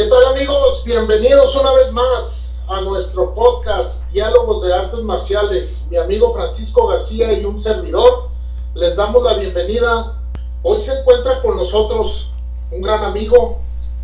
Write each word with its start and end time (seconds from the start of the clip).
¿Qué 0.00 0.06
tal 0.06 0.24
amigos? 0.34 0.82
Bienvenidos 0.82 1.54
una 1.56 1.72
vez 1.72 1.92
más 1.92 2.54
a 2.68 2.80
nuestro 2.80 3.34
podcast 3.34 4.02
Diálogos 4.10 4.62
de 4.62 4.72
Artes 4.72 5.00
Marciales. 5.00 5.84
Mi 5.90 5.98
amigo 5.98 6.32
Francisco 6.32 6.86
García 6.86 7.38
y 7.38 7.44
un 7.44 7.60
servidor 7.60 8.30
les 8.72 8.96
damos 8.96 9.22
la 9.22 9.34
bienvenida. 9.34 10.18
Hoy 10.62 10.80
se 10.80 10.98
encuentra 10.98 11.42
con 11.42 11.54
nosotros 11.54 12.30
un 12.72 12.80
gran 12.80 13.04
amigo, 13.04 13.58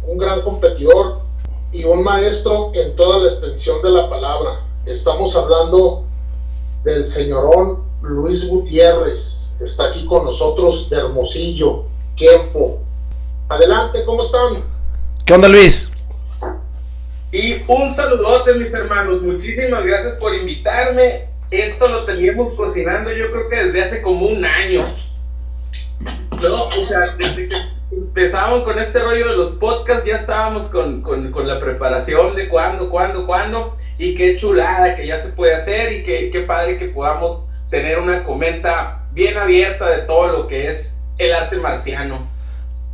un 0.07 0.19
gran 0.19 0.43
competidor 0.43 1.21
y 1.73 1.85
un 1.85 2.05
maestro 2.05 2.73
en 2.75 2.95
toda 2.95 3.21
la 3.21 3.31
extensión 3.31 3.81
de 3.81 3.89
la 3.89 4.11
palabra. 4.11 4.67
Estamos 4.85 5.35
hablando 5.35 6.05
del 6.85 7.07
señorón 7.07 7.87
Luis 8.03 8.47
Gutiérrez. 8.47 9.51
Está 9.61 9.87
aquí 9.87 10.05
con 10.05 10.27
nosotros 10.27 10.91
de 10.91 10.99
Hermosillo, 10.99 11.85
Kempo. 12.17 12.81
Adelante, 13.49 14.05
¿cómo 14.05 14.25
están? 14.25 14.76
¿Qué 15.27 15.35
onda 15.35 15.49
Luis? 15.49 15.91
Y 17.33 17.55
un 17.67 17.97
saludote 17.97 18.55
mis 18.55 18.73
hermanos, 18.73 19.23
muchísimas 19.23 19.85
gracias 19.85 20.15
por 20.21 20.33
invitarme. 20.33 21.23
Esto 21.51 21.89
lo 21.89 22.05
teníamos 22.05 22.55
cocinando 22.55 23.13
yo 23.13 23.33
creo 23.33 23.49
que 23.49 23.57
desde 23.57 23.83
hace 23.83 24.03
como 24.03 24.29
un 24.29 24.45
año. 24.45 24.85
No, 26.41 26.63
o 26.69 26.85
sea, 26.85 27.17
desde 27.19 27.49
que 27.49 27.57
empezamos 27.91 28.63
con 28.63 28.79
este 28.79 29.01
rollo 29.01 29.31
de 29.31 29.37
los 29.37 29.51
podcasts 29.57 30.05
ya 30.07 30.19
estábamos 30.19 30.69
con, 30.69 31.03
con, 31.03 31.49
la 31.49 31.59
preparación 31.59 32.37
de 32.37 32.47
cuándo, 32.49 32.89
cuándo, 32.89 33.27
cuándo. 33.27 33.75
Y 33.99 34.15
qué 34.15 34.37
chulada 34.37 34.95
que 34.95 35.09
ya 35.09 35.25
se 35.25 35.31
puede 35.31 35.57
hacer 35.57 35.93
y 35.93 36.03
qué, 36.05 36.31
qué 36.31 36.43
padre 36.43 36.79
que 36.79 36.87
podamos 36.87 37.49
tener 37.69 37.99
una 37.99 38.23
comenta 38.23 39.09
bien 39.13 39.37
abierta 39.37 39.91
de 39.91 40.03
todo 40.03 40.29
lo 40.29 40.47
que 40.47 40.71
es 40.71 40.93
el 41.19 41.33
arte 41.33 41.57
marciano. 41.57 42.36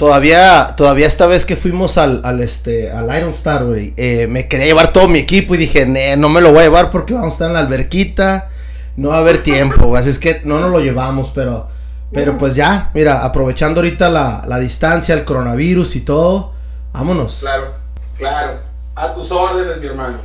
Todavía, 0.03 0.75
todavía 0.77 1.07
esta 1.07 1.29
vez 1.29 1.47
que 1.47 1.55
fuimos 1.55 1.97
al, 1.97 2.23
al 2.25 2.41
este, 2.41 2.91
al 2.91 3.05
Iron 3.17 3.31
Star, 3.35 3.65
güey, 3.65 3.95
eh, 3.97 4.27
me 4.27 4.49
quería 4.49 4.67
llevar 4.67 4.93
todo 4.93 5.07
mi 5.07 5.21
equipo 5.21 5.55
y 5.55 5.59
dije, 5.59 5.87
no 6.17 6.29
me 6.29 6.41
lo 6.41 6.51
voy 6.51 6.59
a 6.59 6.65
llevar 6.65 6.91
porque 6.91 7.15
vamos 7.15 7.29
a 7.29 7.33
estar 7.35 7.47
en 7.47 7.53
la 7.53 7.61
alberquita, 7.61 8.51
no 8.97 9.11
va 9.11 9.19
a 9.19 9.21
haber 9.21 9.45
tiempo, 9.45 9.95
así 9.95 10.11
es 10.11 10.19
que 10.19 10.41
no 10.43 10.59
nos 10.59 10.73
lo 10.73 10.81
llevamos, 10.81 11.31
pero, 11.37 11.69
pero 12.11 12.37
pues 12.37 12.57
ya, 12.57 12.91
mira, 12.95 13.25
aprovechando 13.25 13.79
ahorita 13.79 14.11
la, 14.11 14.43
la 14.45 14.59
distancia, 14.59 15.15
el 15.15 15.25
coronavirus 15.25 15.95
y 15.95 16.01
todo, 16.01 16.53
vámonos. 16.93 17.37
Claro, 17.39 17.75
claro, 18.19 18.59
a 18.97 19.15
tus 19.15 19.31
órdenes, 19.31 19.79
mi 19.79 19.87
hermano. 19.87 20.19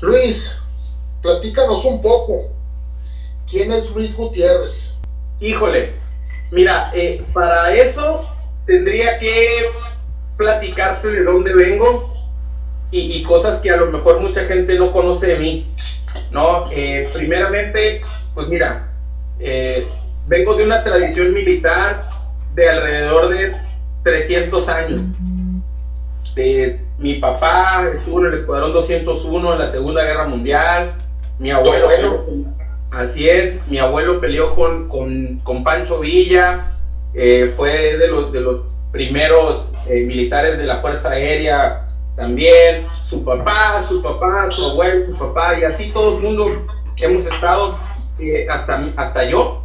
Luis, 0.00 0.56
platícanos 1.20 1.84
un 1.84 2.00
poco, 2.00 2.48
¿quién 3.50 3.70
es 3.72 3.90
Luis 3.94 4.16
Gutiérrez? 4.16 4.94
Híjole, 5.38 6.00
Mira, 6.52 6.90
eh, 6.94 7.24
para 7.32 7.74
eso 7.74 8.28
tendría 8.66 9.18
que 9.18 9.70
platicarte 10.36 11.08
de 11.08 11.24
dónde 11.24 11.54
vengo 11.54 12.12
y, 12.90 13.22
cosas 13.22 13.62
que 13.62 13.70
a 13.70 13.78
lo 13.78 13.86
mejor 13.86 14.20
mucha 14.20 14.44
gente 14.44 14.78
no 14.78 14.92
conoce 14.92 15.28
de 15.28 15.38
mí. 15.38 15.66
¿no? 16.30 16.70
Eh, 16.70 17.08
primeramente, 17.14 18.00
pues 18.34 18.48
mira, 18.48 18.90
eh, 19.40 19.88
vengo 20.26 20.54
de 20.54 20.66
una 20.66 20.84
tradición 20.84 21.32
militar 21.32 22.06
de 22.54 22.68
alrededor 22.68 23.30
de 23.30 23.56
300 24.04 24.68
años. 24.68 25.00
mi 26.98 27.14
papá 27.14 27.88
estuvo 27.96 28.20
en 28.20 28.26
el 28.26 28.40
Escuadrón 28.40 28.74
201 28.74 29.52
en 29.54 29.58
la 29.58 29.70
Segunda 29.70 30.04
Guerra 30.04 30.26
Mundial, 30.26 30.98
mi 31.38 31.50
abuelo 31.50 31.88
Así 32.92 33.26
es, 33.26 33.66
mi 33.68 33.78
abuelo 33.78 34.20
peleó 34.20 34.50
con, 34.50 34.88
con, 34.88 35.64
Pancho 35.64 36.00
Villa, 36.00 36.76
eh, 37.14 37.54
fue 37.56 37.96
de 37.96 38.06
los, 38.06 38.30
de 38.32 38.40
los 38.42 38.66
primeros 38.92 39.66
eh, 39.88 40.04
militares 40.04 40.58
de 40.58 40.64
la 40.64 40.82
Fuerza 40.82 41.08
Aérea 41.08 41.86
también, 42.14 42.86
su 43.08 43.24
papá, 43.24 43.86
su 43.88 44.02
papá, 44.02 44.50
su 44.50 44.62
abuelo, 44.62 45.06
su 45.06 45.18
papá, 45.18 45.58
y 45.58 45.64
así 45.64 45.90
todo 45.90 46.18
el 46.18 46.22
mundo 46.22 46.66
hemos 47.00 47.24
estado, 47.24 47.78
eh, 48.18 48.46
hasta, 48.50 48.92
hasta 48.96 49.24
yo, 49.24 49.62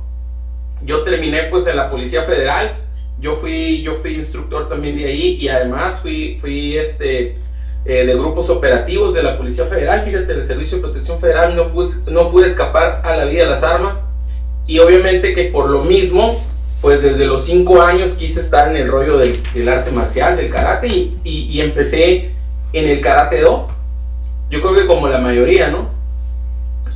yo 0.83 1.03
terminé 1.03 1.44
pues 1.49 1.67
en 1.67 1.75
la 1.75 1.89
Policía 1.89 2.23
Federal, 2.23 2.77
yo 3.19 3.35
fui, 3.41 3.81
yo 3.81 3.95
fui 3.95 4.15
instructor 4.15 4.69
también 4.69 4.97
de 4.97 5.05
ahí 5.05 5.35
y 5.41 5.49
además 5.49 5.99
fui, 6.01 6.38
fui 6.39 6.77
este, 6.77 7.35
eh, 7.87 8.05
de 8.05 8.15
grupos 8.15 8.49
operativos 8.49 9.13
de 9.13 9.23
la 9.23 9.37
Policía 9.37 9.65
Federal, 9.65 10.03
fíjate, 10.03 10.33
el 10.33 10.45
Servicio 10.45 10.77
de 10.77 10.83
Protección 10.83 11.21
Federal, 11.21 11.55
no, 11.55 11.71
no 12.11 12.29
pude 12.29 12.47
escapar 12.47 13.01
a 13.01 13.15
la 13.15 13.23
vida 13.23 13.43
de 13.43 13.49
las 13.49 13.63
armas 13.63 13.95
y 14.65 14.77
obviamente 14.79 15.33
que 15.33 15.45
por 15.45 15.69
lo 15.69 15.85
mismo, 15.85 16.43
pues 16.81 17.01
desde 17.01 17.25
los 17.25 17.45
cinco 17.45 17.81
años 17.81 18.11
quise 18.15 18.41
estar 18.41 18.67
en 18.67 18.75
el 18.75 18.91
rollo 18.91 19.17
del, 19.17 19.69
arte 19.69 19.91
marcial, 19.91 20.35
del 20.35 20.49
karate 20.49 20.87
y, 20.87 21.17
y, 21.23 21.61
empecé 21.61 22.33
en 22.73 22.89
el 22.89 22.99
karate 22.99 23.39
do, 23.39 23.69
yo 24.49 24.61
creo 24.61 24.75
que 24.75 24.85
como 24.85 25.07
la 25.07 25.19
mayoría, 25.19 25.69
¿no? 25.69 25.89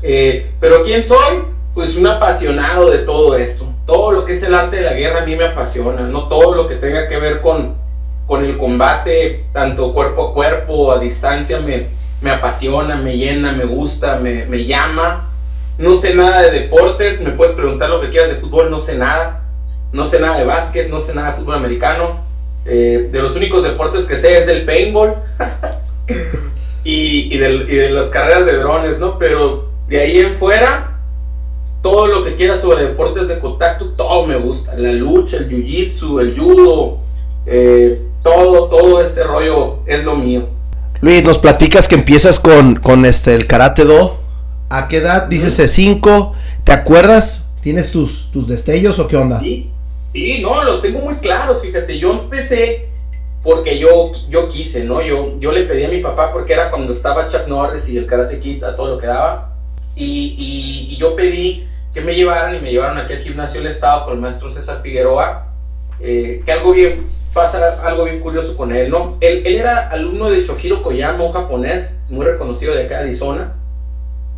Eh, 0.03 0.51
pero 0.59 0.83
¿quién 0.83 1.05
soy? 1.05 1.43
Pues 1.73 1.95
un 1.95 2.05
apasionado 2.07 2.89
de 2.89 2.99
todo 2.99 3.37
esto. 3.37 3.65
Todo 3.85 4.11
lo 4.11 4.25
que 4.25 4.33
es 4.33 4.43
el 4.43 4.53
arte 4.53 4.75
de 4.75 4.81
la 4.83 4.93
guerra 4.93 5.23
a 5.23 5.25
mí 5.25 5.37
me 5.37 5.45
apasiona, 5.45 6.01
no 6.01 6.27
todo 6.27 6.53
lo 6.53 6.67
que 6.67 6.75
tenga 6.75 7.07
que 7.07 7.17
ver 7.17 7.39
con, 7.39 7.77
con 8.27 8.43
el 8.43 8.57
combate, 8.57 9.45
tanto 9.51 9.93
cuerpo 9.93 10.29
a 10.29 10.33
cuerpo, 10.33 10.91
a 10.91 10.99
distancia, 10.99 11.59
me, 11.59 11.87
me 12.21 12.31
apasiona, 12.31 12.95
me 12.95 13.17
llena, 13.17 13.51
me 13.51 13.65
gusta, 13.65 14.17
me, 14.17 14.45
me, 14.45 14.65
llama. 14.65 15.29
No 15.77 15.95
sé 15.97 16.13
nada 16.13 16.43
de 16.43 16.61
deportes, 16.61 17.19
me 17.19 17.31
puedes 17.31 17.55
preguntar 17.55 17.89
lo 17.89 18.01
que 18.01 18.09
quieras 18.09 18.29
de 18.29 18.41
fútbol, 18.41 18.69
no 18.69 18.79
sé 18.79 18.95
nada. 18.95 19.41
No 19.91 20.05
sé 20.05 20.19
nada 20.19 20.37
de 20.37 20.45
básquet, 20.45 20.89
no 20.89 21.01
sé 21.01 21.13
nada 21.13 21.31
de 21.31 21.37
fútbol 21.37 21.55
americano. 21.55 22.25
Eh, 22.65 23.09
de 23.11 23.21
los 23.21 23.35
únicos 23.35 23.63
deportes 23.63 24.05
que 24.05 24.21
sé 24.21 24.37
es 24.37 24.45
del 24.45 24.65
paintball 24.65 25.15
y, 26.83 27.33
y, 27.33 27.37
del, 27.39 27.63
y 27.69 27.75
de 27.75 27.89
las 27.89 28.09
carreras 28.09 28.45
de 28.45 28.57
drones, 28.57 28.99
¿no? 28.99 29.17
Pero 29.17 29.65
de 29.87 29.99
ahí 29.99 30.19
en 30.19 30.35
fuera, 30.37 30.99
todo 31.81 32.07
lo 32.07 32.23
que 32.23 32.35
quieras 32.35 32.61
sobre 32.61 32.83
deportes 32.83 33.27
de 33.27 33.39
contacto, 33.39 33.93
todo 33.93 34.25
me 34.25 34.37
gusta. 34.37 34.75
La 34.75 34.91
lucha, 34.91 35.37
el 35.37 35.49
jiu-jitsu, 35.49 36.21
el 36.21 36.39
judo, 36.39 36.99
eh, 37.45 38.01
todo, 38.21 38.69
todo 38.69 39.01
este 39.01 39.23
rollo 39.23 39.79
es 39.85 40.03
lo 40.03 40.15
mío. 40.15 40.47
Luis, 41.01 41.23
nos 41.23 41.39
platicas 41.39 41.87
que 41.87 41.95
empiezas 41.95 42.39
con, 42.39 42.75
con 42.75 43.05
este 43.05 43.33
el 43.33 43.47
karate 43.47 43.83
do. 43.83 44.17
¿A 44.69 44.87
qué 44.87 44.97
edad? 44.97 45.27
Dices 45.27 45.57
de 45.57 45.67
5. 45.67 46.35
¿Te 46.63 46.73
acuerdas? 46.73 47.43
¿Tienes 47.61 47.91
tus, 47.91 48.29
tus 48.31 48.47
destellos 48.47 48.99
o 48.99 49.07
qué 49.07 49.17
onda? 49.17 49.39
Sí, 49.39 49.71
sí, 50.13 50.41
no, 50.41 50.63
lo 50.63 50.79
tengo 50.79 50.99
muy 50.99 51.15
claro, 51.15 51.59
fíjate, 51.59 51.97
yo 51.99 52.11
empecé 52.11 52.89
porque 53.43 53.79
yo, 53.79 54.11
yo 54.29 54.47
quise, 54.49 54.83
¿no? 54.83 55.01
Yo, 55.01 55.39
yo 55.39 55.51
le 55.51 55.63
pedí 55.63 55.83
a 55.83 55.89
mi 55.89 55.99
papá 55.99 56.31
porque 56.31 56.53
era 56.53 56.69
cuando 56.69 56.93
estaba 56.93 57.29
Chuck 57.29 57.47
Norris 57.47 57.87
y 57.89 57.97
el 57.97 58.05
Karate 58.05 58.39
Kid 58.39 58.63
a 58.63 58.75
todo 58.75 58.95
lo 58.95 58.97
que 58.99 59.07
daba. 59.07 59.55
Y, 59.95 60.35
y, 60.91 60.97
yo 60.97 61.15
pedí 61.15 61.67
que 61.93 62.01
me 62.01 62.13
llevaran 62.13 62.55
y 62.55 62.59
me 62.59 62.71
llevaron 62.71 62.97
aquí 62.97 63.13
al 63.13 63.23
gimnasio 63.23 63.61
del 63.61 63.71
Estado 63.71 64.05
con 64.05 64.13
el 64.13 64.21
maestro 64.21 64.51
César 64.51 64.81
Figueroa, 64.81 65.47
eh, 65.99 66.41
que 66.45 66.51
algo 66.51 66.71
bien 66.71 67.07
pasa 67.33 67.81
algo 67.85 68.05
bien 68.05 68.19
curioso 68.19 68.55
con 68.55 68.71
él, 68.75 68.89
¿no? 68.89 69.17
Él, 69.21 69.43
él 69.45 69.55
era 69.55 69.89
alumno 69.89 70.29
de 70.29 70.45
Shohiro 70.45 70.81
Koyama, 70.81 71.23
un 71.23 71.31
japonés 71.31 71.97
muy 72.09 72.25
reconocido 72.25 72.73
de 72.73 72.85
acá 72.85 72.97
de 72.97 73.03
Arizona, 73.03 73.55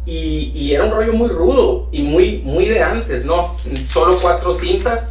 y, 0.06 0.52
y, 0.54 0.74
era 0.74 0.84
un 0.84 0.92
rollo 0.92 1.14
muy 1.14 1.30
rudo 1.30 1.88
y 1.92 2.02
muy, 2.02 2.40
muy 2.40 2.68
de 2.68 2.84
antes, 2.84 3.24
¿no? 3.24 3.56
Solo 3.88 4.20
cuatro 4.22 4.60
cintas, 4.60 5.02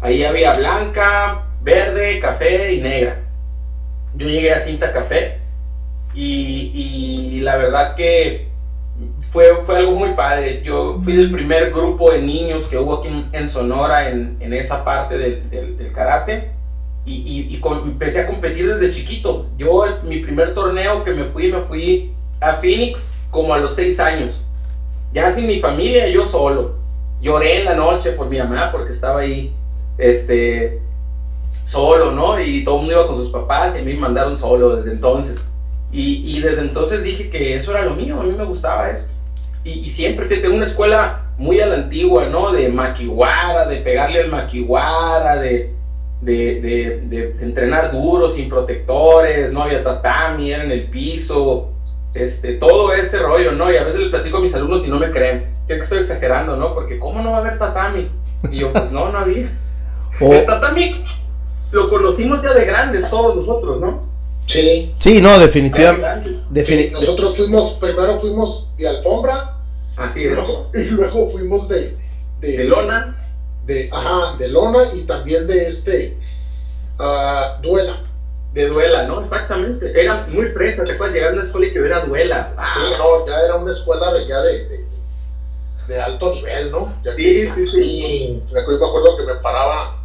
ahí 0.00 0.24
había 0.24 0.54
blanca, 0.54 1.44
verde, 1.60 2.20
café 2.20 2.72
y 2.72 2.80
negra. 2.80 3.20
Yo 4.14 4.26
llegué 4.26 4.52
a 4.52 4.64
cinta 4.64 4.92
café 4.92 5.40
y, 6.14 6.70
y 7.34 7.40
la 7.40 7.56
verdad 7.58 7.94
que 7.96 8.48
fue, 9.30 9.44
fue 9.66 9.76
algo 9.76 9.92
muy 9.92 10.14
padre. 10.14 10.62
Yo 10.62 11.00
fui 11.04 11.14
del 11.14 11.30
primer 11.30 11.70
grupo 11.70 12.10
de 12.10 12.22
niños 12.22 12.66
que 12.68 12.78
hubo 12.78 13.00
aquí 13.00 13.08
en, 13.32 13.48
Sonora 13.50 14.08
en, 14.08 14.38
en, 14.40 14.54
esa 14.54 14.82
parte 14.84 15.18
del, 15.18 15.50
del, 15.50 15.76
del 15.76 15.92
karate 15.92 16.50
y, 17.04 17.12
y, 17.54 17.60
empecé 17.84 18.20
a 18.20 18.26
competir 18.26 18.74
desde 18.74 18.94
chiquito. 18.94 19.46
Yo, 19.56 19.84
mi 20.04 20.18
primer 20.18 20.54
torneo 20.54 21.02
que 21.04 21.12
me 21.12 21.24
fui, 21.26 21.50
me 21.50 21.62
fui 21.62 22.12
a 22.40 22.56
Phoenix 22.56 23.04
como 23.30 23.54
a 23.54 23.58
los 23.58 23.74
seis 23.74 23.98
años. 23.98 24.38
Ya 25.12 25.34
sin 25.34 25.46
mi 25.46 25.60
familia, 25.60 26.08
yo 26.08 26.26
solo. 26.26 26.76
Lloré 27.20 27.60
en 27.60 27.64
la 27.66 27.74
noche 27.74 28.12
por 28.12 28.28
mi 28.28 28.38
mamá 28.38 28.70
porque 28.72 28.94
estaba 28.94 29.20
ahí, 29.20 29.52
este, 29.98 30.80
solo, 31.64 32.12
¿no? 32.12 32.40
Y 32.40 32.64
todo 32.64 32.76
el 32.76 32.80
mundo 32.82 32.94
iba 32.94 33.06
con 33.06 33.16
sus 33.16 33.32
papás 33.32 33.74
y 33.74 33.80
a 33.80 33.82
mí 33.82 33.94
me 33.94 34.00
mandaron 34.00 34.36
solo 34.38 34.76
desde 34.76 34.92
entonces. 34.92 35.38
Y, 35.92 36.36
y 36.36 36.40
desde 36.40 36.60
entonces 36.60 37.02
dije 37.02 37.30
que 37.30 37.54
eso 37.54 37.72
era 37.72 37.84
lo 37.84 37.94
mío, 37.94 38.20
a 38.20 38.24
mí 38.24 38.32
me 38.36 38.44
gustaba 38.44 38.90
eso. 38.90 39.06
Y, 39.64 39.70
y 39.70 39.90
siempre 39.90 40.26
tengo 40.26 40.54
una 40.54 40.66
escuela 40.66 41.22
muy 41.36 41.60
a 41.60 41.66
la 41.66 41.74
antigua, 41.76 42.26
¿no? 42.26 42.52
De 42.52 42.68
maquiwara, 42.68 43.66
de 43.66 43.78
pegarle 43.78 44.20
al 44.20 44.28
maquiwara, 44.28 45.36
de, 45.36 45.74
de, 46.20 46.60
de, 46.60 47.00
de, 47.08 47.36
entrenar 47.44 47.92
duro, 47.92 48.28
sin 48.30 48.48
protectores, 48.48 49.52
no 49.52 49.62
había 49.62 49.82
tatami, 49.82 50.52
era 50.52 50.64
en 50.64 50.70
el 50.70 50.90
piso, 50.90 51.72
este, 52.14 52.54
todo 52.54 52.92
este 52.92 53.18
rollo, 53.18 53.52
¿no? 53.52 53.70
Y 53.72 53.76
a 53.76 53.84
veces 53.84 54.00
les 54.00 54.10
platico 54.10 54.38
a 54.38 54.40
mis 54.40 54.54
alumnos 54.54 54.84
y 54.84 54.88
no 54.90 54.98
me 54.98 55.10
creen, 55.10 55.54
que 55.66 55.74
estoy 55.74 56.00
exagerando, 56.00 56.56
¿no? 56.56 56.74
Porque 56.74 56.98
¿cómo 56.98 57.22
no 57.22 57.30
va 57.32 57.38
a 57.38 57.40
haber 57.40 57.58
tatami? 57.58 58.08
Y 58.50 58.58
yo, 58.58 58.72
pues 58.72 58.90
no, 58.90 59.10
no 59.10 59.18
había. 59.18 59.50
O- 60.20 60.34
El 60.34 60.44
tatami 60.44 61.02
lo 61.72 61.88
conocimos 61.88 62.42
ya 62.42 62.52
de 62.52 62.64
grandes 62.66 63.08
todos 63.08 63.36
nosotros, 63.36 63.80
¿no? 63.80 64.10
Sí. 64.46 64.92
Sí, 65.00 65.20
no, 65.20 65.38
definitivamente. 65.38 66.90
nosotros 66.92 67.36
fuimos, 67.36 67.72
primero 67.80 68.18
fuimos 68.18 68.70
de 68.76 68.88
alfombra 68.88 69.56
Así 69.96 70.20
y 70.20 70.24
es. 70.26 70.32
luego, 70.34 70.70
y 70.74 70.84
luego 70.90 71.30
fuimos 71.30 71.68
de, 71.68 71.96
de, 72.40 72.56
De 72.58 72.64
lona. 72.64 73.16
De, 73.70 73.88
ajá, 73.92 74.36
de 74.36 74.48
lona 74.48 74.80
y 74.94 75.02
también 75.06 75.46
de 75.46 75.68
este, 75.68 76.18
ah, 76.98 77.58
duela. 77.62 78.02
De 78.52 78.66
duela, 78.66 79.04
¿no? 79.04 79.22
Exactamente. 79.22 79.92
Era 80.00 80.26
muy 80.28 80.46
fresa, 80.46 80.82
te 80.82 80.92
acuerdas 80.92 81.14
llegar 81.14 81.30
a 81.30 81.34
una 81.34 81.44
escuela 81.44 81.66
y 81.68 81.72
que 81.72 81.80
hubiera 81.80 82.04
duela. 82.04 82.52
Ah, 82.56 82.70
Sí, 82.74 82.80
no, 82.98 83.24
ya 83.26 83.34
era 83.44 83.54
una 83.56 83.70
escuela 83.72 84.12
de 84.12 84.26
ya 84.26 84.40
de, 84.40 84.66
de, 84.68 84.84
de 85.86 86.00
alto 86.00 86.34
nivel, 86.34 86.70
¿no? 86.72 86.92
Ya 87.04 87.12
Sí, 87.12 87.16
que- 87.22 87.52
sí, 87.54 87.68
sí. 87.68 87.82
Y 87.82 88.52
me 88.52 88.60
acuerdo, 88.60 88.80
me 88.80 88.86
acuerdo 88.88 89.16
que 89.18 89.22
me 89.24 89.34
paraba 89.40 89.96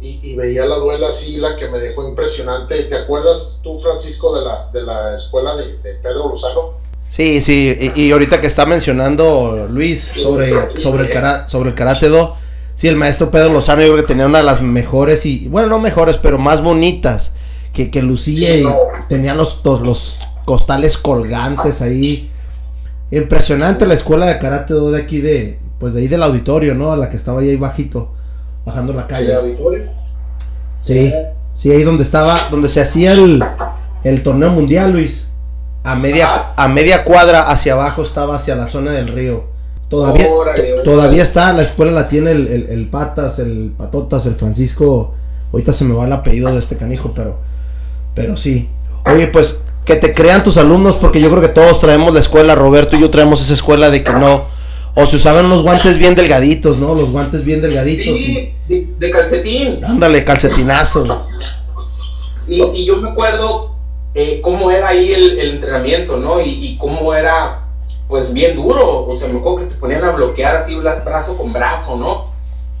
y, 0.00 0.18
y 0.32 0.34
veía 0.36 0.66
la 0.66 0.76
duela 0.76 1.08
así, 1.08 1.36
la 1.36 1.54
que 1.56 1.68
me 1.68 1.78
dejó 1.78 2.08
impresionante. 2.08 2.82
¿Te 2.84 2.96
acuerdas 2.96 3.60
tú, 3.62 3.78
Francisco, 3.78 4.36
de 4.36 4.44
la, 4.44 4.68
de 4.72 4.82
la 4.82 5.14
escuela 5.14 5.54
de, 5.54 5.78
de 5.78 5.94
Pedro 6.02 6.28
Lozano? 6.30 6.74
Sí, 7.12 7.40
sí, 7.40 7.92
y, 7.94 8.02
y 8.02 8.10
ahorita 8.12 8.40
que 8.40 8.48
está 8.48 8.66
mencionando 8.66 9.66
Luis 9.70 10.04
sobre, 10.16 10.50
sobre, 10.82 11.04
el, 11.04 11.48
sobre 11.48 11.68
el 11.70 11.74
karate 11.76 12.08
do, 12.08 12.36
sí, 12.76 12.88
el 12.88 12.96
maestro 12.96 13.30
Pedro 13.30 13.52
Lozano 13.52 13.82
yo 13.82 13.88
creo 13.92 14.02
que 14.02 14.08
tenía 14.08 14.26
una 14.26 14.38
de 14.38 14.44
las 14.44 14.62
mejores 14.62 15.26
y, 15.26 15.48
bueno, 15.48 15.68
no 15.68 15.78
mejores, 15.80 16.16
pero 16.22 16.38
más 16.38 16.62
bonitas 16.62 17.32
que, 17.72 17.90
que 17.90 18.02
lucía 18.02 18.52
Sí, 18.52 18.62
y 18.64 19.08
tenía 19.08 19.34
los, 19.34 19.60
los, 19.64 19.80
los 19.82 20.18
costales 20.44 20.96
colgantes 20.96 21.82
ahí. 21.82 22.30
Impresionante 23.10 23.86
la 23.86 23.94
escuela 23.94 24.26
de 24.26 24.38
karate 24.38 24.72
do 24.74 24.90
de 24.90 25.02
aquí 25.02 25.20
de, 25.20 25.58
pues 25.78 25.94
de 25.94 26.00
ahí 26.00 26.08
del 26.08 26.22
auditorio, 26.22 26.74
¿no? 26.74 26.92
A 26.92 26.96
la 26.96 27.10
que 27.10 27.16
estaba 27.16 27.40
ahí, 27.40 27.54
bajito, 27.56 28.14
bajando 28.64 28.92
la 28.92 29.06
calle. 29.06 29.34
auditorio. 29.34 29.90
Sí, 30.80 31.12
sí, 31.52 31.70
ahí 31.70 31.82
donde 31.82 32.04
estaba, 32.04 32.48
donde 32.50 32.68
se 32.68 32.80
hacía 32.80 33.12
el, 33.12 33.44
el 34.04 34.22
torneo 34.22 34.50
mundial, 34.50 34.92
Luis. 34.92 35.28
A 35.84 35.94
media, 35.94 36.52
a 36.56 36.66
media 36.68 37.04
cuadra 37.04 37.42
hacia 37.48 37.74
abajo 37.74 38.02
estaba 38.02 38.36
hacia 38.36 38.56
la 38.56 38.66
zona 38.66 38.92
del 38.92 39.08
río. 39.08 39.44
Todavía, 39.88 40.32
Órale, 40.32 40.74
todavía 40.84 41.22
está, 41.22 41.52
la 41.52 41.62
escuela 41.62 41.92
la 41.92 42.08
tiene 42.08 42.32
el, 42.32 42.46
el, 42.48 42.66
el 42.70 42.88
Patas, 42.88 43.38
el 43.38 43.72
Patotas, 43.76 44.26
el 44.26 44.34
Francisco. 44.34 45.14
Ahorita 45.52 45.72
se 45.72 45.84
me 45.84 45.94
va 45.94 46.06
el 46.06 46.12
apellido 46.12 46.52
de 46.52 46.58
este 46.58 46.76
canijo, 46.76 47.12
pero, 47.14 47.38
pero 48.14 48.36
sí. 48.36 48.68
Oye, 49.12 49.28
pues 49.28 49.60
que 49.84 49.94
te 49.96 50.12
crean 50.12 50.42
tus 50.42 50.56
alumnos, 50.56 50.96
porque 50.96 51.20
yo 51.20 51.30
creo 51.30 51.40
que 51.40 51.48
todos 51.50 51.80
traemos 51.80 52.12
la 52.12 52.18
escuela, 52.18 52.56
Roberto 52.56 52.96
y 52.96 53.00
yo 53.00 53.10
traemos 53.10 53.40
esa 53.40 53.54
escuela 53.54 53.88
de 53.88 54.02
que 54.02 54.12
no, 54.12 54.46
o 54.96 55.06
se 55.06 55.14
usaban 55.14 55.46
unos 55.46 55.62
guantes 55.62 55.96
bien 55.98 56.16
delgaditos, 56.16 56.76
¿no? 56.78 56.92
Los 56.94 57.10
guantes 57.12 57.44
bien 57.44 57.62
delgaditos. 57.62 58.18
y- 58.18 58.24
Sí, 58.24 58.52
de, 58.68 58.86
de 58.98 59.10
calcetín. 59.10 59.84
Ándale, 59.84 60.24
calcetinazo. 60.24 61.26
Y, 62.48 62.60
y 62.60 62.84
yo 62.86 62.96
me 62.96 63.10
acuerdo 63.10 63.76
eh, 64.14 64.40
cómo 64.42 64.72
era 64.72 64.88
ahí 64.88 65.12
el, 65.12 65.38
el 65.38 65.50
entrenamiento, 65.56 66.16
¿no? 66.16 66.40
Y, 66.40 66.50
y 66.66 66.76
cómo 66.78 67.14
era, 67.14 67.65
pues, 68.08 68.32
bien 68.32 68.56
duro. 68.56 69.06
O 69.06 69.16
sea, 69.16 69.28
me 69.28 69.38
acuerdo 69.38 69.58
que 69.58 69.66
te 69.66 69.74
ponían 69.76 70.04
a 70.04 70.10
bloquear 70.12 70.56
así 70.56 70.74
bra- 70.74 71.02
brazo 71.04 71.36
con 71.36 71.52
brazo, 71.52 71.96
¿no? 71.96 72.26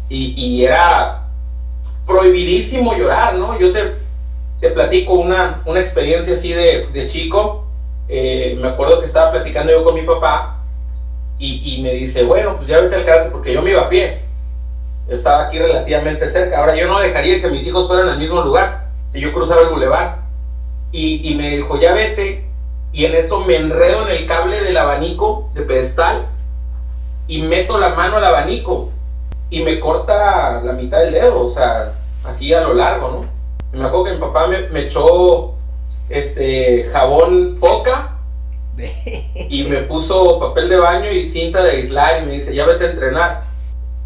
Y, 0.08 0.32
y 0.36 0.64
era 0.64 1.22
prohibidísimo 2.06 2.94
llorar, 2.94 3.34
¿no? 3.34 3.58
Yo 3.58 3.72
te, 3.72 3.94
te 4.60 4.70
platico 4.70 5.14
una, 5.14 5.62
una 5.66 5.80
experiencia 5.80 6.34
así 6.34 6.52
de, 6.52 6.86
de 6.92 7.06
chico. 7.08 7.62
Eh, 8.08 8.56
me 8.60 8.68
acuerdo 8.68 9.00
que 9.00 9.06
estaba 9.06 9.32
platicando 9.32 9.72
yo 9.72 9.82
con 9.84 9.94
mi 9.94 10.02
papá 10.02 10.54
y, 11.38 11.74
y 11.74 11.82
me 11.82 11.92
dice, 11.92 12.24
bueno, 12.24 12.56
pues 12.56 12.68
ya 12.68 12.80
vete 12.80 12.96
al 12.96 13.04
karate 13.04 13.30
porque 13.30 13.52
yo 13.52 13.62
me 13.62 13.70
iba 13.72 13.82
a 13.82 13.88
pie. 13.90 14.20
Yo 15.08 15.16
estaba 15.16 15.46
aquí 15.46 15.58
relativamente 15.58 16.32
cerca. 16.32 16.58
Ahora 16.60 16.76
yo 16.76 16.86
no 16.86 16.98
dejaría 16.98 17.40
que 17.40 17.48
mis 17.48 17.66
hijos 17.66 17.88
fueran 17.88 18.08
al 18.08 18.18
mismo 18.18 18.40
lugar. 18.42 18.80
Si 19.10 19.20
yo 19.20 19.32
cruzaba 19.32 19.62
el 19.62 19.68
bulevar. 19.68 20.18
Y, 20.92 21.30
y 21.32 21.36
me 21.36 21.50
dijo, 21.50 21.78
ya 21.80 21.92
vete. 21.92 22.45
Y 22.96 23.04
en 23.04 23.14
eso 23.14 23.40
me 23.40 23.56
enredo 23.56 24.08
en 24.08 24.16
el 24.16 24.26
cable 24.26 24.62
del 24.62 24.78
abanico 24.78 25.50
de 25.52 25.62
pedestal. 25.64 26.28
Y 27.28 27.42
meto 27.42 27.76
la 27.76 27.90
mano 27.90 28.16
al 28.16 28.24
abanico. 28.24 28.88
Y 29.50 29.62
me 29.62 29.78
corta 29.80 30.62
la 30.62 30.72
mitad 30.72 31.00
del 31.00 31.12
dedo. 31.12 31.44
O 31.44 31.50
sea, 31.50 31.92
así 32.24 32.54
a 32.54 32.62
lo 32.62 32.72
largo, 32.72 33.10
¿no? 33.10 33.78
Me 33.78 33.84
acuerdo 33.86 34.04
que 34.04 34.12
mi 34.12 34.18
papá 34.18 34.46
me, 34.46 34.60
me 34.70 34.86
echó 34.86 35.56
este 36.08 36.88
jabón 36.90 37.58
foca 37.60 38.12
y 39.34 39.64
me 39.64 39.82
puso 39.82 40.40
papel 40.40 40.70
de 40.70 40.76
baño 40.78 41.10
y 41.10 41.28
cinta 41.28 41.62
de 41.62 41.72
aislar 41.72 42.22
y 42.22 42.26
me 42.26 42.32
dice, 42.32 42.54
ya 42.54 42.64
vete 42.64 42.86
a 42.86 42.90
entrenar. 42.92 43.42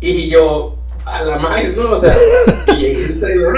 Y 0.01 0.31
yo, 0.31 0.75
a 1.05 1.23
la 1.23 1.39
maíz, 1.39 1.77
¿no? 1.77 1.93
O 1.93 2.01
sea, 2.01 2.17
y 2.67 2.77
llegué 2.77 3.05
a 3.05 3.07
entrenar. 3.07 3.55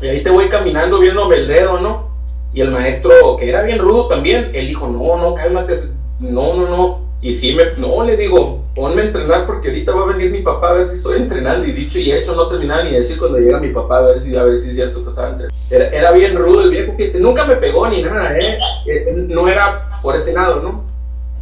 Y 0.00 0.06
ahí 0.08 0.24
te 0.24 0.30
voy 0.30 0.48
caminando 0.48 0.98
viéndome 0.98 1.36
el 1.36 1.46
dedo, 1.46 1.78
¿no? 1.78 2.11
Y 2.54 2.60
el 2.60 2.70
maestro, 2.70 3.36
que 3.38 3.48
era 3.48 3.62
bien 3.62 3.78
rudo 3.78 4.08
también, 4.08 4.50
él 4.52 4.68
dijo, 4.68 4.86
no, 4.88 5.16
no, 5.16 5.34
cálmate, 5.34 5.78
no, 6.20 6.54
no, 6.54 6.68
no. 6.68 7.00
Y 7.20 7.36
sí, 7.36 7.54
me, 7.54 7.64
no, 7.78 8.04
le 8.04 8.16
digo, 8.16 8.62
ponme 8.74 9.02
a 9.02 9.04
entrenar 9.06 9.46
porque 9.46 9.68
ahorita 9.68 9.92
va 9.92 10.02
a 10.02 10.06
venir 10.16 10.30
mi 10.30 10.40
papá 10.42 10.70
a 10.70 10.72
ver 10.74 10.88
si 10.88 10.96
estoy 10.96 11.18
entrenando. 11.18 11.66
Y 11.66 11.72
dicho 11.72 11.98
y 11.98 12.10
hecho, 12.12 12.34
no 12.34 12.48
terminaba 12.48 12.82
ni 12.82 12.90
de 12.90 13.00
decir 13.00 13.18
cuando 13.18 13.38
llega 13.38 13.60
mi 13.60 13.68
papá 13.70 13.98
a 13.98 14.02
ver 14.02 14.20
si, 14.22 14.36
a 14.36 14.42
ver 14.42 14.58
si 14.58 14.68
es 14.70 14.74
cierto 14.74 15.02
que 15.04 15.10
estaba 15.10 15.28
entrenando. 15.30 15.54
Era, 15.70 15.88
era 15.88 16.12
bien 16.12 16.36
rudo 16.36 16.62
el 16.62 16.70
viejo, 16.70 16.96
que 16.96 17.12
nunca 17.18 17.46
me 17.46 17.56
pegó 17.56 17.88
ni 17.88 18.02
nada, 18.02 18.36
¿eh? 18.36 18.58
Eh, 18.86 19.14
No 19.28 19.48
era 19.48 20.00
por 20.02 20.16
ese 20.16 20.32
lado, 20.32 20.60
¿no? 20.60 20.84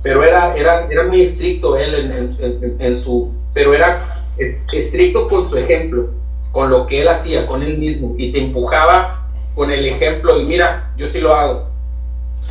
Pero 0.03 0.23
era, 0.23 0.55
era, 0.55 0.87
era 0.91 1.05
muy 1.05 1.23
estricto 1.23 1.77
él 1.77 1.95
en, 1.95 2.13
en- 2.13 2.37
en- 2.41 2.77
en 2.81 3.03
su... 3.03 3.33
Pero 3.53 3.75
era 3.75 4.25
es- 4.39 4.57
estricto 4.73 5.29
con 5.29 5.51
su 5.51 5.57
ejemplo, 5.57 6.09
con 6.53 6.71
lo 6.71 6.87
que 6.87 7.01
él 7.03 7.09
hacía, 7.09 7.47
con 7.47 7.63
él 7.63 7.79
mismo. 7.79 8.15
Y 8.17 8.33
te 8.33 8.39
empujaba 8.39 9.20
con 9.55 9.71
el 9.71 9.85
ejemplo 9.87 10.39
de, 10.39 10.45
mira, 10.45 10.93
yo 10.97 11.09
sí 11.09 11.21
lo 11.21 11.35
hago, 11.35 11.69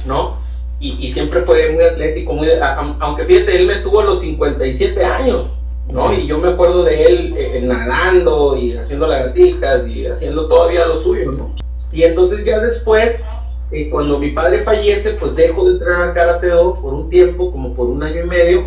¿no? 0.06 0.38
Y, 0.80 1.08
y 1.08 1.14
siempre 1.14 1.42
fue 1.42 1.72
muy 1.72 1.84
atlético, 1.84 2.34
muy, 2.34 2.48
aunque 3.00 3.26
fíjate, 3.26 3.56
él 3.56 3.68
me 3.68 3.82
tuvo 3.82 4.02
a 4.02 4.06
los 4.06 4.22
57 4.22 5.04
años, 5.04 5.50
¿no? 5.92 6.14
Y 6.14 6.28
yo 6.28 6.38
me 6.38 6.50
acuerdo 6.50 6.84
de 6.84 7.04
él 7.04 7.36
eh, 7.38 7.62
nadando 7.64 8.56
y 8.56 8.78
haciendo 8.78 9.08
lagartijas 9.08 9.88
y 9.88 10.06
haciendo 10.06 10.48
todavía 10.48 10.86
lo 10.86 11.02
suyo, 11.02 11.32
¿no? 11.32 11.56
Y 11.92 12.04
entonces 12.04 12.46
ya 12.46 12.60
después, 12.60 13.16
eh, 13.72 13.90
cuando 13.90 14.20
mi 14.20 14.32
padre 14.32 14.64
fallece, 14.64 15.14
pues 15.14 15.36
dejo 15.36 15.66
de 15.66 15.74
entrenar 15.74 16.14
karate 16.14 16.48
do 16.48 16.76
por 16.76 16.94
un 16.94 17.10
tiempo, 17.10 17.52
como 17.52 17.74
por 17.74 17.88
un 17.88 18.04
año 18.04 18.24
y 18.24 18.28
medio, 18.28 18.64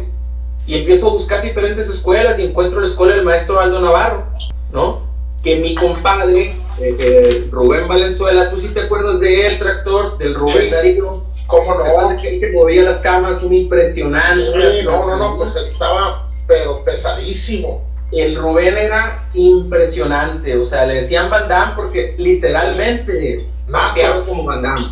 y 0.67 0.77
empiezo 0.77 1.09
a 1.09 1.13
buscar 1.13 1.43
diferentes 1.43 1.89
escuelas 1.89 2.39
y 2.39 2.45
encuentro 2.45 2.81
la 2.81 2.89
escuela 2.89 3.15
del 3.15 3.25
maestro 3.25 3.59
Aldo 3.59 3.81
Navarro, 3.81 4.25
¿no? 4.73 5.12
Que 5.43 5.57
mi 5.57 5.75
compadre, 5.75 6.51
eh, 6.81 6.97
eh, 6.99 7.49
Rubén 7.51 7.89
Valenzuela, 7.89 8.49
tú 8.51 8.59
sí 8.61 8.69
te 8.69 8.81
acuerdas 8.83 9.19
de 9.21 9.47
él, 9.47 9.59
tractor, 9.59 10.17
del 10.19 10.35
Rubén 10.35 10.65
Sí. 10.65 10.71
Darío, 10.71 11.25
¿Cómo 11.49 11.77
¿Te 11.77 12.15
no? 12.15 12.23
que 12.23 12.29
él 12.35 12.41
que 12.41 12.53
movía 12.53 12.83
las 12.83 12.99
camas, 12.99 13.43
un 13.43 13.53
impresionante. 13.53 14.81
Sí, 14.81 14.85
no, 14.87 15.07
no, 15.07 15.17
no, 15.17 15.37
pues 15.37 15.55
él 15.57 15.65
estaba, 15.65 16.29
pero 16.47 16.83
pesadísimo. 16.85 17.83
El 18.11 18.37
Rubén 18.37 18.77
era 18.79 19.25
impresionante, 19.35 20.57
o 20.57 20.65
sea, 20.65 20.87
le 20.87 21.03
decían 21.03 21.29
Van 21.29 21.49
Damme 21.49 21.73
porque 21.77 22.15
literalmente 22.19 23.47
mapeaba 23.69 24.25
como 24.25 24.45
Van 24.45 24.63
Damme. 24.63 24.87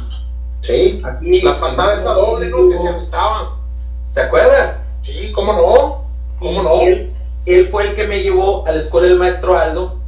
Sí, 0.62 1.00
Aquí- 1.04 1.40
la 1.42 1.58
patada 1.58 1.98
esa 1.98 2.12
doble, 2.12 2.48
¿no? 2.50 2.68
Que 2.68 2.78
se 2.78 2.88
aventaban. 2.88 3.46
¿Te 4.12 4.20
acuerdas? 4.20 4.76
Sí, 5.02 5.32
¿cómo 5.32 5.52
no? 5.52 6.04
¿Cómo 6.38 6.60
Y 6.60 6.64
no? 6.64 6.80
Él, 6.82 7.12
él 7.46 7.68
fue 7.68 7.88
el 7.88 7.94
que 7.94 8.06
me 8.06 8.22
llevó 8.22 8.66
a 8.66 8.72
la 8.72 8.80
escuela 8.80 9.08
del 9.08 9.18
maestro 9.18 9.56
Aldo. 9.56 9.99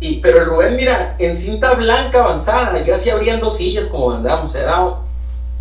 Y, 0.00 0.20
pero 0.20 0.38
el 0.38 0.46
Rubén, 0.46 0.76
mira, 0.76 1.14
en 1.18 1.36
cinta 1.36 1.74
blanca 1.74 2.18
avanzada, 2.18 2.84
ya 2.84 2.98
se 2.98 3.10
abrían 3.10 3.40
dos 3.40 3.56
sillas 3.56 3.86
como 3.86 4.10
andamos, 4.10 4.54
era 4.54 4.96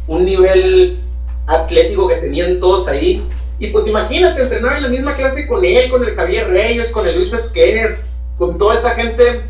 un 0.08 0.26
nivel 0.26 1.00
atlético 1.48 2.08
que 2.08 2.16
tenían 2.16 2.60
todos 2.60 2.88
ahí. 2.88 3.24
Y 3.60 3.68
pues 3.68 3.88
imagínate, 3.88 4.42
entrenaba 4.42 4.78
en 4.78 4.84
la 4.84 4.90
misma 4.90 5.16
clase 5.16 5.48
con 5.48 5.64
él, 5.64 5.90
con 5.90 6.04
el 6.04 6.16
Javier 6.16 6.48
Reyes, 6.48 6.92
con 6.92 7.08
el 7.08 7.16
Luis 7.16 7.32
Esquer, 7.32 8.00
con 8.38 8.58
toda 8.58 8.80
esa 8.80 8.92
gente 8.92 9.44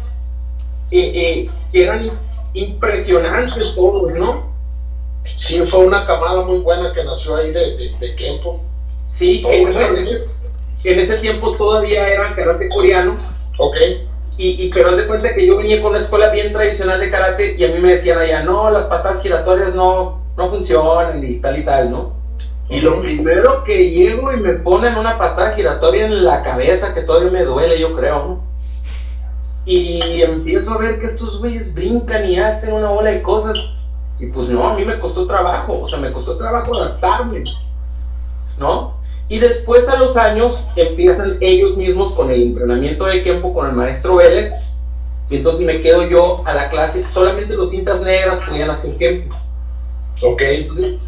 eh, 0.92 1.12
eh, 1.16 1.50
que 1.72 1.84
eran 1.84 2.08
impresionantes 2.54 3.74
todos, 3.75 4.13
¿no? 4.13 4.54
Sí, 5.36 5.66
fue 5.66 5.86
una 5.86 6.06
camada 6.06 6.44
muy 6.46 6.60
buena 6.60 6.94
que 6.94 7.04
nació 7.04 7.38
ahí 7.38 7.52
de, 7.52 7.78
de, 7.78 7.96
de 8.00 8.16
Kempo. 8.16 8.62
Sí, 9.08 9.42
que 9.42 9.62
en 9.62 9.68
ese, 9.70 10.28
en 10.84 11.00
ese 11.00 11.18
tiempo 11.18 11.56
todavía 11.56 12.08
era 12.08 12.36
karate 12.36 12.68
coreano. 12.70 13.18
Ok, 13.58 13.75
Y, 14.38 14.63
y 14.63 14.72
pero 14.72 14.90
haz 14.90 14.98
de 14.98 15.08
cuenta 15.08 15.34
que 15.36 15.46
yo 15.46 15.58
venía 15.58 15.82
con 15.82 15.92
una 15.92 16.02
escuela 16.02 16.30
bien 16.30 16.52
tradicional 16.54 17.00
de 17.00 17.12
karate 17.12 17.56
y 17.56 17.63
a 17.63 17.68
mí 17.68 17.80
me 17.80 17.96
decían 17.96 18.18
allá, 18.18 18.44
no, 18.44 18.70
las 18.70 18.86
patas 18.86 19.22
giratorias 19.22 19.75
no, 19.75 20.24
no 20.36 20.50
funcionan 20.50 21.24
y 21.24 21.40
tal 21.40 21.60
y 21.60 21.66
tal, 21.66 21.92
¿no? 21.92 22.13
Y 22.70 22.80
lo 22.80 23.02
primero 23.02 23.63
que 23.63 23.92
llego 23.92 24.32
y 24.34 24.40
me 24.40 24.54
ponen 24.54 24.96
una 24.98 25.18
patada 25.18 25.54
giratoria 25.54 26.06
en 26.06 26.24
la 26.24 26.42
cabeza 26.42 26.94
que 26.94 27.02
todavía 27.02 27.30
me 27.30 27.44
duele, 27.44 27.80
yo 27.80 27.94
creo, 27.94 28.25
¿no? 28.25 28.44
Y 29.66 30.22
empiezo 30.22 30.72
a 30.72 30.78
ver 30.78 31.00
que 31.00 31.08
estos 31.08 31.40
güeyes 31.40 31.74
brincan 31.74 32.25
y 32.25 32.40
hacen 32.40 32.74
una 32.74 32.90
bola 32.90 33.12
de 33.12 33.22
cosas. 33.22 33.56
Y 34.20 34.28
pues 34.28 34.48
no, 34.50 34.68
a 34.68 34.75
mí 34.75 34.86
me 34.86 35.00
costó 35.00 35.25
trabajo, 35.28 35.82
o 35.82 35.88
sea, 35.88 36.00
me 36.00 36.12
costó 36.12 36.38
trabajo 36.38 36.75
adaptarme, 36.75 37.44
¿no? 38.58 38.96
Y 39.30 39.39
después 39.39 39.88
a 39.88 39.98
los 39.98 40.15
años 40.18 40.63
empiezan 40.75 41.38
ellos 41.39 41.77
mismos 41.77 42.13
con 42.13 42.30
el 42.30 42.42
entrenamiento 42.42 43.06
de 43.06 43.24
Kempo 43.24 43.53
con 43.53 43.68
el 43.68 43.74
maestro 43.74 44.18
Vélez. 44.18 44.53
Y 45.30 45.38
entonces 45.38 45.65
me 45.65 45.82
quedo 45.82 46.03
yo 46.03 46.46
a 46.46 46.53
la 46.53 46.70
clase, 46.70 47.06
solamente 47.13 47.56
los 47.56 47.72
cintas 47.72 48.01
negras 48.01 48.39
podían 48.48 48.70
hacer 48.70 48.98
Kempo. 48.98 49.36
Ok. 50.22 50.42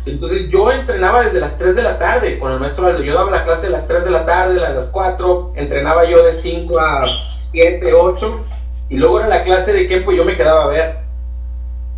Entonces, 0.05 0.49
yo 0.49 0.71
entrenaba 0.71 1.25
desde 1.25 1.39
las 1.39 1.57
3 1.57 1.75
de 1.75 1.83
la 1.83 1.99
tarde 1.99 2.39
con 2.39 2.51
el 2.51 2.59
maestro 2.59 2.87
Aldo. 2.87 3.03
Yo 3.03 3.13
daba 3.13 3.29
la 3.29 3.43
clase 3.43 3.67
de 3.67 3.69
las 3.69 3.87
3 3.87 4.03
de 4.03 4.11
la 4.11 4.25
tarde, 4.25 4.65
a 4.65 4.71
las 4.71 4.87
4, 4.87 5.53
entrenaba 5.55 6.05
yo 6.05 6.23
de 6.23 6.41
5 6.41 6.79
a 6.79 7.05
7, 7.51 7.93
8, 7.93 8.45
y 8.89 8.97
luego 8.97 9.19
era 9.19 9.27
la 9.27 9.43
clase 9.43 9.73
de 9.73 9.87
Kempo 9.87 10.11
y 10.11 10.17
yo 10.17 10.25
me 10.25 10.35
quedaba 10.35 10.63
a 10.63 10.67
ver, 10.67 10.95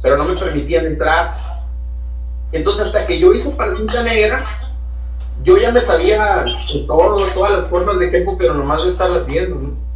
pero 0.01 0.17
no 0.17 0.25
me 0.25 0.39
permitían 0.39 0.85
entrar. 0.85 1.33
Entonces, 2.51 2.87
hasta 2.87 3.05
que 3.05 3.19
yo 3.19 3.33
hice 3.33 3.49
para 3.51 3.75
cinta 3.75 4.03
negra, 4.03 4.41
yo 5.43 5.57
ya 5.57 5.71
me 5.71 5.85
sabía 5.85 6.45
todo, 6.87 7.27
todas 7.33 7.59
las 7.59 7.69
formas 7.69 7.99
de 7.99 8.11
Kempo, 8.11 8.37
pero 8.37 8.53
nomás 8.53 8.83
de 8.83 8.91
estarlas 8.91 9.25
viendo, 9.25 9.55
¿no? 9.55 9.87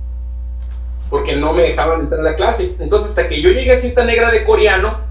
porque 1.12 1.36
no 1.36 1.52
me 1.52 1.64
dejaban 1.64 2.02
entrar 2.02 2.22
a 2.22 2.24
la 2.24 2.36
clase. 2.36 2.74
Entonces, 2.80 3.10
hasta 3.10 3.28
que 3.28 3.42
yo 3.42 3.50
llegué 3.50 3.74
a 3.74 3.82
cinta 3.82 4.06
negra 4.06 4.32
de 4.32 4.46
coreano, 4.46 5.02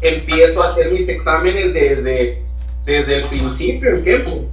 empiezo 0.00 0.62
a 0.62 0.70
hacer 0.70 0.92
mis 0.92 1.08
exámenes 1.08 1.74
desde, 1.74 2.44
desde 2.86 3.16
el 3.16 3.28
principio, 3.28 3.90
el 3.90 4.04
Kempo. 4.04 4.48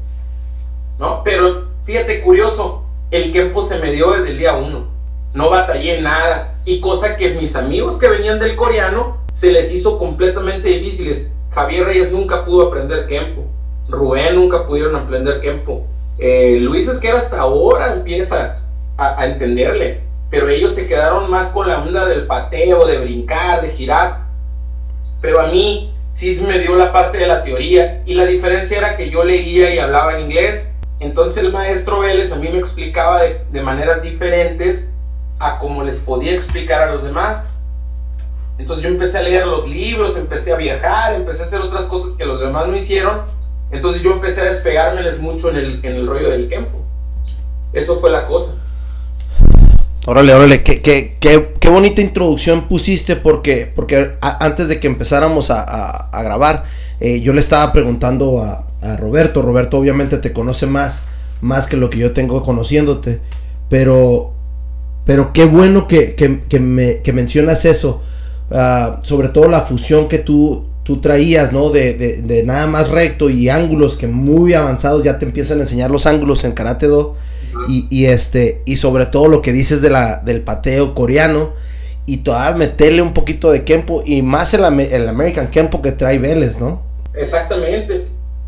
¿No? 0.98 1.22
Pero 1.24 1.68
fíjate, 1.86 2.22
curioso, 2.22 2.84
el 3.12 3.32
Kempo 3.32 3.62
se 3.68 3.78
me 3.78 3.92
dio 3.92 4.12
desde 4.14 4.32
el 4.32 4.40
día 4.40 4.56
uno. 4.56 4.88
No 5.36 5.52
batallé 5.52 6.02
nada. 6.02 6.56
Y 6.66 6.82
cosa 6.82 7.18
que 7.18 7.30
mis 7.36 7.56
amigos 7.56 8.00
que 8.00 8.10
venían 8.10 8.40
del 8.40 8.56
coreano 8.56 9.18
se 9.40 9.52
les 9.52 9.72
hizo 9.72 10.00
completamente 10.00 10.70
difíciles. 10.70 11.28
Javier 11.52 11.86
Reyes 11.86 12.12
nunca 12.12 12.46
pudo 12.46 12.68
aprender 12.68 13.06
Kempo. 13.06 13.51
Rubén 13.92 14.36
nunca 14.36 14.66
pudieron 14.66 14.96
aprender 14.96 15.42
Kempo. 15.42 15.86
Eh, 16.18 16.58
Luis 16.62 16.88
es 16.88 17.00
que 17.00 17.10
hasta 17.10 17.40
ahora 17.40 17.94
empieza 17.94 18.58
a, 18.98 19.26
entenderle. 19.26 20.02
Pero 20.30 20.48
ellos 20.48 20.76
se 20.76 20.88
quedaron 20.88 21.30
más 21.30 21.52
con 21.52 21.68
la 21.68 21.82
onda 21.82 22.06
del 22.06 22.26
pateo, 22.26 22.86
de 22.88 23.00
brincar, 23.00 23.62
de 23.62 23.72
girar 23.72 24.32
pero 25.22 25.40
a 25.40 25.48
mí 25.48 25.94
sí 26.18 26.40
me 26.46 26.60
dio 26.60 26.76
la 26.76 26.92
parte 26.92 27.20
de 27.20 27.28
la 27.28 27.44
teoría 27.44 28.02
y 28.06 28.16
la 28.16 28.26
diferencia 28.26 28.78
era 28.78 28.98
que 28.98 29.10
yo 29.10 29.24
leía 29.24 29.74
y 29.74 29.80
hablaba 29.80 30.18
en 30.18 30.26
inglés, 30.26 30.68
entonces 31.00 31.44
el 31.44 31.52
maestro 31.52 32.00
Vélez 32.00 32.32
a 32.32 32.36
mí 32.36 32.50
me 32.50 32.58
explicaba 32.58 33.22
de, 33.22 33.62
maneras 33.62 34.02
diferentes 34.02 34.88
a 35.40 35.60
como 35.60 35.84
les 35.84 36.00
podía 36.00 36.34
explicar 36.34 36.82
a 36.82 36.92
los 36.92 37.04
demás. 37.04 37.46
Entonces 38.58 38.84
yo 38.84 38.90
empecé 38.90 39.18
a 39.18 39.24
leer 39.24 39.48
los 39.48 39.68
libros, 39.68 40.16
empecé 40.16 40.54
a 40.54 40.58
viajar, 40.58 41.16
empecé 41.16 41.44
a 41.44 41.46
hacer 41.46 41.62
otras 41.62 41.86
cosas 41.86 42.16
que 42.18 42.26
los 42.26 42.40
demás 42.40 42.68
no 42.68 42.76
hicieron. 42.76 43.22
Entonces 43.72 44.02
yo 44.02 44.14
empecé 44.14 44.42
a 44.42 44.54
despegármeles 44.54 45.20
mucho 45.20 45.50
en 45.50 45.58
el, 45.58 45.86
en 45.86 45.96
el 45.96 46.08
rollo 46.08 46.30
del 46.30 46.50
tiempo. 46.50 46.86
Eso 47.74 48.00
fue 48.00 48.12
la 48.12 48.28
cosa. 48.28 48.54
Órale, 50.06 50.34
órale, 50.34 50.64
qué, 50.64 50.82
qué, 50.82 51.18
qué, 51.20 51.70
bonita 51.70 52.02
introducción 52.02 52.68
pusiste 52.68 53.18
porque, 53.18 53.72
porque 53.76 54.14
antes 54.20 54.68
de 54.68 54.80
que 54.80 54.88
empezáramos 54.88 55.52
a, 55.52 56.10
grabar, 56.24 56.64
eh, 57.00 57.22
yo 57.22 57.34
le 57.34 57.42
estaba 57.42 57.72
preguntando 57.72 58.42
a, 58.42 58.66
Roberto, 58.98 59.44
Roberto 59.44 59.78
obviamente 59.78 60.18
te 60.18 60.34
conoce 60.34 60.66
más, 60.66 61.06
más 61.40 61.68
que 61.68 61.78
lo 61.78 61.92
que 61.92 62.00
yo 62.00 62.14
tengo 62.14 62.42
conociéndote, 62.44 63.20
pero, 63.70 64.34
pero 65.06 65.32
qué 65.34 65.46
bueno 65.46 65.88
que, 65.88 66.16
que, 66.16 66.60
me, 66.60 67.04
que 67.04 67.14
mencionas 67.14 67.64
eso, 67.64 68.02
ah, 68.50 69.02
sobre 69.04 69.30
todo 69.30 69.48
la 69.50 69.62
fusión 69.62 70.08
que 70.08 70.18
tú, 70.18 70.66
tú 70.92 71.00
traías, 71.00 71.54
¿no? 71.54 71.70
De, 71.70 71.94
de, 71.94 72.22
de, 72.22 72.44
nada 72.44 72.68
más 72.68 72.90
recto 72.90 73.30
y 73.30 73.48
ángulos 73.48 73.96
que 73.96 74.08
muy 74.08 74.54
avanzados 74.54 75.06
ya 75.06 75.18
te 75.20 75.24
empiezan 75.24 75.60
a 75.60 75.62
enseñar 75.62 75.90
los 75.90 76.06
ángulos 76.06 76.44
en 76.44 76.52
Karate 76.52 76.88
Do 76.88 77.16
y, 77.70 78.06
este 78.08 78.62
y 78.66 78.76
sobre 78.76 79.06
todo 79.06 79.30
lo 79.30 79.42
que 79.42 79.54
dices 79.54 79.82
de 79.82 79.90
la 79.90 80.18
del 80.18 80.42
pateo 80.42 80.94
coreano 80.94 81.54
y 82.06 82.18
todavía 82.24 82.58
meterle 82.58 83.02
un 83.02 83.14
poquito 83.14 83.52
de 83.52 83.64
Kempo 83.64 84.04
y 84.06 84.22
más 84.22 84.54
el, 84.54 84.66
el 84.82 85.08
American 85.08 85.50
Kempo 85.50 85.82
que 85.82 85.94
trae 85.94 86.20
Vélez, 86.20 86.60
¿no? 86.60 86.82
Exactamente. 87.14 88.08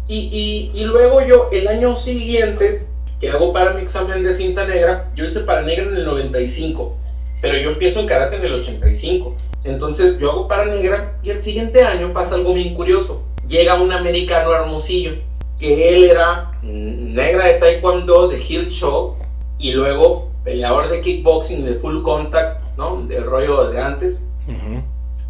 Y, 0.10 0.72
y, 0.74 0.84
luego 0.84 1.26
yo 1.26 1.48
el 1.54 1.66
año 1.70 1.96
siguiente 1.96 2.82
que 3.22 3.30
hago 3.30 3.54
para 3.54 3.74
mi 3.74 3.84
examen 3.84 4.22
de 4.22 4.36
cinta 4.36 4.68
negra, 4.68 5.12
yo 5.16 5.24
hice 5.24 5.40
para 5.42 5.62
negra 5.62 5.86
en 5.86 5.96
el 5.96 6.04
95, 6.04 6.98
pero 7.42 7.58
yo 7.58 7.70
empiezo 7.70 8.02
en 8.02 8.08
karate 8.08 8.36
en 8.36 8.44
el 8.44 8.54
85. 8.56 9.34
Entonces 9.64 10.20
yo 10.20 10.32
hago 10.32 10.48
para 10.48 10.66
negra 10.66 11.18
y 11.24 11.30
el 11.30 11.44
siguiente 11.44 11.84
año 11.84 12.12
pasa 12.14 12.36
algo 12.36 12.54
bien 12.54 12.76
curioso. 12.76 13.24
Llega 13.48 13.82
un 13.82 13.92
americano 13.92 14.54
hermosillo 14.54 15.14
que 15.58 15.96
él 15.96 16.04
era 16.06 16.52
negra 16.62 17.48
de 17.48 17.60
taekwondo, 17.60 18.28
de 18.28 18.42
heel 18.42 18.70
show, 18.70 19.16
y 19.60 19.72
luego 19.72 20.30
peleador 20.44 20.90
de 20.90 21.02
kickboxing 21.02 21.64
de 21.64 21.76
full 21.76 22.02
contact, 22.04 22.62
¿no? 22.78 23.02
Del 23.04 23.26
rollo 23.26 23.70
de 23.70 23.80
antes. 23.80 24.18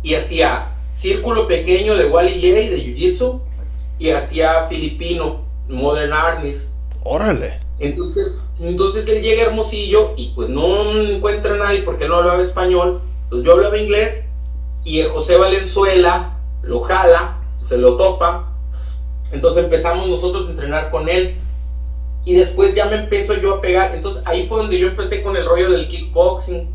Y 0.02 0.16
hacía 0.16 0.70
círculo 0.96 1.48
pequeño 1.48 1.96
de 1.96 2.06
Wally 2.06 2.36
J 2.36 2.72
de 2.72 2.84
Jiu-Jitsu 2.84 3.42
y 4.00 4.10
hacía 4.10 4.68
filipino, 4.68 5.42
Modern 5.70 6.14
Armies. 6.14 6.70
Órale. 7.04 7.60
Entonces, 7.80 8.28
entonces 8.60 9.08
él 9.08 9.22
llega 9.22 9.44
Hermosillo 9.44 10.14
y 10.16 10.34
pues 10.36 10.50
no 10.50 10.92
encuentra 11.00 11.54
a 11.54 11.58
nadie 11.58 11.84
porque 11.84 12.08
no 12.08 12.16
hablaba 12.16 12.42
español. 12.42 13.02
Pues 13.30 13.44
yo 13.44 13.54
hablaba 13.54 13.78
inglés 13.78 14.23
y 14.84 15.00
el 15.00 15.12
José 15.12 15.38
Valenzuela 15.38 16.38
lo 16.62 16.82
jala, 16.82 17.38
se 17.58 17.78
lo 17.78 17.98
topa 17.98 18.54
entonces 19.34 19.64
empezamos 19.64 20.08
nosotros 20.08 20.48
a 20.48 20.52
entrenar 20.52 20.92
con 20.92 21.10
él. 21.10 21.36
Y 22.24 22.36
después 22.36 22.74
ya 22.74 22.86
me 22.86 22.96
empiezo 22.96 23.34
yo 23.34 23.56
a 23.56 23.62
pegar. 23.62 23.94
Entonces 23.94 24.22
ahí 24.26 24.48
fue 24.48 24.60
donde 24.60 24.80
yo 24.80 24.88
empecé 24.88 25.24
con 25.24 25.36
el 25.36 25.46
rollo 25.46 25.72
del 25.72 25.88
kickboxing. 25.88 26.70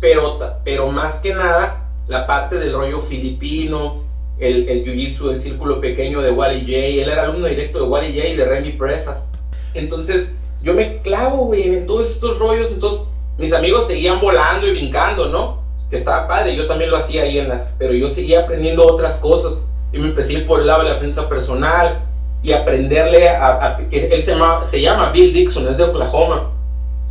Pero, 0.00 0.38
pero 0.64 0.88
más 0.88 1.16
que 1.22 1.32
nada, 1.32 1.88
la 2.06 2.26
parte 2.26 2.56
del 2.56 2.72
rollo 2.72 3.02
filipino, 3.02 4.04
el, 4.38 4.68
el 4.68 4.84
jiu-jitsu 4.84 5.28
del 5.28 5.40
círculo 5.40 5.80
pequeño 5.80 6.20
de 6.20 6.32
Wally 6.32 6.60
J. 6.60 6.72
Él 6.72 7.08
era 7.08 7.22
alumno 7.22 7.46
directo 7.46 7.78
de 7.78 7.88
Wally 7.88 8.14
J 8.14 8.28
y 8.28 8.36
de 8.36 8.44
Remy 8.44 8.72
Presas. 8.72 9.28
Entonces 9.74 10.28
yo 10.60 10.74
me 10.74 10.98
clavo, 10.98 11.46
güey, 11.46 11.62
en 11.62 11.86
todos 11.86 12.10
estos 12.10 12.38
rollos. 12.38 12.70
Entonces 12.70 13.08
mis 13.38 13.52
amigos 13.52 13.86
seguían 13.86 14.20
volando 14.20 14.66
y 14.66 14.72
brincando, 14.72 15.28
¿no? 15.28 15.62
Que 15.92 15.98
estaba 15.98 16.26
padre, 16.26 16.56
yo 16.56 16.66
también 16.66 16.90
lo 16.90 16.96
hacía 16.96 17.24
ahí 17.24 17.38
en 17.38 17.50
las. 17.50 17.70
Pero 17.78 17.92
yo 17.92 18.08
seguía 18.08 18.40
aprendiendo 18.40 18.82
otras 18.86 19.18
cosas 19.18 19.58
y 19.92 19.98
me 19.98 20.08
empecé 20.08 20.30
a 20.30 20.38
ir 20.38 20.46
por 20.46 20.60
el 20.60 20.66
lado 20.66 20.84
de 20.84 20.88
la 20.88 20.94
defensa 20.94 21.28
personal 21.28 22.00
y 22.42 22.50
aprenderle 22.54 23.28
a, 23.28 23.76
que 23.90 24.06
él 24.06 24.24
se 24.24 24.30
llama, 24.30 24.64
se 24.70 24.80
llama 24.80 25.12
Bill 25.12 25.34
Dixon, 25.34 25.68
es 25.68 25.76
de 25.76 25.84
Oklahoma. 25.84 26.50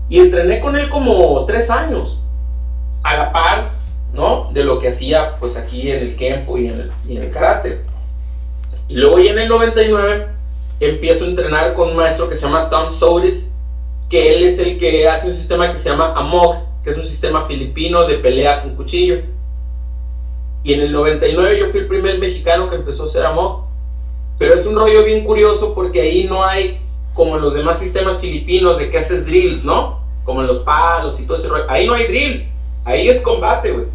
Y 0.09 0.17
entrené 0.17 0.59
con 0.61 0.75
él 0.75 0.89
como 0.89 1.45
tres 1.45 1.69
años, 1.69 2.17
a 3.03 3.17
la 3.17 3.31
par, 3.31 3.69
¿no? 4.15 4.49
De 4.51 4.63
lo 4.63 4.79
que 4.79 4.89
hacía 4.89 5.35
pues 5.39 5.55
aquí 5.55 5.91
en 5.91 5.99
el 5.99 6.15
Kempo 6.15 6.57
y 6.57 6.65
en 6.65 6.79
el, 6.79 6.91
y 7.07 7.17
en 7.17 7.23
el 7.25 7.31
karate. 7.31 7.81
Y 8.87 8.95
luego 8.95 9.19
ya 9.19 9.29
en 9.29 9.37
el 9.41 9.47
99 9.47 10.27
empiezo 10.79 11.23
a 11.23 11.27
entrenar 11.27 11.75
con 11.75 11.91
un 11.91 11.97
maestro 11.97 12.27
que 12.27 12.35
se 12.35 12.41
llama 12.41 12.67
Tom 12.71 12.89
Solis, 12.97 13.47
que 14.09 14.33
él 14.33 14.43
es 14.45 14.57
el 14.57 14.79
que 14.79 15.07
hace 15.07 15.27
un 15.27 15.35
sistema 15.35 15.71
que 15.71 15.83
se 15.83 15.89
llama 15.89 16.15
AMOG, 16.15 16.70
que 16.83 16.91
es 16.91 16.97
un 16.97 17.05
sistema 17.05 17.45
filipino 17.47 18.07
de 18.07 18.17
pelea 18.17 18.63
con 18.63 18.75
cuchillo. 18.75 19.21
Y 20.63 20.73
en 20.73 20.81
el 20.81 20.91
99 20.91 21.59
yo 21.59 21.69
fui 21.69 21.81
el 21.81 21.87
primer 21.87 22.19
mexicano 22.19 22.69
que 22.69 22.77
empezó 22.77 23.03
a 23.03 23.07
hacer 23.07 23.25
amor. 23.25 23.65
Pero 24.37 24.55
es 24.55 24.65
un 24.65 24.75
rollo 24.75 25.03
bien 25.03 25.23
curioso 25.23 25.73
porque 25.73 26.01
ahí 26.01 26.23
no 26.23 26.43
hay 26.43 26.81
como 27.13 27.35
en 27.35 27.41
los 27.41 27.53
demás 27.53 27.79
sistemas 27.79 28.19
filipinos 28.19 28.77
de 28.77 28.89
que 28.89 28.97
haces 28.97 29.25
drills, 29.25 29.63
¿no? 29.63 30.01
Como 30.23 30.41
en 30.41 30.47
los 30.47 30.59
palos 30.59 31.19
y 31.19 31.25
todo 31.25 31.37
ese 31.37 31.47
rollo. 31.47 31.65
Ahí 31.69 31.85
no 31.85 31.93
hay 31.93 32.07
drills. 32.07 32.45
Ahí 32.85 33.09
es 33.09 33.21
combate, 33.21 33.71
güey. 33.71 33.85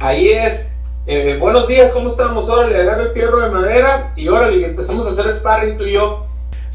Ahí 0.00 0.28
es, 0.30 0.66
eh, 1.06 1.36
buenos 1.38 1.68
días, 1.68 1.92
¿cómo 1.92 2.10
estamos? 2.10 2.48
Ahora 2.48 2.68
le 2.68 2.80
agarro 2.80 3.02
el 3.04 3.12
fierro 3.12 3.40
de 3.40 3.50
madera 3.50 4.12
y 4.16 4.28
ahora 4.28 4.48
empezamos 4.48 5.06
a 5.06 5.10
hacer 5.10 5.36
sparring 5.36 5.76
tú 5.78 5.84
y 5.84 5.92
yo. 5.92 6.26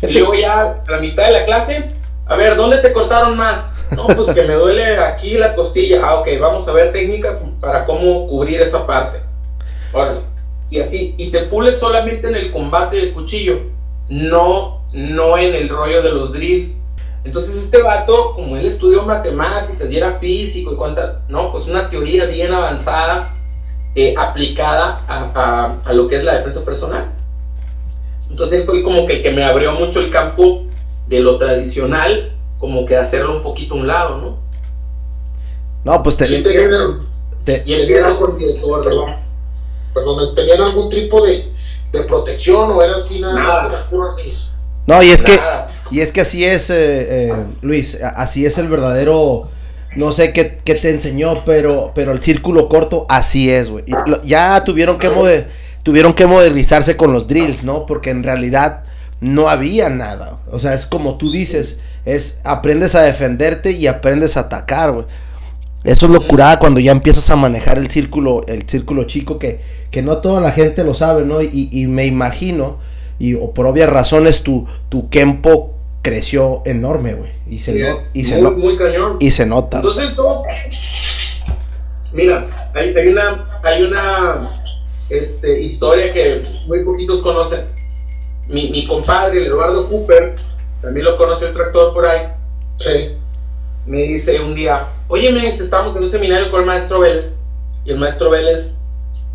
Y 0.01 0.13
luego 0.13 0.33
ya 0.33 0.83
a 0.87 0.91
la 0.91 0.99
mitad 0.99 1.25
de 1.25 1.31
la 1.31 1.45
clase, 1.45 1.91
a 2.27 2.35
ver, 2.35 2.55
¿dónde 2.55 2.77
te 2.79 2.93
cortaron 2.93 3.37
más? 3.37 3.74
No, 3.91 4.07
pues 4.07 4.29
que 4.33 4.43
me 4.43 4.53
duele 4.53 4.97
aquí 4.97 5.37
la 5.37 5.55
costilla. 5.55 6.01
Ah, 6.03 6.19
ok, 6.19 6.27
vamos 6.39 6.67
a 6.67 6.73
ver 6.73 6.91
técnica 6.91 7.39
para 7.59 7.85
cómo 7.85 8.27
cubrir 8.27 8.61
esa 8.61 8.85
parte. 8.85 9.19
Órale. 9.93 10.21
Y 10.69 10.79
así, 10.79 11.13
y 11.17 11.29
te 11.29 11.43
pules 11.43 11.79
solamente 11.79 12.27
en 12.27 12.35
el 12.35 12.51
combate 12.51 12.97
del 12.97 13.13
cuchillo, 13.13 13.61
no, 14.09 14.81
no 14.93 15.37
en 15.37 15.53
el 15.53 15.69
rollo 15.69 16.01
de 16.01 16.11
los 16.11 16.33
drills. 16.33 16.75
Entonces 17.23 17.55
este 17.55 17.81
vato, 17.81 18.33
como 18.35 18.55
él 18.57 18.65
estudió 18.65 19.03
matemáticas 19.03 19.89
y 19.89 19.97
era 19.97 20.19
físico 20.19 20.73
y 20.73 20.75
cuánta, 20.75 21.21
no, 21.27 21.51
pues 21.51 21.65
una 21.65 21.89
teoría 21.89 22.25
bien 22.25 22.53
avanzada, 22.53 23.33
eh, 23.95 24.13
aplicada 24.17 25.03
a, 25.07 25.77
a, 25.85 25.93
lo 25.93 26.07
que 26.07 26.17
es 26.17 26.23
la 26.23 26.37
defensa 26.37 26.63
personal. 26.65 27.13
Entonces 28.29 28.65
fue 28.65 28.83
como 28.83 29.05
que 29.05 29.21
que 29.21 29.31
me 29.31 29.43
abrió 29.43 29.71
mucho 29.71 29.99
el 29.99 30.11
campo 30.11 30.65
de 31.07 31.19
lo 31.19 31.37
tradicional, 31.37 32.34
como 32.65 32.85
que 32.85 32.97
hacerlo 32.97 33.37
un 33.37 33.43
poquito 33.43 33.75
a 33.75 33.77
un 33.77 33.87
lado, 33.87 34.17
¿no? 34.17 34.37
No, 35.83 36.01
pues 36.01 36.17
te... 36.17 36.25
Sí, 36.25 36.41
tenían, 36.41 37.07
te, 37.43 37.61
y 37.63 37.73
el 37.73 37.81
tenían, 37.81 38.05
algún, 38.05 38.37
perdón, 38.83 39.15
perdón, 39.93 40.35
¿tenían 40.35 40.61
algún 40.61 40.89
tipo 40.89 41.23
de, 41.23 41.51
de 41.91 42.03
protección 42.07 42.71
o 42.71 42.81
eran 42.81 42.99
así 43.01 43.19
nada, 43.19 43.35
nada. 43.35 43.87
más 43.91 44.51
no, 44.87 45.01
y 45.01 45.09
es 45.09 45.23
que 45.23 45.39
y 45.91 45.99
es 46.01 46.11
que 46.11 46.21
así 46.21 46.43
es, 46.43 46.69
eh, 46.69 47.29
eh, 47.29 47.33
Luis, 47.61 47.97
así 48.01 48.45
es 48.45 48.57
el 48.57 48.67
verdadero, 48.67 49.49
no 49.95 50.13
sé 50.13 50.31
qué, 50.31 50.59
qué, 50.63 50.75
te 50.75 50.91
enseñó, 50.91 51.43
pero 51.45 51.91
pero 51.95 52.11
el 52.11 52.21
círculo 52.21 52.69
corto 52.69 53.05
así 53.09 53.49
es, 53.49 53.69
güey. 53.69 53.85
Ya 54.23 54.63
tuvieron 54.63 54.99
que 54.99 55.09
moder, 55.09 55.49
tuvieron 55.83 56.13
que 56.13 56.27
modernizarse 56.27 56.95
con 56.95 57.13
los 57.13 57.27
drills, 57.27 57.63
¿no? 57.63 57.85
Porque 57.85 58.11
en 58.11 58.23
realidad 58.23 58.83
no 59.21 59.47
había 59.47 59.89
nada. 59.89 60.39
O 60.51 60.59
sea, 60.59 60.75
es 60.75 60.85
como 60.85 61.17
tú 61.17 61.31
dices, 61.31 61.79
es 62.05 62.39
aprendes 62.43 62.95
a 62.95 63.01
defenderte 63.01 63.71
y 63.71 63.87
aprendes 63.87 64.37
a 64.37 64.41
atacar, 64.41 64.91
güey. 64.91 65.05
Eso 65.83 66.07
es 66.07 66.11
locura 66.11 66.57
cuando 66.59 66.79
ya 66.79 66.91
empiezas 66.91 67.29
a 67.29 67.35
manejar 67.35 67.77
el 67.77 67.91
círculo, 67.91 68.45
el 68.47 68.67
círculo 68.67 69.03
chico 69.05 69.37
que, 69.37 69.61
que 69.91 70.01
no 70.01 70.17
toda 70.17 70.41
la 70.41 70.51
gente 70.51 70.83
lo 70.83 70.95
sabe, 70.95 71.25
¿no? 71.25 71.41
Y, 71.41 71.69
y 71.71 71.85
me 71.85 72.05
imagino 72.05 72.79
y 73.19 73.33
o 73.35 73.53
por 73.53 73.65
obvias 73.65 73.89
razones 73.89 74.43
tu, 74.43 74.67
tu 74.89 75.09
Kempo 75.09 75.75
creció 76.01 76.61
enorme, 76.65 77.13
güey. 77.13 77.31
Y 77.47 77.59
se, 77.59 77.73
y, 78.13 78.25
se 78.25 78.41
muy, 78.41 78.77
cañón. 78.77 79.17
y 79.19 79.31
se 79.31 79.45
nota. 79.45 79.77
Entonces, 79.77 80.09
mira, 82.13 82.71
hay, 82.73 82.95
hay, 82.95 83.07
una, 83.07 83.47
hay 83.63 83.83
una 83.83 84.61
este, 85.09 85.61
historia 85.61 86.11
que 86.11 86.43
muy 86.67 86.83
poquitos 86.83 87.21
conocen. 87.21 87.61
Mi, 88.47 88.69
mi 88.69 88.85
compadre, 88.85 89.45
Eduardo 89.45 89.89
Cooper, 89.89 90.35
también 90.85 91.05
lo 91.07 91.17
conoce 91.17 91.47
el 91.47 91.53
tractor 91.53 91.93
por 91.93 92.05
ahí. 92.05 92.27
Sí. 92.77 93.17
Me 93.87 94.03
dice 94.03 94.39
un 94.39 94.53
día, 94.53 94.87
oye, 95.07 95.31
me 95.31 95.41
dice, 95.41 95.63
estamos 95.63 95.95
en 95.95 96.03
un 96.03 96.09
seminario 96.09 96.51
con 96.51 96.61
el 96.61 96.67
maestro 96.67 96.99
Vélez. 96.99 97.33
Y 97.85 97.91
el 97.91 97.97
maestro 97.97 98.29
Vélez 98.29 98.67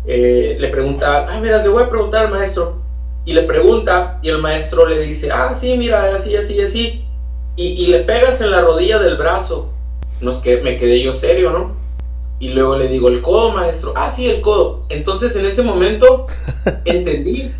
eh, 0.05 0.55
le 0.57 0.67
pregunta, 0.69 1.27
ay, 1.29 1.41
mira, 1.41 1.61
le 1.61 1.67
voy 1.67 1.83
a 1.83 1.89
preguntar 1.89 2.25
al 2.25 2.31
maestro, 2.31 2.81
y 3.25 3.33
le 3.33 3.43
pregunta 3.43 4.19
y 4.21 4.29
el 4.29 4.37
maestro 4.39 4.87
le 4.87 5.01
dice, 5.01 5.29
ah, 5.29 5.57
sí, 5.59 5.75
mira, 5.77 6.15
así, 6.15 6.35
así, 6.37 6.59
así, 6.61 7.05
y, 7.57 7.65
y 7.65 7.87
le 7.87 7.99
pegas 7.99 8.39
en 8.39 8.51
la 8.51 8.61
rodilla 8.61 8.99
del 8.99 9.17
brazo. 9.17 9.73
Nos 10.21 10.37
que, 10.37 10.61
me 10.61 10.77
quedé 10.77 11.03
yo 11.03 11.13
serio, 11.13 11.51
¿no? 11.51 11.75
Y 12.39 12.49
luego 12.49 12.77
le 12.77 12.87
digo, 12.87 13.09
el 13.09 13.21
codo, 13.21 13.51
maestro, 13.51 13.91
ah, 13.97 14.13
sí, 14.15 14.29
el 14.29 14.39
codo. 14.39 14.83
Entonces 14.89 15.35
en 15.35 15.45
ese 15.45 15.63
momento 15.63 16.27
entendí. 16.85 17.51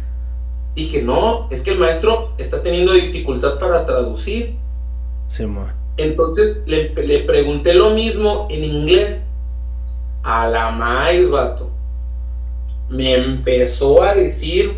Dije, 0.76 1.02
no, 1.02 1.48
es 1.50 1.62
que 1.62 1.72
el 1.72 1.80
maestro 1.80 2.30
está 2.38 2.62
teniendo 2.62 2.94
dificultad 2.94 3.60
para 3.60 3.86
traducir. 3.86 4.56
Sí, 5.30 5.46
Entonces 5.98 6.58
le, 6.66 6.94
le 6.94 7.20
pregunté 7.24 7.74
lo 7.74 7.92
mismo 7.92 8.48
en 8.50 8.64
inglés. 8.64 9.22
A 10.24 10.48
la 10.48 10.70
maíz, 10.72 11.30
vato. 11.30 11.72
Me 12.90 13.16
empezó 13.16 14.04
a 14.04 14.14
decir 14.14 14.74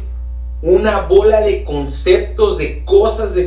una 0.62 1.02
bola 1.02 1.42
de 1.42 1.64
conceptos, 1.66 2.58
de 2.58 2.82
cosas, 2.86 3.34
de 3.36 3.46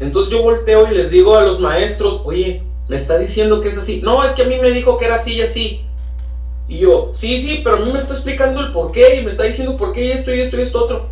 entonces 0.00 0.32
yo 0.32 0.42
volteo 0.42 0.90
y 0.90 0.96
les 0.96 1.10
digo 1.10 1.36
a 1.36 1.44
los 1.44 1.60
maestros, 1.60 2.22
oye, 2.24 2.62
me 2.88 2.96
está 2.96 3.18
diciendo 3.18 3.60
que 3.60 3.68
es 3.68 3.76
así. 3.76 4.00
No, 4.02 4.24
es 4.24 4.32
que 4.32 4.42
a 4.42 4.46
mí 4.46 4.56
me 4.60 4.70
dijo 4.70 4.96
que 4.96 5.04
era 5.04 5.16
así 5.16 5.34
y 5.34 5.42
así. 5.42 5.80
Y 6.66 6.78
yo, 6.78 7.12
sí, 7.14 7.38
sí, 7.40 7.60
pero 7.62 7.76
a 7.76 7.80
mí 7.80 7.92
me 7.92 7.98
está 7.98 8.14
explicando 8.14 8.60
el 8.60 8.72
por 8.72 8.92
qué 8.92 9.16
y 9.16 9.24
me 9.24 9.30
está 9.30 9.44
diciendo 9.44 9.76
por 9.76 9.92
qué 9.92 10.06
y 10.06 10.10
esto 10.12 10.34
y 10.34 10.40
esto 10.40 10.58
y 10.58 10.62
esto 10.62 10.84
otro. 10.84 11.08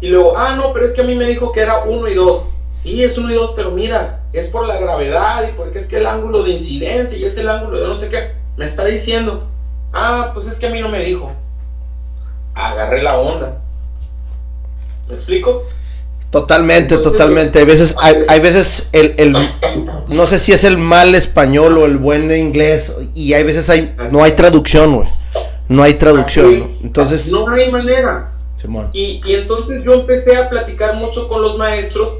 Y 0.00 0.08
luego, 0.08 0.36
ah, 0.36 0.56
no, 0.56 0.72
pero 0.72 0.86
es 0.86 0.92
que 0.92 1.02
a 1.02 1.04
mí 1.04 1.14
me 1.14 1.26
dijo 1.26 1.52
que 1.52 1.60
era 1.60 1.84
uno 1.84 2.08
y 2.08 2.14
dos. 2.14 2.44
Sí, 2.82 3.02
es 3.04 3.16
uno 3.18 3.30
y 3.30 3.34
dos, 3.34 3.52
pero 3.54 3.70
mira, 3.70 4.20
es 4.32 4.46
por 4.46 4.66
la 4.66 4.78
gravedad 4.78 5.48
y 5.48 5.52
porque 5.52 5.80
es 5.80 5.86
que 5.86 5.98
el 5.98 6.06
ángulo 6.06 6.42
de 6.42 6.52
incidencia 6.52 7.16
y 7.16 7.24
es 7.24 7.36
el 7.36 7.48
ángulo 7.48 7.78
de 7.78 7.86
no 7.86 7.96
sé 7.96 8.08
qué. 8.08 8.32
Me 8.56 8.66
está 8.66 8.84
diciendo, 8.84 9.46
ah, 9.92 10.30
pues 10.32 10.46
es 10.46 10.54
que 10.58 10.66
a 10.66 10.70
mí 10.70 10.80
no 10.80 10.88
me 10.88 11.04
dijo. 11.04 11.30
Agarré 12.54 13.02
la 13.02 13.18
onda. 13.18 13.58
¿Me 15.08 15.14
explico? 15.14 15.64
Totalmente, 16.30 16.96
totalmente. 16.98 17.58
Hay 17.58 17.64
veces, 17.64 17.94
hay, 18.00 18.14
hay 18.28 18.40
veces 18.40 18.88
el, 18.92 19.14
el, 19.18 19.36
no 20.08 20.28
sé 20.28 20.38
si 20.38 20.52
es 20.52 20.62
el 20.62 20.78
mal 20.78 21.14
español 21.16 21.76
o 21.76 21.86
el 21.86 21.98
buen 21.98 22.30
inglés 22.30 22.94
y 23.14 23.34
hay 23.34 23.42
veces 23.42 23.68
hay, 23.68 23.96
no 24.12 24.22
hay 24.22 24.32
traducción, 24.32 24.94
güey. 24.94 25.08
No 25.68 25.82
hay 25.82 25.94
traducción, 25.94 26.58
¿no? 26.58 26.70
Entonces. 26.82 27.26
No 27.26 27.48
hay 27.48 27.70
manera. 27.70 28.29
Y, 28.92 29.20
y 29.24 29.34
entonces 29.34 29.82
yo 29.84 29.94
empecé 29.94 30.36
a 30.36 30.48
platicar 30.48 30.94
mucho 30.94 31.28
con 31.28 31.42
los 31.42 31.56
maestros, 31.56 32.18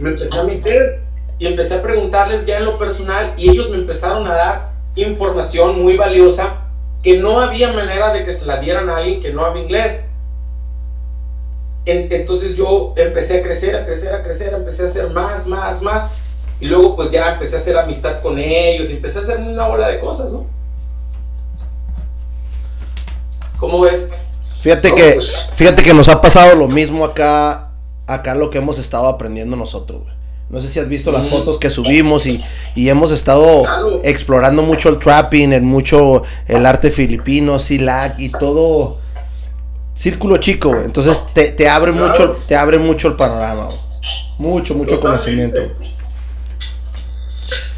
me 0.00 0.10
empecé 0.10 0.38
a 0.38 0.44
meter 0.44 1.00
y 1.38 1.46
empecé 1.46 1.74
a 1.74 1.82
preguntarles 1.82 2.46
ya 2.46 2.58
en 2.58 2.66
lo 2.66 2.78
personal 2.78 3.34
y 3.36 3.50
ellos 3.50 3.68
me 3.70 3.76
empezaron 3.76 4.26
a 4.26 4.34
dar 4.34 4.72
información 4.94 5.82
muy 5.82 5.96
valiosa 5.96 6.62
que 7.02 7.18
no 7.18 7.40
había 7.40 7.72
manera 7.72 8.12
de 8.12 8.24
que 8.24 8.34
se 8.34 8.46
la 8.46 8.60
dieran 8.60 8.88
a 8.88 8.98
alguien 8.98 9.20
que 9.20 9.32
no 9.32 9.44
habla 9.44 9.60
inglés. 9.60 10.04
Entonces 11.84 12.54
yo 12.56 12.94
empecé 12.96 13.40
a 13.40 13.42
crecer, 13.42 13.74
a 13.74 13.84
crecer, 13.84 14.14
a 14.14 14.22
crecer, 14.22 14.54
empecé 14.54 14.84
a 14.84 14.88
hacer 14.90 15.10
más, 15.10 15.46
más, 15.46 15.82
más. 15.82 16.12
Y 16.60 16.66
luego 16.66 16.94
pues 16.94 17.10
ya 17.10 17.32
empecé 17.32 17.56
a 17.56 17.60
hacer 17.60 17.76
amistad 17.76 18.22
con 18.22 18.38
ellos 18.38 18.88
y 18.88 18.92
empecé 18.94 19.18
a 19.18 19.22
hacer 19.22 19.38
una 19.38 19.66
ola 19.66 19.88
de 19.88 19.98
cosas, 19.98 20.30
¿no? 20.30 20.46
¿Cómo 23.58 23.80
ves? 23.80 24.04
Fíjate 24.62 24.94
que, 24.94 25.14
pues, 25.14 25.48
fíjate 25.56 25.82
que 25.82 25.92
nos 25.92 26.08
ha 26.08 26.22
pasado 26.22 26.54
lo 26.54 26.68
mismo 26.68 27.04
acá, 27.04 27.70
acá 28.06 28.34
lo 28.34 28.48
que 28.48 28.58
hemos 28.58 28.78
estado 28.78 29.08
aprendiendo 29.08 29.56
nosotros, 29.56 30.02
No 30.50 30.60
sé 30.60 30.68
si 30.68 30.78
has 30.78 30.88
visto 30.88 31.10
las 31.10 31.28
fotos 31.28 31.58
que 31.58 31.68
subimos 31.68 32.26
y, 32.26 32.40
y 32.76 32.88
hemos 32.88 33.10
estado 33.10 33.64
explorando 34.04 34.62
mucho 34.62 34.88
el 34.88 34.98
trapping, 34.98 35.52
el 35.52 35.62
mucho 35.62 36.22
el 36.46 36.64
arte 36.64 36.92
filipino, 36.92 37.58
SILAC 37.58 38.20
y 38.20 38.30
todo 38.30 38.98
círculo 39.96 40.36
chico, 40.36 40.74
Entonces 40.76 41.18
te, 41.34 41.52
te 41.52 41.68
abre 41.68 41.90
mucho, 41.90 42.36
te 42.46 42.54
abre 42.54 42.78
mucho 42.78 43.08
el 43.08 43.14
panorama, 43.14 43.68
Mucho, 44.38 44.74
mucho 44.74 45.00
conocimiento. 45.00 45.60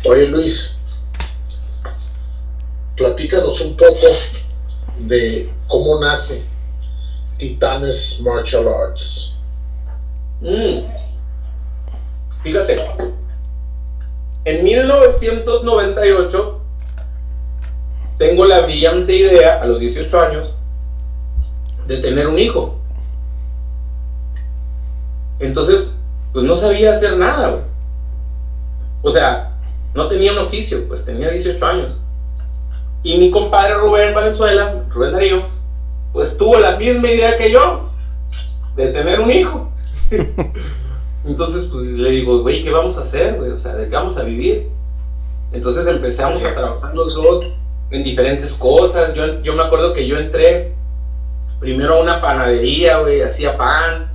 Oye 0.05 0.27
Luis, 0.29 0.77
platícanos 2.95 3.59
un 3.63 3.75
poco 3.75 4.07
de 4.99 5.51
cómo 5.67 5.99
nace 6.01 6.54
Titanes 7.39 8.21
Martial 8.23 8.69
Arts. 8.69 9.37
Mm. 10.41 10.81
Fíjate, 12.43 12.77
en 14.45 14.65
1998 14.65 16.61
tengo 18.19 18.45
la 18.45 18.61
brillante 18.61 19.17
idea, 19.17 19.61
a 19.61 19.67
los 19.67 19.81
18 19.81 20.21
años, 20.21 20.51
de 21.87 21.99
tener 21.99 22.29
un 22.29 22.39
hijo. 22.39 22.79
Entonces, 25.41 25.89
pues 26.33 26.45
no 26.45 26.57
sabía 26.57 26.97
hacer 26.97 27.17
nada, 27.17 27.51
güey. 27.51 27.63
O 29.03 29.11
sea, 29.11 29.53
no 29.95 30.09
tenía 30.09 30.33
un 30.33 30.39
oficio, 30.39 30.87
pues 30.89 31.05
tenía 31.05 31.31
18 31.31 31.65
años. 31.65 31.97
Y 33.03 33.19
mi 33.19 33.31
compadre 33.31 33.75
Rubén 33.75 34.15
Valenzuela, 34.15 34.85
Rubén 34.91 35.13
Darío, 35.13 35.54
pues 36.15 36.37
tuvo 36.39 36.59
la 36.59 36.77
misma 36.77 37.11
idea 37.11 37.37
que 37.37 37.53
yo, 37.53 37.91
de 38.77 38.87
tener 38.93 39.21
un 39.21 39.31
hijo. 39.31 39.69
Entonces, 41.27 41.69
pues 41.73 41.91
le 41.91 42.11
digo, 42.11 42.41
güey, 42.43 42.63
¿qué 42.63 42.71
vamos 42.71 42.97
a 42.97 43.03
hacer, 43.03 43.35
güey? 43.35 43.51
O 43.51 43.59
sea, 43.59 43.75
¿de 43.75 43.89
qué 43.89 43.95
vamos 43.97 44.17
a 44.17 44.23
vivir? 44.23 44.69
Entonces 45.53 45.87
empezamos 45.89 46.43
a 46.45 46.55
trabajar 46.55 46.95
los 46.95 47.15
dos 47.15 47.45
en 47.91 48.05
diferentes 48.05 48.53
cosas. 48.55 49.13
Yo, 49.15 49.43
yo 49.43 49.55
me 49.55 49.65
acuerdo 49.65 49.93
que 49.93 50.07
yo 50.07 50.17
entré 50.17 50.73
primero 51.59 51.97
a 51.97 52.03
una 52.03 52.21
panadería, 52.21 53.01
güey, 53.01 53.21
hacía 53.23 53.57
pan. 53.59 54.13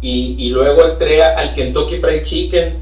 Y, 0.00 0.36
y 0.38 0.50
luego 0.50 0.84
entré 0.86 1.24
al 1.24 1.54
Kentucky 1.54 1.98
Fried 1.98 2.22
Chicken 2.22 2.76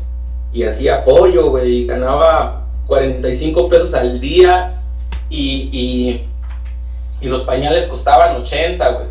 y 0.53 0.65
hacía 0.65 1.03
pollo, 1.05 1.51
güey, 1.51 1.79
y 1.79 1.87
ganaba 1.87 2.67
45 2.87 3.69
pesos 3.71 3.95
al 3.95 4.21
día 4.21 4.83
y, 5.31 5.69
y, 5.73 6.29
y 7.25 7.29
los 7.29 7.45
pañales 7.45 7.89
costaban 7.89 8.37
80, 8.37 8.91
güey. 8.91 9.07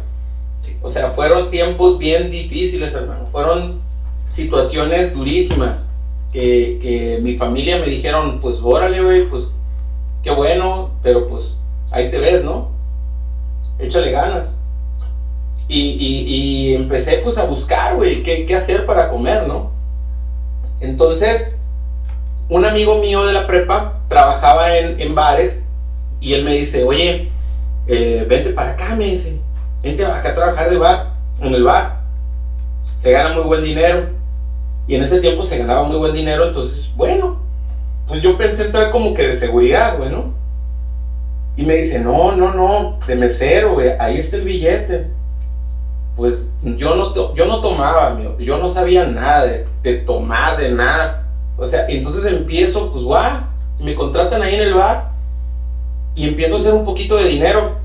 O 0.83 0.91
sea, 0.91 1.11
fueron 1.11 1.49
tiempos 1.49 1.97
bien 1.97 2.29
difíciles, 2.29 2.93
hermano. 2.93 3.25
Fueron 3.31 3.81
situaciones 4.27 5.15
durísimas 5.15 5.83
que, 6.31 6.77
que 6.79 7.19
mi 7.23 7.37
familia 7.37 7.79
me 7.79 7.87
dijeron, 7.87 8.39
pues 8.39 8.57
órale, 8.61 9.01
güey, 9.01 9.29
pues 9.29 9.51
qué 10.21 10.29
bueno, 10.29 10.91
pero 11.01 11.27
pues 11.27 11.57
ahí 11.91 12.11
te 12.11 12.19
ves, 12.19 12.43
¿no? 12.43 12.69
Échale 13.79 14.11
ganas. 14.11 14.49
Y, 15.67 15.97
y, 15.99 16.75
empecé 16.75 17.21
pues 17.23 17.37
a 17.39 17.45
buscar, 17.45 17.95
güey, 17.95 18.21
qué, 18.21 18.45
qué 18.45 18.55
hacer 18.55 18.85
para 18.85 19.09
comer, 19.09 19.47
¿no? 19.47 19.71
Entonces, 20.81 21.55
un 22.49 22.63
amigo 22.63 22.99
mío 22.99 23.25
de 23.25 23.33
la 23.33 23.47
prepa 23.47 24.01
trabajaba 24.07 24.77
en, 24.77 25.01
en 25.01 25.15
bares 25.15 25.63
y 26.19 26.33
él 26.33 26.43
me 26.43 26.53
dice, 26.53 26.83
oye, 26.83 27.31
eh, 27.87 28.25
vente 28.27 28.51
para 28.51 28.71
acá, 28.71 28.95
me 28.95 29.05
dice, 29.05 29.39
vente 29.81 30.03
acá 30.03 30.29
a 30.29 30.33
trabajar 30.33 30.69
de 30.69 30.77
bar, 30.77 31.07
en 31.39 31.53
el 31.53 31.63
bar. 31.63 32.01
Se 33.01 33.11
gana 33.11 33.29
muy 33.29 33.43
buen 33.43 33.63
dinero. 33.63 34.07
Y 34.87 34.95
en 34.95 35.03
ese 35.03 35.19
tiempo 35.19 35.43
se 35.43 35.57
ganaba 35.57 35.83
muy 35.83 35.97
buen 35.97 36.13
dinero, 36.13 36.45
entonces, 36.45 36.89
bueno, 36.95 37.37
pues 38.07 38.21
yo 38.21 38.37
pensé 38.37 38.63
entrar 38.63 38.91
como 38.91 39.13
que 39.13 39.25
de 39.27 39.39
seguridad, 39.39 39.97
bueno. 39.97 40.33
Y 41.55 41.63
me 41.63 41.75
dice, 41.75 41.99
no, 41.99 42.33
no, 42.33 42.53
no, 42.53 42.99
de 43.05 43.15
mesero, 43.15 43.73
güey, 43.73 43.91
ahí 43.99 44.17
está 44.17 44.37
el 44.37 44.43
billete. 44.43 45.07
Pues 46.15 46.45
yo 46.63 46.95
no, 46.95 47.33
yo 47.33 47.45
no 47.45 47.61
tomaba, 47.61 48.17
yo 48.39 48.57
no 48.57 48.69
sabía 48.69 49.05
nada 49.05 49.45
de, 49.45 49.67
de 49.83 49.93
tomar, 50.01 50.57
de 50.57 50.71
nada. 50.71 51.23
O 51.57 51.65
sea, 51.65 51.85
entonces 51.87 52.25
empiezo, 52.25 52.91
pues, 52.91 53.03
guau, 53.03 53.43
me 53.79 53.95
contratan 53.95 54.41
ahí 54.41 54.55
en 54.55 54.61
el 54.61 54.73
bar 54.73 55.12
y 56.15 56.27
empiezo 56.27 56.55
a 56.55 56.59
hacer 56.59 56.73
un 56.73 56.85
poquito 56.85 57.15
de 57.17 57.25
dinero. 57.25 57.77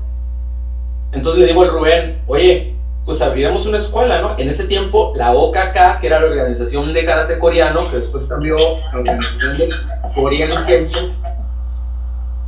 Entonces 1.11 1.41
le 1.41 1.47
digo 1.47 1.63
al 1.63 1.71
Rubén, 1.71 2.21
oye, 2.27 2.75
pues 3.05 3.21
abriremos 3.21 3.65
una 3.65 3.79
escuela, 3.79 4.21
¿no? 4.21 4.37
En 4.37 4.49
ese 4.49 4.65
tiempo, 4.65 5.13
la 5.15 5.33
OKK, 5.33 5.99
que 5.99 6.07
era 6.07 6.19
la 6.19 6.27
organización 6.27 6.93
de 6.93 7.05
karate 7.05 7.39
coreano, 7.39 7.89
que 7.89 7.97
después 7.97 8.25
cambió 8.27 8.55
a 8.57 8.93
la 8.93 8.99
organización 8.99 9.57
de 9.57 9.69
coreano 10.13 10.65
tiempo, 10.65 10.99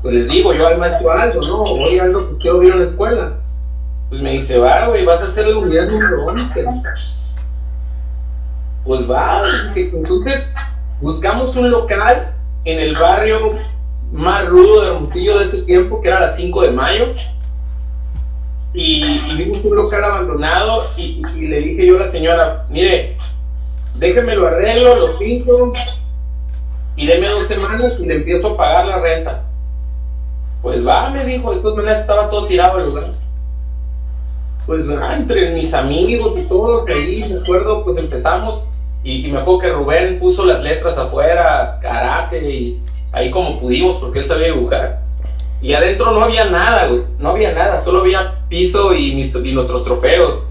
pues 0.01 0.15
les 0.15 0.29
digo 0.29 0.53
yo 0.53 0.67
al 0.67 0.77
maestro 0.77 1.11
Aldo, 1.11 1.41
¿no? 1.41 1.63
Oye 1.63 2.01
Aldo, 2.01 2.27
pues 2.27 2.41
quiero 2.41 2.57
abrir 2.57 2.75
una 2.75 2.85
escuela. 2.85 3.33
Pues 4.09 4.21
me 4.21 4.31
dice, 4.31 4.57
va, 4.57 4.87
güey, 4.87 5.05
vas 5.05 5.21
a 5.21 5.33
ser 5.33 5.47
el 5.47 5.57
unidad 5.57 5.89
número 5.89 6.25
11. 6.25 6.65
Pues 8.83 9.09
va, 9.09 9.43
entonces 9.75 10.43
buscamos 10.99 11.55
un 11.55 11.69
local 11.69 12.33
en 12.65 12.79
el 12.79 12.95
barrio 12.95 13.53
más 14.11 14.47
rudo 14.47 14.81
de 14.81 14.87
Hermosillo 14.87 15.39
de 15.39 15.45
ese 15.45 15.61
tiempo, 15.63 16.01
que 16.01 16.09
era 16.09 16.19
la 16.19 16.35
5 16.35 16.61
de 16.61 16.71
mayo. 16.71 17.05
Y, 18.73 19.03
vimos 19.35 19.63
un 19.65 19.75
local 19.75 20.03
abandonado 20.03 20.91
y, 20.97 21.21
le 21.47 21.59
dije 21.61 21.87
yo 21.87 21.97
a 21.97 22.05
la 22.05 22.11
señora, 22.11 22.65
mire, 22.69 23.17
déjeme 23.95 24.35
lo 24.35 24.47
arreglo, 24.47 24.95
lo 24.95 25.17
pinto 25.17 25.71
y 26.95 27.05
deme 27.05 27.27
dos 27.27 27.47
semanas 27.47 27.99
y 27.99 28.05
le 28.05 28.15
empiezo 28.15 28.49
a 28.49 28.57
pagar 28.57 28.85
la 28.85 28.99
renta. 28.99 29.43
Pues 30.61 30.85
va, 30.87 31.09
me 31.09 31.25
dijo, 31.25 31.53
de 31.53 31.61
todas 31.61 31.77
maneras 31.77 32.01
estaba 32.01 32.29
todo 32.29 32.47
tirado 32.47 32.77
el 32.77 32.85
lugar. 32.85 33.13
Pues 34.65 34.87
va, 34.87 35.17
entre 35.17 35.53
mis 35.53 35.73
amigos 35.73 36.39
y 36.39 36.43
todos 36.43 36.87
ahí, 36.87 37.25
me 37.29 37.39
acuerdo, 37.39 37.83
pues 37.83 37.97
empezamos 37.97 38.67
y, 39.03 39.27
y 39.27 39.31
me 39.31 39.39
acuerdo 39.39 39.59
que 39.59 39.69
Rubén 39.69 40.19
puso 40.19 40.45
las 40.45 40.61
letras 40.61 40.97
afuera, 40.97 41.79
karate 41.81 42.49
y 42.49 42.81
ahí 43.11 43.29
como 43.31 43.59
pudimos, 43.59 43.97
porque 43.97 44.19
él 44.19 44.27
sabía 44.27 44.47
dibujar. 44.47 45.01
Y 45.61 45.73
adentro 45.73 46.11
no 46.11 46.23
había 46.23 46.45
nada, 46.45 46.87
güey, 46.87 47.03
no 47.19 47.29
había 47.29 47.53
nada, 47.53 47.83
solo 47.83 47.99
había 47.99 48.45
piso 48.49 48.93
y, 48.95 49.13
mis, 49.13 49.33
y 49.35 49.51
nuestros 49.51 49.83
trofeos. 49.83 50.43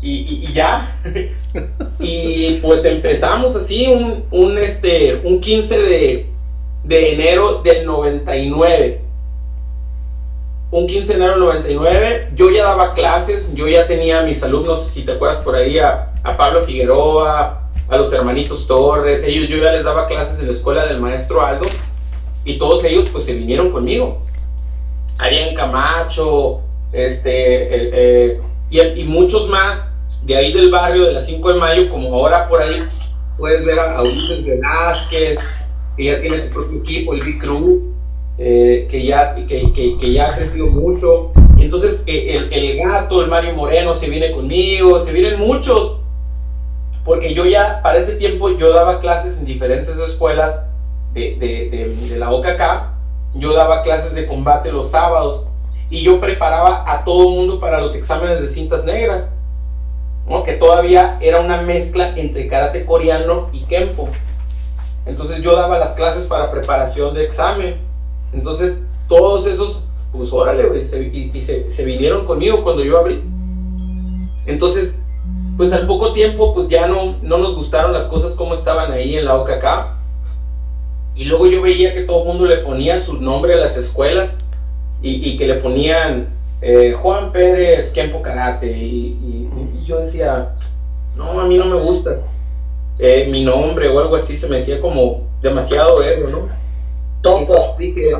Y, 0.00 0.46
y, 0.46 0.52
ya. 0.52 0.98
y 1.98 2.54
pues 2.62 2.84
empezamos 2.84 3.54
así 3.56 3.86
un, 3.86 4.24
un, 4.30 4.56
este, 4.58 5.20
un 5.24 5.40
15 5.40 5.78
de, 5.78 6.26
de 6.84 7.12
enero 7.12 7.60
del 7.62 7.84
99. 7.84 9.00
Un 10.70 10.86
15 10.86 11.08
de 11.08 11.14
enero 11.14 11.32
del 11.32 11.40
99, 11.40 12.28
yo 12.36 12.50
ya 12.50 12.62
daba 12.62 12.94
clases, 12.94 13.52
yo 13.54 13.66
ya 13.66 13.88
tenía 13.88 14.20
a 14.20 14.22
mis 14.22 14.40
alumnos, 14.42 14.90
si 14.94 15.02
te 15.02 15.12
acuerdas 15.12 15.42
por 15.42 15.56
ahí, 15.56 15.80
a, 15.80 16.12
a 16.22 16.36
Pablo 16.36 16.64
Figueroa, 16.64 17.69
a 17.90 17.96
los 17.96 18.12
hermanitos 18.12 18.66
Torres, 18.68 19.20
ellos 19.26 19.48
yo 19.48 19.56
ya 19.56 19.72
les 19.72 19.84
daba 19.84 20.06
clases 20.06 20.38
en 20.38 20.46
la 20.46 20.52
escuela 20.52 20.86
del 20.86 21.00
maestro 21.00 21.44
Aldo 21.44 21.66
y 22.44 22.56
todos 22.56 22.84
ellos 22.84 23.08
pues 23.12 23.24
se 23.24 23.34
vinieron 23.34 23.72
conmigo. 23.72 24.22
Arián 25.18 25.54
Camacho, 25.56 26.60
este, 26.92 28.30
eh, 28.32 28.40
y, 28.70 29.04
muchos 29.04 29.48
más 29.48 29.88
de 30.22 30.36
ahí 30.36 30.52
del 30.52 30.70
barrio 30.70 31.04
de 31.06 31.12
la 31.12 31.24
5 31.26 31.52
de 31.52 31.58
mayo, 31.58 31.90
como 31.90 32.14
ahora 32.14 32.48
por 32.48 32.62
ahí 32.62 32.80
puedes 33.36 33.64
ver 33.64 33.78
a, 33.80 34.00
Ulises 34.00 34.44
Velázquez, 34.44 35.38
que 35.96 36.04
ya 36.04 36.20
tiene 36.20 36.46
su 36.46 36.50
propio 36.50 36.78
equipo, 36.78 37.12
el 37.12 37.20
Big 37.24 37.40
Crew, 37.40 37.92
eh, 38.38 38.86
que, 38.88 39.04
ya, 39.04 39.34
que, 39.34 40.12
ya 40.12 40.28
ha 40.28 40.36
crecido 40.36 40.68
mucho. 40.68 41.32
entonces 41.58 42.02
eh, 42.06 42.36
el, 42.36 42.52
el 42.52 42.78
gato, 42.78 43.20
el 43.20 43.28
Mario 43.28 43.52
Moreno 43.54 43.96
se 43.96 44.08
viene 44.08 44.30
conmigo, 44.30 45.04
se 45.04 45.12
vienen 45.12 45.40
muchos 45.40 45.99
porque 47.04 47.34
yo 47.34 47.46
ya, 47.46 47.80
para 47.82 47.98
ese 47.98 48.16
tiempo, 48.16 48.50
yo 48.50 48.72
daba 48.72 49.00
clases 49.00 49.38
en 49.38 49.44
diferentes 49.44 49.96
escuelas 49.98 50.60
de, 51.14 51.36
de, 51.36 52.16
la 52.16 52.30
OKK, 52.30 53.38
yo 53.38 53.54
daba 53.54 53.82
clases 53.82 54.14
de 54.14 54.26
combate 54.26 54.70
los 54.70 54.90
sábados 54.90 55.46
y 55.88 56.02
yo 56.02 56.20
preparaba 56.20 56.84
a 56.86 57.04
todo 57.04 57.22
el 57.28 57.36
mundo 57.36 57.60
para 57.60 57.80
los 57.80 57.94
exámenes 57.94 58.40
de 58.40 58.48
cintas 58.50 58.84
negras, 58.84 59.28
¿no? 60.28 60.44
que 60.44 60.54
todavía 60.54 61.18
era 61.20 61.40
una 61.40 61.62
mezcla 61.62 62.16
entre 62.16 62.48
karate 62.48 62.84
coreano 62.84 63.48
y 63.52 63.64
kempo. 63.64 64.08
Entonces 65.06 65.42
yo 65.42 65.56
daba 65.56 65.78
las 65.78 65.94
clases 65.94 66.26
para 66.26 66.50
preparación 66.50 67.14
de 67.14 67.24
examen. 67.24 67.78
Entonces 68.32 68.78
todos 69.08 69.46
esos, 69.46 69.84
pues 70.12 70.30
órale, 70.32 70.62
y, 71.12 71.40
se 71.40 71.84
vinieron 71.84 72.26
conmigo 72.26 72.62
cuando 72.62 72.84
yo 72.84 72.98
abrí. 72.98 73.24
Entonces 74.46 74.92
pues 75.56 75.72
al 75.72 75.86
poco 75.86 76.12
tiempo 76.12 76.54
pues 76.54 76.68
ya 76.68 76.86
no, 76.86 77.16
no 77.22 77.38
nos 77.38 77.54
gustaron 77.56 77.92
las 77.92 78.06
cosas 78.06 78.34
como 78.36 78.54
estaban 78.54 78.92
ahí 78.92 79.16
en 79.16 79.24
la 79.24 79.36
OKK. 79.36 80.00
Y 81.16 81.24
luego 81.24 81.46
yo 81.46 81.62
veía 81.62 81.92
que 81.94 82.02
todo 82.02 82.22
el 82.22 82.28
mundo 82.28 82.46
le 82.46 82.58
ponía 82.58 83.04
su 83.04 83.14
nombre 83.14 83.54
a 83.54 83.56
las 83.56 83.76
escuelas 83.76 84.30
y, 85.02 85.36
que 85.36 85.46
le 85.46 85.56
ponían 85.56 86.28
eh, 86.60 86.92
Juan 86.92 87.32
Pérez 87.32 87.90
Kempo 87.92 88.22
Karate. 88.22 88.70
Y, 88.70 89.48
yo 89.86 89.98
decía, 89.98 90.54
no, 91.16 91.40
a 91.40 91.46
mí 91.46 91.58
no 91.58 91.66
me 91.66 91.80
gusta. 91.80 92.18
Eh, 92.98 93.28
mi 93.30 93.42
nombre 93.42 93.88
o 93.88 93.98
algo 93.98 94.16
así 94.16 94.36
se 94.36 94.46
me 94.46 94.58
decía 94.58 94.80
como 94.80 95.22
demasiado 95.42 96.02
ego, 96.02 96.28
¿no? 96.28 96.48
Topo. 97.22 97.76
Dije, 97.78 98.12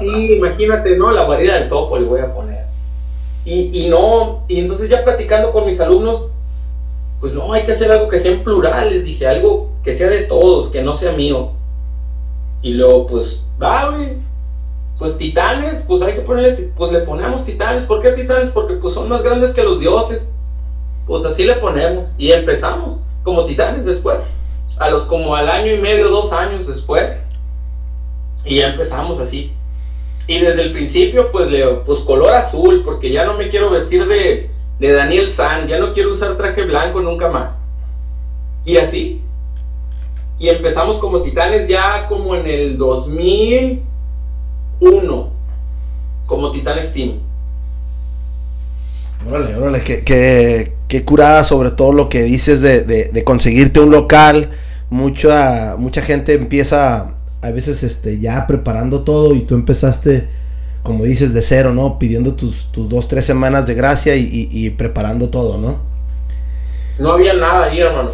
sí, 0.00 0.34
imagínate, 0.34 0.96
¿no? 0.96 1.12
La 1.12 1.24
guarida 1.24 1.58
del 1.58 1.68
topo 1.68 1.98
le 1.98 2.06
voy 2.06 2.20
a 2.20 2.34
poner. 2.34 2.66
Y, 3.44 3.84
y 3.84 3.88
no, 3.88 4.44
y 4.48 4.60
entonces 4.60 4.88
ya 4.88 5.04
platicando 5.04 5.52
con 5.52 5.66
mis 5.66 5.80
alumnos, 5.80 6.31
pues 7.22 7.34
no, 7.34 7.52
hay 7.52 7.64
que 7.64 7.70
hacer 7.70 7.88
algo 7.92 8.08
que 8.08 8.18
sea 8.18 8.32
en 8.32 8.42
plural, 8.42 8.90
les 8.90 9.04
dije, 9.04 9.28
algo 9.28 9.70
que 9.84 9.96
sea 9.96 10.08
de 10.08 10.24
todos, 10.24 10.70
que 10.70 10.82
no 10.82 10.96
sea 10.96 11.12
mío. 11.12 11.52
Y 12.62 12.74
luego, 12.74 13.06
pues, 13.06 13.46
va, 13.62 13.90
güey, 13.90 14.16
pues 14.98 15.16
titanes, 15.18 15.84
pues 15.86 16.02
hay 16.02 16.14
que 16.14 16.22
ponerle, 16.22 16.72
pues 16.76 16.90
le 16.90 17.02
ponemos 17.02 17.44
titanes, 17.44 17.84
¿por 17.84 18.02
qué 18.02 18.10
titanes? 18.10 18.50
Porque 18.50 18.74
pues 18.74 18.94
son 18.94 19.08
más 19.08 19.22
grandes 19.22 19.52
que 19.54 19.62
los 19.62 19.78
dioses, 19.78 20.26
pues 21.06 21.24
así 21.24 21.44
le 21.44 21.54
ponemos, 21.54 22.12
y 22.18 22.32
empezamos 22.32 22.98
como 23.22 23.44
titanes 23.44 23.84
después, 23.84 24.18
a 24.78 24.90
los 24.90 25.04
como 25.04 25.36
al 25.36 25.48
año 25.48 25.74
y 25.74 25.78
medio, 25.78 26.08
dos 26.08 26.32
años 26.32 26.66
después, 26.66 27.16
y 28.44 28.56
ya 28.56 28.70
empezamos 28.70 29.20
así. 29.20 29.52
Y 30.26 30.40
desde 30.40 30.62
el 30.62 30.72
principio, 30.72 31.30
pues, 31.30 31.48
le, 31.52 31.64
pues 31.86 32.00
color 32.00 32.34
azul, 32.34 32.82
porque 32.84 33.12
ya 33.12 33.24
no 33.26 33.34
me 33.34 33.48
quiero 33.48 33.70
vestir 33.70 34.08
de, 34.08 34.50
de 34.82 34.92
Daniel 34.92 35.32
San, 35.36 35.68
ya 35.68 35.78
no 35.78 35.92
quiero 35.92 36.10
usar 36.10 36.36
traje 36.36 36.64
blanco 36.64 37.00
nunca 37.00 37.28
más. 37.28 37.54
Y 38.64 38.78
así. 38.78 39.22
Y 40.40 40.48
empezamos 40.48 40.98
como 40.98 41.22
titanes 41.22 41.68
ya 41.68 42.08
como 42.08 42.34
en 42.34 42.48
el 42.48 42.76
2001, 42.78 45.30
como 46.26 46.50
Titanes 46.50 46.92
Team. 46.92 47.20
Órale, 49.24 49.54
órale, 49.54 49.84
qué, 49.84 50.72
curada 51.04 51.44
sobre 51.44 51.70
todo 51.70 51.92
lo 51.92 52.08
que 52.08 52.24
dices 52.24 52.60
de, 52.60 52.82
de, 52.82 53.22
conseguirte 53.22 53.78
un 53.78 53.92
local. 53.92 54.50
Mucha, 54.90 55.76
mucha 55.78 56.02
gente 56.02 56.34
empieza 56.34 57.14
a 57.40 57.50
veces 57.50 57.84
este, 57.84 58.18
ya 58.18 58.48
preparando 58.48 59.04
todo 59.04 59.32
y 59.32 59.42
tú 59.42 59.54
empezaste 59.54 60.28
como 60.82 61.04
dices, 61.04 61.32
de 61.32 61.42
cero, 61.42 61.72
¿no? 61.72 61.98
Pidiendo 61.98 62.34
tus, 62.34 62.70
tus 62.72 62.88
dos, 62.88 63.08
tres 63.08 63.24
semanas 63.24 63.66
de 63.66 63.74
gracia 63.74 64.16
y, 64.16 64.70
preparando 64.70 65.28
todo, 65.28 65.58
¿no? 65.58 65.78
No 66.98 67.12
había 67.12 67.34
nada 67.34 67.66
ahí, 67.66 67.80
hermano. 67.80 68.10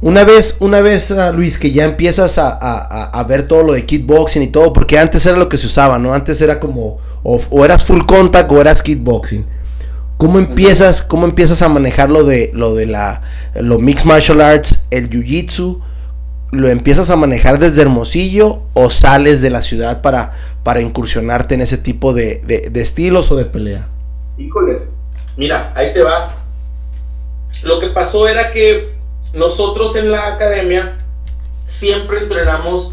Una 0.00 0.24
vez, 0.24 0.56
una 0.58 0.80
vez, 0.80 1.10
ah, 1.12 1.30
Luis, 1.30 1.58
que 1.58 1.70
ya 1.70 1.84
empiezas 1.84 2.34
a, 2.36 3.24
ver 3.28 3.46
todo 3.46 3.62
lo 3.62 3.72
de 3.72 3.84
kickboxing 3.84 4.42
y 4.42 4.48
todo, 4.48 4.72
porque 4.72 4.98
antes 4.98 5.24
era 5.26 5.36
lo 5.36 5.48
que 5.48 5.56
se 5.56 5.66
usaba, 5.66 5.98
¿no? 5.98 6.12
Antes 6.14 6.40
era 6.40 6.58
como, 6.58 6.98
o, 7.22 7.64
eras 7.64 7.84
full 7.84 8.04
contact 8.06 8.50
o 8.50 8.60
eras 8.60 8.82
kickboxing. 8.82 9.44
¿Cómo 10.16 10.38
empiezas, 10.38 11.02
cómo 11.02 11.26
empiezas 11.26 11.62
a 11.62 11.68
manejar 11.68 12.08
lo 12.08 12.24
de, 12.24 12.50
lo 12.54 12.74
de 12.74 12.86
la, 12.86 13.22
lo 13.56 13.78
mixed 13.78 14.04
martial 14.04 14.40
arts, 14.40 14.84
el 14.90 15.10
jiu-jitsu? 15.10 15.80
¿Lo 16.52 16.68
empiezas 16.68 17.08
a 17.08 17.16
manejar 17.16 17.58
desde 17.58 17.80
Hermosillo 17.80 18.64
o 18.74 18.90
sales 18.90 19.40
de 19.40 19.48
la 19.48 19.62
ciudad 19.62 20.02
para, 20.02 20.58
para 20.62 20.82
incursionarte 20.82 21.54
en 21.54 21.62
ese 21.62 21.78
tipo 21.78 22.12
de, 22.12 22.70
estilos 22.74 23.30
o 23.30 23.36
de 23.36 23.46
pelea? 23.46 23.88
Híjole, 24.36 24.82
mira, 25.38 25.72
ahí 25.74 25.94
te 25.94 26.02
va. 26.02 26.36
Lo 27.62 27.80
que 27.80 27.88
pasó 27.88 28.28
era 28.28 28.52
que 28.52 28.94
nosotros 29.32 29.96
en 29.96 30.12
la 30.12 30.34
academia 30.34 30.98
siempre 31.80 32.18
entrenamos 32.18 32.92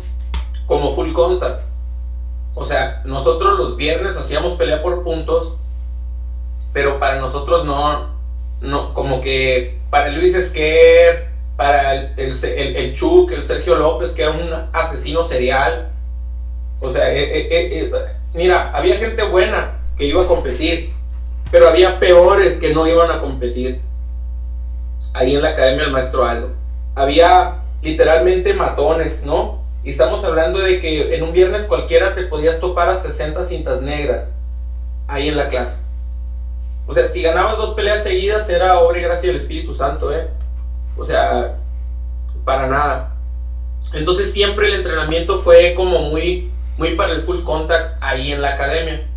como 0.65 0.95
full 0.95 1.11
contact. 1.11 1.65
O 2.55 2.65
sea, 2.65 3.01
nosotros 3.03 3.59
los 3.59 3.75
viernes 3.75 4.15
hacíamos 4.15 4.57
pelea 4.57 4.81
por 4.81 5.03
puntos, 5.03 5.57
pero 6.71 6.97
para 6.97 7.19
nosotros 7.19 7.65
no, 7.65 8.07
no 8.61 8.93
como 8.93 9.19
que 9.19 9.79
para 9.89 10.11
Luis 10.11 10.33
Esquer, 10.33 11.28
para 11.59 11.93
el, 11.93 12.13
el, 12.15 12.43
el, 12.45 12.75
el 12.77 12.95
Chuck, 12.95 13.33
el 13.33 13.45
Sergio 13.45 13.75
López, 13.75 14.13
que 14.13 14.21
era 14.21 14.31
un 14.31 14.49
asesino 14.71 15.25
serial. 15.25 15.89
O 16.79 16.89
sea, 16.89 17.11
eh, 17.11 17.47
eh, 17.51 17.81
eh, 17.81 17.91
mira, 18.33 18.71
había 18.71 18.95
gente 18.95 19.21
buena 19.23 19.81
que 19.97 20.05
iba 20.05 20.23
a 20.23 20.27
competir, 20.27 20.93
pero 21.51 21.67
había 21.67 21.99
peores 21.99 22.57
que 22.61 22.73
no 22.73 22.87
iban 22.87 23.11
a 23.11 23.19
competir. 23.19 23.81
Ahí 25.13 25.35
en 25.35 25.41
la 25.41 25.49
Academia 25.49 25.83
del 25.83 25.91
Maestro 25.91 26.23
Aldo. 26.23 26.53
Había 26.95 27.59
literalmente 27.81 28.53
matones, 28.53 29.21
¿no? 29.25 29.65
Y 29.83 29.89
estamos 29.89 30.23
hablando 30.23 30.59
de 30.59 30.79
que 30.79 31.13
en 31.13 31.23
un 31.23 31.33
viernes 31.33 31.65
cualquiera 31.65 32.15
te 32.15 32.23
podías 32.23 32.61
topar 32.61 32.87
a 32.87 33.01
60 33.01 33.49
cintas 33.49 33.81
negras 33.81 34.31
ahí 35.09 35.27
en 35.27 35.35
la 35.35 35.49
clase. 35.49 35.75
O 36.87 36.93
sea, 36.93 37.09
si 37.09 37.21
ganabas 37.21 37.57
dos 37.57 37.75
peleas 37.75 38.03
seguidas 38.03 38.47
era 38.47 38.79
obra 38.79 38.97
y 38.97 39.01
gracia 39.01 39.29
del 39.29 39.41
Espíritu 39.41 39.73
Santo, 39.73 40.13
¿eh? 40.13 40.29
O 40.99 41.05
sea, 41.05 41.55
para 42.45 42.67
nada. 42.67 43.15
Entonces 43.93 44.33
siempre 44.33 44.67
el 44.67 44.75
entrenamiento 44.75 45.41
fue 45.41 45.73
como 45.75 45.99
muy, 45.99 46.51
muy 46.77 46.95
para 46.95 47.13
el 47.13 47.23
full 47.23 47.43
contact 47.43 48.01
ahí 48.01 48.31
en 48.31 48.41
la 48.41 48.55
academia. 48.55 49.07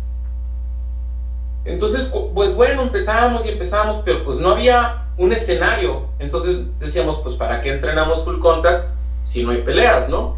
Entonces, 1.65 2.09
pues 2.33 2.55
bueno, 2.55 2.81
empezamos 2.81 3.45
y 3.45 3.49
empezamos, 3.49 4.01
pero 4.03 4.23
pues 4.25 4.37
no 4.39 4.51
había 4.51 5.03
un 5.17 5.31
escenario. 5.31 6.07
Entonces 6.19 6.67
decíamos, 6.79 7.19
pues 7.23 7.35
¿para 7.35 7.61
qué 7.61 7.73
entrenamos 7.73 8.23
full 8.25 8.39
contact 8.39 8.87
si 9.23 9.43
no 9.43 9.51
hay 9.51 9.61
peleas, 9.61 10.09
no? 10.09 10.37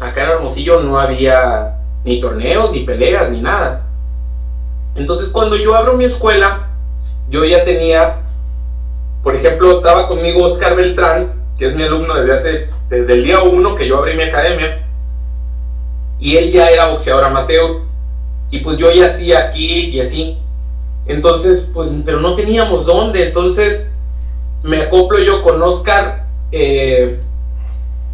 Acá 0.00 0.24
en 0.24 0.30
Hermosillo 0.30 0.82
no 0.82 1.00
había 1.00 1.78
ni 2.04 2.20
torneos, 2.20 2.70
ni 2.70 2.84
peleas, 2.84 3.30
ni 3.30 3.40
nada. 3.40 3.86
Entonces 4.94 5.30
cuando 5.30 5.56
yo 5.56 5.74
abro 5.74 5.94
mi 5.94 6.04
escuela, 6.04 6.68
yo 7.28 7.44
ya 7.44 7.64
tenía, 7.64 8.22
por 9.26 9.34
ejemplo, 9.34 9.78
estaba 9.78 10.06
conmigo 10.06 10.44
Oscar 10.44 10.76
Beltrán, 10.76 11.32
que 11.58 11.66
es 11.66 11.74
mi 11.74 11.82
alumno 11.82 12.14
desde 12.14 12.32
hace, 12.32 12.68
desde 12.88 13.12
el 13.12 13.24
día 13.24 13.42
uno 13.42 13.74
que 13.74 13.88
yo 13.88 13.98
abrí 13.98 14.14
mi 14.14 14.22
academia, 14.22 14.86
y 16.20 16.36
él 16.36 16.52
ya 16.52 16.68
era 16.68 16.92
boxeador 16.92 17.24
amateur, 17.24 17.80
y 18.52 18.60
pues 18.60 18.78
yo 18.78 18.88
ya 18.92 19.06
hacía 19.06 19.48
aquí 19.48 19.86
y 19.88 20.00
así. 20.00 20.38
Entonces, 21.08 21.68
pues, 21.74 21.90
pero 22.04 22.20
no 22.20 22.36
teníamos 22.36 22.86
dónde, 22.86 23.26
entonces 23.26 23.88
me 24.62 24.82
acoplo 24.82 25.18
yo 25.18 25.42
con 25.42 25.60
Oscar 25.60 26.26
eh, 26.52 27.18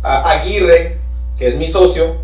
Aguirre, 0.02 0.96
que 1.38 1.48
es 1.48 1.56
mi 1.56 1.68
socio, 1.68 2.22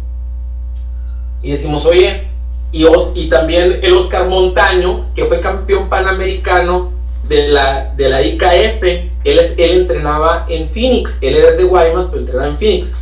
y 1.43 1.51
decimos, 1.51 1.85
oye, 1.85 2.27
y, 2.73 2.87
y 3.15 3.29
también 3.29 3.81
el 3.83 3.93
Oscar 3.93 4.27
Montaño, 4.29 5.13
que 5.15 5.27
fue 5.27 5.43
campeón 5.43 5.91
panamericano 5.91 6.97
de 7.29 7.49
la, 7.49 7.95
de 7.95 8.09
la 8.09 8.23
IKF, 8.23 8.83
él, 8.83 9.55
él 9.57 9.71
entrenaba 9.81 10.47
en 10.49 10.69
Phoenix, 10.71 11.19
él 11.21 11.37
era 11.37 11.53
de 11.53 11.65
Guaymas, 11.65 12.07
pero 12.07 12.21
entrenaba 12.21 12.49
en 12.49 12.59
Phoenix. 12.59 12.93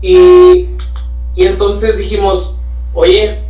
Y, 0.00 0.68
y 1.34 1.44
entonces 1.44 1.96
dijimos, 1.96 2.54
oye, 2.94 3.42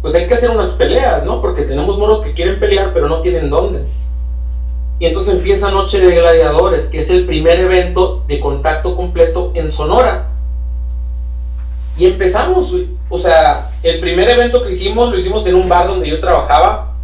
pues 0.00 0.14
hay 0.14 0.26
que 0.26 0.34
hacer 0.34 0.50
unas 0.50 0.70
peleas, 0.70 1.24
¿no? 1.24 1.40
Porque 1.40 1.62
tenemos 1.62 1.98
moros 1.98 2.22
que 2.22 2.32
quieren 2.32 2.60
pelear, 2.60 2.92
pero 2.92 3.08
no 3.08 3.20
tienen 3.20 3.50
dónde. 3.50 3.84
Y 5.00 5.06
entonces 5.06 5.34
empieza 5.34 5.70
Noche 5.70 6.00
de 6.00 6.14
Gladiadores, 6.14 6.86
que 6.86 7.00
es 7.00 7.10
el 7.10 7.26
primer 7.26 7.60
evento 7.60 8.24
de 8.26 8.40
contacto 8.40 8.96
completo 8.96 9.52
en 9.54 9.70
Sonora. 9.70 10.30
Y 11.96 12.06
empezamos, 12.06 12.72
o 13.08 13.18
sea, 13.18 13.72
el 13.82 14.00
primer 14.00 14.30
evento 14.30 14.62
que 14.62 14.72
hicimos 14.72 15.10
lo 15.10 15.18
hicimos 15.18 15.46
en 15.46 15.54
un 15.54 15.68
bar 15.68 15.88
donde 15.88 16.08
yo 16.08 16.20
trabajaba. 16.20 16.94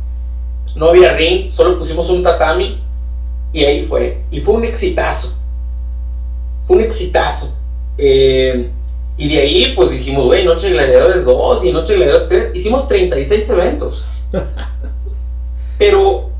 No 0.74 0.88
había 0.88 1.14
ring, 1.14 1.50
solo 1.52 1.78
pusimos 1.78 2.08
un 2.10 2.22
tatami 2.22 2.80
y 3.52 3.64
ahí 3.64 3.86
fue. 3.86 4.22
Y 4.30 4.40
fue 4.40 4.54
un 4.54 4.64
exitazo. 4.64 5.32
Fue 6.64 6.76
un 6.76 6.82
exitazo. 6.82 7.52
Eh, 7.96 8.70
y 9.16 9.28
de 9.28 9.40
ahí, 9.40 9.72
pues 9.76 9.90
dijimos, 9.90 10.26
güey, 10.26 10.44
Noche 10.44 10.66
de 10.66 10.72
Gladiadores 10.72 11.24
2 11.24 11.64
y 11.64 11.72
Noche 11.72 11.92
de 11.92 11.98
Gladiadores 11.98 12.28
3. 12.28 12.56
Hicimos 12.56 12.88
36 12.88 13.48
eventos. 13.48 14.04
Pero, 15.78 16.30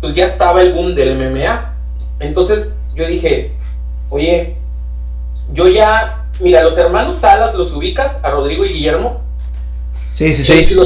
pues 0.00 0.14
ya 0.14 0.26
estaba 0.26 0.60
el 0.62 0.74
boom 0.74 0.94
del 0.94 1.16
MMA. 1.16 1.74
Entonces, 2.20 2.70
yo 2.94 3.06
dije, 3.06 3.52
oye, 4.10 4.56
yo 5.52 5.68
ya, 5.68 6.26
mira, 6.40 6.62
los 6.62 6.76
hermanos 6.76 7.18
Salas, 7.20 7.54
¿los 7.54 7.72
ubicas? 7.72 8.18
A 8.22 8.30
Rodrigo 8.30 8.64
y 8.66 8.74
Guillermo. 8.74 9.22
Sí, 10.18 10.34
sí, 10.34 10.44
sí. 10.44 10.76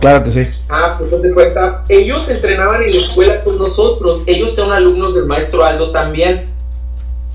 claro 0.00 0.24
que 0.24 0.30
sí. 0.30 0.46
Ah, 0.70 0.94
pues 0.98 1.12
no 1.12 1.18
te 1.18 1.30
cuenta. 1.34 1.84
Ellos 1.90 2.26
entrenaban 2.26 2.82
en 2.82 2.94
la 2.94 3.06
escuela 3.06 3.44
con 3.44 3.58
nosotros. 3.58 4.22
Ellos 4.26 4.54
son 4.54 4.72
alumnos 4.72 5.14
del 5.14 5.26
maestro 5.26 5.62
Aldo 5.62 5.90
también. 5.90 6.48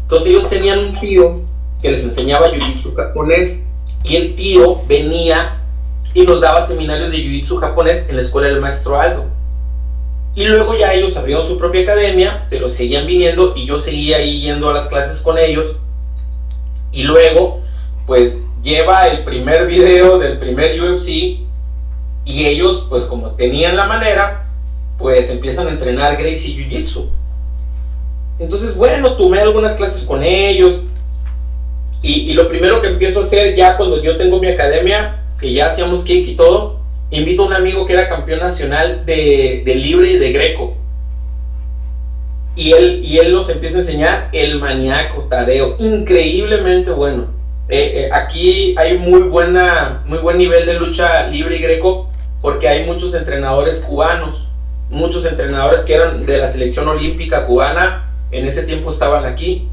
Entonces 0.02 0.30
ellos 0.30 0.50
tenían 0.50 0.80
un 0.80 1.00
tío 1.00 1.42
que 1.80 1.92
les 1.92 2.06
enseñaba 2.06 2.48
jiu-jitsu 2.48 2.96
japonés 2.96 3.60
y 4.04 4.16
el 4.16 4.36
tío 4.36 4.82
venía 4.88 5.60
y 6.16 6.26
nos 6.26 6.42
daba 6.42 6.68
seminarios 6.68 7.12
de 7.12 7.18
jiu-jitsu 7.18 7.60
japonés 7.60 8.10
en 8.10 8.16
la 8.16 8.24
escuela 8.24 8.48
del 8.48 8.60
maestro 8.60 9.00
Aldo. 9.00 9.26
Y 10.34 10.46
luego 10.46 10.76
ya 10.76 10.92
ellos 10.92 11.16
abrieron 11.16 11.48
su 11.48 11.60
propia 11.60 11.82
academia, 11.82 12.48
se 12.50 12.60
los 12.60 12.74
seguían 12.74 13.06
viniendo 13.06 13.54
y 13.56 13.68
yo 13.68 13.80
seguía 13.80 14.18
ahí 14.18 14.42
yendo 14.42 14.72
a 14.72 14.74
las 14.74 14.88
clases 14.88 15.22
con 15.22 15.38
ellos. 15.38 15.76
Y 16.92 17.04
luego, 17.04 17.62
pues 18.08 18.44
lleva 18.64 19.06
el 19.08 19.24
primer 19.24 19.68
video 19.68 20.18
del 20.18 20.40
primer 20.40 20.82
UFC 20.82 21.43
y 22.26 22.46
ellos, 22.46 22.88
pues 22.90 23.04
como 23.06 23.32
tenían 23.32 23.76
la 23.76 23.86
manera, 23.86 24.48
pues 24.98 25.30
empiezan 25.30 25.68
a 25.68 25.72
entrenar 25.72 26.18
Gracie 26.18 26.56
Jiu-Jitsu. 26.56 27.10
Entonces, 28.40 28.76
bueno, 28.76 29.16
tomé 29.16 29.40
algunas 29.40 29.76
clases 29.76 30.04
con 30.04 30.24
ellos, 30.24 30.82
y, 32.04 32.34
lo 32.34 32.50
primero 32.50 32.82
que 32.82 32.90
empiezo 32.90 33.22
a 33.22 33.26
hacer 33.26 33.56
ya 33.56 33.78
cuando 33.78 34.04
yo 34.04 34.18
tengo 34.18 34.38
mi 34.38 34.48
academia, 34.48 35.24
que 35.40 35.54
ya 35.54 35.72
hacíamos 35.72 36.04
kick 36.04 36.28
y 36.28 36.36
todo, 36.36 36.82
invito 37.12 37.44
a 37.44 37.48
un 37.48 37.54
amigo 37.54 37.86
que 37.86 37.94
era 37.94 38.10
campeón 38.10 38.42
nacional 38.42 39.06
de, 39.06 39.64
libre 39.66 40.12
y 40.12 40.18
de 40.18 40.32
greco. 40.34 40.76
Y 42.58 42.74
él, 42.74 43.02
y 43.06 43.18
él 43.18 43.32
nos 43.32 43.50
empieza 43.50 43.78
a 43.78 43.82
enseñar 43.82 44.30
el 44.34 44.60
maníaco 44.60 45.24
Tadeo, 45.30 45.78
increíblemente 45.80 46.92
bueno. 46.92 47.28
Eh, 47.70 48.04
eh, 48.04 48.10
aquí 48.12 48.76
hay 48.78 48.98
muy, 48.98 49.22
buena, 49.22 50.04
muy 50.06 50.20
buen 50.20 50.38
nivel 50.38 50.66
de 50.66 50.74
lucha 50.74 51.28
libre 51.28 51.56
y 51.56 51.62
greco 51.62 52.10
porque 52.44 52.68
hay 52.68 52.86
muchos 52.86 53.16
entrenadores 53.16 53.80
cubanos, 53.88 54.46
muchos 54.90 55.26
entrenadores 55.26 55.86
que 55.86 55.96
eran 55.96 56.26
de 56.26 56.38
la 56.40 56.52
selección 56.52 56.90
olímpica 56.90 57.46
cubana, 57.46 58.12
en 58.32 58.46
ese 58.46 58.64
tiempo 58.64 58.92
estaban 58.92 59.24
aquí. 59.24 59.70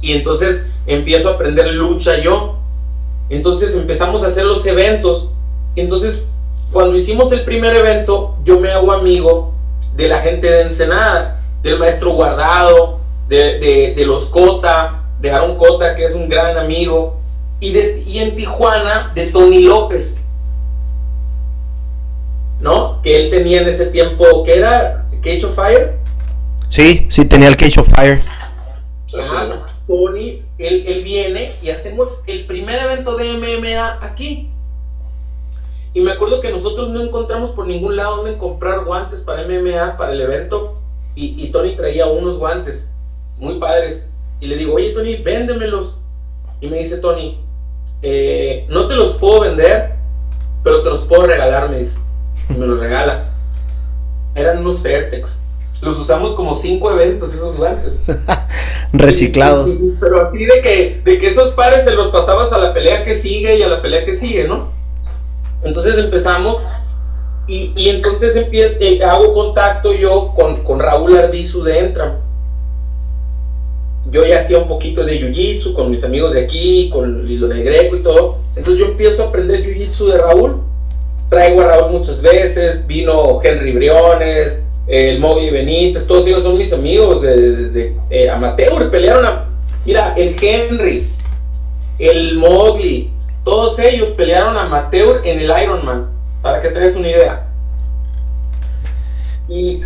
Y 0.00 0.12
entonces 0.12 0.66
empiezo 0.88 1.28
a 1.28 1.34
aprender 1.34 1.72
lucha 1.72 2.18
yo. 2.18 2.58
Entonces 3.30 3.76
empezamos 3.76 4.24
a 4.24 4.26
hacer 4.26 4.44
los 4.44 4.66
eventos. 4.66 5.28
Entonces, 5.76 6.24
cuando 6.72 6.96
hicimos 6.96 7.30
el 7.30 7.44
primer 7.44 7.76
evento, 7.76 8.34
yo 8.42 8.58
me 8.58 8.72
hago 8.72 8.92
amigo 8.92 9.54
de 9.94 10.08
la 10.08 10.18
gente 10.18 10.48
de 10.48 10.62
Ensenada, 10.62 11.42
del 11.62 11.78
maestro 11.78 12.10
Guardado, 12.10 12.98
de, 13.28 13.94
los 14.04 14.26
Cota, 14.26 15.04
de 15.20 15.30
Aaron 15.30 15.56
Cota, 15.58 15.94
que 15.94 16.06
es 16.06 16.14
un 16.16 16.28
gran 16.28 16.58
amigo, 16.58 17.20
y, 17.60 17.72
de, 17.72 18.02
y 18.04 18.18
en 18.18 18.34
Tijuana 18.34 19.12
de 19.14 19.30
Tony 19.30 19.62
López, 19.62 20.16
¿no? 22.62 23.02
Que 23.02 23.16
él 23.16 23.30
tenía 23.30 23.60
en 23.60 23.68
ese 23.68 23.86
tiempo, 23.86 24.44
que 24.44 24.56
era 24.56 25.06
Cage 25.22 25.44
of 25.44 25.54
Fire. 25.54 25.98
Sí, 26.70 27.08
sí, 27.10 27.24
tenía 27.26 27.48
el 27.48 27.56
Cage 27.56 27.80
of 27.80 27.88
Fire. 27.94 28.20
Tony, 29.86 30.42
él, 30.58 30.84
él 30.86 31.04
viene 31.04 31.56
y 31.60 31.70
hacemos 31.70 32.08
el 32.26 32.46
primer 32.46 32.82
evento 32.82 33.16
de 33.16 33.36
MMA 33.36 33.98
aquí. 34.00 34.48
Y 35.92 36.00
me 36.00 36.12
acuerdo 36.12 36.40
que 36.40 36.50
nosotros 36.50 36.88
no 36.88 37.02
encontramos 37.02 37.50
por 37.50 37.66
ningún 37.66 37.96
lado 37.96 38.16
donde 38.18 38.38
comprar 38.38 38.84
guantes 38.84 39.20
para 39.20 39.46
MMA, 39.46 39.98
para 39.98 40.12
el 40.12 40.20
evento. 40.22 40.78
Y, 41.14 41.50
Tony 41.50 41.76
traía 41.76 42.06
unos 42.06 42.38
guantes 42.38 42.88
muy 43.36 43.58
padres. 43.58 44.06
Y 44.40 44.46
le 44.46 44.56
digo, 44.56 44.74
oye 44.74 44.92
Tony, 44.92 45.16
véndemelos. 45.16 45.94
Y 46.62 46.68
me 46.68 46.78
dice 46.78 46.96
Tony, 46.98 47.38
eh, 48.00 48.64
no 48.70 48.86
te 48.86 48.94
los 48.94 49.18
puedo 49.18 49.40
vender, 49.40 49.96
pero 50.64 50.82
te 50.82 50.88
los 50.88 51.04
puedo 51.04 51.24
regalar, 51.24 51.68
me 51.68 51.80
dice. 51.80 52.01
Y 52.54 52.58
me 52.58 52.66
los 52.66 52.80
regala. 52.80 53.24
Eran 54.34 54.58
unos 54.58 54.82
Vertex 54.82 55.42
los 55.82 55.98
usamos 55.98 56.34
como 56.34 56.54
cinco 56.54 56.92
eventos 56.92 57.34
esos 57.34 57.56
guantes. 57.56 57.94
Reciclados. 58.92 59.72
pero 60.00 60.28
así 60.28 60.44
de 60.44 60.62
que, 60.62 61.00
de 61.04 61.18
que 61.18 61.30
esos 61.30 61.54
pares 61.54 61.84
se 61.84 61.90
los 61.90 62.08
pasabas 62.08 62.52
a 62.52 62.58
la 62.58 62.72
pelea 62.72 63.04
que 63.04 63.20
sigue 63.20 63.58
y 63.58 63.62
a 63.62 63.68
la 63.68 63.82
pelea 63.82 64.04
que 64.04 64.18
sigue, 64.18 64.46
¿no? 64.46 64.70
Entonces 65.64 65.98
empezamos 65.98 66.62
y, 67.48 67.72
y 67.74 67.88
entonces 67.88 68.36
empiezo, 68.36 68.76
eh, 68.78 69.02
hago 69.02 69.34
contacto 69.34 69.92
yo 69.92 70.32
con, 70.36 70.62
con 70.62 70.78
Raúl 70.78 71.16
Arbizu 71.16 71.64
de 71.64 71.78
Entram. 71.80 72.12
yo 74.10 74.24
ya 74.24 74.42
hacía 74.42 74.58
un 74.58 74.68
poquito 74.68 75.04
de 75.04 75.20
jiu-jitsu 75.20 75.74
con 75.74 75.90
mis 75.90 76.04
amigos 76.04 76.32
de 76.32 76.44
aquí, 76.44 76.90
con 76.90 77.26
lo 77.40 77.48
de 77.48 77.62
Greco 77.64 77.96
y 77.96 78.02
todo. 78.02 78.38
Entonces 78.54 78.78
yo 78.78 78.86
empiezo 78.86 79.24
a 79.24 79.28
aprender 79.28 79.64
jiu-jitsu 79.64 80.12
de 80.12 80.18
Raúl. 80.18 80.62
Traigo 81.32 81.62
a 81.62 81.68
Raúl 81.68 81.92
muchas 81.92 82.20
veces, 82.20 82.86
vino 82.86 83.40
Henry 83.42 83.72
Briones, 83.72 84.62
el 84.86 85.18
Mogi 85.18 85.48
Benítez, 85.48 86.06
todos 86.06 86.26
ellos 86.26 86.42
son 86.42 86.58
mis 86.58 86.70
amigos 86.70 87.22
de, 87.22 87.96
eh, 88.10 88.28
amateur, 88.28 88.90
pelearon 88.90 89.24
a... 89.24 89.46
Mira, 89.86 90.12
el 90.14 90.36
Henry, 90.38 91.08
el 91.98 92.36
Mowgli, 92.36 93.08
todos 93.44 93.78
ellos 93.78 94.10
pelearon 94.10 94.58
amateur 94.58 95.22
en 95.24 95.40
el 95.40 95.50
Ironman, 95.62 96.10
para 96.42 96.60
que 96.60 96.68
te 96.68 96.78
des 96.78 96.96
una 96.96 97.08
idea. 97.08 97.46
Y, 99.48 99.80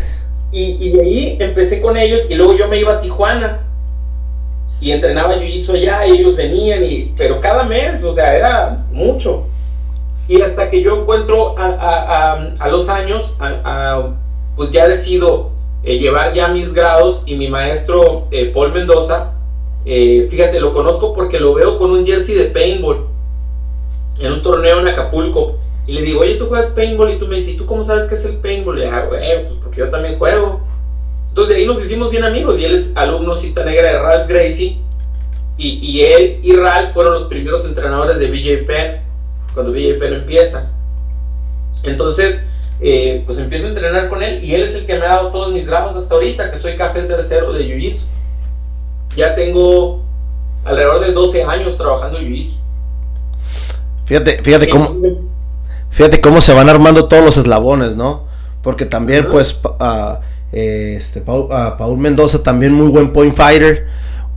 y, 0.50 0.90
de 0.90 1.00
ahí 1.00 1.36
empecé 1.38 1.80
con 1.80 1.96
ellos 1.96 2.22
y 2.28 2.34
luego 2.34 2.56
yo 2.56 2.66
me 2.66 2.80
iba 2.80 2.94
a 2.94 3.00
Tijuana 3.00 3.60
y 4.80 4.90
entrenaba 4.90 5.36
jiu-jitsu 5.36 5.74
allá 5.74 6.08
y 6.08 6.18
ellos 6.18 6.34
venían, 6.34 6.82
y, 6.82 7.14
pero 7.16 7.40
cada 7.40 7.62
mes, 7.62 8.02
o 8.02 8.12
sea, 8.16 8.36
era 8.36 8.84
mucho. 8.90 9.46
Y 10.28 10.40
hasta 10.40 10.70
que 10.70 10.82
yo 10.82 10.96
encuentro 10.96 11.56
a, 11.56 11.66
a, 11.66 12.32
a, 12.58 12.68
los 12.68 12.88
años, 12.88 13.32
pues 14.56 14.72
ya 14.72 14.88
decido 14.88 15.52
eh, 15.84 15.98
llevar 15.98 16.34
ya 16.34 16.48
mis 16.48 16.72
grados 16.72 17.22
y 17.26 17.36
mi 17.36 17.48
maestro 17.48 18.26
eh, 18.32 18.50
Paul 18.52 18.72
Mendoza, 18.72 19.34
eh, 19.84 20.26
fíjate, 20.28 20.58
lo 20.58 20.72
conozco 20.72 21.14
porque 21.14 21.38
lo 21.38 21.54
veo 21.54 21.78
con 21.78 21.92
un 21.92 22.04
jersey 22.04 22.34
de 22.34 22.46
paintball 22.46 23.06
en 24.18 24.32
un 24.32 24.42
torneo 24.42 24.80
en 24.80 24.88
Acapulco. 24.88 25.58
Y 25.86 25.92
le 25.92 26.02
digo, 26.02 26.22
oye, 26.22 26.34
tú 26.34 26.46
juegas 26.46 26.72
paintball 26.72 27.12
y 27.12 27.18
tú 27.18 27.28
me 27.28 27.36
dices, 27.36 27.54
¿y 27.54 27.56
tú 27.56 27.66
cómo 27.66 27.84
sabes 27.84 28.08
qué 28.08 28.16
es 28.16 28.24
el 28.24 28.38
paintball? 28.38 28.78
Y 28.78 28.80
digo, 28.80 28.92
ah, 28.96 29.04
güey, 29.06 29.46
pues 29.46 29.58
porque 29.62 29.78
yo 29.78 29.90
también 29.90 30.18
juego. 30.18 30.60
Entonces 31.28 31.54
de 31.54 31.60
ahí 31.60 31.66
nos 31.66 31.84
hicimos 31.84 32.10
bien 32.10 32.24
amigos 32.24 32.58
y 32.58 32.64
él 32.64 32.74
es 32.74 32.96
alumno 32.96 33.36
cita 33.36 33.64
negra 33.64 33.92
de 33.92 34.02
Ralph 34.02 34.28
Gracie. 34.28 34.80
Y, 35.56 35.78
y 35.80 36.02
él 36.02 36.40
y 36.42 36.52
Ralph 36.52 36.92
fueron 36.94 37.14
los 37.14 37.24
primeros 37.28 37.64
entrenadores 37.64 38.18
de 38.18 38.28
BJ 38.28 38.66
Penn 38.66 39.05
cuando 39.56 39.72
BJ 39.72 39.98
Penn 39.98 40.12
empieza. 40.12 40.70
Entonces, 41.82 42.40
eh, 42.78 43.22
pues 43.24 43.38
empiezo 43.38 43.64
a 43.64 43.70
entrenar 43.70 44.10
con 44.10 44.22
él 44.22 44.44
y 44.44 44.54
él 44.54 44.64
es 44.64 44.74
el 44.74 44.86
que 44.86 44.98
me 44.98 45.06
ha 45.06 45.16
dado 45.16 45.30
todos 45.30 45.50
mis 45.50 45.66
grados 45.66 45.96
hasta 45.96 46.14
ahorita, 46.14 46.50
que 46.50 46.58
soy 46.58 46.76
café 46.76 47.02
tercero 47.04 47.54
de 47.54 47.64
Jiu-Jitsu. 47.64 48.04
Ya 49.16 49.34
tengo 49.34 50.04
alrededor 50.62 51.00
de 51.00 51.12
12 51.12 51.42
años 51.44 51.78
trabajando 51.78 52.18
en 52.18 52.26
Jiu-Jitsu. 52.26 52.56
Fíjate, 54.04 54.42
fíjate 54.42 54.68
cómo, 54.68 54.90
fíjate 55.90 56.20
cómo 56.20 56.42
se 56.42 56.52
van 56.52 56.68
armando 56.68 57.08
todos 57.08 57.24
los 57.24 57.36
eslabones, 57.38 57.96
¿no? 57.96 58.26
Porque 58.62 58.84
también, 58.84 59.26
pues, 59.30 59.58
uh, 59.64 60.16
este, 60.52 61.22
Paul, 61.22 61.96
Mendoza, 61.96 62.42
también 62.42 62.74
muy 62.74 62.90
buen 62.90 63.14
point 63.14 63.34
fighter, 63.34 63.86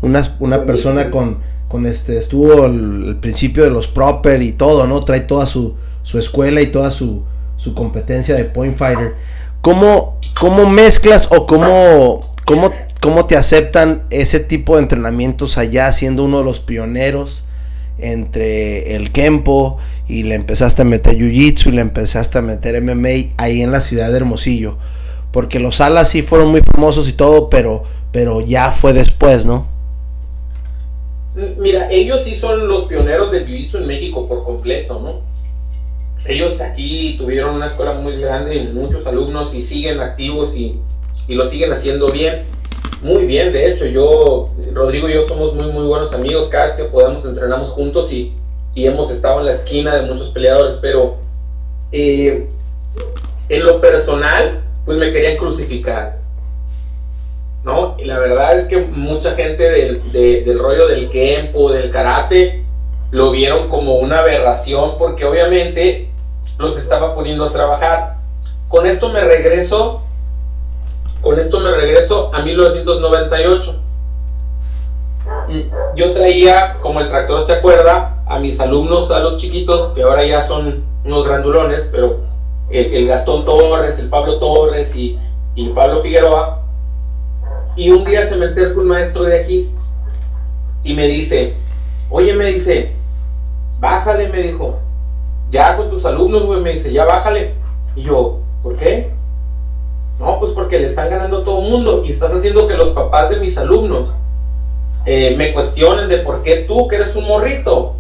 una, 0.02 0.38
una 0.40 0.64
persona 0.64 1.12
con, 1.12 1.40
con 1.70 1.86
este, 1.86 2.18
estuvo 2.18 2.66
el, 2.66 3.18
principio 3.22 3.64
de 3.64 3.70
los 3.70 3.88
proper 3.88 4.42
y 4.42 4.52
todo, 4.52 4.86
¿no? 4.86 5.06
Trae 5.06 5.22
toda 5.22 5.46
su, 5.46 5.76
su 6.04 6.20
escuela 6.20 6.62
y 6.62 6.68
toda 6.68 6.92
su, 6.92 7.24
su 7.56 7.74
competencia 7.74 8.36
de 8.36 8.46
point 8.46 8.78
fighter. 8.78 9.14
¿Cómo, 9.62 10.20
cómo 10.38 10.68
mezclas 10.68 11.28
o 11.32 11.46
cómo, 11.46 12.34
cómo, 12.46 12.72
cómo 13.02 13.26
te 13.26 13.38
aceptan 13.38 14.04
ese 14.10 14.42
tipo 14.42 14.76
de 14.76 14.82
entrenamientos 14.82 15.58
allá, 15.58 15.94
siendo 15.94 16.26
uno 16.26 16.40
de 16.40 16.44
los 16.44 16.60
pioneros? 16.60 17.46
entre 18.02 18.96
el 18.96 19.12
Kempo 19.12 19.78
y 20.08 20.24
le 20.24 20.36
empezaste 20.36 20.82
a 20.82 20.86
meter 20.86 21.18
Jiu-Jitsu 21.18 21.68
y 21.68 21.72
le 21.72 21.82
empezaste 21.82 22.38
a 22.38 22.42
meter 22.42 22.82
MMA 22.82 23.34
ahí 23.38 23.62
en 23.62 23.72
la 23.72 23.82
ciudad 23.82 24.10
de 24.10 24.18
Hermosillo. 24.18 24.78
Porque 25.32 25.60
los 25.60 25.80
alas 25.82 26.12
sí 26.12 26.24
fueron 26.24 26.50
muy 26.50 26.62
famosos 26.74 27.08
y 27.08 27.14
todo, 27.14 27.50
pero, 27.50 27.84
pero 28.12 28.42
ya 28.42 28.74
fue 28.74 28.94
después, 28.94 29.46
¿no? 29.46 29.68
Mira, 31.58 31.90
ellos 31.92 32.22
sí 32.24 32.36
son 32.36 32.68
los 32.68 32.86
pioneros 32.86 33.32
del 33.32 33.48
Jiu-Jitsu 33.48 33.78
en 33.78 33.88
México 33.88 34.28
por 34.28 34.44
completo, 34.44 35.00
¿no? 35.00 35.22
Ellos 36.28 36.60
aquí 36.60 37.16
tuvieron 37.18 37.56
una 37.56 37.68
escuela 37.68 37.94
muy 37.94 38.18
grande 38.18 38.56
y 38.56 38.68
muchos 38.68 39.08
alumnos 39.08 39.54
y 39.54 39.66
siguen 39.66 40.00
activos 40.02 40.54
y, 40.56 40.80
y 41.28 41.36
lo 41.36 41.50
siguen 41.50 41.72
haciendo 41.72 42.12
bien 42.12 42.46
muy 43.02 43.26
bien, 43.26 43.54
de 43.54 43.72
hecho, 43.72 43.86
yo, 43.86 44.50
Rodrigo 44.74 45.08
y 45.08 45.14
yo 45.14 45.26
somos 45.26 45.54
muy, 45.54 45.72
muy 45.72 45.86
buenos 45.86 46.12
amigos, 46.14 46.50
cada 46.50 46.66
vez 46.66 46.76
que 46.76 46.84
podamos 46.86 47.24
entrenamos 47.24 47.70
juntos 47.70 48.12
y, 48.12 48.36
hemos 48.76 49.12
estado 49.12 49.42
en 49.42 49.48
la 49.48 49.54
esquina 49.56 49.94
de 49.94 50.04
muchos 50.04 50.30
peleadores, 50.30 50.78
pero 50.82 51.18
eh, 51.92 52.48
en 53.50 53.66
lo 53.66 53.82
personal, 53.82 54.62
pues 54.86 54.98
me 54.98 55.12
querían 55.12 55.36
crucificar, 55.36 56.20
¿no? 57.64 57.96
Y 57.98 58.06
la 58.06 58.20
verdad 58.20 58.60
es 58.60 58.68
que 58.68 58.78
mucha 58.78 59.36
gente 59.36 59.64
del, 59.64 60.12
del 60.12 60.60
rollo 60.60 60.88
del 60.88 61.10
kempo, 61.10 61.72
del 61.72 61.92
karate, 61.92 62.64
lo 63.12 63.32
vieron 63.32 63.70
como 63.70 63.96
una 63.96 64.20
aberración 64.20 64.98
porque 64.98 65.26
obviamente 65.26 66.10
los 66.58 66.78
estaba 66.78 67.16
poniendo 67.16 67.46
a 67.46 67.54
trabajar. 67.54 68.18
Con 68.68 68.86
esto 68.86 69.10
me 69.10 69.22
regreso 69.22 70.04
con 71.22 71.38
esto 71.38 71.60
me 71.60 71.72
regreso 71.72 72.32
a 72.34 72.42
1998. 72.42 73.76
Yo 75.96 76.14
traía, 76.14 76.78
como 76.82 77.02
el 77.02 77.10
tractor 77.10 77.46
se 77.46 77.54
acuerda, 77.54 78.24
a 78.26 78.40
mis 78.40 78.60
alumnos, 78.60 79.12
a 79.12 79.20
los 79.20 79.38
chiquitos, 79.38 79.94
que 79.94 80.04
ahora 80.04 80.24
ya 80.26 80.48
son 80.48 80.84
unos 81.04 81.26
grandulones, 81.26 81.90
pero 81.92 82.22
el, 82.70 83.08
Gastón 83.08 83.44
Torres, 83.44 84.00
el 84.00 84.08
Pablo 84.08 84.40
Torres 84.40 84.96
y, 84.96 85.18
y 85.56 85.70
Pablo 85.70 86.02
Figueroa. 86.02 86.62
Y 87.80 87.90
un 87.92 88.04
día 88.04 88.28
se 88.28 88.36
me 88.36 88.48
acerca 88.48 88.78
un 88.78 88.90
maestro 88.90 89.24
de 89.24 89.40
aquí 89.40 89.70
y 90.84 90.94
me 90.94 91.08
dice, 91.08 91.54
oye, 92.10 92.34
me 92.34 92.48
dice, 92.48 92.94
bájale, 93.80 94.28
me 94.28 94.42
dijo, 94.42 94.80
ya 95.50 95.78
con 95.78 95.90
tus 95.90 96.04
alumnos, 96.04 96.46
güey, 96.46 96.60
me 96.60 96.74
dice, 96.74 96.92
ya 96.92 97.06
bájale. 97.06 97.54
Y 97.96 98.04
yo, 98.04 98.42
¿por 98.62 98.76
qué? 98.76 99.14
No, 100.20 100.42
pues 100.42 100.52
porque 100.52 100.78
le 100.78 100.88
están 100.88 101.10
ganando 101.10 101.44
todo 101.44 101.64
el 101.64 101.72
mundo 101.72 102.04
y 102.04 102.12
estás 102.12 102.34
haciendo 102.34 102.68
que 102.68 102.74
los 102.74 102.90
papás 102.90 103.30
de 103.30 103.40
mis 103.40 103.58
alumnos 103.58 104.14
eh, 105.06 105.36
me 105.38 105.54
cuestionen 105.54 106.10
de 106.10 106.18
por 106.18 106.44
qué 106.44 106.66
tú, 106.68 106.86
que 106.90 106.98
eres 106.98 107.16
un 107.16 107.30
morrito, 107.30 107.96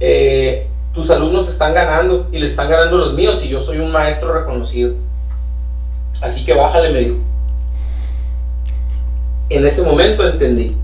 eh, 0.00 0.66
tus 0.94 1.10
alumnos 1.10 1.46
están 1.50 1.74
ganando 1.74 2.28
y 2.32 2.38
le 2.38 2.46
están 2.46 2.70
ganando 2.70 2.96
los 2.96 3.12
míos 3.12 3.38
y 3.44 3.50
yo 3.50 3.60
soy 3.60 3.80
un 3.80 3.92
maestro 3.92 4.32
reconocido. 4.32 4.94
Así 6.22 6.42
que 6.46 6.54
bájale, 6.54 6.90
me 6.90 7.00
dijo. 7.00 7.27
En 9.48 9.66
ese 9.66 9.82
momento 9.82 10.26
entendí. 10.26 10.76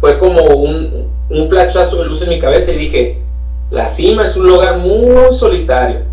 Fue 0.00 0.18
como 0.18 0.42
un, 0.42 1.08
un 1.28 1.48
de 1.48 2.04
luz 2.04 2.22
en 2.22 2.28
mi 2.28 2.40
cabeza 2.40 2.72
y 2.72 2.76
dije, 2.76 3.22
la 3.70 3.94
cima 3.94 4.24
es 4.24 4.36
un 4.36 4.46
lugar 4.46 4.78
muy 4.78 5.32
solitario 5.32 6.12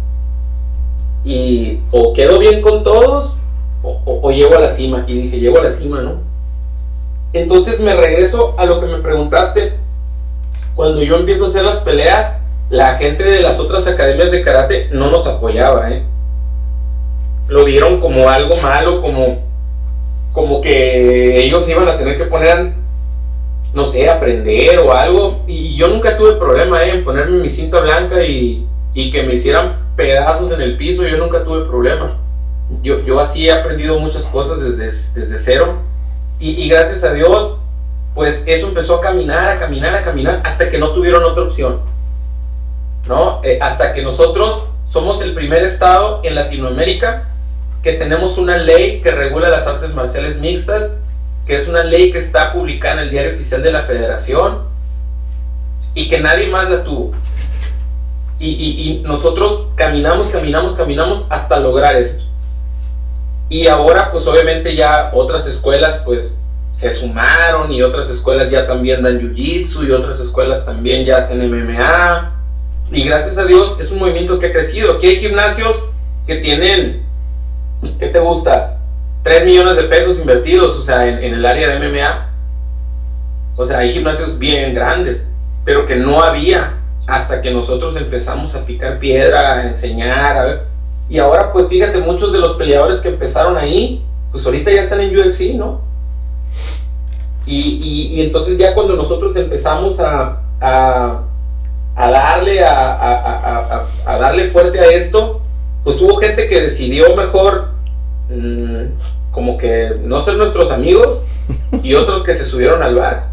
y 1.23 1.79
o 1.91 2.13
quedo 2.13 2.39
bien 2.39 2.61
con 2.61 2.83
todos 2.83 3.35
o, 3.81 4.31
llego 4.31 4.55
a 4.57 4.59
la 4.59 4.75
cima. 4.75 5.05
Y 5.07 5.13
dije, 5.13 5.39
llego 5.39 5.59
a 5.59 5.63
la 5.63 5.77
cima, 5.77 6.01
¿no? 6.01 6.15
Entonces 7.33 7.79
me 7.79 7.95
regreso 7.95 8.55
a 8.57 8.65
lo 8.65 8.79
que 8.81 8.87
me 8.87 8.97
preguntaste. 8.97 9.73
Cuando 10.75 11.01
yo 11.01 11.15
empiezo 11.15 11.45
a 11.45 11.49
hacer 11.49 11.63
las 11.63 11.79
peleas, 11.79 12.37
la 12.69 12.95
gente 12.95 13.23
de 13.23 13.41
las 13.41 13.59
otras 13.59 13.87
academias 13.87 14.31
de 14.31 14.43
karate 14.43 14.89
no 14.91 15.09
nos 15.09 15.25
apoyaba, 15.27 15.91
¿eh? 15.91 16.03
Lo 17.47 17.65
vieron 17.65 17.99
como 17.99 18.29
algo 18.29 18.57
malo, 18.57 19.01
como, 19.01 19.37
como 20.33 20.61
que 20.61 21.45
ellos 21.45 21.67
iban 21.67 21.87
a 21.87 21.97
tener 21.97 22.17
que 22.17 22.25
poner, 22.25 22.73
no 23.73 23.85
sé, 23.91 24.09
aprender 24.09 24.79
o 24.79 24.93
algo. 24.93 25.43
Y 25.47 25.75
yo 25.75 25.87
nunca 25.87 26.17
tuve 26.17 26.37
problema 26.37 26.81
¿eh? 26.81 26.91
en 26.95 27.03
ponerme 27.03 27.39
mi 27.39 27.49
cinta 27.49 27.81
blanca 27.81 28.23
y, 28.23 28.67
y 28.93 29.11
que 29.11 29.23
me 29.23 29.35
hicieran 29.35 29.89
pedazos 29.95 30.51
en 30.53 30.61
el 30.61 30.77
piso, 30.77 31.03
yo 31.03 31.17
nunca 31.17 31.43
tuve 31.43 31.65
problemas. 31.65 32.13
Yo, 32.81 32.99
yo 33.01 33.19
así 33.19 33.47
he 33.47 33.51
aprendido 33.51 33.99
muchas 33.99 34.25
cosas 34.27 34.59
desde, 34.61 34.91
desde 35.13 35.43
cero. 35.43 35.79
Y, 36.39 36.69
gracias 36.69 37.03
a 37.03 37.13
Dios, 37.13 37.57
pues 38.15 38.41
eso 38.45 38.67
empezó 38.67 38.95
a 38.95 39.01
caminar, 39.01 39.49
a 39.49 39.59
caminar, 39.59 39.93
a 39.93 40.05
caminar, 40.05 40.41
hasta 40.45 40.69
que 40.69 40.77
no 40.77 40.91
tuvieron 40.91 41.23
otra 41.23 41.43
opción. 41.43 41.81
¿No? 43.07 43.41
Eh, 43.43 43.59
hasta 43.61 43.93
que 43.93 44.03
nosotros 44.03 44.63
somos 44.83 45.21
el 45.21 45.33
primer 45.33 45.63
estado 45.63 46.21
en 46.23 46.35
Latinoamérica 46.35 47.27
que 47.83 47.93
tenemos 47.93 48.37
una 48.37 48.57
ley 48.57 49.01
que 49.01 49.11
regula 49.11 49.49
las 49.49 49.65
artes 49.65 49.93
marciales 49.93 50.37
mixtas, 50.37 50.91
que 51.45 51.61
es 51.61 51.67
una 51.67 51.83
ley 51.83 52.11
que 52.11 52.19
está 52.19 52.53
publicada 52.53 52.95
en 52.95 52.99
el 52.99 53.09
diario 53.11 53.33
oficial 53.35 53.63
de 53.63 53.71
la 53.71 53.83
federación 53.83 54.69
y 55.95 56.09
que 56.09 56.19
nadie 56.19 56.47
más 56.47 56.69
la 56.69 56.83
tuvo. 56.83 57.11
Y, 58.41 59.01
nosotros 59.03 59.67
caminamos, 59.75 60.29
caminamos, 60.29 60.75
caminamos 60.75 61.25
hasta 61.29 61.59
lograr 61.59 61.95
esto. 61.97 62.23
Y 63.49 63.67
ahora 63.67 64.11
pues 64.11 64.25
obviamente 64.27 64.75
ya 64.75 65.11
otras 65.13 65.45
escuelas 65.47 66.01
pues 66.05 66.33
se 66.79 66.91
sumaron 66.91 67.71
y 67.73 67.81
otras 67.81 68.09
escuelas 68.09 68.49
ya 68.49 68.65
también 68.65 69.03
dan 69.03 69.19
Jiu-Jitsu 69.19 69.85
y 69.85 69.91
otras 69.91 70.19
escuelas 70.19 70.65
también 70.65 71.05
ya 71.05 71.17
hacen 71.17 71.39
MMA. 71.49 72.35
Y 72.91 73.03
gracias 73.03 73.37
a 73.37 73.43
Dios 73.43 73.77
es 73.79 73.91
un 73.91 73.99
movimiento 73.99 74.39
que 74.39 74.47
ha 74.47 74.51
crecido. 74.51 74.93
Aquí 74.93 75.07
hay 75.07 75.19
gimnasios 75.19 75.75
que 76.25 76.35
tienen, 76.37 77.05
¿qué 77.99 78.07
te 78.07 78.19
gusta? 78.19 78.77
3 79.23 79.45
millones 79.45 79.75
de 79.75 79.83
pesos 79.83 80.17
invertidos, 80.19 80.79
o 80.79 80.83
sea, 80.83 81.07
en, 81.07 81.33
el 81.33 81.45
área 81.45 81.69
de 81.69 81.89
MMA. 81.89 82.29
O 83.57 83.65
sea, 83.65 83.79
hay 83.79 83.91
gimnasios 83.91 84.39
bien 84.39 84.73
grandes, 84.73 85.21
pero 85.65 85.85
que 85.85 85.95
no 85.95 86.21
había 86.21 86.77
hasta 87.07 87.41
que 87.41 87.51
nosotros 87.51 87.95
empezamos 87.95 88.55
a 88.55 88.65
picar 88.65 88.99
piedra, 88.99 89.55
a 89.55 89.67
enseñar, 89.67 90.37
a 90.37 90.45
ver. 90.45 90.61
Y 91.09 91.17
ahora, 91.19 91.51
pues 91.51 91.67
fíjate, 91.67 91.99
muchos 91.99 92.31
de 92.31 92.39
los 92.39 92.55
peleadores 92.55 93.01
que 93.01 93.09
empezaron 93.09 93.57
ahí, 93.57 94.05
pues 94.31 94.45
ahorita 94.45 94.71
ya 94.71 94.83
están 94.83 95.01
en 95.01 95.17
UFC, 95.17 95.55
¿no? 95.55 95.81
Y, 97.45 98.13
y, 98.13 98.21
entonces 98.21 98.57
ya 98.59 98.75
cuando 98.75 98.95
nosotros 98.95 99.35
empezamos 99.35 99.99
a, 99.99 100.39
a, 100.61 101.23
a 101.95 102.11
darle 102.11 102.63
a, 102.63 103.87
a, 104.05 104.19
darle 104.19 104.51
fuerte 104.51 104.79
a 104.79 104.83
esto, 104.83 105.41
pues 105.83 106.01
hubo 106.01 106.17
gente 106.17 106.47
que 106.47 106.61
decidió 106.61 107.15
mejor 107.15 107.69
mm, 108.29 109.31
como 109.31 109.57
que 109.57 109.95
no 110.01 110.21
ser 110.23 110.35
nuestros 110.35 110.71
amigos 110.71 111.23
y 111.83 111.93
otros 111.93 112.23
que 112.23 112.37
se 112.37 112.45
subieron 112.45 112.83
al 112.83 112.95
barco. 112.95 113.29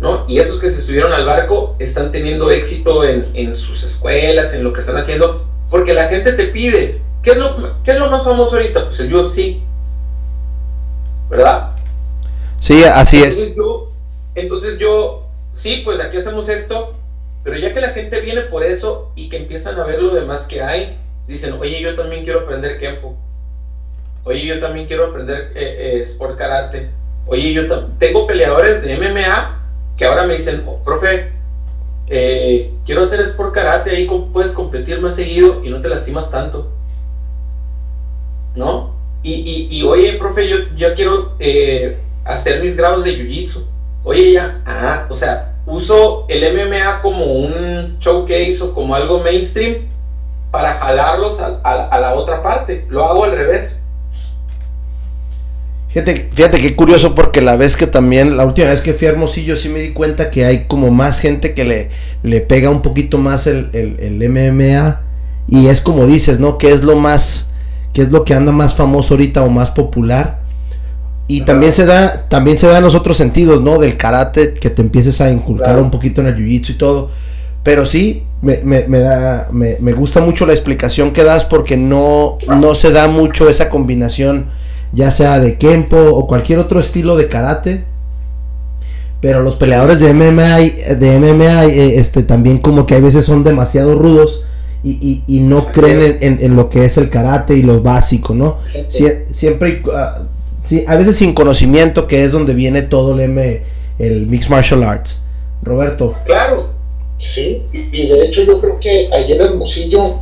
¿no? 0.00 0.24
Y 0.28 0.38
esos 0.38 0.60
que 0.60 0.72
se 0.72 0.82
subieron 0.82 1.12
al 1.12 1.24
barco 1.24 1.74
están 1.78 2.12
teniendo 2.12 2.50
éxito 2.50 3.04
en, 3.04 3.30
en 3.34 3.56
sus 3.56 3.82
escuelas, 3.82 4.52
en 4.52 4.62
lo 4.62 4.72
que 4.72 4.80
están 4.80 4.96
haciendo, 4.96 5.46
porque 5.70 5.94
la 5.94 6.08
gente 6.08 6.32
te 6.32 6.48
pide, 6.48 7.00
¿qué 7.22 7.30
es 7.30 7.36
lo, 7.36 7.82
qué 7.82 7.92
es 7.92 7.98
lo 7.98 8.10
más 8.10 8.22
famoso 8.24 8.56
ahorita? 8.56 8.86
Pues 8.86 9.00
el 9.00 9.14
UFC, 9.14 9.56
¿verdad? 11.30 11.72
Sí, 12.60 12.84
así 12.84 13.18
entonces 13.18 13.48
es. 13.48 13.56
Yo, 13.56 13.92
entonces 14.34 14.78
yo, 14.78 15.26
sí, 15.54 15.82
pues 15.84 15.98
aquí 16.00 16.18
hacemos 16.18 16.48
esto, 16.48 16.94
pero 17.42 17.56
ya 17.56 17.72
que 17.72 17.80
la 17.80 17.90
gente 17.90 18.20
viene 18.20 18.42
por 18.42 18.62
eso 18.62 19.12
y 19.16 19.28
que 19.28 19.38
empiezan 19.38 19.78
a 19.80 19.84
ver 19.84 20.02
lo 20.02 20.14
demás 20.14 20.42
que 20.42 20.62
hay, 20.62 20.98
dicen, 21.26 21.54
oye, 21.54 21.80
yo 21.80 21.94
también 21.94 22.24
quiero 22.24 22.40
aprender 22.40 22.78
Kempo. 22.78 23.16
Oye, 24.24 24.44
yo 24.44 24.58
también 24.58 24.86
quiero 24.86 25.06
aprender 25.06 25.52
eh, 25.54 25.76
eh, 25.78 26.00
Sport 26.10 26.36
Karate. 26.36 26.90
Oye, 27.26 27.52
yo 27.52 27.62
tengo 27.98 28.26
peleadores 28.26 28.82
de 28.82 28.96
MMA 28.96 29.62
que 29.96 30.04
ahora 30.04 30.26
me 30.26 30.34
dicen, 30.34 30.62
oh, 30.66 30.80
profe, 30.84 31.32
eh, 32.08 32.72
quiero 32.84 33.04
hacer 33.04 33.20
Sport 33.20 33.54
Karate, 33.54 33.90
ahí 33.90 34.08
puedes 34.32 34.52
competir 34.52 35.00
más 35.00 35.16
seguido 35.16 35.64
y 35.64 35.70
no 35.70 35.80
te 35.80 35.88
lastimas 35.88 36.30
tanto. 36.30 36.72
¿No? 38.54 38.94
Y, 39.22 39.32
y, 39.32 39.78
y 39.78 39.82
oye, 39.82 40.14
profe, 40.14 40.48
yo, 40.48 40.56
yo 40.76 40.94
quiero 40.94 41.32
eh, 41.38 41.98
hacer 42.24 42.62
mis 42.62 42.76
grados 42.76 43.04
de 43.04 43.16
Jiu-Jitsu. 43.16 43.64
Oye, 44.04 44.32
ya, 44.32 44.62
ah, 44.66 45.06
o 45.08 45.16
sea, 45.16 45.56
uso 45.66 46.26
el 46.28 46.54
MMA 46.54 47.02
como 47.02 47.24
un 47.24 47.98
showcase 47.98 48.58
o 48.62 48.72
como 48.72 48.94
algo 48.94 49.18
mainstream 49.18 49.88
para 50.56 50.78
jalarlos 50.78 51.38
a, 51.38 51.88
a 51.88 52.00
la 52.00 52.14
otra 52.14 52.42
parte. 52.42 52.86
Lo 52.88 53.04
hago 53.04 53.24
al 53.24 53.32
revés. 53.32 53.76
Fíjate, 55.90 56.30
fíjate 56.32 56.62
qué 56.62 56.74
curioso 56.74 57.14
porque 57.14 57.42
la 57.42 57.56
vez 57.56 57.76
que 57.76 57.86
también, 57.86 58.38
la 58.38 58.46
última 58.46 58.68
vez 58.68 58.80
que 58.80 58.94
fui 58.94 59.06
a 59.06 59.10
Hermosillo 59.10 59.58
sí 59.58 59.68
me 59.68 59.80
di 59.80 59.92
cuenta 59.92 60.30
que 60.30 60.46
hay 60.46 60.64
como 60.64 60.90
más 60.90 61.20
gente 61.20 61.52
que 61.52 61.64
le, 61.64 61.90
le 62.22 62.40
pega 62.40 62.70
un 62.70 62.80
poquito 62.80 63.18
más 63.18 63.46
el, 63.46 63.68
el, 63.74 64.30
MMA 64.30 65.02
y 65.46 65.66
es 65.66 65.82
como 65.82 66.06
dices, 66.06 66.40
¿no? 66.40 66.56
Que 66.56 66.72
es 66.72 66.82
lo 66.82 66.96
más, 66.96 67.50
que 67.92 68.00
es 68.00 68.10
lo 68.10 68.24
que 68.24 68.32
anda 68.32 68.50
más 68.50 68.74
famoso 68.76 69.12
ahorita 69.12 69.42
o 69.42 69.50
más 69.50 69.72
popular. 69.72 70.40
Y 71.28 71.42
también 71.42 71.74
se 71.74 71.84
da, 71.84 72.28
también 72.30 72.58
se 72.58 72.66
da 72.66 72.78
en 72.78 72.84
los 72.84 72.94
otros 72.94 73.18
sentidos, 73.18 73.60
¿no? 73.60 73.78
Del 73.78 73.98
karate, 73.98 74.54
que 74.54 74.70
te 74.70 74.80
empieces 74.80 75.20
a 75.20 75.30
inculcar 75.30 75.78
un 75.78 75.90
poquito 75.90 76.22
en 76.22 76.28
el 76.28 76.36
jiu-jitsu 76.36 76.70
y 76.70 76.78
todo. 76.78 77.10
Pero 77.66 77.84
sí, 77.84 78.22
me, 78.42 78.58
me, 78.62 79.00
da, 79.00 79.48
me, 79.50 79.76
me, 79.80 79.92
gusta 79.92 80.20
mucho 80.20 80.46
la 80.46 80.52
explicación 80.52 81.12
que 81.12 81.24
das 81.24 81.46
porque 81.46 81.76
no, 81.76 82.38
no 82.46 82.76
se 82.76 82.92
da 82.92 83.08
mucho 83.08 83.50
esa 83.50 83.68
combinación 83.68 84.50
ya 84.92 85.10
sea 85.10 85.40
de 85.40 85.58
Kempo 85.58 85.96
o 85.96 86.28
cualquier 86.28 86.60
otro 86.60 86.78
estilo 86.78 87.16
de 87.16 87.28
karate. 87.28 87.82
Pero 89.20 89.42
los 89.42 89.56
peleadores 89.56 89.98
de 89.98 90.14
MMA, 90.14 90.58
de 90.94 91.18
MMA 91.18 91.64
eh, 91.64 91.98
este, 91.98 92.22
también 92.22 92.58
como 92.58 92.86
que 92.86 92.94
a 92.94 93.00
veces 93.00 93.24
son 93.24 93.42
demasiado 93.42 93.98
rudos 93.98 94.44
y, 94.84 95.24
y, 95.26 95.40
no 95.40 95.72
creen 95.72 96.18
en, 96.20 96.54
lo 96.54 96.68
que 96.68 96.84
es 96.84 96.96
el 96.96 97.10
karate 97.10 97.56
y 97.56 97.62
lo 97.64 97.82
básico, 97.82 98.32
¿no? 98.32 98.58
siempre, 99.34 99.82
uh, 99.84 100.86
a 100.86 100.96
veces 100.96 101.16
sin 101.16 101.34
conocimiento, 101.34 102.06
que 102.06 102.24
es 102.24 102.30
donde 102.30 102.54
viene 102.54 102.82
todo 102.82 103.14
el, 103.14 103.22
M, 103.22 103.62
el 103.98 104.28
Mixed 104.28 104.48
Martial 104.48 104.84
Arts. 104.84 105.20
Roberto. 105.64 106.14
Claro, 106.24 106.75
sí, 107.18 107.62
y 107.72 108.06
de 108.08 108.26
hecho 108.26 108.42
yo 108.42 108.60
creo 108.60 108.78
que 108.80 109.08
ayer 109.12 109.40
en 109.40 109.46
Hermosillo 109.46 110.20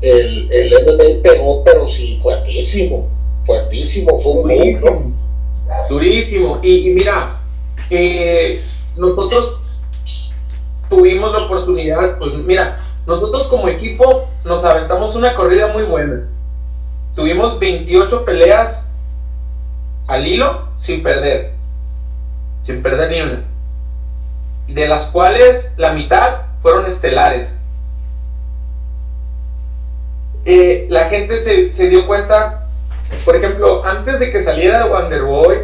el, 0.00 0.48
el 0.50 0.70
MMA 0.70 1.22
pegó, 1.22 1.62
pero 1.64 1.88
sí 1.88 2.18
fuertísimo 2.22 3.08
fuertísimo, 3.46 4.20
fue 4.20 4.32
un 4.32 4.42
durísimo. 4.42 5.12
Durísimo. 5.88 6.58
Y, 6.62 6.90
mira, 6.90 7.40
eh, 7.90 8.62
nosotros 8.96 9.60
tuvimos 10.88 11.32
la 11.32 11.46
oportunidad, 11.46 12.18
pues 12.18 12.34
mira, 12.34 12.78
nosotros 13.06 13.46
como 13.48 13.68
equipo 13.68 14.28
nos 14.44 14.64
aventamos 14.64 15.14
una 15.14 15.34
corrida 15.34 15.68
muy 15.68 15.84
buena. 15.84 16.28
Tuvimos 17.14 17.58
28 17.58 18.24
peleas 18.24 18.82
al 20.08 20.26
hilo 20.26 20.68
sin 20.84 21.02
perder. 21.02 21.52
Sin 22.64 22.82
perder 22.82 23.10
ni 23.10 23.20
una. 23.20 23.44
De 24.66 24.88
las 24.88 25.10
cuales 25.10 25.66
la 25.76 25.92
mitad 25.92 26.42
fueron 26.62 26.86
estelares. 26.86 27.48
Eh, 30.44 30.86
la 30.90 31.08
gente 31.08 31.42
se, 31.42 31.74
se 31.74 31.88
dio 31.88 32.06
cuenta 32.06 32.64
por 33.24 33.36
ejemplo, 33.36 33.84
antes 33.84 34.18
de 34.18 34.30
que 34.30 34.44
saliera 34.44 34.86
Wonder 34.86 35.22
Boy, 35.22 35.58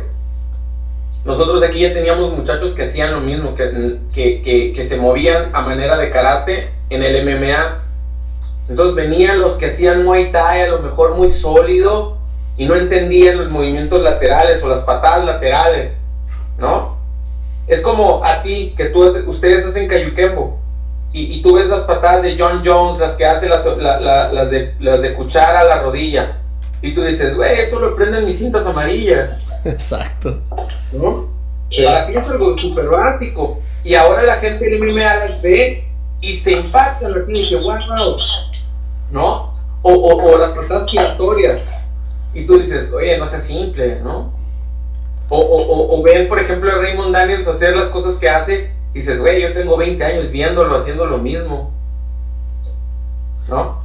nosotros 1.24 1.62
aquí 1.62 1.80
ya 1.80 1.92
teníamos 1.92 2.32
muchachos 2.32 2.74
que 2.74 2.84
hacían 2.84 3.12
lo 3.12 3.20
mismo, 3.20 3.54
que, 3.54 3.98
que, 4.14 4.72
que, 4.74 4.88
se 4.88 4.96
movían 4.96 5.54
a 5.54 5.62
manera 5.62 5.96
de 5.96 6.10
karate 6.10 6.70
en 6.88 7.02
el 7.02 7.24
MMA. 7.24 7.82
Entonces 8.68 8.94
venían 8.94 9.40
los 9.40 9.54
que 9.54 9.70
hacían 9.70 10.04
Muay 10.04 10.32
Thai 10.32 10.62
a 10.62 10.68
lo 10.68 10.78
mejor 10.80 11.16
muy 11.16 11.30
sólido 11.30 12.18
y 12.56 12.66
no 12.66 12.76
entendían 12.76 13.38
los 13.38 13.50
movimientos 13.50 14.00
laterales 14.00 14.62
o 14.62 14.68
las 14.68 14.80
patadas 14.80 15.24
laterales, 15.24 15.92
¿no? 16.58 16.99
Es 17.66 17.80
como 17.82 18.24
a 18.24 18.42
ti, 18.42 18.74
que 18.76 18.86
tú, 18.86 19.02
ustedes 19.26 19.64
hacen 19.66 19.88
Kayukembo 19.88 20.58
y, 21.12 21.38
y 21.38 21.42
tú 21.42 21.54
ves 21.54 21.66
las 21.66 21.82
patadas 21.82 22.22
de 22.22 22.36
John 22.38 22.62
Jones, 22.64 22.98
las 22.98 23.16
que 23.16 23.26
hace 23.26 23.48
las, 23.48 23.64
las, 23.64 24.50
de, 24.50 24.74
las 24.80 25.00
de 25.00 25.14
cuchara 25.14 25.60
a 25.60 25.64
la 25.64 25.82
rodilla 25.82 26.40
y 26.82 26.94
tú 26.94 27.02
dices, 27.02 27.36
güey, 27.36 27.60
esto 27.60 27.78
lo 27.78 27.94
prenden 27.94 28.26
mis 28.26 28.38
cintas 28.38 28.66
amarillas. 28.66 29.36
Exacto. 29.64 30.40
¿No? 30.92 31.28
Para 31.84 32.06
ti 32.06 32.16
es 32.16 32.26
algo 32.26 32.58
súper 32.58 32.88
básico. 32.88 33.60
Y 33.84 33.94
ahora 33.94 34.22
la 34.22 34.36
gente 34.36 34.68
de 34.68 34.78
MMA 34.78 35.14
las 35.16 35.42
ve 35.42 35.84
y 36.20 36.36
se 36.38 36.52
impactan 36.52 37.12
aquí 37.12 37.32
y 37.32 37.38
dice, 37.40 37.56
wow, 37.56 38.16
¿no? 39.10 39.52
O, 39.82 39.92
o, 39.92 40.32
o 40.32 40.38
las 40.38 40.50
patadas 40.52 40.90
giratorias. 40.90 41.62
Y 42.34 42.46
tú 42.46 42.58
dices, 42.58 42.90
oye, 42.92 43.18
no 43.18 43.26
sea 43.26 43.40
simple, 43.42 44.00
¿no? 44.02 44.32
O, 45.30 45.38
o, 45.38 45.98
o, 45.98 46.02
ven, 46.02 46.28
por 46.28 46.40
ejemplo, 46.40 46.70
a 46.70 46.82
Raymond 46.82 47.14
Daniels 47.14 47.46
hacer 47.46 47.74
las 47.76 47.88
cosas 47.90 48.16
que 48.16 48.28
hace 48.28 48.70
y 48.92 48.98
dices, 48.98 49.20
güey, 49.20 49.40
yo 49.40 49.52
tengo 49.54 49.76
20 49.76 50.04
años 50.04 50.30
viéndolo, 50.32 50.76
haciendo 50.76 51.06
lo 51.06 51.18
mismo. 51.18 51.72
¿No? 53.48 53.80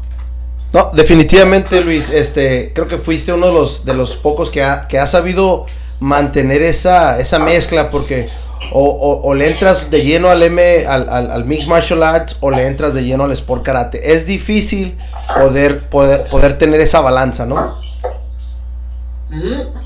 No, 0.73 0.91
definitivamente 0.93 1.79
Luis, 1.81 2.09
este, 2.09 2.73
creo 2.73 2.87
que 2.87 2.97
fuiste 2.97 3.31
uno 3.31 3.47
de 3.47 3.53
los, 3.53 3.85
de 3.85 3.93
los 3.93 4.15
pocos 4.17 4.49
que 4.49 4.63
ha, 4.63 4.87
que 4.87 4.99
ha 4.99 5.07
sabido 5.07 5.67
mantener 5.99 6.61
esa, 6.63 7.19
esa 7.19 7.39
mezcla 7.39 7.89
porque 7.89 8.27
o, 8.71 9.21
o, 9.23 9.33
le 9.33 9.47
entras 9.51 9.89
de 9.89 10.03
lleno 10.03 10.29
al 10.29 10.43
M, 10.43 10.85
al, 10.85 11.07
al, 11.09 11.45
Mixed 11.45 11.67
Martial 11.67 12.03
Arts 12.03 12.35
o 12.41 12.49
le 12.49 12.65
entras 12.67 12.93
de 12.93 13.03
lleno 13.03 13.23
al 13.25 13.31
Sport 13.31 13.63
Karate. 13.63 14.13
Es 14.13 14.25
difícil 14.25 14.97
poder, 15.37 15.89
poder, 15.89 16.27
poder 16.29 16.57
tener 16.57 16.81
esa 16.81 17.01
balanza, 17.01 17.45
¿no? 17.45 17.79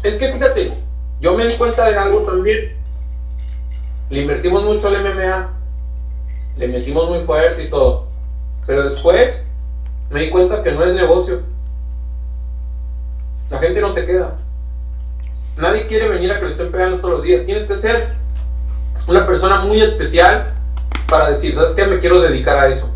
Es 0.04 0.16
que 0.16 0.32
fíjate, 0.32 0.74
yo 1.22 1.34
me 1.34 1.48
di 1.48 1.58
cuenta 1.58 1.86
de 1.86 1.96
algo 1.96 2.22
también. 2.22 2.78
Le 4.10 4.22
invertimos 4.22 4.64
mucho 4.64 4.88
al 4.88 5.04
MMA, 5.04 5.50
le 6.58 6.68
metimos 6.68 7.10
muy 7.10 7.24
fuerte 7.26 7.64
y 7.64 7.70
todo. 7.70 8.08
Pero 8.66 8.90
después 8.90 9.36
me 10.10 10.22
di 10.22 10.30
cuenta 10.30 10.64
que 10.64 10.72
no 10.72 10.84
es 10.84 10.94
negocio. 10.94 11.42
La 13.50 13.60
gente 13.60 13.82
no 13.82 13.94
se 13.94 14.06
queda. 14.06 14.38
Nadie 15.58 15.88
quiere 15.88 16.08
venir 16.08 16.32
a 16.32 16.40
que 16.40 16.46
le 16.46 16.52
estén 16.52 16.72
pegando 16.72 17.00
todos 17.00 17.16
los 17.16 17.24
días. 17.24 17.46
Tienes 17.46 17.66
que 17.66 17.78
ser 17.78 18.14
una 19.08 19.26
persona 19.28 19.66
muy 19.66 19.82
especial 19.82 20.54
para 21.08 21.32
decir, 21.32 21.54
¿sabes 21.54 21.74
qué? 21.76 21.86
Me 21.86 22.00
quiero 22.00 22.20
dedicar 22.22 22.58
a 22.58 22.68
eso. 22.68 22.90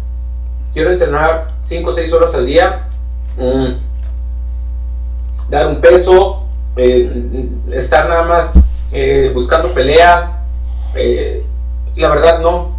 Quiero 0.71 0.91
entrenar 0.91 1.53
5 1.65 1.89
o 1.89 1.93
6 1.93 2.13
horas 2.13 2.33
al 2.33 2.45
día, 2.45 2.87
mm, 3.37 3.73
dar 5.49 5.67
un 5.67 5.81
peso, 5.81 6.42
eh, 6.75 7.49
estar 7.71 8.09
nada 8.09 8.23
más 8.23 8.49
eh, 8.91 9.31
buscando 9.33 9.73
peleas. 9.73 10.31
Eh, 10.95 11.43
la 11.95 12.09
verdad 12.09 12.39
no. 12.39 12.77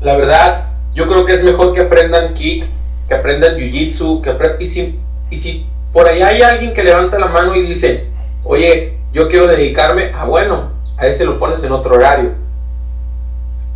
La 0.00 0.16
verdad, 0.16 0.70
yo 0.92 1.08
creo 1.08 1.24
que 1.24 1.34
es 1.34 1.42
mejor 1.42 1.72
que 1.72 1.82
aprendan 1.82 2.34
kick, 2.34 2.66
que 3.08 3.14
aprendan 3.14 3.56
jiu-jitsu, 3.56 4.22
que 4.22 4.30
aprendan... 4.30 4.62
Y 4.62 4.68
si, 4.68 5.00
y 5.30 5.36
si 5.38 5.66
por 5.92 6.08
ahí 6.08 6.22
hay 6.22 6.42
alguien 6.42 6.74
que 6.74 6.84
levanta 6.84 7.18
la 7.18 7.26
mano 7.26 7.54
y 7.54 7.66
dice, 7.66 8.06
oye, 8.44 8.94
yo 9.12 9.28
quiero 9.28 9.46
dedicarme, 9.46 10.12
ah 10.14 10.24
bueno, 10.24 10.70
a 10.98 11.06
ese 11.06 11.24
lo 11.24 11.38
pones 11.38 11.62
en 11.64 11.72
otro 11.72 11.94
horario. 11.94 12.32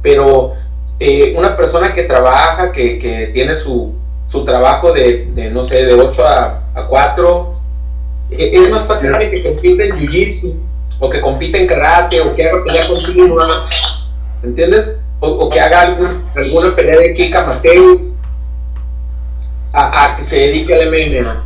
pero 0.03 0.55
una 1.37 1.57
persona 1.57 1.95
que 1.95 2.05
trabaja, 2.05 2.71
que, 2.71 2.99
que 3.01 3.31
tiene 3.33 3.57
su, 3.57 3.93
su 4.29 4.45
trabajo 4.45 4.93
de, 4.93 5.27
de, 5.35 5.51
no 5.51 5.65
sé, 5.65 5.85
de 5.85 5.95
8 5.95 6.25
a, 6.25 6.63
a 6.75 6.87
4, 6.87 7.52
eh, 7.52 7.52
es 8.39 8.71
más 8.71 8.87
fácil 8.87 9.11
que 9.31 9.43
compite 9.43 9.89
en 9.89 9.97
jiu-jitsu, 9.99 10.55
o 11.01 11.11
que 11.11 11.21
compite 11.21 11.61
en 11.61 11.67
karate, 11.67 12.21
o 12.21 12.35
que 12.35 12.49
haga 12.49 12.63
pelea 12.65 12.89
continua, 12.89 13.69
¿entiendes? 14.43 14.97
O, 15.21 15.29
o 15.29 15.51
que 15.51 15.61
haga 15.61 15.83
algún, 15.83 16.25
alguna 16.35 16.75
pelea 16.75 16.99
de 16.99 17.15
kick 17.15 17.35
amateur, 17.35 17.99
a, 19.73 20.05
a 20.05 20.17
que 20.17 20.25
se 20.25 20.37
dedique 20.37 20.75
al 20.75 20.89
MMA. 20.91 21.45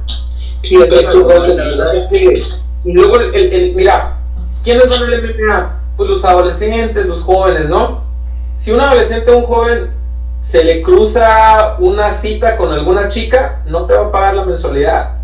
Sí, 0.63 0.77
es 0.77 1.11
tu 1.11 1.29
rol 1.29 1.47
de 1.47 1.55
vida. 1.55 2.43
Y 2.85 2.93
luego, 2.93 3.17
el, 3.21 3.35
el, 3.35 3.53
el- 3.53 3.75
mira, 3.75 4.19
¿quiénes 4.65 4.85
van 4.91 5.13
al 5.13 5.23
MMA? 5.23 5.81
Pues 5.97 6.11
los 6.11 6.25
adolescentes, 6.25 7.07
los 7.07 7.23
jóvenes, 7.23 7.69
¿no? 7.69 8.03
Si 8.61 8.71
un 8.73 8.81
adolescente 8.81 9.31
o 9.31 9.39
un 9.39 9.45
joven 9.47 9.91
se 10.51 10.65
le 10.65 10.83
cruza 10.83 11.77
una 11.79 12.21
cita 12.21 12.57
con 12.57 12.73
alguna 12.73 13.09
chica, 13.09 13.63
no 13.67 13.87
te 13.87 13.95
va 13.95 14.07
a 14.07 14.13
pagar 14.13 14.35
la 14.35 14.45
mensualidad. 14.45 15.16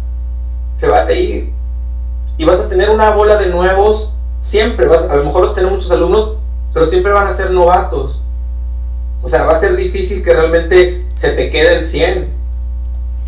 Se 0.83 0.89
va 0.89 1.05
a 1.07 1.13
ir. 1.13 1.53
Y 2.39 2.45
vas 2.45 2.59
a 2.59 2.69
tener 2.69 2.91
una 2.91 3.11
bola 3.11 3.37
de 3.37 3.51
nuevos 3.51 4.13
siempre. 4.43 4.87
Vas, 4.89 5.03
a 5.09 5.15
lo 5.15 5.23
mejor 5.27 5.43
vas 5.43 5.53
a 5.53 5.55
tener 5.55 5.71
muchos 5.71 5.89
alumnos, 5.93 6.39
pero 6.75 6.87
siempre 6.87 7.13
van 7.13 7.29
a 7.29 7.37
ser 7.37 7.53
novatos. 7.53 8.21
O 9.23 9.29
sea, 9.29 9.45
va 9.45 9.59
a 9.59 9.61
ser 9.61 9.77
difícil 9.77 10.25
que 10.25 10.33
realmente 10.35 11.07
se 11.21 11.31
te 11.35 11.51
quede 11.51 11.79
el 11.79 11.91
100. 11.93 12.29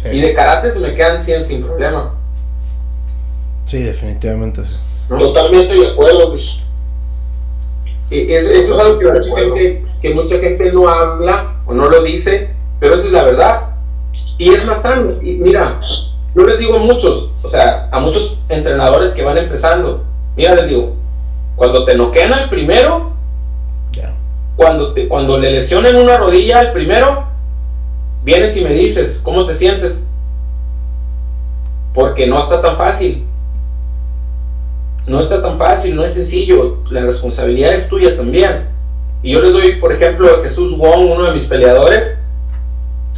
Sí, 0.02 0.08
Y 0.08 0.20
de 0.20 0.34
karate 0.34 0.72
se 0.72 0.80
me 0.80 0.96
quedan 0.96 1.24
100 1.24 1.44
sin 1.44 1.62
problema. 1.62 2.14
sí, 3.68 3.78
definitivamente. 3.84 4.62
Totalmente 5.08 5.74
de 5.74 5.92
acuerdo, 5.92 6.30
Luis. 6.30 6.56
Y 8.10 8.32
es- 8.32 8.44
eso 8.46 8.74
es 8.74 8.80
algo 8.84 8.98
que 8.98 9.06
mucha, 9.06 9.36
gente, 9.36 9.84
que 10.02 10.14
mucha 10.14 10.38
gente 10.38 10.72
no 10.72 10.88
habla 10.88 11.52
o 11.66 11.72
no 11.72 11.86
lo 11.88 12.02
dice, 12.02 12.50
pero 12.80 12.96
eso 12.96 13.06
es 13.06 13.12
la 13.12 13.22
verdad. 13.24 13.60
Y 14.38 14.52
es 14.52 14.64
más 14.66 14.82
sano. 14.82 15.12
Y 15.22 15.36
mira, 15.36 15.78
no 16.34 16.44
les 16.44 16.58
digo 16.58 16.76
a 16.76 16.80
muchos, 16.80 17.30
o 17.42 17.50
sea, 17.50 17.88
a 17.92 18.00
muchos 18.00 18.38
entrenadores 18.48 19.12
que 19.12 19.22
van 19.22 19.38
empezando, 19.38 20.04
mira, 20.36 20.54
les 20.56 20.68
digo, 20.68 20.96
cuando 21.56 21.84
te 21.84 21.96
noquean 21.96 22.32
al 22.32 22.48
primero, 22.48 23.12
cuando, 24.56 24.92
te, 24.92 25.08
cuando 25.08 25.38
le 25.38 25.50
lesionen 25.50 25.96
una 25.96 26.16
rodilla 26.16 26.60
al 26.60 26.72
primero, 26.72 27.24
vienes 28.22 28.56
y 28.56 28.62
me 28.62 28.70
dices, 28.70 29.20
¿cómo 29.22 29.46
te 29.46 29.54
sientes? 29.56 29.98
Porque 31.92 32.26
no 32.26 32.38
está 32.38 32.60
tan 32.62 32.76
fácil. 32.76 33.24
No 35.06 35.20
está 35.20 35.42
tan 35.42 35.58
fácil, 35.58 35.96
no 35.96 36.04
es 36.04 36.14
sencillo. 36.14 36.78
La 36.90 37.02
responsabilidad 37.02 37.74
es 37.74 37.88
tuya 37.88 38.16
también. 38.16 38.68
Y 39.22 39.32
yo 39.32 39.40
les 39.40 39.52
doy, 39.52 39.80
por 39.80 39.92
ejemplo, 39.92 40.28
a 40.28 40.42
Jesús 40.42 40.76
Wong, 40.78 41.10
uno 41.10 41.24
de 41.24 41.32
mis 41.32 41.44
peleadores. 41.44 42.16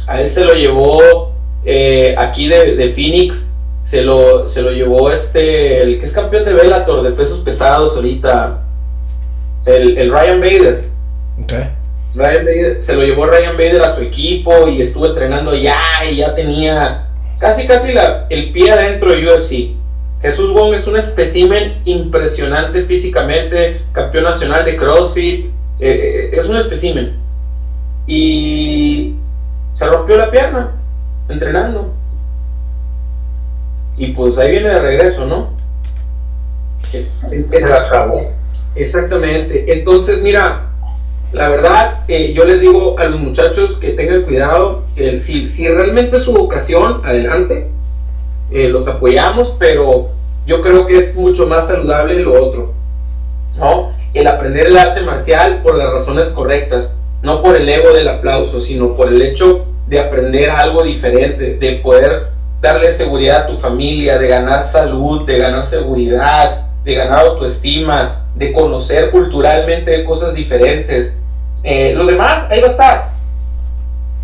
A 0.07 0.21
él 0.21 0.31
se 0.31 0.43
lo 0.43 0.53
llevó 0.53 1.33
eh, 1.69 2.15
aquí 2.17 2.47
de, 2.47 2.77
de 2.77 2.93
Phoenix. 2.93 3.43
Se 3.91 4.01
lo, 4.01 4.49
se 4.49 4.61
lo 4.61 4.71
llevó 4.71 5.11
este, 5.11 5.81
el 5.81 5.99
que 5.99 6.07
es 6.07 6.11
campeón 6.11 6.43
de 6.43 6.53
Bellator 6.53 7.03
de 7.03 7.11
pesos 7.11 7.41
pesados 7.41 7.95
ahorita. 7.95 8.63
El, 9.65 9.97
el 9.97 10.11
Ryan 10.11 10.39
Bader. 10.39 10.85
Ok. 11.43 11.53
Ryan 12.15 12.45
Bader, 12.45 12.83
se 12.85 12.93
lo 12.93 13.03
llevó 13.03 13.27
Ryan 13.27 13.57
Bader 13.57 13.81
a 13.81 13.95
su 13.95 14.01
equipo 14.01 14.67
y 14.67 14.81
estuvo 14.81 15.07
entrenando 15.07 15.53
ya 15.55 15.77
y 16.09 16.17
ya 16.17 16.33
tenía 16.35 17.07
casi 17.39 17.67
casi 17.67 17.93
la, 17.93 18.27
el 18.29 18.51
pie 18.51 18.71
adentro 18.71 19.11
de 19.11 19.25
UFC. 19.25 19.75
Jesús 20.21 20.51
Wong 20.51 20.73
es 20.73 20.87
un 20.87 20.97
espécimen 20.97 21.81
impresionante 21.85 22.85
físicamente, 22.85 23.81
campeón 23.91 24.23
nacional 24.23 24.65
de 24.65 24.75
CrossFit, 24.75 25.45
eh, 25.45 25.49
eh, 25.79 26.29
es 26.31 26.45
un 26.45 26.57
espécimen. 26.57 27.17
Y 28.07 29.15
se 29.73 29.85
rompió 29.85 30.17
la 30.17 30.31
pierna 30.31 30.71
entrenando. 31.29 31.93
Y 33.97 34.13
pues 34.13 34.37
ahí 34.37 34.51
viene 34.51 34.69
de 34.69 34.79
regreso, 34.79 35.25
¿no? 35.25 35.57
Se 36.91 37.61
la 37.61 37.77
acabó. 37.77 38.19
Exactamente. 38.75 39.65
Entonces, 39.73 40.21
mira, 40.21 40.67
la 41.31 41.49
verdad, 41.49 42.05
eh, 42.07 42.33
yo 42.33 42.45
les 42.45 42.61
digo 42.61 42.97
a 42.97 43.05
los 43.05 43.19
muchachos 43.19 43.77
que 43.79 43.91
tengan 43.91 44.23
cuidado, 44.23 44.83
que 44.95 45.23
si, 45.25 45.49
si 45.55 45.67
realmente 45.67 46.17
es 46.17 46.23
su 46.23 46.33
vocación, 46.33 47.01
adelante, 47.05 47.67
eh, 48.51 48.69
los 48.69 48.87
apoyamos, 48.87 49.55
pero 49.59 50.09
yo 50.45 50.61
creo 50.61 50.85
que 50.85 50.99
es 50.99 51.15
mucho 51.15 51.45
más 51.47 51.67
saludable 51.67 52.21
lo 52.21 52.45
otro, 52.45 52.73
¿no? 53.57 53.91
El 54.13 54.27
aprender 54.27 54.67
el 54.67 54.77
arte 54.77 55.01
marcial 55.01 55.61
por 55.63 55.75
las 55.75 55.91
razones 55.91 56.29
correctas, 56.29 56.95
no 57.21 57.41
por 57.41 57.57
el 57.57 57.67
ego 57.67 57.91
del 57.93 58.07
aplauso, 58.07 58.61
sino 58.61 58.95
por 58.95 59.09
el 59.09 59.21
hecho 59.21 59.65
de 59.87 59.99
aprender 59.99 60.49
algo 60.49 60.83
diferente, 60.83 61.55
de 61.57 61.75
poder 61.77 62.27
darle 62.61 62.97
seguridad 62.97 63.43
a 63.43 63.47
tu 63.47 63.57
familia, 63.57 64.17
de 64.17 64.27
ganar 64.27 64.71
salud, 64.71 65.25
de 65.25 65.37
ganar 65.37 65.69
seguridad, 65.69 66.67
de 66.83 66.95
ganar 66.95 67.19
autoestima, 67.19 68.25
de 68.35 68.51
conocer 68.51 69.09
culturalmente 69.11 70.03
cosas 70.03 70.33
diferentes. 70.33 71.13
Eh, 71.63 71.93
lo 71.93 72.05
demás, 72.05 72.49
ahí 72.49 72.61
va 72.61 72.67
a 72.67 72.71
estar. 72.71 73.09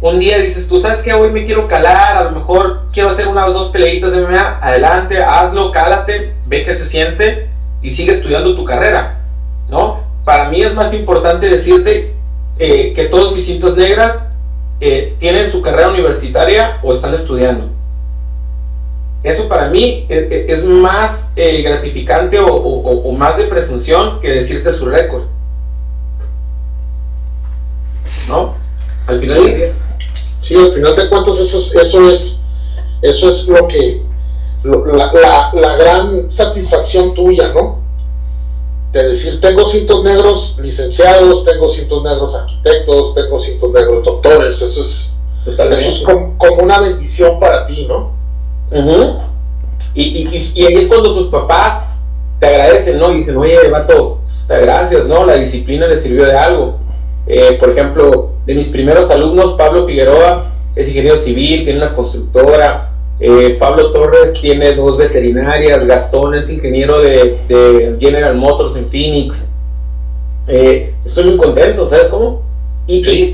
Un 0.01 0.19
día 0.19 0.37
dices, 0.39 0.67
tú 0.67 0.81
sabes 0.81 0.97
que 1.03 1.13
hoy 1.13 1.31
me 1.31 1.45
quiero 1.45 1.67
calar, 1.67 2.17
a 2.17 2.23
lo 2.25 2.31
mejor 2.31 2.87
quiero 2.93 3.11
hacer 3.11 3.27
unas 3.27 3.49
o 3.49 3.53
dos 3.53 3.71
peleitas 3.71 4.11
de 4.11 4.21
MMA, 4.21 4.59
adelante, 4.61 5.17
hazlo, 5.23 5.71
cálate, 5.71 6.33
ve 6.45 6.65
qué 6.65 6.75
se 6.75 6.87
siente 6.87 7.49
y 7.81 7.91
sigue 7.91 8.15
estudiando 8.15 8.55
tu 8.55 8.65
carrera, 8.65 9.19
¿no? 9.69 10.03
Para 10.25 10.49
mí 10.49 10.59
es 10.59 10.73
más 10.73 10.93
importante 10.93 11.47
decirte 11.47 12.13
eh, 12.59 12.93
que 12.93 13.05
todos 13.05 13.33
mis 13.33 13.45
cintas 13.45 13.75
negras 13.75 14.32
eh, 14.85 15.15
tienen 15.19 15.51
su 15.51 15.61
carrera 15.61 15.89
universitaria 15.89 16.79
o 16.83 16.93
están 16.93 17.13
estudiando. 17.13 17.69
Eso 19.23 19.47
para 19.47 19.69
mí 19.69 20.05
es, 20.09 20.49
es 20.49 20.63
más 20.65 21.21
eh, 21.37 21.61
gratificante 21.61 22.37
o, 22.39 22.47
o, 22.47 23.09
o, 23.09 23.11
más 23.13 23.37
de 23.37 23.45
presunción 23.45 24.19
que 24.19 24.29
decirte 24.29 24.73
su 24.73 24.85
récord. 24.85 25.23
¿No? 28.27 28.55
Al 29.07 29.19
final 29.19 29.73
Sí. 30.41 30.55
al 30.57 30.73
final 30.73 30.95
de 30.95 31.09
cuentas 31.09 31.37
eso 31.39 31.57
es, 31.59 31.73
eso 31.75 32.09
es, 32.09 32.41
eso 33.01 33.29
es 33.29 33.47
lo 33.47 33.65
que, 33.67 34.01
lo- 34.63 34.85
la, 34.85 35.09
la, 35.13 35.49
la 35.53 35.75
gran 35.77 36.29
satisfacción 36.29 37.13
tuya, 37.13 37.53
¿no? 37.53 37.82
De 38.93 39.09
decir, 39.09 39.41
tengo 39.41 39.67
cintos 39.71 40.03
negros 40.03 40.55
licenciados, 40.59 41.43
tengo 41.45 41.73
cintos 41.73 42.03
negros 42.03 42.35
arquitectos, 42.35 43.15
tengo 43.15 43.39
cintos 43.39 43.71
negros 43.71 44.03
doctores, 44.05 44.55
eso 44.61 44.81
es, 44.81 45.15
eso 45.79 45.89
es 45.89 46.01
como, 46.05 46.37
como 46.37 46.63
una 46.63 46.79
bendición 46.79 47.39
para 47.39 47.65
ti, 47.65 47.87
¿no? 47.87 48.13
Ujú. 48.71 49.17
y, 49.95 50.03
y, 50.03 50.27
y- 50.37 50.51
y 50.55 50.65
ahí 50.65 50.75
es 50.83 50.87
cuando 50.87 51.13
sus 51.15 51.27
papás 51.31 51.85
te 52.39 52.47
agradecen, 52.47 52.97
¿no? 52.99 53.11
Y 53.11 53.19
dicen, 53.19 53.35
oye, 53.37 53.67
vato, 53.69 54.19
gracias, 54.47 55.05
¿no? 55.07 55.25
La 55.25 55.35
disciplina 55.37 55.87
le 55.87 56.01
sirvió 56.01 56.25
de 56.25 56.37
algo. 56.37 56.79
Eh, 57.27 57.57
por 57.59 57.69
ejemplo, 57.71 58.33
de 58.45 58.53
mis 58.55 58.67
primeros 58.67 59.09
alumnos, 59.09 59.55
Pablo 59.57 59.85
Figueroa 59.87 60.51
es 60.75 60.87
ingeniero 60.87 61.17
civil, 61.19 61.63
tiene 61.63 61.79
una 61.79 61.95
constructora. 61.95 62.91
Eh, 63.19 63.57
Pablo 63.59 63.91
Torres 63.91 64.33
tiene 64.41 64.73
dos 64.73 64.97
veterinarias. 64.97 65.85
Gastón 65.87 66.35
es 66.35 66.49
ingeniero 66.49 67.01
de, 67.01 67.39
de 67.47 67.97
General 67.99 68.35
Motors 68.35 68.75
en 68.75 68.89
Phoenix. 68.89 69.43
Eh, 70.47 70.93
estoy 71.05 71.25
muy 71.25 71.37
contento, 71.37 71.87
¿sabes 71.87 72.05
cómo? 72.05 72.43
Y, 72.87 72.97
y, 72.97 73.33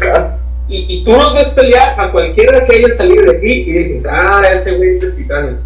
y, 0.69 0.99
y 0.99 1.03
tú 1.03 1.11
los 1.11 1.33
ves 1.33 1.47
pelear 1.55 1.99
a 1.99 2.11
cualquiera 2.11 2.65
que 2.65 2.75
haya 2.75 2.97
salido 2.97 3.23
de 3.23 3.37
aquí 3.37 3.51
y 3.51 3.73
dices, 3.73 4.03
ah, 4.09 4.41
ese 4.53 4.75
güey 4.77 4.95
es 4.95 5.01
de 5.01 5.11
titanes. 5.13 5.59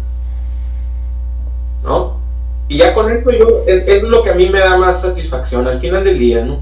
¿No? 1.82 2.18
Y 2.68 2.78
ya 2.78 2.94
con 2.94 3.12
esto 3.12 3.30
yo, 3.30 3.62
es, 3.66 3.84
es 3.86 4.02
lo 4.04 4.22
que 4.22 4.30
a 4.30 4.34
mí 4.34 4.48
me 4.48 4.60
da 4.60 4.78
más 4.78 5.02
satisfacción 5.02 5.66
al 5.66 5.80
final 5.80 6.02
del 6.02 6.18
día, 6.18 6.42
¿no? 6.44 6.60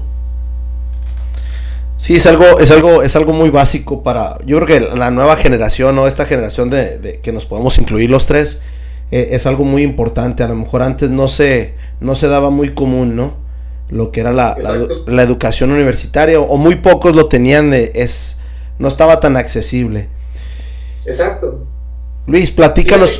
Sí, 2.03 2.15
es 2.15 2.25
algo, 2.25 2.59
es 2.59 2.69
algo, 2.69 3.01
es 3.01 3.15
algo 3.15 3.31
muy 3.31 3.49
básico 3.49 4.03
para, 4.03 4.37
yo 4.45 4.59
creo 4.59 4.67
que 4.67 4.97
la 4.97 5.09
nueva 5.09 5.37
generación 5.37 5.97
o 5.99 6.05
esta 6.05 6.25
generación 6.25 6.69
de, 6.69 6.99
de 6.99 7.21
que 7.21 7.31
nos 7.31 7.45
podemos 7.45 7.77
incluir 7.77 8.09
los 8.09 8.27
tres 8.27 8.59
eh, 9.09 9.29
es 9.31 9.45
algo 9.45 9.63
muy 9.63 9.83
importante. 9.83 10.43
A 10.43 10.49
lo 10.49 10.55
mejor 10.55 10.81
antes 10.81 11.09
no 11.09 11.29
se, 11.29 11.75
no 12.01 12.15
se 12.15 12.27
daba 12.27 12.49
muy 12.49 12.73
común, 12.73 13.15
¿no? 13.15 13.37
Lo 13.89 14.11
que 14.11 14.19
era 14.19 14.33
la, 14.33 14.57
la, 15.07 15.23
educación 15.23 15.71
universitaria 15.71 16.41
o 16.41 16.57
muy 16.57 16.75
pocos 16.75 17.15
lo 17.15 17.27
tenían, 17.29 17.71
de, 17.71 17.93
es, 17.95 18.35
no 18.79 18.89
estaba 18.89 19.21
tan 19.21 19.37
accesible. 19.37 20.09
Exacto. 21.05 21.65
Luis, 22.27 22.51
platícanos. 22.51 23.17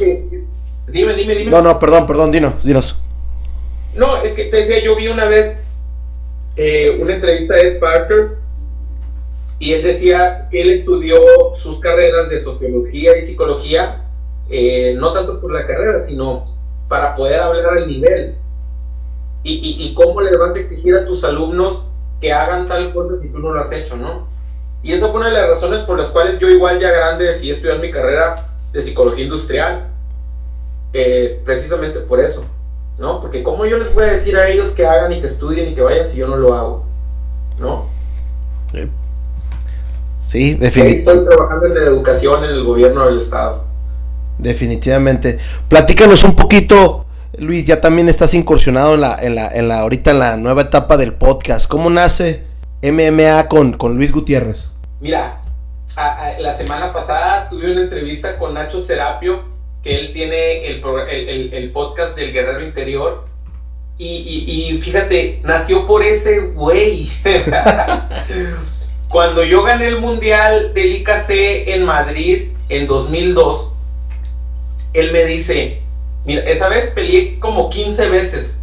Dime, 0.89 1.13
dime, 1.13 1.35
dime. 1.35 1.51
No, 1.51 1.61
no, 1.61 1.79
perdón, 1.79 2.05
perdón, 2.05 2.31
dinos, 2.31 2.61
dinos. 2.65 2.99
No, 3.95 4.21
es 4.23 4.33
que 4.33 4.45
te 4.45 4.57
decía, 4.57 4.83
yo 4.83 4.97
vi 4.97 5.07
una 5.07 5.25
vez 5.29 5.55
eh, 6.57 6.97
una 6.99 7.15
entrevista 7.15 7.53
de 7.53 7.61
Ed 7.61 7.79
Parker 7.79 8.42
y 9.63 9.71
él 9.71 9.81
decía 9.81 10.49
que 10.51 10.61
él 10.61 10.71
estudió 10.71 11.15
sus 11.55 11.79
carreras 11.79 12.29
de 12.29 12.41
sociología 12.41 13.17
y 13.17 13.27
psicología, 13.27 14.03
eh, 14.49 14.93
no 14.97 15.13
tanto 15.13 15.39
por 15.39 15.53
la 15.53 15.65
carrera, 15.65 16.03
sino 16.03 16.43
para 16.89 17.15
poder 17.15 17.39
hablar 17.39 17.77
al 17.77 17.87
nivel. 17.87 18.35
Y, 19.41 19.53
y, 19.53 19.85
y 19.85 19.93
cómo 19.93 20.19
le 20.19 20.35
vas 20.35 20.53
a 20.53 20.59
exigir 20.59 20.93
a 20.95 21.05
tus 21.05 21.23
alumnos 21.23 21.81
que 22.19 22.33
hagan 22.33 22.67
tal 22.67 22.93
cosa 22.93 23.21
si 23.21 23.29
tú 23.29 23.39
no 23.39 23.53
lo 23.53 23.61
has 23.61 23.71
hecho, 23.71 23.95
¿no? 23.95 24.27
Y 24.81 24.91
esa 24.91 25.07
fue 25.07 25.21
una 25.21 25.29
de 25.29 25.35
las 25.35 25.51
razones 25.51 25.85
por 25.85 25.97
las 25.97 26.09
cuales 26.09 26.39
yo 26.39 26.49
igual 26.49 26.81
ya 26.81 26.91
grande 26.91 27.23
decidí 27.23 27.51
estudiar 27.51 27.79
mi 27.79 27.89
carrera 27.89 28.49
de 28.73 28.83
psicología 28.83 29.23
industrial, 29.23 29.87
eh, 30.91 31.41
precisamente 31.45 32.01
por 32.01 32.19
eso, 32.19 32.43
¿no? 32.99 33.21
Porque 33.21 33.41
cómo 33.43 33.65
yo 33.65 33.77
les 33.77 33.93
voy 33.93 34.03
a 34.03 34.11
decir 34.11 34.35
a 34.35 34.49
ellos 34.49 34.71
que 34.71 34.85
hagan 34.85 35.13
y 35.13 35.21
que 35.21 35.27
estudien 35.27 35.69
y 35.69 35.73
que 35.73 35.81
vayan 35.81 36.09
si 36.09 36.17
yo 36.17 36.27
no 36.27 36.35
lo 36.35 36.53
hago, 36.53 36.85
¿no? 37.57 37.87
Sí, 38.73 38.89
definitivamente. 40.33 40.99
Estoy 40.99 41.25
trabajando 41.25 41.65
en 41.67 41.75
la 41.75 41.81
educación 41.81 42.43
en 42.43 42.49
el 42.49 42.63
gobierno 42.63 43.05
del 43.05 43.21
estado. 43.21 43.65
Definitivamente. 44.37 45.37
Platícanos 45.69 46.23
un 46.23 46.35
poquito, 46.35 47.05
Luis, 47.37 47.65
ya 47.65 47.79
también 47.81 48.09
estás 48.09 48.33
incursionado 48.33 48.95
en 48.95 49.01
la, 49.01 49.17
en 49.21 49.35
la, 49.35 49.47
en 49.49 49.67
la, 49.67 49.79
ahorita 49.79 50.11
en 50.11 50.19
la 50.19 50.37
nueva 50.37 50.63
etapa 50.63 50.97
del 50.97 51.13
podcast. 51.13 51.67
¿Cómo 51.67 51.89
nace 51.89 52.43
MMA 52.81 53.47
con, 53.47 53.73
con 53.73 53.95
Luis 53.95 54.11
Gutiérrez? 54.11 54.69
Mira, 54.99 55.41
la 55.95 56.57
semana 56.57 56.91
pasada 56.91 57.49
tuve 57.49 57.71
una 57.71 57.81
entrevista 57.81 58.37
con 58.37 58.53
Nacho 58.53 58.85
Serapio, 58.85 59.43
que 59.83 59.99
él 59.99 60.13
tiene 60.13 60.65
el, 60.67 60.81
el, 61.09 61.53
el, 61.53 61.71
podcast 61.71 62.15
del 62.15 62.33
Guerrero 62.33 62.63
Interior. 62.63 63.25
Y, 63.97 64.07
y, 64.07 64.69
y 64.69 64.81
fíjate, 64.81 65.41
nació 65.43 65.85
por 65.85 66.01
ese 66.01 66.39
güey. 66.39 67.11
Cuando 69.13 69.43
yo 69.43 69.61
gané 69.61 69.89
el 69.89 69.99
Mundial 69.99 70.73
del 70.73 70.95
IKC 70.95 71.29
en 71.67 71.85
Madrid 71.85 72.47
en 72.67 72.87
2002, 72.87 73.71
él 74.91 75.11
me 75.11 75.25
dice, 75.25 75.83
mira, 76.25 76.41
esa 76.45 76.67
vez 76.67 76.89
peleé 76.95 77.39
como 77.39 77.69
15 77.69 78.09
veces, 78.09 78.57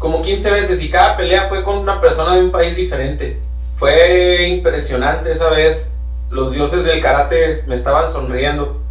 como 0.00 0.20
15 0.22 0.50
veces, 0.50 0.82
y 0.82 0.90
cada 0.90 1.16
pelea 1.16 1.48
fue 1.48 1.62
con 1.62 1.78
una 1.78 2.00
persona 2.00 2.34
de 2.34 2.42
un 2.42 2.50
país 2.50 2.74
diferente. 2.74 3.38
Fue 3.78 4.48
impresionante 4.48 5.30
esa 5.30 5.48
vez, 5.50 5.88
los 6.32 6.50
dioses 6.50 6.84
del 6.84 7.00
karate 7.00 7.62
me 7.68 7.76
estaban 7.76 8.12
sonriendo. 8.12 8.82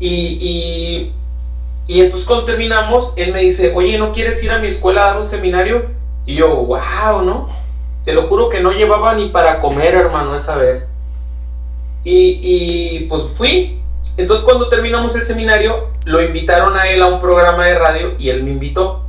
Y, 0.00 1.12
y, 1.86 2.00
entonces 2.00 2.26
cuando 2.26 2.46
terminamos, 2.46 3.12
él 3.14 3.32
me 3.32 3.42
dice, 3.42 3.72
oye, 3.76 3.96
¿no 3.96 4.12
quieres 4.12 4.42
ir 4.42 4.50
a 4.50 4.58
mi 4.58 4.66
escuela 4.66 5.02
a 5.02 5.06
dar 5.06 5.20
un 5.20 5.28
seminario? 5.28 5.92
Y 6.24 6.34
yo, 6.34 6.48
wow, 6.48 7.22
¿no? 7.22 7.65
Te 8.06 8.14
lo 8.14 8.28
juro 8.28 8.48
que 8.48 8.60
no 8.60 8.70
llevaba 8.70 9.14
ni 9.14 9.28
para 9.28 9.60
comer, 9.60 9.94
hermano, 9.94 10.36
esa 10.36 10.56
vez. 10.56 10.88
Y, 12.04 12.38
y 12.40 13.00
pues 13.08 13.24
fui, 13.36 13.76
entonces 14.16 14.44
cuando 14.44 14.68
terminamos 14.68 15.14
el 15.14 15.26
seminario, 15.26 15.88
lo 16.04 16.22
invitaron 16.22 16.76
a 16.76 16.88
él 16.88 17.02
a 17.02 17.08
un 17.08 17.20
programa 17.20 17.66
de 17.66 17.78
radio 17.78 18.14
y 18.18 18.30
él 18.30 18.44
me 18.44 18.52
invitó. 18.52 19.02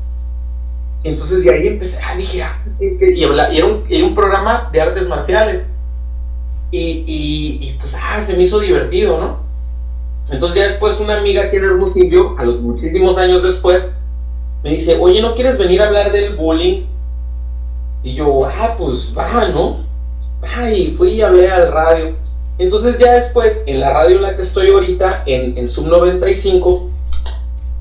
Entonces 1.04 1.44
de 1.44 1.54
ahí 1.54 1.68
empecé, 1.68 1.98
ah, 1.98 2.16
dije, 2.18 2.42
ah, 2.42 2.60
y, 2.80 3.24
era, 3.24 4.06
un, 4.06 4.16
programa 4.16 4.70
de 4.72 4.82
artes 4.82 5.08
marciales. 5.08 5.64
Y, 6.72 7.04
y, 7.08 7.78
pues, 7.80 7.94
ah, 7.96 8.26
se 8.26 8.36
me 8.36 8.44
hizo 8.44 8.60
divertido, 8.60 9.20
¿no? 9.20 9.38
Entonces 10.30 10.60
ya 10.60 10.68
después 10.70 11.00
una 11.00 11.20
amiga 11.20 11.50
que 11.50 11.58
era 11.58 11.68
Hermosillo, 11.68 12.38
a 12.38 12.44
los 12.44 12.60
muchísimos 12.60 13.18
años 13.18 13.44
después, 13.44 13.86
me 14.64 14.72
dice, 14.72 14.98
oye, 15.00 15.22
¿no 15.22 15.36
quieres 15.36 15.58
venir 15.58 15.82
a 15.82 15.86
hablar 15.86 16.12
del 16.12 16.36
bullying? 16.36 16.88
Y 18.08 18.16
yo, 18.16 18.46
ah, 18.46 18.74
pues 18.78 19.12
va, 19.18 19.50
¿no? 19.50 19.80
Ah, 20.42 20.72
y 20.72 20.92
fui 20.92 21.16
y 21.16 21.22
hablé 21.22 21.50
al 21.50 21.74
radio. 21.74 22.16
Entonces 22.58 22.98
ya 22.98 23.12
después, 23.12 23.62
en 23.66 23.82
la 23.82 23.92
radio 23.92 24.16
en 24.16 24.22
la 24.22 24.38
que 24.38 24.44
estoy 24.44 24.70
ahorita, 24.70 25.24
en, 25.26 25.58
en 25.58 25.68
Sub 25.68 25.88
95, 25.88 26.90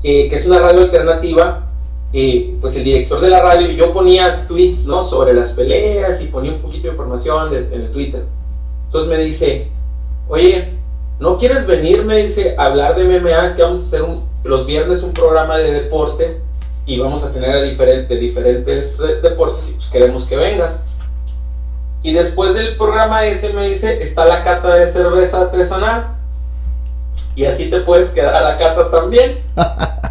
eh, 0.03 0.29
que 0.29 0.35
es 0.35 0.45
una 0.45 0.59
radio 0.59 0.81
alternativa, 0.81 1.71
eh, 2.11 2.57
pues 2.59 2.75
el 2.75 2.83
director 2.83 3.21
de 3.21 3.29
la 3.29 3.41
radio, 3.41 3.71
yo 3.71 3.93
ponía 3.93 4.45
tweets 4.47 4.83
¿no? 4.83 5.05
sobre 5.05 5.33
las 5.33 5.53
peleas 5.53 6.21
y 6.21 6.25
ponía 6.25 6.51
un 6.51 6.61
poquito 6.61 6.87
de 6.87 6.89
información 6.89 7.55
en 7.55 7.71
el 7.71 7.91
Twitter. 7.91 8.25
Entonces 8.87 9.09
me 9.09 9.23
dice, 9.23 9.71
oye, 10.27 10.73
¿no 11.21 11.37
quieres 11.37 11.65
venir? 11.65 12.03
Me 12.03 12.17
dice, 12.17 12.53
a 12.57 12.65
hablar 12.65 12.97
de 12.97 13.05
MMA, 13.05 13.47
es 13.47 13.53
que 13.53 13.61
vamos 13.61 13.83
a 13.83 13.87
hacer 13.87 14.01
los 14.43 14.65
viernes 14.65 15.01
un 15.03 15.13
programa 15.13 15.57
de 15.57 15.71
deporte 15.71 16.41
y 16.87 16.97
vamos 16.97 17.21
a 17.21 17.31
tener 17.33 17.51
a 17.51 17.61
diferentes, 17.63 18.19
diferentes 18.19 18.97
deportes 19.21 19.69
y 19.69 19.73
pues 19.73 19.89
queremos 19.89 20.25
que 20.25 20.37
vengas. 20.37 20.81
Y 22.01 22.13
después 22.13 22.53
del 22.53 22.77
programa 22.77 23.25
ese 23.25 23.51
me 23.51 23.67
dice, 23.67 24.01
está 24.01 24.25
la 24.25 24.41
cata 24.43 24.77
de 24.77 24.93
cerveza 24.93 25.41
artesanal. 25.41 26.15
Y 27.35 27.45
así 27.45 27.69
te 27.69 27.81
puedes 27.81 28.09
quedar 28.11 28.33
a 28.33 28.41
la 28.41 28.57
cata 28.57 28.89
también. 28.89 29.43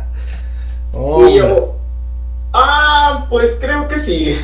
Y 1.29 1.37
yo, 1.37 1.75
ah, 2.55 3.27
pues 3.29 3.57
creo 3.61 3.87
que 3.87 3.99
sí. 3.99 4.35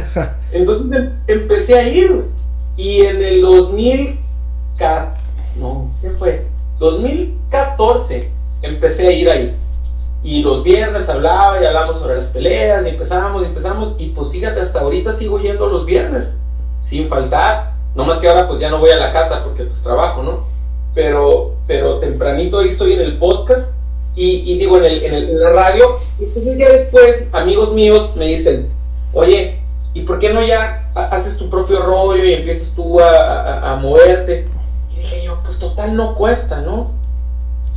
Entonces 0.52 0.86
em, 0.90 1.12
empecé 1.28 1.78
a 1.78 1.88
ir. 1.88 2.24
Y 2.76 3.02
en 3.02 3.22
el 3.22 3.40
2000, 3.40 4.18
no, 5.56 5.92
¿qué 6.00 6.10
fue? 6.10 6.46
2014 6.80 8.30
empecé 8.62 9.06
a 9.06 9.12
ir 9.12 9.30
ahí. 9.30 9.56
Y 10.24 10.42
los 10.42 10.62
viernes 10.62 11.08
hablaba 11.08 11.60
y 11.60 11.66
hablamos 11.66 11.98
sobre 11.98 12.16
las 12.16 12.26
peleas 12.26 12.86
y 12.86 12.90
empezamos 12.90 13.42
y 13.42 13.46
empezamos. 13.46 13.94
Y 13.98 14.10
pues 14.10 14.30
fíjate, 14.30 14.60
hasta 14.60 14.80
ahorita 14.80 15.14
sigo 15.14 15.38
yendo 15.40 15.66
los 15.66 15.84
viernes 15.84 16.28
sin 16.80 17.08
faltar. 17.08 17.72
No 17.94 18.04
más 18.04 18.18
que 18.18 18.28
ahora 18.28 18.46
pues 18.46 18.60
ya 18.60 18.70
no 18.70 18.78
voy 18.78 18.90
a 18.90 18.96
la 18.96 19.12
cata 19.12 19.42
porque 19.44 19.64
pues 19.64 19.82
trabajo, 19.82 20.22
¿no? 20.22 20.46
Pero, 20.94 21.56
pero 21.66 21.98
tempranito 21.98 22.60
ahí 22.60 22.68
estoy 22.68 22.92
en 22.92 23.00
el 23.00 23.18
podcast 23.18 23.68
y, 24.14 24.58
digo 24.58 24.76
en, 24.78 24.84
el, 24.84 25.04
en, 25.04 25.14
el, 25.14 25.40
la 25.40 25.50
radio. 25.50 25.98
Y 26.18 26.26
pues 26.26 26.44
ya 26.58 26.68
después 26.70 27.28
amigos 27.32 27.72
míos 27.72 28.10
me 28.14 28.26
dicen, 28.26 28.70
oye, 29.12 29.60
¿y 29.94 30.02
por 30.02 30.18
qué 30.18 30.32
no 30.32 30.42
ya 30.42 30.90
haces 30.94 31.36
tu 31.36 31.48
propio 31.50 31.82
rollo 31.82 32.24
y 32.24 32.34
empiezas 32.34 32.72
tú 32.74 33.00
a, 33.00 33.72
a, 33.72 33.76
moverte? 33.76 34.46
Y 34.94 35.00
dije 35.00 35.24
yo, 35.24 35.38
pues 35.44 35.58
total 35.58 35.96
no 35.96 36.14
cuesta, 36.14 36.60
¿no? 36.60 36.90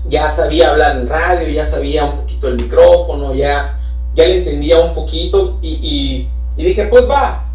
Ya 0.07 0.35
sabía 0.35 0.69
hablar 0.69 0.97
en 0.97 1.09
radio, 1.09 1.47
ya 1.49 1.69
sabía 1.69 2.05
un 2.05 2.21
poquito 2.21 2.47
el 2.47 2.55
micrófono, 2.55 3.33
ya, 3.33 3.77
ya 4.13 4.25
le 4.25 4.37
entendía 4.37 4.79
un 4.79 4.93
poquito 4.93 5.57
y, 5.61 6.29
y, 6.57 6.63
dije, 6.63 6.85
pues 6.87 7.09
va, 7.09 7.45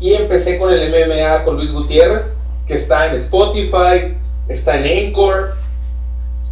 y 0.00 0.14
empecé 0.14 0.58
con 0.58 0.72
el 0.72 0.90
MMA 0.90 1.44
con 1.44 1.56
Luis 1.56 1.72
Gutiérrez, 1.72 2.22
que 2.66 2.74
está 2.74 3.08
en 3.08 3.16
Spotify, 3.22 4.16
está 4.48 4.76
en 4.76 5.06
Anchor 5.06 5.54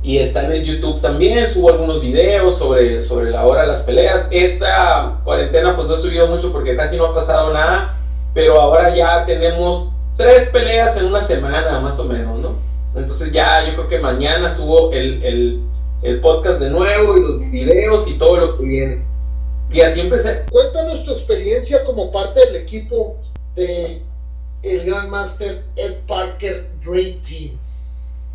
y 0.03 0.19
está 0.19 0.45
en 0.45 0.53
el 0.53 0.65
YouTube 0.65 1.01
también. 1.01 1.53
Subo 1.53 1.71
algunos 1.71 2.01
videos 2.01 2.59
sobre, 2.59 3.03
sobre 3.03 3.31
la 3.31 3.45
hora 3.45 3.63
de 3.63 3.69
las 3.69 3.83
peleas. 3.83 4.27
Esta 4.31 5.21
cuarentena 5.25 5.75
pues 5.75 5.89
no 5.89 5.97
he 5.97 6.03
subido 6.03 6.27
mucho 6.27 6.53
porque 6.53 6.77
casi 6.77 6.97
no 6.97 7.07
ha 7.07 7.15
pasado 7.15 7.53
nada, 7.53 7.97
pero 8.35 8.61
ahora 8.61 8.95
ya 8.95 9.25
tenemos 9.25 9.89
tres 10.17 10.49
peleas 10.51 10.97
en 10.97 11.07
una 11.07 11.27
semana 11.27 11.81
más 11.81 11.99
o 11.99 12.05
menos, 12.05 12.39
¿no? 12.39 12.60
Entonces 12.95 13.33
ya 13.33 13.67
yo 13.67 13.75
creo 13.75 13.89
que 13.89 13.99
mañana 13.99 14.55
subo 14.55 14.93
el, 14.93 15.23
el, 15.23 15.61
el 16.03 16.21
podcast 16.21 16.61
de 16.61 16.71
nuevo 16.71 17.17
y 17.17 17.21
los 17.21 17.51
videos 17.51 18.09
y 18.09 18.19
todo 18.19 18.37
lo 18.37 18.57
que 18.57 18.65
viene. 18.65 19.05
Y 19.73 19.81
así 19.83 20.01
empecé. 20.01 20.45
Cuéntanos 20.51 21.05
tu 21.05 21.13
experiencia 21.13 21.85
como 21.85 22.11
parte 22.11 22.41
del 22.47 22.57
equipo 22.57 23.17
de 23.55 24.03
el 24.63 24.85
Gran 24.85 25.11
Master 25.11 25.63
Ed 25.77 25.99
Parker 26.07 26.67
Dream 26.85 27.21
Team. 27.23 27.59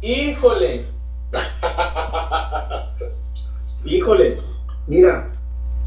Híjole. 0.02 0.86
Híjole. 3.86 4.38
Mira, 4.88 5.32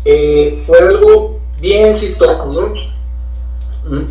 eh, 0.04 0.62
fue 0.66 0.78
algo 0.78 1.40
bien 1.60 1.96
chistoso, 1.96 2.46
¿no? 2.46 2.74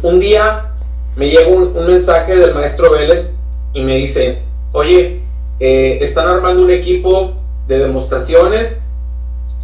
Un 0.01 0.19
día 0.19 0.71
me 1.15 1.27
llega 1.27 1.49
un, 1.49 1.73
mensaje 1.85 2.35
del 2.35 2.53
maestro 2.53 2.91
Vélez 2.91 3.29
y 3.73 3.81
me 3.81 3.95
dice, 3.95 4.39
oye, 4.73 5.21
eh, 5.59 5.99
están 6.01 6.27
armando 6.27 6.61
un 6.61 6.71
equipo 6.71 7.33
de 7.67 7.79
demostraciones 7.79 8.77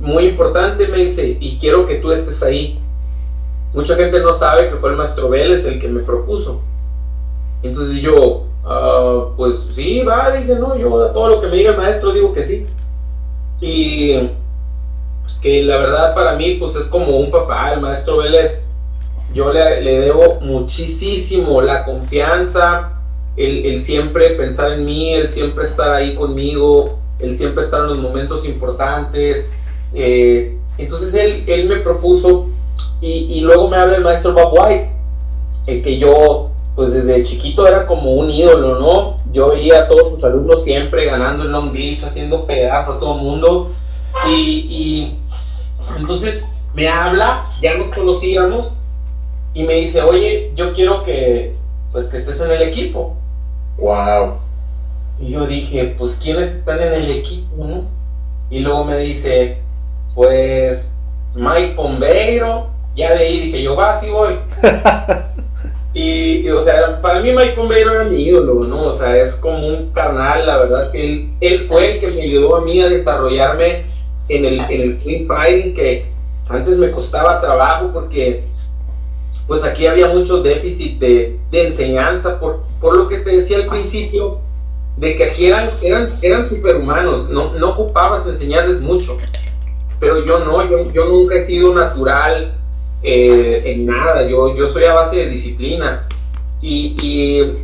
muy 0.01 0.25
importante, 0.25 0.87
me 0.87 0.97
dice, 0.97 1.37
y 1.39 1.57
quiero 1.59 1.85
que 1.85 1.95
tú 1.95 2.11
estés 2.11 2.41
ahí. 2.43 2.79
Mucha 3.73 3.95
gente 3.95 4.19
no 4.19 4.33
sabe 4.33 4.69
que 4.69 4.75
fue 4.75 4.91
el 4.91 4.97
maestro 4.97 5.29
Vélez 5.29 5.65
el 5.65 5.79
que 5.79 5.87
me 5.87 6.01
propuso. 6.01 6.61
Entonces 7.63 8.01
yo, 8.01 8.47
ah, 8.65 9.29
pues 9.37 9.67
sí, 9.73 10.01
va, 10.01 10.31
dije, 10.31 10.55
no, 10.55 10.77
yo 10.77 11.01
a 11.05 11.13
todo 11.13 11.29
lo 11.29 11.41
que 11.41 11.47
me 11.47 11.57
diga 11.57 11.71
el 11.71 11.77
maestro 11.77 12.11
digo 12.11 12.33
que 12.33 12.43
sí. 12.43 12.65
Y 13.61 14.29
que 15.41 15.63
la 15.63 15.77
verdad 15.77 16.15
para 16.15 16.35
mí 16.35 16.55
pues 16.55 16.75
es 16.75 16.87
como 16.87 17.17
un 17.17 17.31
papá, 17.31 17.73
el 17.73 17.81
maestro 17.81 18.17
Vélez. 18.17 18.59
Yo 19.33 19.51
le, 19.51 19.81
le 19.81 19.99
debo 20.01 20.39
muchísimo 20.41 21.61
la 21.61 21.85
confianza, 21.85 23.02
el, 23.37 23.65
el, 23.65 23.83
siempre 23.83 24.31
pensar 24.31 24.73
en 24.73 24.85
mí, 24.85 25.13
el 25.13 25.29
siempre 25.29 25.65
estar 25.65 25.91
ahí 25.91 26.15
conmigo, 26.15 26.99
el 27.19 27.37
siempre 27.37 27.63
estar 27.65 27.81
en 27.81 27.87
los 27.87 27.97
momentos 27.97 28.45
importantes. 28.45 29.45
Eh, 29.93 30.57
entonces 30.77 31.13
él, 31.13 31.43
él 31.47 31.67
me 31.67 31.77
propuso 31.77 32.49
y, 33.05 33.41
luego 33.41 33.67
me 33.67 33.75
habla 33.75 33.97
el 33.97 34.03
maestro 34.03 34.33
Bob 34.33 34.53
White, 34.53 34.89
el 35.67 35.81
que 35.81 35.99
yo, 35.99 36.51
pues 36.73 36.91
desde 36.93 37.23
chiquito 37.23 37.67
era 37.67 37.85
como 37.85 38.13
un 38.13 38.29
ídolo, 38.29 38.79
¿no? 38.79 39.17
Yo 39.33 39.49
veía 39.49 39.81
a 39.81 39.87
todos 39.89 40.11
sus 40.13 40.23
alumnos 40.23 40.63
siempre 40.63 41.05
ganando 41.05 41.43
en 41.43 41.51
Long 41.51 41.73
Beach, 41.73 42.01
haciendo 42.01 42.45
pedazos 42.45 42.95
a 42.95 42.99
todo 42.99 43.15
el 43.17 43.23
mundo. 43.23 43.71
Y, 44.29 45.17
entonces 45.97 46.43
me 46.73 46.87
habla, 46.87 47.47
ya 47.61 47.75
nos 47.75 47.93
conocíamos, 47.93 48.69
y 49.53 49.63
me 49.63 49.73
dice, 49.73 50.01
oye, 50.01 50.53
yo 50.55 50.71
quiero 50.71 51.03
que, 51.03 51.55
pues, 51.91 52.07
que 52.07 52.17
estés 52.17 52.39
en 52.39 52.51
el 52.51 52.61
equipo. 52.61 53.17
Wow. 53.77 54.39
Y 55.19 55.31
yo 55.31 55.45
dije, 55.45 55.95
pues, 55.97 56.17
¿quiénes 56.21 56.49
están 56.49 56.81
en 56.81 56.93
el 56.93 57.11
equipo, 57.11 57.65
no? 57.65 57.83
Y 58.49 58.59
luego 58.59 58.83
me 58.83 58.97
dice, 58.99 59.59
pues, 60.15 60.91
Mike 61.35 61.73
Pombeiro. 61.75 62.67
Ya 62.95 63.13
de 63.13 63.25
ahí 63.25 63.39
dije, 63.39 63.63
yo 63.63 63.75
va, 63.75 63.99
sí 63.99 64.09
voy. 64.09 64.37
y, 65.93 66.47
o 66.49 66.61
sea, 66.61 67.01
para 67.01 67.21
mí 67.21 67.31
Mike 67.31 67.53
Pombeiro 67.55 67.93
era 67.93 68.03
mi 68.03 68.23
ídolo, 68.23 68.65
¿no? 68.67 68.83
O 68.83 68.93
sea, 68.93 69.15
es 69.17 69.33
como 69.35 69.67
un 69.67 69.91
carnal, 69.93 70.45
la 70.45 70.57
verdad 70.57 70.91
que 70.91 71.03
él, 71.03 71.29
él 71.41 71.65
fue 71.67 71.93
el 71.93 71.99
que 71.99 72.11
me 72.11 72.21
ayudó 72.21 72.57
a 72.57 72.61
mí 72.61 72.79
a 72.81 72.89
desarrollarme 72.89 73.85
en 74.29 74.45
el, 74.45 74.59
en 74.59 74.81
el 74.81 74.97
clean 74.99 75.25
fighting, 75.27 75.73
que 75.73 76.05
antes 76.49 76.77
me 76.77 76.91
costaba 76.91 77.41
trabajo 77.41 77.89
porque 77.91 78.43
pues 79.47 79.63
aquí 79.63 79.85
había 79.87 80.07
mucho 80.07 80.41
déficit 80.41 80.99
de, 80.99 81.39
enseñanza, 81.51 82.39
por, 82.39 82.63
por 82.79 82.95
lo 82.95 83.07
que 83.07 83.19
te 83.19 83.37
decía 83.37 83.57
al 83.57 83.67
principio, 83.67 84.39
de 84.97 85.15
que 85.15 85.23
aquí 85.23 85.47
eran, 85.47 85.71
eran, 85.81 86.19
eran 86.21 86.47
superhumanos, 86.47 87.29
no, 87.29 87.53
no 87.53 87.69
ocupabas 87.71 88.27
enseñarles 88.27 88.79
mucho, 88.79 89.17
pero 89.99 90.23
yo 90.25 90.39
no, 90.39 90.69
yo, 90.69 90.91
yo 90.91 91.05
nunca 91.05 91.35
he 91.35 91.47
sido 91.47 91.73
natural 91.73 92.53
eh, 93.01 93.63
en 93.65 93.85
nada, 93.85 94.27
yo, 94.27 94.55
yo 94.55 94.69
soy 94.69 94.85
a 94.85 94.93
base 94.93 95.17
de 95.17 95.29
disciplina. 95.29 96.07
Y, 96.61 96.95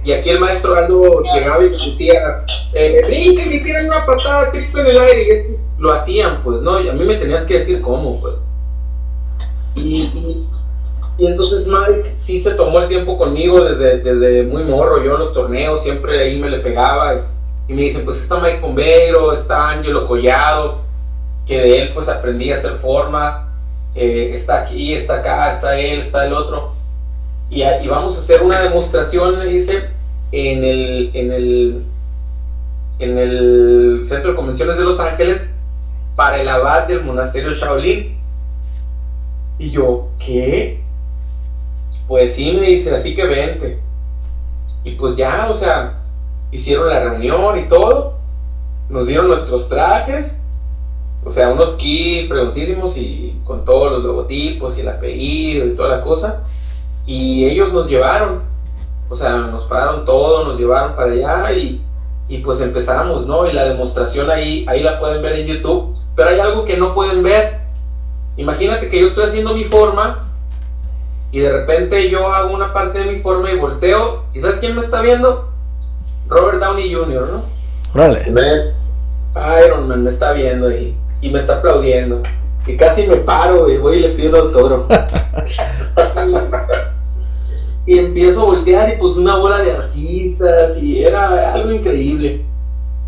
y, 0.03 0.11
aquí 0.11 0.30
el 0.30 0.41
maestro 0.41 0.75
Aldo 0.75 1.23
llegaba 1.34 1.63
y 1.63 1.69
decía, 1.69 2.45
eh, 2.73 3.01
brinquen 3.05 3.53
y 3.53 3.63
tiran 3.63 3.86
una 3.86 4.05
patada 4.05 4.51
triple 4.51 4.82
en 4.82 4.88
el 4.88 4.99
aire, 4.99 5.47
y 5.51 5.82
lo 5.82 5.93
hacían, 5.93 6.41
pues 6.43 6.61
no, 6.61 6.82
y 6.82 6.89
a 6.89 6.93
mí 6.93 7.05
me 7.05 7.15
tenías 7.15 7.45
que 7.45 7.59
decir 7.59 7.82
cómo, 7.82 8.19
pues. 8.19 8.36
Y, 9.75 10.45
y 11.20 11.28
entonces 11.28 11.67
Mike 11.67 12.15
sí 12.24 12.41
se 12.41 12.51
tomó 12.51 12.80
el 12.80 12.88
tiempo 12.88 13.17
conmigo 13.17 13.61
desde, 13.61 13.99
desde 13.99 14.43
muy 14.43 14.63
morro, 14.63 15.03
yo 15.03 15.15
en 15.15 15.20
los 15.20 15.34
torneos 15.34 15.84
siempre 15.84 16.17
ahí 16.17 16.39
me 16.39 16.49
le 16.49 16.59
pegaba 16.59 17.26
y, 17.67 17.74
me 17.74 17.82
dicen, 17.82 18.05
pues 18.05 18.22
está 18.22 18.39
Mike 18.39 18.59
Pombeiro, 18.61 19.34
está 19.34 19.72
Angelo 19.72 20.07
Collado, 20.07 20.80
que 21.45 21.57
de 21.57 21.82
él 21.82 21.91
pues 21.93 22.07
aprendí 22.07 22.53
a 22.53 22.59
hacer 22.59 22.78
formas, 22.78 23.47
eh, 23.95 24.32
está 24.34 24.61
aquí, 24.61 24.93
está 24.93 25.20
acá, 25.20 25.55
está 25.55 25.78
él, 25.78 25.99
está 25.99 26.26
el 26.26 26.34
otro. 26.34 26.72
Y, 27.49 27.63
y 27.63 27.88
vamos 27.88 28.15
a 28.15 28.22
hacer 28.22 28.41
una 28.41 28.61
demostración, 28.61 29.39
me 29.39 29.45
dice, 29.45 29.89
en 30.32 30.63
el, 30.63 31.11
en 31.13 31.32
el, 31.32 31.86
en 32.99 33.17
el 33.17 34.05
Centro 34.07 34.32
de 34.32 34.38
Convenciones 34.38 34.78
de 34.78 34.84
Los 34.84 34.99
Ángeles 34.99 35.41
para 36.15 36.39
el 36.39 36.47
abad 36.47 36.88
del 36.88 37.03
monasterio 37.03 37.53
Shaolin. 37.53 38.17
Y 39.57 39.72
yo, 39.72 40.07
¿qué? 40.26 40.82
Pues 42.10 42.36
sí, 42.36 42.51
me 42.53 42.66
dice, 42.66 42.89
así 42.95 43.16
que 43.16 43.24
vente. 43.24 43.80
Y 44.84 44.95
pues 44.95 45.16
ya, 45.16 45.47
o 45.51 45.53
sea, 45.53 45.99
hicieron 46.51 46.89
la 46.89 47.01
reunión 47.01 47.60
y 47.60 47.68
todo. 47.68 48.16
Nos 48.89 49.05
dieron 49.05 49.28
nuestros 49.28 49.70
trajes. 49.70 50.26
O 51.24 51.32
sea, 51.32 51.51
unos 51.51 51.76
ki 51.76 52.26
fregoncísimos 52.28 52.97
y 52.97 53.39
con 53.43 53.64
todos 53.64 53.91
los 53.91 54.03
logotipos 54.03 54.76
y 54.76 54.82
el 54.82 54.89
apellido 54.89 55.68
y 55.68 55.76
toda 55.76 55.97
la 55.97 56.01
cosa. 56.01 56.45
Y 57.05 57.45
ellos 57.45 57.72
nos 57.72 57.88
llevaron. 57.88 58.41
O 59.07 59.16
sea, 59.16 59.38
nos 59.38 59.66
pagaron 59.66 60.03
todo, 60.03 60.45
nos 60.45 60.60
llevaron 60.60 60.95
para 60.95 61.12
allá 61.12 61.51
y, 61.53 61.80
y 62.28 62.39
pues 62.39 62.60
empezamos, 62.60 63.28
¿no? 63.28 63.45
Y 63.45 63.53
la 63.53 63.66
demostración 63.66 64.32
ahí, 64.32 64.66
ahí 64.68 64.82
la 64.82 64.99
pueden 64.99 65.22
ver 65.22 65.34
en 65.34 65.45
YouTube. 65.45 65.95
Pero 66.16 66.30
hay 66.30 66.39
algo 66.39 66.66
que 66.66 66.76
no 66.76 66.95
pueden 66.95 67.22
ver. 67.22 67.60
Imagínate 68.36 68.89
que 68.89 68.99
yo 68.99 69.10
estoy 69.10 69.26
haciendo 69.26 69.53
mi 69.53 69.66
forma 69.66 70.26
y 71.32 71.39
de 71.39 71.51
repente 71.51 72.09
yo 72.09 72.32
hago 72.34 72.53
una 72.53 72.73
parte 72.73 72.99
de 72.99 73.11
mi 73.11 73.19
forma 73.21 73.51
y 73.51 73.57
volteo. 73.57 74.23
¿Y 74.34 74.41
sabes 74.41 74.57
quién 74.57 74.75
me 74.75 74.82
está 74.82 75.01
viendo? 75.01 75.49
Robert 76.27 76.59
Downey 76.59 76.93
Jr., 76.93 77.30
¿no? 77.30 77.43
Órale. 77.93 78.73
Iron 79.65 79.88
Man 79.88 80.03
me 80.03 80.11
está 80.11 80.34
viendo 80.34 80.71
y, 80.71 80.95
y 81.21 81.30
me 81.30 81.39
está 81.39 81.57
aplaudiendo. 81.57 82.23
Y 82.65 82.75
casi 82.77 83.05
me 83.05 83.17
paro 83.17 83.69
y 83.69 83.77
voy 83.77 83.97
y 83.97 84.01
le 84.01 84.09
pido 84.09 84.30
el 84.30 84.41
autógrafo. 84.47 84.88
y, 87.86 87.93
y 87.93 87.99
empiezo 87.99 88.41
a 88.41 88.45
voltear 88.45 88.93
y 88.93 88.97
pues 88.97 89.17
una 89.17 89.38
bola 89.38 89.59
de 89.59 89.71
artistas 89.71 90.77
y 90.82 91.03
era 91.03 91.53
algo 91.53 91.71
increíble. 91.71 92.45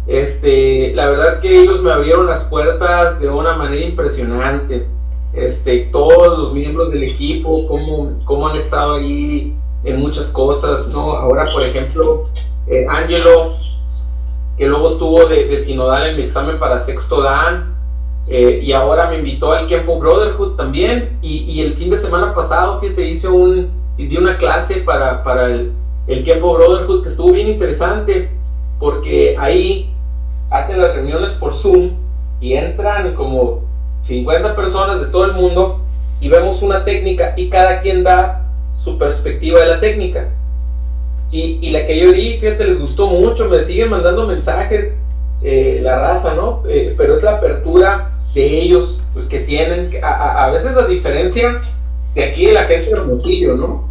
Este, 0.07 0.93
la 0.93 1.09
verdad 1.09 1.39
que 1.39 1.61
ellos 1.61 1.81
me 1.81 1.91
abrieron 1.91 2.27
las 2.27 2.43
puertas 2.45 3.19
de 3.19 3.29
una 3.29 3.55
manera 3.55 3.85
impresionante 3.85 4.87
este, 5.33 5.89
todos 5.91 6.37
los 6.37 6.53
miembros 6.53 6.91
del 6.91 7.03
equipo, 7.03 7.67
cómo, 7.67 8.19
cómo 8.25 8.47
han 8.47 8.57
estado 8.57 8.95
ahí 8.95 9.55
en 9.83 9.99
muchas 9.99 10.27
cosas, 10.29 10.87
¿no? 10.87 11.13
Ahora, 11.13 11.45
por 11.51 11.63
ejemplo, 11.63 12.23
eh, 12.67 12.85
Angelo, 12.89 13.55
que 14.57 14.67
luego 14.67 14.89
estuvo 14.91 15.25
de, 15.25 15.45
de, 15.45 15.63
sinodal 15.63 16.09
en 16.09 16.17
mi 16.17 16.23
examen 16.23 16.59
para 16.59 16.85
sexto 16.85 17.21
Dan, 17.21 17.75
eh, 18.27 18.59
y 18.61 18.71
ahora 18.73 19.09
me 19.09 19.17
invitó 19.17 19.51
al 19.51 19.67
Kempo 19.67 19.97
Brotherhood 19.99 20.55
también, 20.55 21.17
y, 21.21 21.39
y 21.51 21.61
el 21.61 21.75
fin 21.75 21.89
de 21.89 22.01
semana 22.01 22.33
pasado, 22.33 22.79
fíjate, 22.79 23.07
hice 23.07 23.27
un, 23.27 23.71
di 23.97 24.17
una 24.17 24.37
clase 24.37 24.77
para, 24.81 25.23
para 25.23 25.45
el, 25.47 25.71
el 26.07 26.23
Kempo 26.23 26.53
Brotherhood 26.53 27.03
que 27.03 27.09
estuvo 27.09 27.31
bien 27.31 27.47
interesante, 27.47 28.29
porque 28.79 29.35
ahí 29.37 29.93
hacen 30.51 30.81
las 30.81 30.95
reuniones 30.95 31.31
por 31.35 31.53
Zoom 31.53 31.91
y 32.41 32.53
entran 32.53 33.15
como 33.15 33.70
50 34.03 34.55
personas 34.55 35.01
de 35.01 35.07
todo 35.07 35.25
el 35.25 35.33
mundo 35.33 35.81
y 36.19 36.29
vemos 36.29 36.61
una 36.61 36.83
técnica 36.83 37.33
y 37.35 37.49
cada 37.49 37.81
quien 37.81 38.03
da 38.03 38.47
su 38.83 38.97
perspectiva 38.97 39.59
de 39.59 39.67
la 39.67 39.79
técnica. 39.79 40.29
Y, 41.31 41.59
y 41.61 41.71
la 41.71 41.85
que 41.85 41.99
yo 41.99 42.11
di, 42.11 42.39
fíjate, 42.39 42.65
les 42.65 42.79
gustó 42.79 43.07
mucho, 43.07 43.47
me 43.47 43.63
siguen 43.63 43.89
mandando 43.89 44.27
mensajes, 44.27 44.93
eh, 45.41 45.79
la 45.81 45.97
raza, 45.97 46.33
¿no? 46.33 46.63
Eh, 46.67 46.93
pero 46.97 47.15
es 47.15 47.23
la 47.23 47.37
apertura 47.37 48.11
de 48.33 48.61
ellos, 48.61 49.01
pues 49.13 49.27
que 49.27 49.39
tienen, 49.39 49.91
a, 50.03 50.07
a, 50.07 50.45
a 50.45 50.51
veces 50.51 50.75
a 50.75 50.85
diferencia 50.87 51.61
de 52.13 52.23
aquí 52.23 52.45
de 52.45 52.53
la 52.53 52.65
gente 52.65 52.87
de 52.87 52.91
Hermosillo, 52.91 53.55
¿no? 53.55 53.89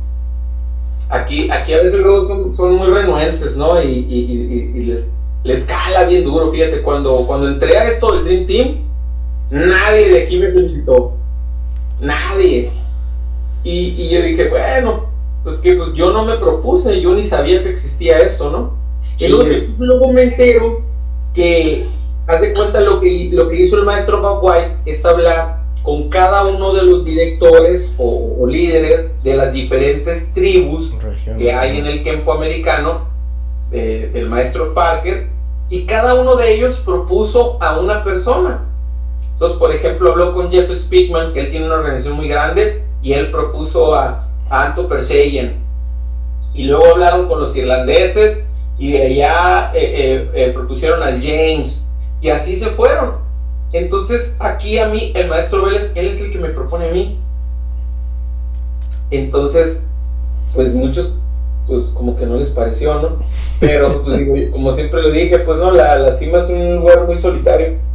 Aquí, 1.09 1.51
aquí 1.51 1.73
a 1.73 1.83
veces 1.83 2.01
luego 2.01 2.29
son, 2.29 2.57
son 2.57 2.77
muy 2.77 2.89
renuentes, 2.89 3.57
¿no? 3.57 3.83
Y, 3.83 3.89
y, 3.89 4.73
y, 4.77 4.83
les, 4.85 5.09
les 5.43 5.65
cala 5.65 6.05
bien 6.05 6.25
duro, 6.25 6.53
fíjate, 6.53 6.83
cuando, 6.83 7.27
cuando 7.27 7.49
entré 7.49 7.77
a 7.77 7.89
esto 7.89 8.13
del 8.13 8.25
Dream 8.25 8.47
Team, 8.47 8.90
Nadie 9.51 10.09
de 10.09 10.23
aquí 10.23 10.39
me 10.39 10.53
felicitó. 10.53 11.15
Nadie. 12.01 12.71
Y, 13.65 13.71
y, 13.71 14.09
yo 14.09 14.23
dije, 14.23 14.49
bueno, 14.49 15.11
pues 15.43 15.57
que 15.57 15.75
pues 15.75 15.93
yo 15.95 16.11
no 16.13 16.25
me 16.25 16.37
propuse, 16.39 17.01
yo 17.01 17.15
ni 17.15 17.27
sabía 17.27 17.63
que 17.63 17.71
existía 17.71 18.19
esto, 18.19 18.51
¿no? 18.51 18.79
Sí. 19.17 19.27
Y 19.27 19.29
luego, 19.29 19.51
luego, 19.79 20.13
me 20.13 20.23
entero 20.23 20.83
que, 21.35 21.89
haz 22.27 22.41
de 22.41 22.55
cuenta, 22.55 22.81
lo 22.81 23.01
que, 23.01 23.29
lo 23.33 23.49
que 23.49 23.63
hizo 23.63 23.77
el 23.77 23.85
maestro 23.85 24.21
Bob 24.23 24.43
White 24.43 24.77
es 24.87 25.05
hablar 25.05 25.61
con 25.83 26.09
cada 26.11 26.43
uno 26.45 26.75
de 26.75 26.83
los 26.83 27.05
directores 27.05 27.93
o, 27.99 28.37
o 28.39 28.47
líderes 28.47 29.23
de 29.23 29.35
las 29.35 29.53
diferentes 29.53 30.31
tribus 30.31 30.95
Región, 31.03 31.39
que 31.39 31.53
hay 31.53 31.79
en 31.79 31.87
el 31.87 32.05
campo 32.05 32.33
americano 32.33 33.09
de, 33.71 34.09
del 34.09 34.29
maestro 34.29 34.75
Parker 34.75 35.29
y 35.71 35.87
cada 35.87 36.21
uno 36.21 36.37
de 36.37 36.55
ellos 36.55 36.83
propuso 36.85 37.63
a 37.63 37.79
una 37.79 38.05
persona. 38.05 38.70
Entonces, 39.41 39.59
por 39.59 39.75
ejemplo, 39.75 40.11
habló 40.11 40.35
con 40.35 40.51
Jeff 40.51 40.71
Speakman, 40.71 41.33
que 41.33 41.41
él 41.41 41.51
tiene 41.51 41.65
una 41.65 41.77
organización 41.77 42.15
muy 42.15 42.29
grande, 42.29 42.85
y 43.01 43.15
él 43.15 43.31
propuso 43.31 43.95
a, 43.95 44.29
Anto 44.51 44.87
Perseyen. 44.87 45.65
Y 46.53 46.65
luego 46.65 46.91
hablaron 46.91 47.27
con 47.27 47.41
los 47.41 47.57
irlandeses, 47.57 48.45
y 48.77 48.93
de 48.93 49.07
allá 49.07 49.73
eh, 49.73 49.81
eh, 49.81 50.31
eh, 50.35 50.51
propusieron 50.53 51.03
al 51.03 51.23
James, 51.23 51.81
y 52.21 52.29
así 52.29 52.57
se 52.57 52.73
fueron. 52.73 53.15
Entonces, 53.73 54.31
aquí 54.41 54.79
a 54.79 54.89
mí, 54.89 55.11
el 55.15 55.29
maestro 55.29 55.65
Vélez, 55.65 55.91
él 55.95 56.09
es 56.09 56.21
el 56.21 56.33
que 56.33 56.39
me 56.39 56.51
propone 56.51 56.91
a 56.91 56.93
mí. 56.93 57.19
Entonces, 59.11 59.79
pues 60.55 60.75
muchos, 60.75 61.15
pues 61.67 61.85
como 61.95 62.15
que 62.15 62.27
no 62.27 62.37
les 62.37 62.51
pareció, 62.51 63.01
¿no? 63.01 63.23
Pero, 63.59 64.03
pues 64.05 64.51
como 64.51 64.75
siempre 64.75 65.01
lo 65.01 65.11
dije, 65.11 65.39
pues 65.39 65.57
no, 65.57 65.71
la, 65.71 65.97
la 65.97 66.19
cima 66.19 66.41
es 66.41 66.51
un 66.51 66.77
lugar 66.77 67.07
muy 67.07 67.17
solitario. 67.17 67.89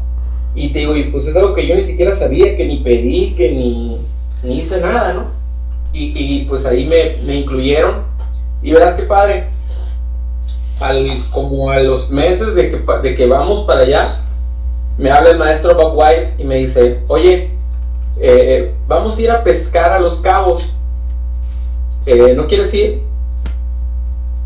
Y 0.55 0.69
te 0.69 0.79
digo, 0.79 0.95
y 0.95 1.11
pues 1.11 1.25
es 1.25 1.35
algo 1.35 1.53
que 1.53 1.67
yo 1.67 1.75
ni 1.75 1.83
siquiera 1.83 2.17
sabía, 2.17 2.55
que 2.55 2.65
ni 2.65 2.77
pedí, 2.77 3.35
que 3.35 3.51
ni, 3.51 4.01
ni 4.43 4.61
hice 4.61 4.79
nada, 4.79 5.13
¿no? 5.13 5.25
Y, 5.91 6.13
y 6.15 6.45
pues 6.45 6.65
ahí 6.65 6.85
me, 6.85 7.21
me, 7.25 7.35
incluyeron. 7.41 8.05
Y 8.61 8.71
verás 8.71 8.95
qué 8.95 9.03
padre. 9.03 9.49
Al, 10.79 11.29
como 11.31 11.71
a 11.71 11.79
los 11.79 12.09
meses 12.09 12.55
de 12.55 12.69
que, 12.69 12.83
de 13.03 13.15
que 13.15 13.27
vamos 13.27 13.65
para 13.65 13.81
allá, 13.81 14.21
me 14.97 15.11
habla 15.11 15.31
el 15.31 15.37
maestro 15.37 15.75
Bob 15.75 15.97
White 15.97 16.35
y 16.37 16.45
me 16.45 16.55
dice, 16.55 17.03
oye, 17.07 17.51
eh, 18.19 18.73
vamos 18.87 19.17
a 19.17 19.21
ir 19.21 19.31
a 19.31 19.43
pescar 19.43 19.91
a 19.91 19.99
los 19.99 20.21
cabos. 20.21 20.63
Eh, 22.05 22.33
¿No 22.35 22.47
quieres 22.47 22.73
ir? 22.73 23.01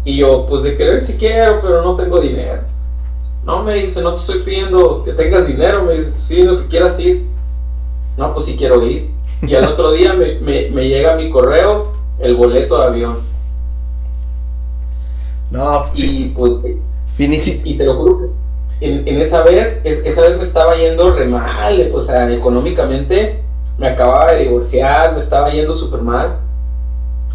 Y 0.06 0.18
yo, 0.18 0.46
pues 0.48 0.64
de 0.64 0.76
querer 0.76 1.06
si 1.06 1.14
quiero, 1.14 1.62
pero 1.62 1.84
no 1.84 1.96
tengo 1.96 2.20
dinero. 2.20 2.64
No, 3.50 3.64
me 3.64 3.74
dice, 3.74 4.00
no 4.04 4.14
te 4.14 4.22
estoy 4.22 4.44
pidiendo 4.44 5.04
que 5.04 5.14
tengas 5.14 5.48
dinero, 5.48 5.82
me 5.82 5.96
dice, 5.96 6.14
sí, 6.20 6.44
lo 6.44 6.58
que 6.58 6.68
quieras 6.68 7.00
ir. 7.00 7.26
No, 8.16 8.32
pues 8.32 8.46
sí 8.46 8.56
quiero 8.56 8.86
ir. 8.86 9.10
Y 9.42 9.56
al 9.56 9.74
otro 9.74 9.92
día 9.94 10.14
me, 10.14 10.40
me, 10.40 10.70
me 10.70 10.88
llega 10.88 11.16
mi 11.16 11.32
correo, 11.32 11.92
el 12.20 12.36
boleto 12.36 12.78
de 12.78 12.86
avión. 12.86 13.22
No, 15.50 15.90
y 15.96 16.26
pues 16.30 16.52
finísimo. 17.18 17.62
Y 17.64 17.76
te 17.76 17.86
lo 17.86 17.96
juro 17.96 18.30
en, 18.82 19.08
en 19.08 19.20
esa 19.20 19.42
vez, 19.42 19.82
esa 19.84 20.22
vez 20.22 20.38
me 20.38 20.44
estaba 20.44 20.76
yendo 20.76 21.12
re 21.12 21.26
mal, 21.26 21.90
o 21.92 22.02
sea, 22.02 22.32
económicamente 22.32 23.42
me 23.80 23.88
acababa 23.88 24.32
de 24.34 24.44
divorciar, 24.44 25.16
me 25.16 25.22
estaba 25.22 25.50
yendo 25.50 25.74
súper 25.74 26.04
mal. 26.04 26.38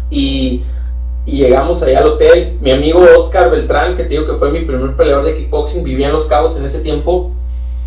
Y, 0.09 0.63
y, 1.25 1.37
llegamos 1.37 1.81
allá 1.81 1.99
al 1.99 2.07
hotel. 2.07 2.57
Mi 2.61 2.71
amigo 2.71 2.99
Oscar 3.17 3.51
Beltrán, 3.51 3.95
que 3.95 4.03
te 4.03 4.09
digo 4.09 4.25
que 4.25 4.35
fue 4.35 4.51
mi 4.51 4.61
primer 4.61 4.95
peleador 4.95 5.25
de 5.25 5.37
kickboxing, 5.37 5.83
vivía 5.83 6.07
en 6.07 6.13
Los 6.13 6.27
Cabos 6.27 6.55
en 6.57 6.65
ese 6.65 6.79
tiempo. 6.79 7.31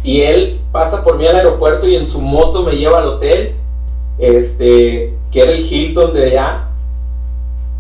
Y 0.03 0.23
él 0.23 0.61
pasa 0.73 1.03
por 1.03 1.19
mí 1.19 1.27
al 1.27 1.37
aeropuerto 1.37 1.87
y 1.87 1.97
en 1.97 2.07
su 2.07 2.21
moto 2.21 2.63
me 2.63 2.73
lleva 2.73 2.99
al 2.99 3.07
hotel, 3.07 3.55
este, 4.19 5.15
que 5.31 5.41
era 5.41 5.53
el 5.53 5.61
Hilton 5.61 6.13
de 6.13 6.25
allá. 6.27 6.69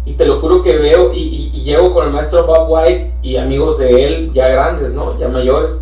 Y 0.04 0.14
te 0.14 0.24
lo 0.24 0.40
juro 0.40 0.62
que 0.62 0.76
veo 0.76 1.12
y, 1.12 1.50
y, 1.52 1.62
llego 1.62 1.92
con 1.92 2.06
el 2.06 2.12
maestro 2.12 2.46
Bob 2.46 2.70
White 2.70 3.12
y 3.22 3.36
amigos 3.36 3.78
de 3.78 4.04
él 4.04 4.32
ya 4.32 4.48
grandes, 4.48 4.92
¿no? 4.94 5.18
Ya 5.18 5.28
mayores. 5.28 5.78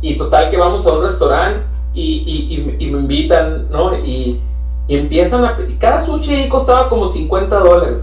Y 0.00 0.16
total 0.16 0.50
que 0.50 0.56
vamos 0.56 0.84
a 0.86 0.92
un 0.92 1.02
restaurante 1.02 1.66
y, 1.94 2.76
y 2.78 2.86
me 2.86 2.98
invitan, 2.98 3.70
¿no? 3.70 3.94
Y, 3.96 4.40
empiezan 4.96 5.44
a 5.44 5.56
pedir, 5.56 5.78
cada 5.78 6.04
sushi 6.04 6.48
costaba 6.48 6.88
como 6.88 7.06
50 7.06 7.58
dólares. 7.58 7.98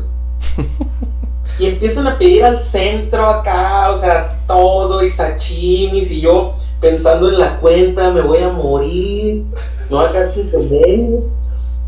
y 1.60 1.66
empiezan 1.66 2.08
a 2.08 2.18
pedir 2.18 2.46
al 2.46 2.64
centro 2.66 3.26
acá, 3.26 3.92
o 3.92 4.00
sea, 4.00 4.40
todo 4.48 5.04
y 5.04 5.12
sashimis 5.12 6.12
y 6.12 6.22
yo 6.22 6.54
pensando 6.80 7.30
en 7.30 7.40
la 7.40 7.60
cuenta, 7.60 8.12
me 8.12 8.22
voy 8.22 8.40
a 8.40 8.50
morir, 8.50 9.44
no 9.90 10.00
hagas 10.00 10.36
entender. 10.38 11.22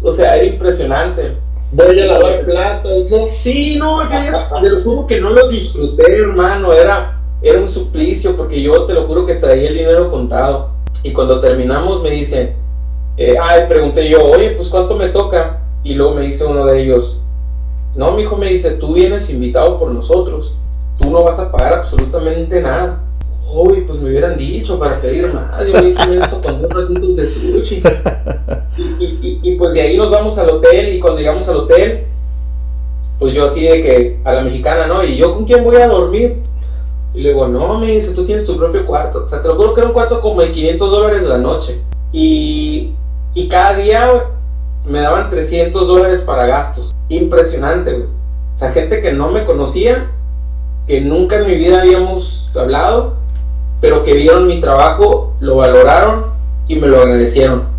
O 0.01 0.11
sea, 0.11 0.37
era 0.37 0.45
impresionante. 0.45 1.37
Voy 1.71 1.99
a 1.99 2.05
lavar 2.05 2.45
platos, 2.45 3.09
¿no? 3.11 3.17
Sí, 3.43 3.75
no, 3.75 4.03
yo 4.03 4.09
te 4.61 4.69
lo 4.69 4.81
juro 4.81 5.07
que 5.07 5.19
no 5.19 5.29
lo 5.31 5.47
disfruté, 5.47 6.19
hermano. 6.19 6.73
Era, 6.73 7.19
era 7.41 7.59
un 7.59 7.67
suplicio 7.67 8.35
porque 8.35 8.61
yo 8.61 8.85
te 8.85 8.93
lo 8.93 9.05
juro 9.05 9.25
que 9.25 9.35
traía 9.35 9.69
el 9.69 9.77
dinero 9.77 10.09
contado. 10.09 10.71
Y 11.03 11.13
cuando 11.13 11.39
terminamos 11.39 12.01
me 12.01 12.09
dicen, 12.09 12.55
eh, 13.20 13.36
ay, 13.38 13.63
pregunté 13.67 14.09
yo, 14.09 14.26
oye, 14.26 14.51
pues 14.51 14.70
cuánto 14.70 14.95
me 14.95 15.09
toca. 15.09 15.61
Y 15.84 15.93
luego 15.93 16.15
me 16.15 16.22
dice 16.22 16.45
uno 16.45 16.65
de 16.65 16.82
ellos, 16.82 17.20
no, 17.95 18.13
mi 18.13 18.22
hijo 18.22 18.38
me 18.38 18.47
dice, 18.47 18.72
tú 18.72 18.93
vienes 18.93 19.30
invitado 19.30 19.78
por 19.78 19.91
nosotros. 19.91 20.55
Tú 20.97 21.09
no 21.09 21.24
vas 21.24 21.38
a 21.38 21.51
pagar 21.51 21.80
absolutamente 21.80 22.61
nada. 22.61 23.03
Uy, 23.53 23.82
pues 23.82 23.99
me 23.99 24.09
hubieran 24.09 24.38
dicho 24.38 24.80
para 24.80 25.01
pedir 25.01 25.34
más. 25.34 25.67
Yo 25.67 25.74
me 25.74 25.89
hice 25.89 26.17
eso 26.17 26.41
con 26.41 26.61
dos 26.61 26.72
ratitos 26.72 27.15
de 27.15 27.34
sushi. 27.34 27.84
Y, 28.80 29.39
y, 29.43 29.55
pues 29.57 29.74
de 29.74 29.82
ahí 29.82 29.97
nos 29.97 30.09
vamos 30.09 30.38
al 30.38 30.49
hotel. 30.49 30.95
Y 30.95 30.99
cuando 31.01 31.20
llegamos 31.20 31.45
al 31.49 31.57
hotel, 31.57 32.05
pues 33.20 33.34
yo 33.34 33.45
así 33.45 33.63
de 33.63 33.82
que 33.82 34.20
a 34.24 34.32
la 34.32 34.43
mexicana, 34.43 34.88
¿no? 34.88 35.03
¿Y 35.03 35.17
yo 35.17 35.34
con 35.34 35.43
quién 35.43 35.65
voy 35.65 35.76
a 35.76 35.88
dormir? 35.88 36.38
Y 37.13 37.20
le 37.20 37.30
digo, 37.30 37.49
no, 37.49 37.78
me 37.80 37.88
dice, 37.88 38.13
tú 38.13 38.24
tienes 38.24 38.45
tu 38.45 38.55
propio 38.55 38.86
cuarto. 38.86 39.24
O 39.24 39.28
sea, 39.28 39.41
te 39.41 39.49
lo 39.49 39.55
juro 39.55 39.74
que 39.74 39.82
era 39.82 39.89
un 39.89 39.93
cuarto 39.93 40.22
como 40.22 40.39
de 40.39 40.51
500 40.51 40.91
dólares 40.91 41.24
la 41.24 41.38
noche. 41.38 41.82
Y, 42.13 42.93
y 43.39 43.47
cada 43.47 43.75
día 43.75 44.25
me 44.85 44.99
daban 44.99 45.29
300 45.29 45.87
dólares 45.87 46.21
para 46.21 46.45
gastos. 46.45 46.93
Impresionante, 47.09 47.93
güey. 47.93 48.07
O 48.55 48.59
sea, 48.59 48.71
gente 48.71 49.01
que 49.01 49.13
no 49.13 49.29
me 49.29 49.45
conocía, 49.45 50.11
que 50.87 51.01
nunca 51.01 51.37
en 51.37 51.47
mi 51.47 51.55
vida 51.55 51.81
habíamos 51.81 52.49
hablado 52.55 53.19
pero 53.81 54.03
que 54.03 54.13
vieron 54.13 54.47
mi 54.47 54.59
trabajo, 54.59 55.33
lo 55.39 55.57
valoraron 55.57 56.33
y 56.67 56.75
me 56.75 56.87
lo 56.87 56.99
agradecieron. 56.99 57.69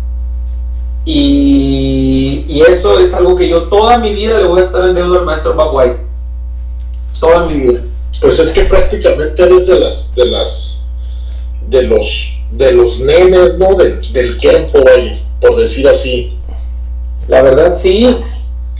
Y, 1.05 2.45
y, 2.47 2.61
eso 2.61 2.99
es 2.99 3.13
algo 3.13 3.35
que 3.35 3.49
yo 3.49 3.63
toda 3.63 3.97
mi 3.97 4.13
vida 4.13 4.39
le 4.39 4.47
voy 4.47 4.61
a 4.61 4.65
estar 4.65 4.87
en 4.87 4.95
deuda 4.95 5.19
al 5.19 5.25
maestro 5.25 5.55
Bob 5.55 5.75
White. 5.75 5.97
Toda 7.19 7.45
mi 7.45 7.55
vida. 7.55 7.81
Pues 8.19 8.39
es 8.39 8.49
que 8.51 8.65
prácticamente 8.65 9.43
eres 9.43 9.67
de 9.67 9.79
las, 9.79 10.15
de 10.15 10.25
las, 10.25 10.83
de 11.69 11.83
los, 11.83 12.07
de 12.51 12.71
los 12.71 12.99
nenes, 12.99 13.57
¿no? 13.57 13.75
del 13.75 14.37
tiempo, 14.39 14.79
por 15.41 15.55
decir 15.55 15.87
así. 15.87 16.37
La 17.27 17.41
verdad 17.41 17.77
sí, 17.81 18.15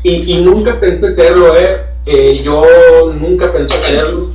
y, 0.04 0.34
y 0.34 0.42
nunca 0.42 0.80
pensé 0.80 1.14
serlo, 1.16 1.56
¿eh? 1.58 1.82
eh 2.06 2.42
yo 2.44 2.64
nunca 3.14 3.52
pensé 3.52 3.80
serlo. 3.80 4.32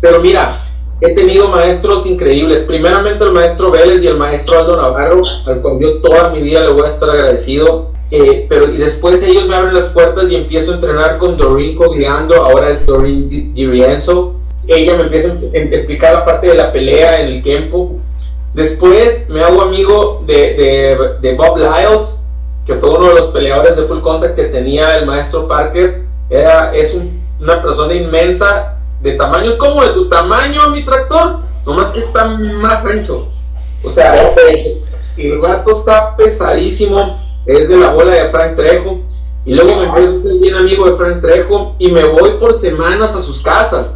Pero 0.00 0.20
mira, 0.20 0.64
he 1.00 1.14
tenido 1.14 1.48
maestros 1.48 2.06
increíbles. 2.06 2.64
Primeramente 2.66 3.24
el 3.24 3.32
maestro 3.32 3.70
Vélez 3.70 4.02
y 4.02 4.06
el 4.06 4.16
maestro 4.16 4.58
Aldo 4.58 4.76
Navarro, 4.76 5.22
al 5.46 5.60
cual 5.60 5.78
yo 5.80 6.00
toda 6.00 6.30
mi 6.30 6.42
vida 6.42 6.60
le 6.60 6.72
voy 6.72 6.86
a 6.86 6.92
estar 6.92 7.10
agradecido. 7.10 7.92
Eh, 8.10 8.46
pero 8.48 8.70
y 8.70 8.76
después 8.76 9.20
ellos 9.22 9.46
me 9.48 9.56
abren 9.56 9.74
las 9.74 9.92
puertas 9.92 10.30
y 10.30 10.36
empiezo 10.36 10.72
a 10.72 10.74
entrenar 10.74 11.18
con 11.18 11.36
Doreen 11.36 11.74
Cogliando, 11.74 12.36
ahora 12.36 12.70
es 12.70 12.86
Doreen 12.86 13.28
Di 13.28 13.66
Rienzo. 13.66 14.34
Ella 14.68 14.96
me 14.96 15.04
empieza 15.04 15.28
a 15.28 15.58
explicar 15.58 16.14
la 16.14 16.24
parte 16.24 16.48
de 16.48 16.54
la 16.54 16.70
pelea 16.70 17.20
en 17.20 17.28
el 17.28 17.42
tiempo. 17.42 17.98
Después 18.54 19.28
me 19.28 19.42
hago 19.42 19.62
amigo 19.62 20.22
de, 20.26 21.18
de, 21.20 21.34
Bob 21.34 21.58
Lyles, 21.58 22.20
que 22.64 22.76
fue 22.76 22.88
uno 22.88 23.08
de 23.08 23.14
los 23.14 23.30
peleadores 23.32 23.76
de 23.76 23.84
full 23.84 24.00
contact 24.00 24.36
que 24.36 24.44
tenía 24.44 24.94
el 24.96 25.06
maestro 25.06 25.48
Parker. 25.48 26.02
Era, 26.30 26.72
es 26.72 26.96
una 27.40 27.60
persona 27.60 27.94
inmensa 27.94 28.78
de 29.02 29.12
tamaños 29.16 29.56
como 29.56 29.82
de 29.82 29.90
tu 29.90 30.08
tamaño 30.08 30.70
mi 30.70 30.84
tractor, 30.84 31.40
nomás 31.66 31.90
que 31.90 31.98
está 31.98 32.26
más 32.26 32.84
ancho. 32.86 33.28
O 33.82 33.90
sea, 33.90 34.34
el 35.16 35.40
gato 35.40 35.78
está 35.80 36.16
pesadísimo, 36.16 37.20
es 37.46 37.68
de 37.68 37.76
la 37.76 37.90
bola 37.90 38.12
de 38.12 38.30
Frank 38.30 38.54
Trejo. 38.54 39.00
Y 39.44 39.54
luego 39.54 39.76
me 39.76 39.86
empiezo 39.86 40.18
a 40.18 40.22
ser 40.22 40.40
bien 40.40 40.54
amigo 40.54 40.88
de 40.88 40.96
Frank 40.96 41.20
Trejo 41.20 41.74
y 41.78 41.90
me 41.90 42.04
voy 42.04 42.38
por 42.38 42.60
semanas 42.60 43.10
a 43.10 43.22
sus 43.22 43.42
casas. 43.42 43.88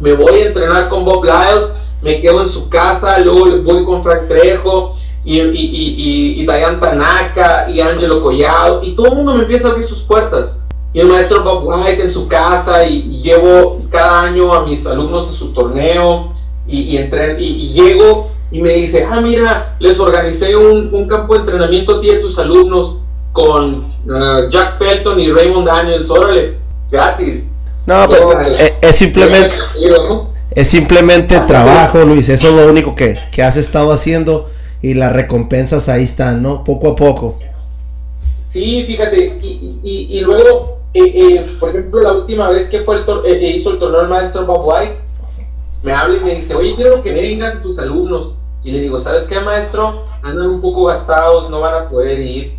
Me 0.00 0.14
voy 0.14 0.40
a 0.40 0.46
entrenar 0.46 0.88
con 0.88 1.04
Bob 1.04 1.24
Lyles, 1.24 1.70
me 2.04 2.20
quedo 2.20 2.42
en 2.42 2.46
su 2.46 2.68
casa, 2.68 3.18
luego 3.18 3.62
voy 3.62 3.84
con 3.84 4.02
Frank 4.02 4.28
Trejo 4.28 4.94
y, 5.24 5.40
y, 5.40 5.40
y, 5.40 6.40
y 6.42 6.46
Diane 6.46 6.76
Tanaka 6.76 7.70
y 7.70 7.80
Angelo 7.80 8.22
Collado 8.22 8.82
y 8.82 8.94
todo 8.94 9.08
el 9.08 9.16
mundo 9.16 9.34
me 9.34 9.42
empieza 9.42 9.68
a 9.68 9.70
abrir 9.70 9.86
sus 9.86 10.00
puertas 10.00 10.58
y 10.92 11.00
el 11.00 11.08
maestro 11.08 11.42
Bob 11.42 11.64
White 11.66 12.02
en 12.02 12.10
su 12.10 12.28
casa 12.28 12.86
y, 12.86 13.22
llevo 13.22 13.80
cada 13.90 14.22
año 14.22 14.52
a 14.52 14.66
mis 14.66 14.86
alumnos 14.86 15.30
a 15.30 15.32
su 15.32 15.52
torneo 15.54 16.32
y, 16.66 16.96
y, 16.96 17.10
y, 17.38 17.72
llego 17.72 18.28
y 18.50 18.60
me 18.60 18.74
dice, 18.74 19.06
ah, 19.10 19.20
mira, 19.20 19.76
les 19.80 19.98
organicé 19.98 20.54
un, 20.54 21.08
campo 21.08 21.34
de 21.34 21.40
entrenamiento 21.40 21.96
a 21.96 22.00
ti 22.00 22.08
y 22.08 22.10
a 22.10 22.20
tus 22.20 22.38
alumnos 22.38 22.98
con 23.32 23.92
uh, 24.06 24.48
Jack 24.50 24.78
Felton 24.78 25.18
y 25.18 25.32
Raymond 25.32 25.66
Daniels, 25.66 26.08
órale, 26.10 26.58
gratis. 26.90 27.42
No, 27.86 28.06
pero 28.08 28.30
pues, 28.30 28.74
es, 28.80 28.96
simplemente... 28.96 29.56
Es 30.54 30.70
simplemente 30.70 31.38
trabajo, 31.48 31.98
Luis, 32.04 32.28
eso 32.28 32.48
es 32.48 32.54
lo 32.54 32.70
único 32.70 32.94
que, 32.94 33.18
que 33.32 33.42
has 33.42 33.56
estado 33.56 33.92
haciendo 33.92 34.50
y 34.82 34.94
las 34.94 35.12
recompensas 35.12 35.88
ahí 35.88 36.04
están, 36.04 36.42
¿no? 36.42 36.62
Poco 36.62 36.90
a 36.90 36.96
poco. 36.96 37.36
Sí, 38.52 38.84
fíjate, 38.86 39.38
y, 39.42 39.80
y, 39.82 40.18
y 40.18 40.20
luego 40.20 40.74
eh, 40.94 41.02
eh, 41.12 41.56
por 41.58 41.70
ejemplo, 41.70 42.00
la 42.02 42.12
última 42.12 42.48
vez 42.50 42.68
que 42.68 42.82
fue 42.82 42.96
el 42.96 43.04
eh, 43.26 43.56
hizo 43.56 43.72
el 43.72 43.78
torneo 43.78 44.02
el 44.02 44.08
maestro 44.08 44.46
Bob 44.46 44.64
White, 44.64 45.00
me 45.82 45.92
habla 45.92 46.18
y 46.18 46.24
me 46.24 46.34
dice, 46.36 46.54
oye, 46.54 46.76
quiero 46.76 47.02
que 47.02 47.12
vengan 47.12 47.60
tus 47.62 47.80
alumnos. 47.80 48.34
Y 48.62 48.70
le 48.70 48.80
digo, 48.80 48.98
¿sabes 48.98 49.26
qué, 49.26 49.40
maestro? 49.40 50.06
Andan 50.22 50.46
un 50.46 50.60
poco 50.60 50.84
gastados, 50.84 51.50
no 51.50 51.60
van 51.60 51.84
a 51.84 51.88
poder 51.88 52.20
ir. 52.20 52.54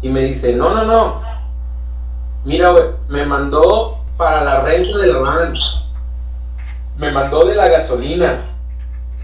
Y 0.00 0.08
me 0.08 0.20
dice, 0.20 0.54
no, 0.54 0.72
no, 0.72 0.84
no. 0.84 1.20
Mira, 2.44 2.72
me 3.10 3.26
mandó 3.26 3.98
para 4.16 4.44
la 4.44 4.60
renta 4.60 4.98
del 4.98 5.16
van. 5.16 5.54
Me 6.98 7.10
mandó 7.10 7.44
de 7.46 7.54
la 7.54 7.68
gasolina. 7.68 8.56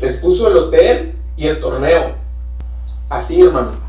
Les 0.01 0.17
puso 0.19 0.49
el 0.49 0.57
hotel 0.57 1.15
y 1.37 1.47
el 1.47 1.61
torneo. 1.61 2.15
Así, 3.09 3.41
hermano. 3.41 3.89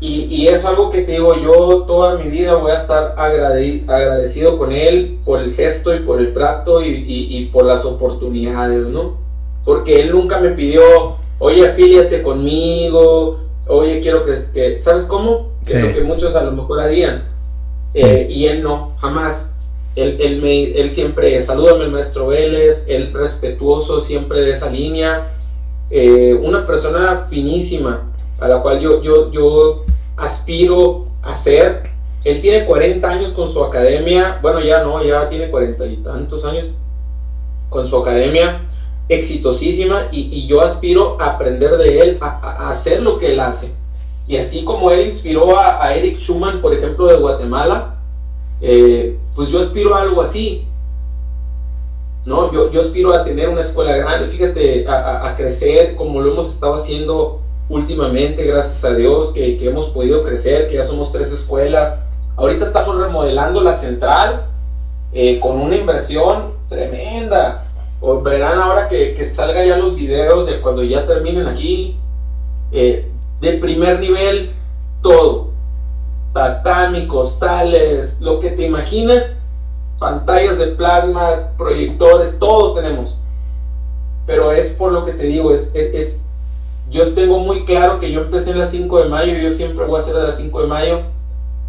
Y, 0.00 0.24
y, 0.30 0.48
es 0.48 0.64
algo 0.64 0.88
que 0.88 1.02
te 1.02 1.12
digo, 1.12 1.36
yo 1.36 1.84
toda 1.86 2.16
mi 2.16 2.30
vida 2.30 2.54
voy 2.54 2.70
a 2.70 2.80
estar 2.80 3.14
agradecido 3.18 4.56
con 4.56 4.72
él 4.72 5.18
por 5.26 5.40
el 5.40 5.52
gesto 5.54 5.94
y 5.94 6.00
por 6.00 6.20
el 6.20 6.32
trato 6.32 6.82
y, 6.82 7.04
y, 7.06 7.46
por 7.46 7.66
las 7.66 7.84
oportunidades, 7.84 8.86
¿no? 8.88 9.18
Porque 9.62 10.00
él 10.00 10.12
nunca 10.12 10.38
me 10.38 10.50
pidió, 10.50 11.16
oye, 11.38 11.68
afíliate 11.68 12.22
conmigo, 12.22 13.40
oye, 13.68 14.00
quiero 14.00 14.24
que, 14.24 14.80
¿sabes 14.80 15.04
cómo? 15.04 15.52
Que 15.66 15.74
es 15.74 15.84
lo 15.84 15.92
que 15.92 16.02
muchos 16.02 16.34
a 16.34 16.44
lo 16.44 16.52
mejor 16.52 16.80
harían. 16.80 17.24
Eh, 17.92 18.26
y 18.30 18.46
él 18.46 18.62
no, 18.62 18.94
jamás. 19.00 19.49
Él, 19.96 20.16
él, 20.20 20.40
me, 20.40 20.70
él 20.70 20.90
siempre, 20.92 21.42
salúdame 21.44 21.88
maestro 21.88 22.28
Vélez, 22.28 22.84
él 22.88 23.12
respetuoso 23.12 24.00
siempre 24.00 24.40
de 24.40 24.52
esa 24.52 24.70
línea, 24.70 25.34
eh, 25.90 26.34
una 26.34 26.64
persona 26.64 27.26
finísima 27.28 28.12
a 28.40 28.48
la 28.48 28.62
cual 28.62 28.80
yo, 28.80 29.02
yo, 29.02 29.30
yo 29.32 29.84
aspiro 30.16 31.06
a 31.22 31.42
ser. 31.42 31.90
Él 32.24 32.40
tiene 32.40 32.66
40 32.66 33.08
años 33.08 33.32
con 33.32 33.52
su 33.52 33.62
academia, 33.64 34.38
bueno 34.42 34.60
ya 34.60 34.84
no, 34.84 35.02
ya 35.02 35.28
tiene 35.28 35.50
cuarenta 35.50 35.86
y 35.86 35.96
tantos 35.96 36.44
años 36.44 36.66
con 37.70 37.88
su 37.88 37.96
academia 37.96 38.60
exitosísima 39.10 40.08
y, 40.12 40.46
yo 40.46 40.60
aspiro 40.60 41.20
a 41.20 41.32
aprender 41.32 41.76
de 41.76 41.98
él, 41.98 42.18
a, 42.20 42.70
hacer 42.70 43.02
lo 43.02 43.18
que 43.18 43.32
él 43.32 43.40
hace. 43.40 43.70
Y 44.26 44.36
así 44.36 44.64
como 44.64 44.90
él 44.92 45.08
inspiró 45.08 45.58
a, 45.58 45.94
Eric 45.94 46.18
Schumann, 46.18 46.60
por 46.60 46.72
ejemplo, 46.72 47.06
de 47.06 47.16
Guatemala, 47.16 47.96
eh, 48.60 49.18
pues 49.34 49.48
yo 49.48 49.60
aspiro 49.60 49.94
a 49.94 50.02
algo 50.02 50.22
así. 50.22 50.66
¿no? 52.26 52.52
Yo, 52.52 52.70
yo 52.70 52.80
aspiro 52.80 53.14
a 53.14 53.24
tener 53.24 53.48
una 53.48 53.62
escuela 53.62 53.96
grande, 53.96 54.28
fíjate, 54.28 54.86
a, 54.86 55.34
crecer 55.36 55.96
como 55.96 56.20
lo 56.20 56.32
hemos 56.32 56.50
estado 56.50 56.74
haciendo 56.74 57.40
últimamente, 57.68 58.44
gracias 58.44 58.84
a 58.84 58.94
Dios, 58.94 59.32
que, 59.32 59.56
que, 59.56 59.68
hemos 59.70 59.86
podido 59.90 60.22
crecer, 60.22 60.68
que 60.68 60.74
ya 60.74 60.86
somos 60.86 61.12
tres 61.12 61.30
escuelas. 61.30 62.00
Ahorita 62.36 62.66
estamos 62.66 62.98
remodelando 62.98 63.62
la 63.62 63.80
central 63.80 64.46
eh, 65.12 65.40
con 65.40 65.60
una 65.60 65.76
inversión 65.76 66.54
tremenda. 66.68 67.66
O 68.00 68.22
verán 68.22 68.58
ahora 68.58 68.88
que, 68.88 69.14
que 69.14 69.34
salgan 69.34 69.66
ya 69.66 69.76
los 69.76 69.94
videos 69.94 70.46
de 70.46 70.60
cuando 70.60 70.82
ya 70.82 71.04
terminen 71.04 71.46
aquí. 71.46 71.96
Eh, 72.72 73.06
de 73.40 73.52
primer 73.54 74.00
nivel, 74.00 74.52
todo. 75.02 75.49
Tatami, 76.32 77.06
costales, 77.06 78.16
lo 78.20 78.40
que 78.40 78.50
te 78.50 78.66
imagines, 78.66 79.32
pantallas 79.98 80.58
de 80.58 80.68
plasma, 80.68 81.50
proyectores, 81.58 82.38
todo 82.38 82.74
tenemos. 82.74 83.16
Pero 84.26 84.52
es 84.52 84.72
por 84.74 84.92
lo 84.92 85.04
que 85.04 85.12
te 85.12 85.24
digo, 85.24 85.52
es, 85.52 85.70
es, 85.74 86.16
yo 86.90 87.14
tengo 87.14 87.38
muy 87.38 87.64
claro 87.64 87.98
que 87.98 88.12
yo 88.12 88.22
empecé 88.22 88.50
en 88.50 88.58
las 88.58 88.70
5 88.70 89.02
de 89.02 89.08
mayo, 89.08 89.34
yo 89.34 89.50
siempre 89.50 89.84
voy 89.86 89.96
a 89.96 90.02
hacer 90.02 90.14
de 90.14 90.22
las 90.22 90.36
5 90.36 90.60
de 90.62 90.66
mayo, 90.66 91.00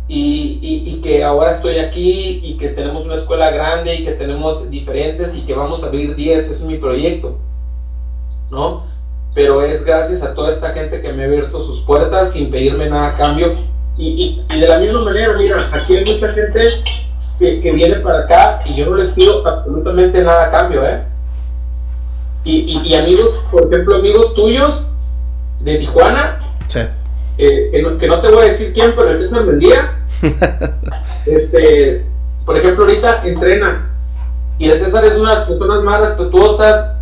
y, 0.07 0.59
y, 0.61 1.01
que 1.01 1.23
ahora 1.23 1.55
estoy 1.55 1.79
aquí 1.79 2.41
y 2.43 2.57
que 2.57 2.69
tenemos 2.69 3.05
una 3.05 3.15
escuela 3.15 3.49
grande 3.49 3.95
y 3.95 4.03
que 4.03 4.11
tenemos 4.11 4.69
diferentes 4.69 5.33
y 5.33 5.45
que 5.45 5.55
vamos 5.55 5.83
a 5.83 5.87
abrir 5.87 6.15
10, 6.15 6.49
es 6.49 6.61
mi 6.63 6.77
proyecto, 6.77 7.37
¿no? 8.51 8.91
pero 9.33 9.61
es 9.61 9.83
gracias 9.83 10.21
a 10.23 10.33
toda 10.33 10.51
esta 10.51 10.73
gente 10.73 11.01
que 11.01 11.13
me 11.13 11.23
ha 11.23 11.25
abierto 11.25 11.61
sus 11.61 11.81
puertas 11.81 12.33
sin 12.33 12.51
pedirme 12.51 12.89
nada 12.89 13.09
a 13.09 13.15
cambio. 13.15 13.70
Y, 14.01 14.43
y, 14.49 14.59
de 14.59 14.67
la 14.67 14.79
misma 14.79 15.01
manera, 15.01 15.33
mira, 15.37 15.69
aquí 15.71 15.95
hay 15.95 16.03
mucha 16.05 16.33
gente 16.33 16.67
que, 17.37 17.61
que, 17.61 17.71
viene 17.71 17.97
para 17.97 18.21
acá 18.21 18.61
y 18.65 18.75
yo 18.75 18.87
no 18.87 18.95
les 18.95 19.13
pido 19.13 19.47
absolutamente 19.47 20.23
nada 20.23 20.47
a 20.47 20.51
cambio, 20.51 20.83
¿eh? 20.83 21.03
Y, 22.43 22.81
y 22.83 22.95
amigos, 22.95 23.29
por 23.51 23.67
ejemplo, 23.67 23.97
amigos 23.97 24.33
tuyos 24.33 24.87
de 25.59 25.77
Tijuana, 25.77 26.39
eh, 27.37 27.69
que, 27.71 27.81
no, 27.83 27.97
que, 27.99 28.07
no, 28.07 28.19
te 28.21 28.31
voy 28.31 28.41
a 28.41 28.51
decir 28.51 28.73
quién, 28.73 28.93
pero 28.95 29.09
el 29.09 29.17
César 29.17 29.43
Mendía, 29.43 29.99
este, 31.27 32.03
por 32.43 32.57
ejemplo, 32.57 32.85
ahorita 32.85 33.21
entrena. 33.23 33.87
Y 34.57 34.69
el 34.69 34.79
César 34.79 35.05
es 35.05 35.13
una 35.13 35.29
de 35.29 35.35
las 35.37 35.47
personas 35.47 35.83
más 35.83 35.99
respetuosas 35.99 36.95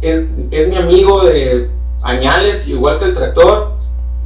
es, 0.00 0.68
mi 0.68 0.76
amigo 0.76 1.24
de 1.24 1.70
añales, 2.02 2.66
igual 2.68 2.98
que 2.98 3.06
el 3.06 3.14
tractor, 3.14 3.74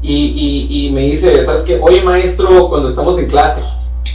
y, 0.00 0.90
me 0.92 1.00
dice, 1.02 1.44
¿sabes 1.44 1.62
qué? 1.62 1.80
Oye, 1.80 2.02
maestro, 2.02 2.68
cuando 2.68 2.88
estamos 2.88 3.18
en 3.18 3.28
clase, 3.28 3.62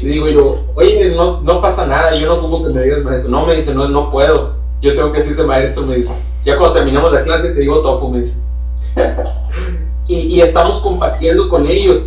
le 0.02 0.10
digo 0.10 0.28
yo, 0.30 0.60
oye, 0.76 1.14
no, 1.16 1.42
no 1.42 1.62
pasa 1.62 1.86
nada, 1.86 2.16
yo 2.16 2.28
no 2.28 2.36
ocupo 2.36 2.68
que 2.68 2.74
me 2.74 2.84
digas 2.84 3.04
maestro. 3.04 3.30
No, 3.30 3.46
me 3.46 3.56
dice, 3.56 3.74
no, 3.74 3.88
no 3.88 4.10
puedo. 4.10 4.56
Yo 4.82 4.96
tengo 4.96 5.12
que 5.12 5.20
decirte 5.20 5.44
maestro, 5.44 5.86
me 5.86 5.96
dice. 5.96 6.12
Ya 6.44 6.58
cuando 6.58 6.74
terminamos 6.74 7.12
la 7.12 7.24
clase 7.24 7.50
te 7.50 7.60
digo 7.60 7.82
topo, 7.82 8.10
me 8.10 8.22
dice. 8.22 8.38
y, 10.08 10.40
estamos 10.42 10.82
compartiendo 10.82 11.50
con 11.50 11.68
ellos. 11.68 12.04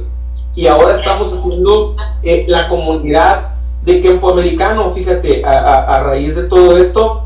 Y 0.55 0.67
ahora 0.67 0.99
estamos 0.99 1.33
haciendo 1.33 1.95
eh, 2.23 2.45
la 2.49 2.69
comunidad 2.69 3.57
de 3.83 4.01
campo 4.01 4.31
americano, 4.31 4.93
fíjate, 4.93 5.45
a, 5.45 5.97
a 5.97 6.03
raíz 6.03 6.35
de 6.35 6.45
todo 6.45 6.77
esto, 6.77 7.26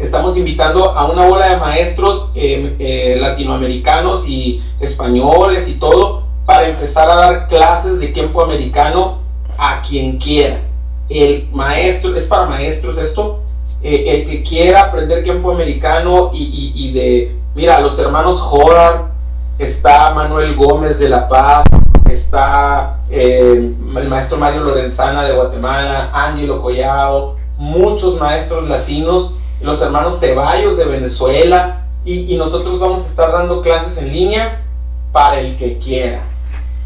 estamos 0.00 0.36
invitando 0.36 0.92
a 0.92 1.10
una 1.10 1.28
bola 1.28 1.50
de 1.50 1.56
maestros 1.58 2.30
eh, 2.34 2.74
eh, 2.78 3.16
latinoamericanos 3.20 4.26
y 4.26 4.60
españoles 4.80 5.68
y 5.68 5.74
todo 5.74 6.24
para 6.46 6.68
empezar 6.68 7.08
a 7.10 7.16
dar 7.16 7.48
clases 7.48 8.00
de 8.00 8.08
tiempo 8.08 8.42
americano 8.42 9.18
a 9.58 9.82
quien 9.82 10.18
quiera. 10.18 10.62
El 11.08 11.48
maestro, 11.52 12.16
es 12.16 12.24
para 12.24 12.46
maestros 12.46 12.96
esto, 12.96 13.40
eh, 13.82 14.04
el 14.06 14.24
que 14.24 14.42
quiera 14.42 14.80
aprender 14.80 15.22
tiempo 15.22 15.52
americano 15.52 16.30
y, 16.32 16.92
de, 16.92 17.36
mira, 17.54 17.78
los 17.80 17.98
hermanos 17.98 18.40
Jorar, 18.40 19.10
está 19.58 20.14
Manuel 20.14 20.56
Gómez 20.56 20.98
de 20.98 21.10
La 21.10 21.28
Paz, 21.28 21.64
está 22.08 23.00
el 23.10 23.76
maestro 23.76 24.38
Mario 24.38 24.62
Lorenzana 24.62 25.24
de 25.24 25.34
Guatemala, 25.34 26.10
Ángelo 26.12 26.62
Collado, 26.62 27.36
muchos 27.58 28.18
maestros 28.18 28.66
latinos 28.66 29.34
los 29.60 29.80
hermanos 29.80 30.18
Ceballos 30.20 30.76
de 30.76 30.84
Venezuela, 30.86 31.80
y, 32.04 32.34
nosotros 32.36 32.80
vamos 32.80 33.04
a 33.04 33.08
estar 33.08 33.30
dando 33.30 33.60
clases 33.60 33.98
en 33.98 34.12
línea 34.12 34.64
para 35.12 35.40
el 35.40 35.56
que 35.56 35.78
quiera. 35.78 36.24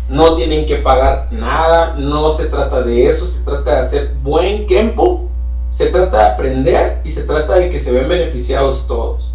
No 0.08 0.34
tienen 0.34 0.66
que 0.66 0.76
pagar 0.76 1.32
nada, 1.32 1.94
no 1.96 2.30
se 2.30 2.46
trata 2.46 2.82
de 2.82 3.06
eso, 3.06 3.26
se 3.26 3.40
trata 3.44 3.70
de 3.70 3.86
hacer 3.86 4.14
buen 4.22 4.66
tiempo, 4.66 5.30
se 5.70 5.86
trata 5.86 6.18
de 6.18 6.32
aprender 6.32 7.00
y 7.04 7.10
se 7.10 7.22
trata 7.22 7.54
de 7.54 7.70
que 7.70 7.80
se 7.80 7.92
ven 7.92 8.08
beneficiados 8.08 8.86
todos. 8.86 9.32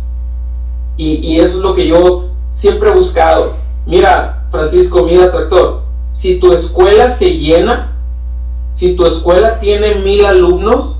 Y, 0.98 1.40
eso 1.40 1.58
es 1.58 1.64
lo 1.64 1.74
que 1.74 1.88
yo 1.88 2.26
siempre 2.58 2.90
he 2.90 2.94
buscado. 2.94 3.56
Mira, 3.86 4.48
Francisco, 4.52 5.04
mira, 5.04 5.32
tractor, 5.32 5.84
si 6.12 6.40
tu 6.40 6.52
escuela 6.52 7.18
se 7.18 7.38
llena, 7.38 7.96
si 8.78 8.96
tu 8.98 9.06
escuela 9.06 9.60
tiene 9.60 9.96
mil 9.96 10.26
alumnos, 10.26 10.99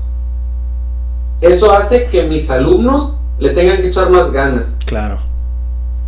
eso 1.40 1.72
hace 1.72 2.08
que 2.08 2.24
mis 2.24 2.48
alumnos 2.50 3.14
le 3.38 3.50
tengan 3.50 3.80
que 3.80 3.88
echar 3.88 4.10
más 4.10 4.30
ganas. 4.30 4.66
Claro. 4.86 5.20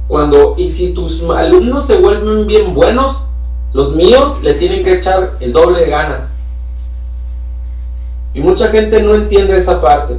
Cuando, 0.09 0.55
y 0.59 0.71
si 0.71 0.93
tus 0.93 1.23
alumnos 1.23 1.87
se 1.87 1.97
vuelven 1.97 2.47
bien 2.47 2.75
buenos, 2.75 3.25
los 3.73 3.95
míos 3.95 4.39
le 4.43 4.55
tienen 4.55 4.85
que 4.85 4.99
echar 4.99 5.37
el 5.41 5.53
doble 5.53 5.81
de 5.81 5.91
ganas. 5.91 6.33
Y 8.35 8.41
mucha 8.41 8.69
gente 8.69 9.03
no 9.03 9.15
entiende 9.15 9.57
esa 9.57 9.81
parte. 9.81 10.19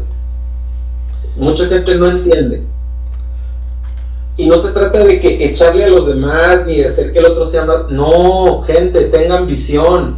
Mucha 1.36 1.66
gente 1.68 1.96
no 1.96 2.08
entiende. 2.08 2.64
Y 4.36 4.48
no 4.48 4.58
se 4.58 4.72
trata 4.72 5.00
de 5.00 5.20
que 5.20 5.46
echarle 5.46 5.86
a 5.86 5.90
los 5.90 6.08
demás 6.08 6.66
ni 6.66 6.78
de 6.78 6.90
hacer 6.90 7.14
que 7.14 7.20
el 7.20 7.26
otro 7.26 7.46
sea 7.46 7.66
más. 7.66 7.90
No, 7.90 8.64
gente, 8.64 9.06
tengan 9.06 9.46
visión. 9.46 10.18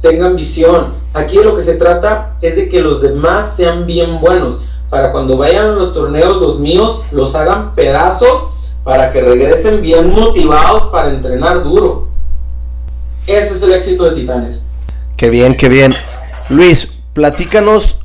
Tengan 0.00 0.36
visión. 0.36 0.94
Aquí 1.16 1.38
lo 1.38 1.56
que 1.56 1.62
se 1.62 1.76
trata 1.76 2.36
es 2.42 2.56
de 2.56 2.68
que 2.68 2.78
los 2.82 3.00
demás 3.00 3.56
sean 3.56 3.86
bien 3.86 4.20
buenos. 4.20 4.60
Para 4.90 5.10
cuando 5.12 5.38
vayan 5.38 5.68
a 5.68 5.72
los 5.72 5.94
torneos, 5.94 6.36
los 6.36 6.60
míos 6.60 7.06
los 7.10 7.34
hagan 7.34 7.72
pedazos 7.72 8.52
para 8.84 9.10
que 9.10 9.22
regresen 9.22 9.80
bien 9.80 10.12
motivados 10.12 10.90
para 10.90 11.08
entrenar 11.08 11.62
duro. 11.62 12.10
Ese 13.26 13.54
es 13.56 13.62
el 13.62 13.72
éxito 13.72 14.04
de 14.04 14.14
Titanes. 14.14 14.62
Qué 15.16 15.30
bien, 15.30 15.56
qué 15.56 15.70
bien. 15.70 15.94
Luis, 16.50 16.86
platícanos, 17.14 17.96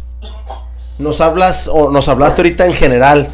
nos 0.98 1.20
hablas 1.20 1.68
o 1.68 1.92
nos 1.92 2.08
hablaste 2.08 2.40
ahorita 2.40 2.66
en 2.66 2.74
general, 2.76 3.28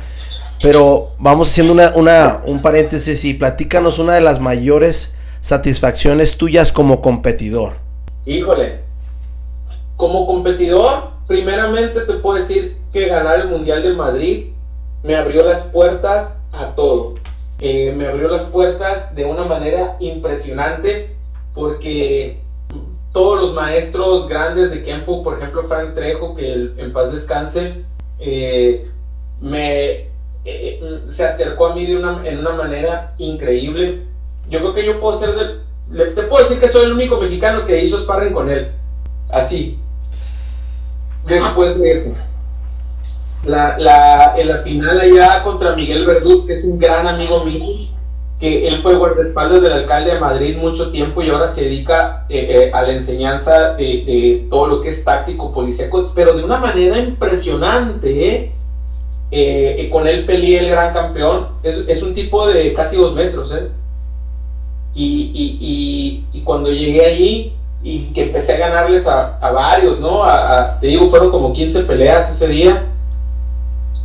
pero 0.59 1.09
vamos 1.19 1.51
haciendo 1.51 1.73
una, 1.73 1.91
una, 1.93 2.41
un 2.45 2.63
paréntesis 2.63 3.23
y 3.23 3.35
platícanos 3.35 3.99
una 3.99 4.15
de 4.15 4.21
las 4.21 4.41
mayores 4.41 5.13
satisfacciones 5.43 6.35
tuyas 6.35 6.71
como 6.71 6.99
competidor. 6.99 7.73
Híjole, 8.25 8.86
como 9.97 10.25
competidor, 10.27 11.09
primeramente 11.27 12.01
te 12.01 12.13
puedo 12.13 12.39
decir 12.39 12.77
que 12.93 13.07
ganar 13.07 13.41
el 13.41 13.49
Mundial 13.49 13.83
de 13.83 13.93
Madrid 13.93 14.45
me 15.03 15.15
abrió 15.15 15.43
las 15.43 15.63
puertas 15.65 16.37
a 16.53 16.75
todo. 16.75 17.15
Eh, 17.59 17.93
me 17.97 18.07
abrió 18.07 18.29
las 18.29 18.45
puertas 18.45 19.13
de 19.15 19.25
una 19.25 19.43
manera 19.43 19.97
impresionante 19.99 21.15
porque 21.53 22.39
todos 23.11 23.41
los 23.41 23.53
maestros 23.55 24.27
grandes 24.27 24.69
de 24.69 24.83
campo, 24.83 25.23
por 25.23 25.37
ejemplo 25.37 25.63
Frank 25.63 25.95
Trejo, 25.95 26.35
que 26.35 26.71
en 26.77 26.93
paz 26.93 27.11
descanse, 27.11 27.83
eh, 28.19 28.87
me 29.41 30.07
eh, 30.45 30.79
se 31.15 31.25
acercó 31.25 31.67
a 31.67 31.75
mí 31.75 31.85
de 31.85 31.97
una, 31.97 32.25
en 32.27 32.37
una 32.39 32.51
manera 32.51 33.15
increíble. 33.17 34.03
Yo 34.49 34.59
creo 34.59 34.73
que 34.73 34.85
yo 34.85 34.99
puedo 34.99 35.19
ser 35.19 35.65
te 35.89 36.23
puedo 36.23 36.43
decir 36.43 36.59
que 36.59 36.69
soy 36.69 36.85
el 36.85 36.93
único 36.93 37.19
mexicano 37.19 37.65
que 37.65 37.83
hizo 37.83 37.99
sparring 38.01 38.33
con 38.33 38.49
él. 38.49 38.71
Así, 39.29 39.79
después 41.27 41.77
de 41.79 42.13
La, 43.45 43.77
la, 43.77 44.33
en 44.37 44.47
la 44.47 44.57
final 44.63 44.99
allá 44.99 45.43
contra 45.43 45.75
Miguel 45.75 46.05
Verduz, 46.05 46.45
que 46.45 46.59
es 46.59 46.63
un 46.63 46.79
gran 46.79 47.07
amigo 47.07 47.45
mío, 47.45 47.87
que 48.39 48.67
él 48.67 48.81
fue 48.81 48.95
guardaespaldas 48.95 49.61
del 49.61 49.73
alcalde 49.73 50.13
de 50.13 50.19
Madrid 50.19 50.57
mucho 50.57 50.91
tiempo 50.91 51.21
y 51.21 51.29
ahora 51.29 51.53
se 51.53 51.61
dedica 51.61 52.25
eh, 52.29 52.47
eh, 52.49 52.71
a 52.71 52.83
la 52.83 52.93
enseñanza 52.93 53.73
de, 53.73 54.45
todo 54.49 54.67
lo 54.67 54.81
que 54.81 54.89
es 54.89 55.03
táctico 55.03 55.51
policíaco, 55.51 56.11
pero 56.13 56.33
de 56.33 56.43
una 56.43 56.57
manera 56.57 56.97
impresionante, 56.99 58.53
¿eh? 59.31 59.89
con 59.91 60.07
él 60.07 60.25
peleé 60.25 60.59
el 60.59 60.69
gran 60.69 60.93
campeón, 60.93 61.47
es, 61.63 61.83
es, 61.87 62.01
un 62.01 62.13
tipo 62.13 62.47
de 62.47 62.73
casi 62.73 62.95
dos 62.95 63.13
metros, 63.13 63.53
y, 64.93 65.31
y, 65.33 65.57
y, 65.59 66.25
y 66.31 66.41
cuando 66.43 66.69
llegué 66.69 67.05
allí, 67.05 67.56
y 67.83 68.11
que 68.13 68.23
empecé 68.23 68.53
a 68.53 68.57
ganarles 68.57 69.05
a, 69.05 69.51
varios, 69.51 69.99
¿no? 69.99 70.23
A, 70.23 70.79
te 70.79 70.87
digo, 70.87 71.09
fueron 71.09 71.31
como 71.31 71.53
15 71.53 71.83
peleas 71.83 72.31
ese 72.31 72.47
día. 72.47 72.85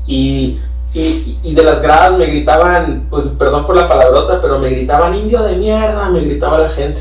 Y 0.06 0.58
y, 0.94 1.38
y, 1.42 1.54
de 1.54 1.62
las 1.62 1.80
gradas 1.80 2.18
me 2.18 2.26
gritaban, 2.26 3.06
pues 3.08 3.24
perdón 3.38 3.64
por 3.64 3.76
la 3.76 3.88
palabrota, 3.88 4.40
pero 4.42 4.58
me 4.58 4.68
gritaban 4.68 5.14
indio 5.14 5.42
de 5.42 5.56
mierda, 5.56 6.10
me 6.10 6.20
gritaba 6.20 6.58
la 6.58 6.68
gente. 6.70 7.00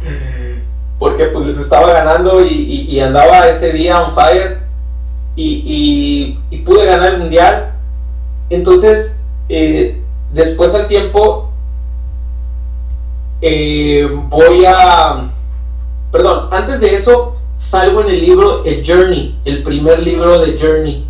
Porque 1.00 1.24
pues 1.26 1.46
les 1.46 1.58
estaba 1.58 1.92
ganando 1.92 2.44
y, 2.44 2.86
y 2.88 3.00
andaba 3.00 3.48
ese 3.48 3.72
día 3.72 4.00
on 4.00 4.14
fire 4.14 4.58
y, 5.34 6.38
pude 6.64 6.86
ganar 6.86 7.14
el 7.14 7.20
mundial. 7.20 7.72
Entonces, 8.50 9.12
eh, 9.48 10.00
después 10.32 10.72
al 10.72 10.86
tiempo, 10.86 11.50
eh, 13.42 14.08
voy 14.28 14.64
a... 14.64 15.30
Perdón, 16.14 16.46
antes 16.52 16.78
de 16.78 16.94
eso, 16.94 17.34
salgo 17.58 18.02
en 18.02 18.10
el 18.10 18.20
libro 18.20 18.64
El 18.64 18.86
Journey, 18.86 19.36
el 19.44 19.64
primer 19.64 19.98
libro 19.98 20.38
de 20.38 20.56
Journey 20.56 21.04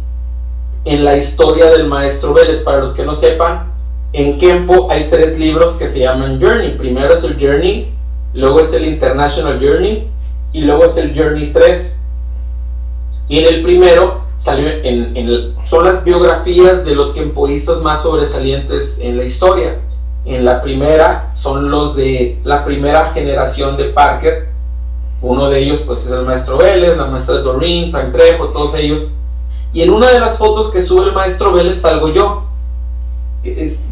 en 0.86 1.04
la 1.04 1.18
historia 1.18 1.66
del 1.72 1.88
maestro 1.88 2.32
Vélez. 2.32 2.62
Para 2.62 2.78
los 2.78 2.94
que 2.94 3.04
no 3.04 3.12
sepan, 3.12 3.70
en 4.14 4.38
Kempo 4.38 4.90
hay 4.90 5.10
tres 5.10 5.38
libros 5.38 5.76
que 5.76 5.88
se 5.88 5.98
llaman 5.98 6.40
Journey. 6.40 6.78
Primero 6.78 7.16
es 7.16 7.22
el 7.22 7.36
Journey, 7.38 7.92
luego 8.32 8.60
es 8.60 8.72
el 8.72 8.86
International 8.86 9.58
Journey 9.60 10.08
y 10.54 10.62
luego 10.62 10.86
es 10.86 10.96
el 10.96 11.14
Journey 11.14 11.52
3. 11.52 11.96
Y 13.28 13.40
en 13.40 13.54
el 13.56 13.62
primero 13.62 14.22
salió 14.38 14.70
en, 14.70 15.54
son 15.66 15.84
las 15.84 16.02
biografías 16.02 16.82
de 16.82 16.94
los 16.94 17.12
kempoístas 17.12 17.82
más 17.82 18.02
sobresalientes 18.02 18.96
en 19.02 19.18
la 19.18 19.24
historia. 19.24 19.80
En 20.24 20.46
la 20.46 20.62
primera 20.62 21.34
son 21.34 21.70
los 21.70 21.94
de 21.94 22.40
la 22.42 22.64
primera 22.64 23.12
generación 23.12 23.76
de 23.76 23.90
Parker. 23.90 24.53
Uno 25.24 25.48
de 25.48 25.62
ellos 25.62 25.82
pues 25.86 26.04
es 26.04 26.12
el 26.12 26.26
maestro 26.26 26.58
Vélez, 26.58 26.96
la 26.96 27.06
maestra 27.06 27.36
Doreen, 27.36 27.90
Frank 27.90 28.12
Trejo, 28.12 28.48
todos 28.48 28.74
ellos 28.74 29.08
y 29.74 29.82
en 29.82 29.90
una 29.90 30.12
de 30.12 30.20
las 30.20 30.38
fotos 30.38 30.70
que 30.70 30.80
sube 30.82 31.06
el 31.06 31.12
maestro 31.12 31.52
Vélez 31.52 31.82
salgo 31.82 32.08
yo. 32.08 32.42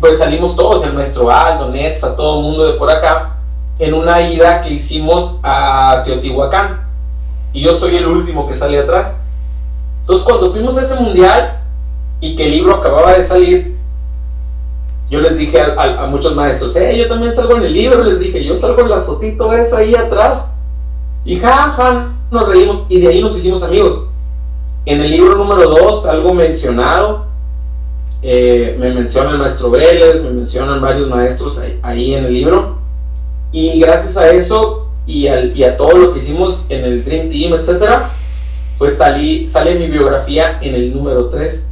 Pues 0.00 0.18
salimos 0.18 0.54
todos, 0.54 0.86
el 0.86 0.94
maestro 0.94 1.28
Aldo, 1.30 1.70
Nets, 1.70 2.04
a 2.04 2.14
todo 2.14 2.38
el 2.38 2.44
mundo 2.44 2.64
de 2.64 2.78
por 2.78 2.88
acá, 2.88 3.36
en 3.78 3.92
una 3.92 4.20
ida 4.22 4.62
que 4.62 4.74
hicimos 4.74 5.40
a 5.42 6.02
Teotihuacán. 6.04 6.82
Y 7.52 7.62
yo 7.62 7.74
soy 7.74 7.96
el 7.96 8.06
último 8.06 8.48
que 8.48 8.56
sale 8.56 8.78
atrás. 8.78 9.16
Entonces 10.02 10.24
cuando 10.24 10.52
fuimos 10.52 10.76
a 10.76 10.82
ese 10.82 10.94
mundial 10.94 11.60
y 12.20 12.36
que 12.36 12.44
el 12.44 12.52
libro 12.52 12.76
acababa 12.76 13.14
de 13.14 13.26
salir, 13.26 13.76
yo 15.10 15.20
les 15.20 15.36
dije 15.36 15.60
a, 15.60 16.06
muchos 16.06 16.34
maestros, 16.36 16.76
eh, 16.76 16.96
yo 16.96 17.08
también 17.08 17.34
salgo 17.34 17.56
en 17.56 17.64
el 17.64 17.72
libro, 17.72 18.04
les 18.04 18.20
dije, 18.20 18.42
yo 18.42 18.54
salgo 18.54 18.82
en 18.82 18.90
la 18.90 19.02
fotito 19.02 19.52
esa 19.52 19.78
ahí 19.78 19.94
atrás. 19.96 20.44
Y 21.24 21.36
ja, 21.36 22.12
nos 22.30 22.48
reímos 22.48 22.84
y 22.88 23.00
de 23.00 23.08
ahí 23.08 23.20
nos 23.20 23.36
hicimos 23.36 23.62
amigos. 23.62 24.06
En 24.84 25.00
el 25.00 25.10
libro 25.10 25.36
número 25.36 25.70
2, 25.70 26.06
algo 26.06 26.34
mencionado, 26.34 27.26
eh, 28.22 28.76
me 28.78 28.92
menciona 28.92 29.30
el 29.30 29.38
maestro 29.38 29.70
Vélez, 29.70 30.22
me 30.22 30.30
mencionan 30.30 30.80
varios 30.80 31.08
maestros 31.08 31.60
ahí, 31.82 32.14
en 32.14 32.24
el 32.24 32.32
libro, 32.32 32.78
y 33.52 33.78
gracias 33.78 34.16
a 34.16 34.30
eso 34.30 34.88
y, 35.06 35.28
a 35.28 35.76
todo 35.76 35.96
lo 35.96 36.12
que 36.12 36.20
hicimos 36.20 36.64
en 36.68 36.84
el 36.84 37.04
Dream 37.04 37.28
Team, 37.28 37.52
etcétera, 37.54 38.10
pues 38.78 38.96
salí, 38.96 39.46
sale 39.46 39.76
mi 39.76 39.86
biografía 39.86 40.58
en 40.60 40.74
el 40.74 40.94
número 40.94 41.28
3. 41.28 41.66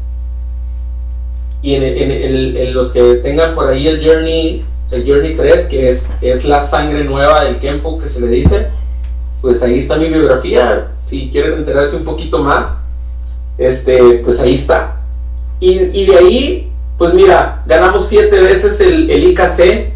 Y 1.63 1.75
en, 1.75 2.75
los 2.75 2.91
que 2.93 3.17
tengan 3.17 3.55
por 3.55 3.69
ahí 3.69 3.87
el 3.87 4.07
Journey, 4.07 4.65
el 4.93 5.07
Journey 5.07 5.37
3, 5.37 5.67
que 5.69 5.91
es, 5.91 6.03
es 6.21 6.45
la 6.45 6.71
sangre 6.71 7.05
nueva 7.05 7.45
del 7.45 7.59
Kempo 7.59 7.99
que 7.99 8.09
se 8.09 8.21
le 8.21 8.29
dice, 8.29 8.69
pues 9.41 9.63
ahí 9.63 9.79
está 9.79 9.97
mi 9.97 10.09
biografía. 10.09 10.93
Si 11.03 11.31
quieren 11.31 11.55
enterarse 11.55 11.97
un 11.97 12.05
poquito 12.05 12.39
más, 12.39 12.67
este, 13.59 14.23
pues 14.25 14.39
ahí 14.41 14.55
está. 14.55 15.01
Y, 15.61 16.07
de 16.07 16.17
ahí, 16.17 16.73
pues 16.97 17.13
mira, 17.13 17.63
ganamos 17.67 18.09
siete 18.09 18.41
veces 18.41 18.81
el, 18.81 19.11
el 19.11 19.25
IKC. 19.31 19.91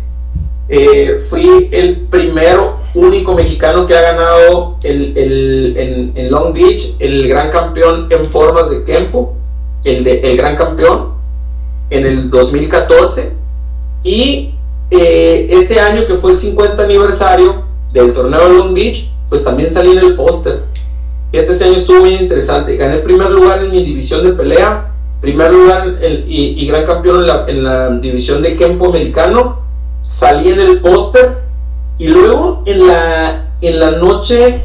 Eh, 0.69 1.27
fui 1.29 1.69
el 1.73 2.07
primero, 2.11 2.81
único 2.95 3.35
mexicano 3.35 3.87
que 3.87 3.95
ha 3.95 4.01
ganado 4.01 4.79
el, 4.83 5.17
el, 5.17 6.13
en, 6.17 6.31
Long 6.31 6.55
Beach 6.55 6.95
el 7.01 7.29
gran 7.29 7.51
campeón 7.51 8.07
en 8.11 8.25
formas 8.27 8.71
de 8.71 8.85
Kempo, 8.85 9.37
el, 9.85 10.05
de, 10.05 10.21
el 10.21 10.37
gran 10.37 10.57
campeón, 10.57 11.15
en 11.91 12.07
el 12.07 12.31
2014. 12.31 13.33
Y 14.03 14.55
eh, 14.91 15.47
ese 15.51 15.81
año 15.81 16.07
que 16.07 16.17
fue 16.17 16.33
el 16.33 16.39
50 16.39 16.83
aniversario 16.83 17.65
del 17.93 18.13
torneo 18.13 18.49
de 18.49 18.55
Long 18.55 18.75
Beach, 18.75 19.09
pues 19.35 19.45
también 19.45 19.75
salí 19.75 19.91
en 19.91 19.99
el 19.99 20.15
póster 20.15 20.63
este 21.41 21.65
año 21.65 21.79
estuvo 21.79 22.01
muy 22.01 22.15
interesante. 22.15 22.77
Gané 22.77 22.99
primer 22.99 23.31
lugar 23.31 23.65
en 23.65 23.71
mi 23.71 23.83
división 23.83 24.25
de 24.25 24.35
pelea, 24.35 24.93
primer 25.21 25.53
lugar 25.53 25.97
y, 26.27 26.67
gran 26.67 26.87
campeón 26.87 27.27
en 27.49 27.65
la, 27.65 27.91
división 27.99 28.43
de 28.43 28.57
Kempo 28.57 28.87
americano. 28.87 29.65
Salí 30.03 30.51
en 30.51 30.61
el 30.61 30.81
póster 30.81 31.39
y 31.99 32.09
luego 32.09 32.63
en 32.67 32.87
la, 32.87 33.49
en 33.61 33.81
la 33.81 33.91
noche 33.93 34.63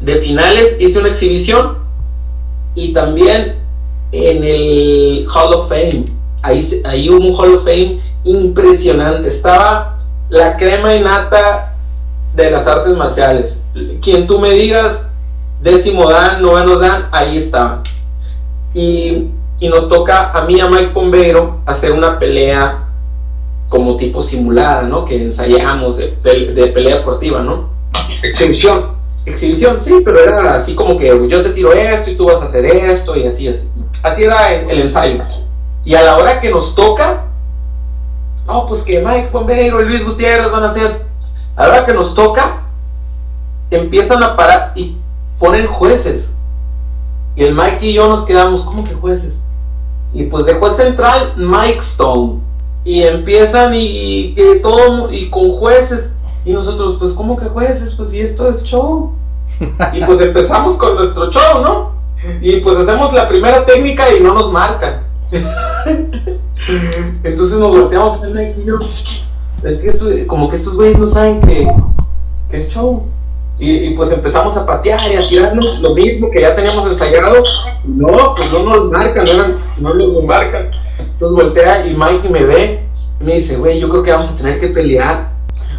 de 0.00 0.16
finales 0.16 0.76
hice 0.78 0.98
una 0.98 1.08
exhibición 1.08 1.78
y 2.74 2.92
también 2.92 3.56
en 4.12 4.44
el 4.44 5.26
Hall 5.34 5.54
of 5.54 5.68
Fame. 5.68 6.12
Ahí, 6.42 6.82
ahí 6.84 7.08
hubo 7.08 7.26
un 7.26 7.34
Hall 7.34 7.56
of 7.56 7.64
Fame 7.64 8.00
impresionante. 8.24 9.28
Estaba 9.28 9.98
la 10.28 10.56
crema 10.56 10.94
y 10.94 11.00
nata 11.00 11.74
de 12.36 12.50
las 12.50 12.66
artes 12.66 12.96
marciales. 12.96 13.56
Quien 14.00 14.26
tú 14.26 14.38
me 14.38 14.50
digas, 14.50 15.00
décimo 15.62 16.10
dan, 16.10 16.42
noveno 16.42 16.78
dan, 16.78 17.08
ahí 17.12 17.38
estaban. 17.38 17.82
Y, 18.74 19.28
nos 19.62 19.88
toca 19.88 20.32
a 20.32 20.44
mí, 20.44 20.60
a 20.60 20.68
Mike 20.68 20.88
Pombeiro, 20.88 21.60
hacer 21.66 21.92
una 21.92 22.18
pelea 22.18 22.88
como 23.68 23.96
tipo 23.96 24.20
simulada, 24.20 24.82
¿no? 24.82 25.04
Que 25.04 25.22
ensayamos 25.22 25.96
de, 25.98 26.08
pelea 26.74 26.96
deportiva, 26.96 27.42
¿no? 27.42 27.70
Exhibición. 28.22 28.96
Exhibición, 29.24 29.80
sí, 29.80 29.92
pero 30.04 30.18
era 30.18 30.56
así 30.56 30.74
como 30.74 30.98
que 30.98 31.06
yo 31.28 31.42
te 31.42 31.50
tiro 31.50 31.72
esto 31.72 32.10
y 32.10 32.16
tú 32.16 32.24
vas 32.24 32.42
a 32.42 32.46
hacer 32.46 32.66
esto 32.66 33.14
y 33.14 33.24
así, 33.24 33.46
así. 33.46 33.68
Así 34.02 34.24
era 34.24 34.46
el, 34.48 34.80
ensayo. 34.80 35.22
Y 35.84 35.94
a 35.94 36.02
la 36.02 36.16
hora 36.16 36.40
que 36.40 36.50
nos 36.50 36.74
toca, 36.74 37.26
no, 38.46 38.66
pues 38.66 38.82
que 38.82 39.00
Mike 39.00 39.28
Pombeiro 39.30 39.80
y 39.80 39.84
Luis 39.84 40.04
Gutiérrez 40.04 40.50
van 40.50 40.64
a 40.64 40.70
hacer. 40.70 41.02
A 41.54 41.62
la 41.62 41.68
hora 41.68 41.86
que 41.86 41.94
nos 41.94 42.14
toca, 42.16 42.61
empiezan 43.76 44.22
a 44.22 44.36
parar 44.36 44.72
y 44.74 44.96
ponen 45.38 45.66
jueces. 45.66 46.30
Y 47.34 47.44
el 47.44 47.54
Mike 47.54 47.86
y 47.86 47.94
yo 47.94 48.08
nos 48.08 48.26
quedamos, 48.26 48.62
¿cómo 48.62 48.84
que 48.84 48.94
jueces? 48.94 49.34
Y 50.12 50.24
pues 50.24 50.44
de 50.44 50.54
juez 50.54 50.76
central, 50.76 51.34
Mike 51.36 51.78
Stone. 51.78 52.40
Y 52.84 53.02
empiezan 53.02 53.72
y, 53.74 54.34
que 54.34 54.56
todo, 54.56 55.10
y 55.12 55.30
con 55.30 55.52
jueces. 55.58 56.10
Y 56.44 56.52
nosotros, 56.52 56.96
pues, 56.98 57.12
¿cómo 57.12 57.36
que 57.36 57.46
jueces? 57.46 57.94
Pues, 57.96 58.10
si 58.10 58.20
esto 58.20 58.48
es 58.50 58.62
show. 58.64 59.12
Y 59.92 60.04
pues 60.04 60.20
empezamos 60.20 60.76
con 60.76 60.96
nuestro 60.96 61.30
show, 61.30 61.62
¿no? 61.62 61.92
Y 62.40 62.56
pues 62.60 62.76
hacemos 62.76 63.12
la 63.12 63.28
primera 63.28 63.64
técnica 63.64 64.12
y 64.12 64.20
no 64.20 64.34
nos 64.34 64.50
marcan. 64.52 65.04
Entonces 67.24 67.58
nos 67.58 67.70
volteamos 67.70 68.24
el 68.24 68.34
Mike 68.34 68.60
y 68.60 68.64
yo, 68.66 68.78
como 70.26 70.48
que 70.48 70.56
estos 70.56 70.76
güeyes 70.76 70.98
no 70.98 71.06
saben 71.08 71.40
que, 71.40 71.68
que 72.50 72.58
es 72.58 72.68
show. 72.70 73.06
Y, 73.64 73.90
pues 73.90 74.10
empezamos 74.10 74.56
a 74.56 74.66
patear 74.66 75.12
y 75.12 75.14
a 75.14 75.28
tirarnos 75.28 75.78
lo 75.80 75.94
mismo 75.94 76.28
que 76.30 76.40
ya 76.40 76.52
teníamos 76.52 76.84
ensayado. 76.84 77.44
No, 77.84 78.34
pues 78.34 78.52
no 78.52 78.64
nos 78.64 78.90
marcan, 78.90 79.24
no, 79.78 79.94
no 79.94 79.94
nos 79.94 80.24
marcan. 80.24 80.68
Entonces 80.98 81.44
voltea 81.44 81.86
y 81.86 81.94
Mike 81.94 82.28
me 82.28 82.42
ve 82.42 82.80
me 83.20 83.34
dice, 83.34 83.56
güey, 83.56 83.78
yo 83.78 83.88
creo 83.88 84.02
que 84.02 84.10
vamos 84.10 84.30
a 84.30 84.36
tener 84.36 84.58
que 84.58 84.66
pelear. 84.66 85.30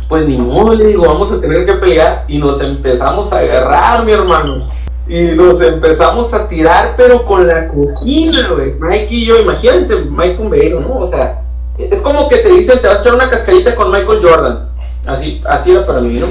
Pues 0.07 0.25
ni 0.25 0.37
modo, 0.37 0.73
le 0.75 0.85
digo, 0.85 1.03
vamos 1.05 1.29
a 1.33 1.41
tener 1.41 1.65
que 1.65 1.73
pelear. 1.73 2.23
Y 2.29 2.37
nos 2.37 2.61
empezamos 2.61 3.29
a 3.33 3.39
agarrar, 3.39 4.05
mi 4.05 4.13
hermano. 4.13 4.69
Y 5.05 5.21
nos 5.35 5.59
empezamos 5.59 6.33
a 6.33 6.47
tirar, 6.47 6.93
pero 6.95 7.25
con 7.25 7.45
la 7.45 7.67
cojina, 7.67 8.47
güey. 8.55 8.75
Mike 8.79 9.13
y 9.13 9.27
yo, 9.27 9.39
imagínate, 9.39 10.05
Mike 10.09 10.35
Pombeiro, 10.35 10.79
¿no? 10.79 10.99
O 10.99 11.09
sea, 11.09 11.43
es 11.77 11.99
como 11.99 12.29
que 12.29 12.37
te 12.37 12.47
dicen, 12.47 12.81
te 12.81 12.87
vas 12.87 12.99
a 12.99 13.01
echar 13.01 13.15
una 13.15 13.29
cascarita 13.29 13.75
con 13.75 13.91
Michael 13.91 14.21
Jordan. 14.23 14.69
Así, 15.05 15.41
así 15.43 15.71
era 15.71 15.85
para 15.85 15.99
mí, 15.99 16.17
¿no? 16.17 16.27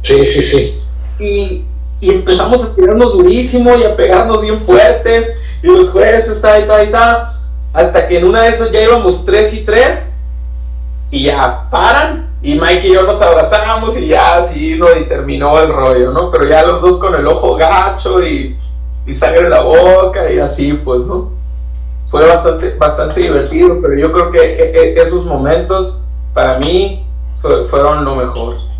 Sí, 0.00 0.24
sí, 0.24 0.42
sí 0.42 0.80
y, 1.18 1.64
empezamos 2.00 2.62
a 2.62 2.74
tirarnos 2.74 3.12
durísimo 3.14 3.76
y 3.76 3.84
a 3.84 3.96
pegarnos 3.96 4.42
bien 4.42 4.60
fuerte, 4.66 5.28
y 5.62 5.66
los 5.66 5.90
jueces, 5.90 6.40
ta 6.42 6.58
y 6.58 6.66
ta 6.66 6.84
y 6.84 6.90
ta, 6.90 7.32
hasta 7.72 8.06
que 8.06 8.18
en 8.18 8.28
una 8.28 8.42
de 8.42 8.48
esas 8.48 8.70
ya 8.72 8.82
íbamos 8.82 9.24
3 9.24 9.54
y 9.54 9.64
3, 9.64 9.88
y 11.10 11.24
ya 11.24 11.66
paran, 11.70 12.34
y 12.42 12.56
Mike 12.56 12.88
y 12.88 12.94
yo 12.94 13.02
nos 13.04 13.22
abrazamos, 13.22 13.96
y 13.96 14.08
ya 14.08 14.36
así, 14.36 14.76
¿no? 14.76 14.86
Y 14.94 15.04
terminó 15.04 15.58
el 15.60 15.72
rollo, 15.72 16.10
¿no? 16.10 16.30
Pero 16.30 16.46
ya 16.46 16.62
los 16.64 16.82
dos 16.82 16.98
con 16.98 17.14
el 17.14 17.26
ojo 17.26 17.56
gacho 17.56 18.22
y, 18.22 18.56
y 19.06 19.14
sangre 19.14 19.44
en 19.44 19.50
la 19.50 19.62
boca, 19.62 20.30
y 20.30 20.38
así, 20.38 20.74
pues, 20.84 21.06
¿no? 21.06 21.30
Fue 22.10 22.26
bastante, 22.26 22.76
bastante 22.76 23.20
divertido, 23.20 23.80
pero 23.80 23.94
yo 23.94 24.12
creo 24.12 24.30
que 24.30 24.38
e, 24.38 24.92
e, 24.92 25.02
esos 25.02 25.24
momentos, 25.24 25.98
para 26.34 26.58
mí, 26.58 27.04
fueron 27.70 28.04
lo 28.04 28.14
mejor. 28.16 28.73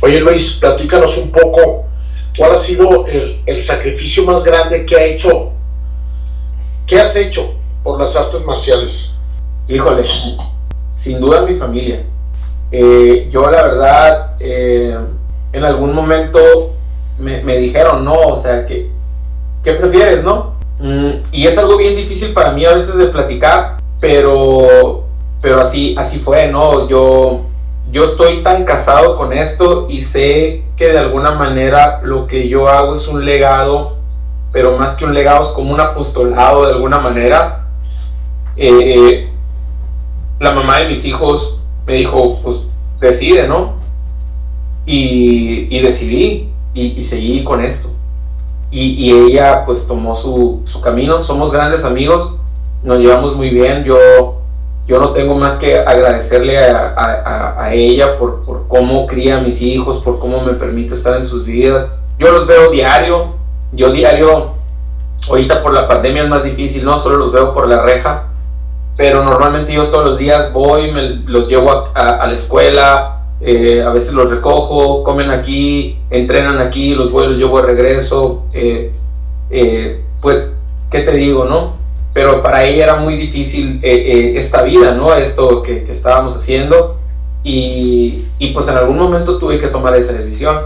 Oye 0.00 0.20
Luis, 0.20 0.58
platícanos 0.60 1.16
un 1.18 1.32
poco 1.32 1.84
cuál 2.36 2.54
ha 2.54 2.62
sido 2.62 3.04
el, 3.46 3.62
sacrificio 3.64 4.24
más 4.24 4.44
grande 4.44 4.86
que 4.86 4.96
ha 4.96 5.04
hecho, 5.04 5.50
¿qué 6.86 7.00
has 7.00 7.16
hecho 7.16 7.54
por 7.82 8.00
las 8.00 8.14
artes 8.14 8.44
marciales? 8.44 9.12
Híjole, 9.66 10.04
sin 11.02 11.20
duda 11.20 11.42
mi 11.42 11.56
familia. 11.56 12.04
Eh, 12.70 13.28
yo 13.30 13.42
la 13.50 13.62
verdad, 13.62 14.36
eh, 14.40 14.96
en 15.52 15.64
algún 15.64 15.92
momento 15.94 16.74
me, 17.18 17.56
dijeron, 17.56 18.04
no, 18.04 18.14
o 18.14 18.42
sea, 18.42 18.66
que, 18.66 18.88
¿qué 19.64 19.72
prefieres, 19.72 20.22
no? 20.22 20.54
Mm, 20.78 21.10
y 21.32 21.46
es 21.46 21.58
algo 21.58 21.76
bien 21.76 21.96
difícil 21.96 22.32
para 22.32 22.52
mí 22.52 22.64
a 22.64 22.74
veces 22.74 22.96
de 22.96 23.08
platicar, 23.08 23.78
pero, 24.00 25.04
pero 25.42 25.60
así, 25.62 25.96
así 25.98 26.20
fue, 26.20 26.46
¿no? 26.46 26.88
Yo, 26.88 27.47
yo 27.90 28.04
estoy 28.04 28.42
tan 28.42 28.64
casado 28.64 29.16
con 29.16 29.32
esto 29.32 29.86
y 29.88 30.02
sé 30.02 30.64
que 30.76 30.88
de 30.88 30.98
alguna 30.98 31.32
manera 31.32 32.00
lo 32.02 32.26
que 32.26 32.48
yo 32.48 32.68
hago 32.68 32.96
es 32.96 33.08
un 33.08 33.24
legado, 33.24 33.96
pero 34.52 34.76
más 34.76 34.96
que 34.96 35.04
un 35.04 35.14
legado 35.14 35.44
es 35.44 35.48
como 35.50 35.72
un 35.72 35.80
apostolado 35.80 36.66
de 36.66 36.72
alguna 36.72 36.98
manera. 36.98 37.66
Eh, 38.56 39.28
la 40.38 40.52
mamá 40.52 40.78
de 40.78 40.88
mis 40.88 41.04
hijos 41.04 41.58
me 41.86 41.94
dijo, 41.94 42.40
pues 42.42 42.58
decide, 43.00 43.48
¿no? 43.48 43.78
Y, 44.84 45.80
decidí 45.80 46.50
y, 46.74 47.04
seguí 47.04 47.44
con 47.44 47.64
esto. 47.64 47.90
Y, 48.70 49.10
ella 49.10 49.64
pues 49.64 49.86
tomó 49.86 50.16
su, 50.16 50.62
su, 50.66 50.80
camino, 50.80 51.22
somos 51.22 51.50
grandes 51.50 51.84
amigos, 51.84 52.34
nos 52.82 52.98
llevamos 52.98 53.34
muy 53.34 53.50
bien, 53.50 53.84
yo, 53.84 54.37
yo 54.88 54.98
no 54.98 55.12
tengo 55.12 55.34
más 55.34 55.58
que 55.58 55.78
agradecerle 55.78 56.58
a, 56.58 57.54
a, 57.58 57.74
ella 57.74 58.16
por, 58.16 58.40
por, 58.40 58.66
cómo 58.66 59.06
cría 59.06 59.36
a 59.36 59.40
mis 59.42 59.60
hijos, 59.60 60.02
por 60.02 60.18
cómo 60.18 60.40
me 60.40 60.54
permite 60.54 60.94
estar 60.94 61.18
en 61.18 61.26
sus 61.26 61.44
vidas. 61.44 61.88
Yo 62.18 62.32
los 62.32 62.46
veo 62.46 62.70
diario, 62.70 63.34
yo 63.72 63.92
diario, 63.92 64.54
ahorita 65.28 65.62
por 65.62 65.74
la 65.74 65.86
pandemia 65.86 66.22
es 66.22 66.30
más 66.30 66.42
difícil, 66.42 66.86
no 66.86 66.98
solo 67.00 67.18
los 67.18 67.32
veo 67.32 67.52
por 67.52 67.68
la 67.68 67.82
reja, 67.82 68.28
pero 68.96 69.22
normalmente 69.22 69.74
yo 69.74 69.90
todos 69.90 70.08
los 70.08 70.18
días 70.18 70.54
voy, 70.54 70.90
me 70.90 71.16
los 71.26 71.48
llevo 71.48 71.70
a, 71.94 72.26
la 72.26 72.32
escuela, 72.32 73.24
eh, 73.42 73.82
a 73.82 73.90
veces 73.90 74.12
los 74.14 74.30
recojo, 74.30 75.04
comen 75.04 75.30
aquí, 75.30 75.98
entrenan 76.08 76.60
aquí, 76.60 76.94
los 76.94 77.12
voy, 77.12 77.26
los 77.26 77.36
llevo 77.36 77.60
de 77.60 77.66
regreso, 77.66 78.44
eh, 78.54 78.90
eh, 79.50 80.02
pues, 80.22 80.48
¿qué 80.90 81.02
te 81.02 81.12
digo, 81.12 81.44
no? 81.44 81.76
Pero 82.18 82.42
para 82.42 82.64
ella 82.64 82.82
era 82.82 82.96
muy 82.96 83.14
difícil 83.14 83.78
esta 83.80 84.64
vida, 84.64 84.90
¿no? 84.90 85.14
Esto 85.14 85.62
que, 85.62 85.86
estábamos 85.88 86.34
haciendo 86.34 86.96
y, 87.44 88.24
y, 88.40 88.48
pues 88.52 88.66
en 88.66 88.76
algún 88.76 88.98
momento 88.98 89.38
tuve 89.38 89.60
que 89.60 89.68
tomar 89.68 89.94
esa 89.94 90.14
decisión. 90.14 90.56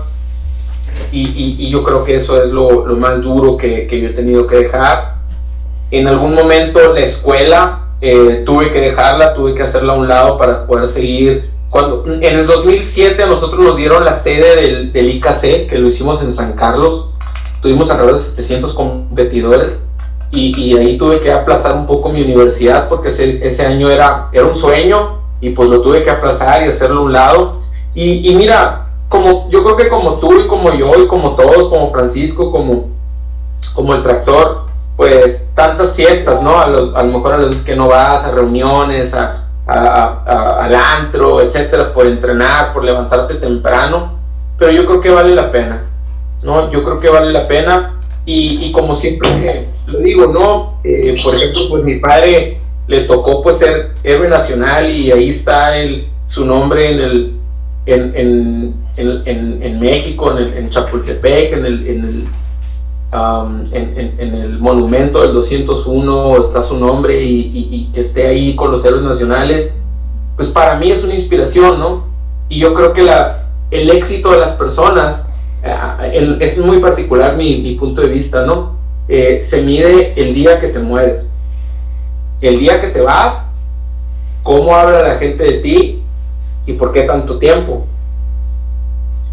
Y, 1.10 1.56
y, 1.58 1.68
yo 1.68 1.84
creo 1.84 2.04
que 2.04 2.14
eso 2.14 2.42
es 2.42 2.48
lo, 2.48 2.86
lo 2.86 2.96
más 2.96 3.20
duro 3.20 3.58
que, 3.58 3.86
que 3.86 4.00
yo 4.00 4.08
he 4.08 4.12
tenido 4.14 4.46
que 4.46 4.60
dejar. 4.60 5.16
En 5.90 6.08
algún 6.08 6.34
momento 6.34 6.94
la 6.94 7.00
escuela 7.00 7.96
eh, 8.00 8.44
tuve 8.46 8.70
que 8.70 8.80
dejarla, 8.80 9.34
tuve 9.34 9.54
que 9.54 9.64
hacerla 9.64 9.92
a 9.92 9.96
un 9.96 10.08
lado 10.08 10.38
para 10.38 10.66
poder 10.66 10.88
seguir. 10.88 11.50
Cuando, 11.70 12.02
en 12.06 12.22
el 12.22 12.46
2007 12.46 13.22
a 13.22 13.26
nosotros 13.26 13.62
nos 13.62 13.76
dieron 13.76 14.06
la 14.06 14.22
sede 14.22 14.56
del, 14.56 14.90
del 14.90 15.10
IKC, 15.16 15.68
que 15.68 15.78
lo 15.78 15.88
hicimos 15.88 16.22
en 16.22 16.34
San 16.34 16.54
Carlos, 16.54 17.10
tuvimos 17.60 17.90
alrededor 17.90 18.20
de 18.20 18.24
700 18.30 18.72
competidores 18.72 19.82
y, 20.32 20.58
y, 20.58 20.78
ahí 20.78 20.96
tuve 20.96 21.20
que 21.20 21.30
aplazar 21.30 21.76
un 21.76 21.86
poco 21.86 22.08
mi 22.08 22.22
universidad 22.22 22.88
porque 22.88 23.10
ese, 23.10 23.46
ese, 23.46 23.66
año 23.66 23.90
era, 23.90 24.30
era 24.32 24.46
un 24.46 24.56
sueño 24.56 25.18
y 25.42 25.50
pues 25.50 25.68
lo 25.68 25.82
tuve 25.82 26.02
que 26.02 26.10
aplazar 26.10 26.64
y 26.64 26.70
hacerlo 26.70 27.00
a 27.00 27.04
un 27.04 27.12
lado. 27.12 27.60
Y, 27.94 28.30
y 28.30 28.34
mira, 28.34 28.86
como 29.10 29.50
yo 29.50 29.62
creo 29.62 29.76
que 29.76 29.88
como 29.90 30.14
tú 30.14 30.40
y 30.40 30.46
como 30.46 30.72
yo 30.72 30.90
y 31.02 31.06
como 31.06 31.34
todos, 31.34 31.68
como 31.68 31.92
Francisco, 31.92 32.50
como, 32.50 32.88
como 33.74 33.94
el 33.94 34.02
tractor, 34.02 34.62
pues 34.96 35.42
tantas 35.54 35.94
fiestas, 35.94 36.40
¿no? 36.40 36.58
A, 36.58 36.66
los, 36.66 36.94
a 36.94 37.02
lo 37.02 37.12
mejor 37.12 37.34
a 37.34 37.38
los 37.38 37.56
que 37.62 37.76
no 37.76 37.88
vas, 37.88 38.24
a 38.24 38.30
reuniones, 38.30 39.12
a, 39.12 39.48
al 39.66 40.74
antro, 40.74 41.42
etcétera, 41.42 41.92
por 41.92 42.06
entrenar, 42.06 42.72
por 42.72 42.84
levantarte 42.84 43.34
temprano, 43.34 44.18
pero 44.56 44.72
yo 44.72 44.86
creo 44.86 45.00
que 45.00 45.10
vale 45.10 45.34
la 45.34 45.52
pena, 45.52 45.90
¿no? 46.42 46.70
Yo 46.70 46.82
creo 46.82 46.98
que 46.98 47.10
vale 47.10 47.32
la 47.32 47.46
pena 47.46 48.00
y, 48.24 48.64
y 48.64 48.72
como 48.72 48.94
siempre 48.94 49.71
lo 49.86 49.98
digo, 49.98 50.26
¿no? 50.26 50.80
Eh, 50.84 51.20
por 51.22 51.34
ejemplo, 51.34 51.62
pues 51.70 51.84
mi 51.84 51.98
padre 51.98 52.60
le 52.86 53.02
tocó 53.02 53.42
pues 53.42 53.58
ser 53.58 53.92
héroe 54.02 54.28
nacional 54.28 54.90
y 54.90 55.12
ahí 55.12 55.30
está 55.30 55.76
el, 55.76 56.08
su 56.26 56.44
nombre 56.44 56.92
en 56.92 57.00
el 57.00 57.32
en, 57.84 58.12
en, 58.14 58.74
en, 59.26 59.62
en 59.62 59.80
México, 59.80 60.36
en, 60.36 60.56
en 60.56 60.70
Chapultepec, 60.70 61.52
en 61.52 61.66
el, 61.66 61.86
en 61.86 62.04
el 62.04 62.28
en, 63.12 64.34
el 64.34 64.58
monumento 64.58 65.20
del 65.20 65.34
201 65.34 66.36
está 66.40 66.62
su 66.62 66.76
nombre 66.76 67.22
y, 67.22 67.90
que 67.92 68.00
esté 68.00 68.26
ahí 68.26 68.56
con 68.56 68.72
los 68.72 68.84
héroes 68.84 69.02
nacionales, 69.02 69.70
pues 70.36 70.48
para 70.48 70.78
mí 70.78 70.90
es 70.90 71.04
una 71.04 71.14
inspiración, 71.14 71.78
¿no? 71.78 72.06
Y 72.48 72.60
yo 72.60 72.72
creo 72.72 72.92
que 72.94 73.02
la, 73.02 73.48
el 73.70 73.90
éxito 73.90 74.30
de 74.32 74.38
las 74.38 74.56
personas, 74.56 75.26
eh, 75.62 76.38
es 76.40 76.58
muy 76.58 76.78
particular 76.78 77.36
mi, 77.36 77.74
punto 77.74 78.00
de 78.00 78.08
vista, 78.08 78.46
¿no? 78.46 78.71
Eh, 79.08 79.42
se 79.48 79.62
mide 79.62 80.14
el 80.20 80.34
día 80.34 80.60
que 80.60 80.68
te 80.68 80.78
mueres. 80.78 81.26
El 82.40 82.58
día 82.58 82.80
que 82.80 82.88
te 82.88 83.00
vas, 83.00 83.44
cómo 84.42 84.74
habla 84.74 85.02
la 85.02 85.18
gente 85.18 85.44
de 85.44 85.58
ti 85.58 86.02
y 86.66 86.72
por 86.74 86.92
qué 86.92 87.02
tanto 87.02 87.38
tiempo, 87.38 87.86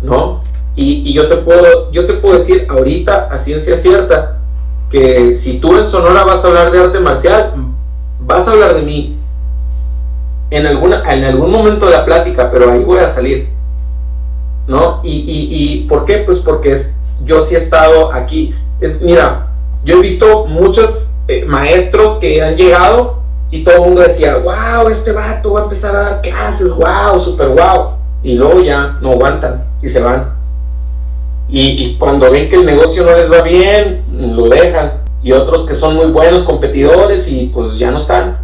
¿no? 0.01 0.41
Y, 0.75 1.13
yo, 1.13 1.27
te 1.27 1.37
puedo, 1.37 1.91
yo 1.91 2.05
te 2.05 2.13
puedo 2.15 2.39
decir 2.39 2.65
ahorita, 2.69 3.27
a 3.29 3.43
ciencia 3.43 3.81
cierta, 3.81 4.37
que 4.89 5.35
si 5.35 5.59
tú 5.59 5.77
en 5.77 5.85
Sonora 5.87 6.23
vas 6.23 6.43
a 6.43 6.47
hablar 6.47 6.71
de 6.71 6.79
arte 6.79 6.99
marcial, 6.99 7.53
vas 8.21 8.47
a 8.47 8.51
hablar 8.51 8.75
de 8.75 8.83
mí 8.83 9.17
en, 10.51 10.65
alguna, 10.65 11.03
en 11.11 11.25
algún 11.25 11.51
momento 11.51 11.85
de 11.85 11.91
la 11.91 12.05
plática, 12.05 12.49
pero 12.49 12.71
ahí 12.71 12.83
voy 12.83 12.99
a 12.99 13.13
salir. 13.13 13.49
¿No? 14.67 15.01
Y, 15.03 15.11
y, 15.11 15.47
y 15.49 15.87
¿por 15.87 16.05
qué? 16.05 16.19
Pues 16.19 16.39
porque 16.39 16.73
es, 16.73 16.89
yo 17.25 17.43
sí 17.43 17.55
he 17.55 17.57
estado 17.57 18.13
aquí. 18.13 18.53
Es, 18.79 19.01
mira, 19.01 19.48
yo 19.84 19.97
he 19.97 20.01
visto 20.01 20.45
muchos 20.45 20.89
eh, 21.27 21.45
maestros 21.45 22.18
que 22.19 22.41
han 22.41 22.56
llegado 22.56 23.19
y 23.51 23.64
todo 23.64 23.76
el 23.76 23.81
mundo 23.81 24.01
decía, 24.01 24.38
wow, 24.38 24.89
este 24.89 25.11
vato 25.11 25.53
va 25.53 25.61
a 25.61 25.64
empezar 25.64 25.95
a 25.95 25.99
dar 26.01 26.22
clases, 26.22 26.72
wow, 26.73 27.19
super 27.19 27.47
wow. 27.49 27.93
Y 28.22 28.35
luego 28.35 28.61
ya 28.61 28.97
no 29.01 29.11
aguantan 29.11 29.65
y 29.81 29.89
se 29.89 29.99
van. 29.99 30.34
Y, 31.51 31.95
cuando 31.97 32.30
ven 32.30 32.49
que 32.49 32.57
el 32.57 32.65
negocio 32.65 33.03
no 33.03 33.15
les 33.15 33.31
va 33.31 33.41
bien, 33.41 34.03
lo 34.11 34.47
dejan. 34.49 35.01
Y 35.22 35.31
otros 35.31 35.65
que 35.68 35.76
son 35.76 35.95
muy 35.95 36.07
buenos 36.07 36.43
competidores 36.43 37.27
y 37.27 37.47
pues 37.47 37.77
ya 37.80 37.89
no 37.89 37.99
están. 37.99 38.38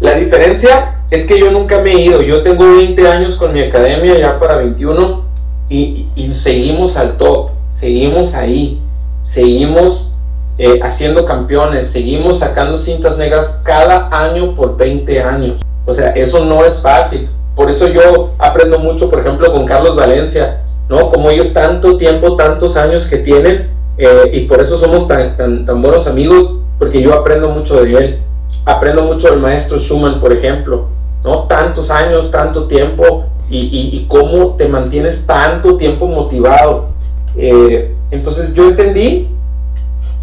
La 0.00 0.14
diferencia 0.14 1.04
es 1.10 1.26
que 1.26 1.38
yo 1.40 1.50
nunca 1.50 1.80
me 1.80 1.90
he 1.90 2.00
ido. 2.00 2.22
Yo 2.22 2.42
tengo 2.42 2.64
20 2.76 3.08
años 3.08 3.36
con 3.36 3.52
mi 3.52 3.62
academia, 3.62 4.18
ya 4.18 4.38
para 4.38 4.56
21, 4.58 5.24
y, 5.68 6.08
seguimos 6.32 6.96
al 6.96 7.16
top, 7.16 7.50
seguimos 7.80 8.34
ahí, 8.34 8.80
seguimos 9.22 10.11
eh, 10.58 10.80
haciendo 10.82 11.24
campeones, 11.24 11.90
seguimos 11.92 12.38
sacando 12.38 12.76
cintas 12.78 13.16
negras 13.16 13.54
cada 13.64 14.08
año 14.12 14.54
por 14.54 14.76
20 14.76 15.20
años. 15.22 15.60
O 15.86 15.94
sea, 15.94 16.10
eso 16.10 16.44
no 16.44 16.64
es 16.64 16.80
fácil. 16.80 17.28
Por 17.56 17.70
eso 17.70 17.88
yo 17.88 18.30
aprendo 18.38 18.78
mucho, 18.78 19.10
por 19.10 19.20
ejemplo, 19.20 19.52
con 19.52 19.66
Carlos 19.66 19.96
Valencia. 19.96 20.62
¿no? 20.88 21.10
Como 21.10 21.30
ellos 21.30 21.52
tanto 21.52 21.96
tiempo, 21.96 22.36
tantos 22.36 22.76
años 22.76 23.06
que 23.06 23.18
tienen, 23.18 23.70
eh, 23.96 24.30
y 24.32 24.40
por 24.42 24.60
eso 24.60 24.78
somos 24.78 25.08
tan, 25.08 25.36
tan, 25.36 25.64
tan 25.64 25.80
buenos 25.80 26.06
amigos, 26.06 26.50
porque 26.78 27.02
yo 27.02 27.14
aprendo 27.14 27.48
mucho 27.48 27.82
de 27.82 27.92
él. 27.92 28.18
Aprendo 28.64 29.02
mucho 29.02 29.28
del 29.30 29.40
maestro 29.40 29.78
Schumann, 29.78 30.20
por 30.20 30.32
ejemplo, 30.32 30.88
¿no? 31.24 31.44
Tantos 31.44 31.90
años, 31.90 32.30
tanto 32.30 32.66
tiempo, 32.68 33.24
y, 33.48 33.90
y, 33.92 34.06
cómo 34.08 34.54
te 34.56 34.66
mantienes 34.66 35.26
tanto 35.26 35.76
tiempo 35.76 36.06
motivado. 36.06 36.88
Eh, 37.36 37.94
entonces 38.10 38.54
yo 38.54 38.68
entendí 38.68 39.28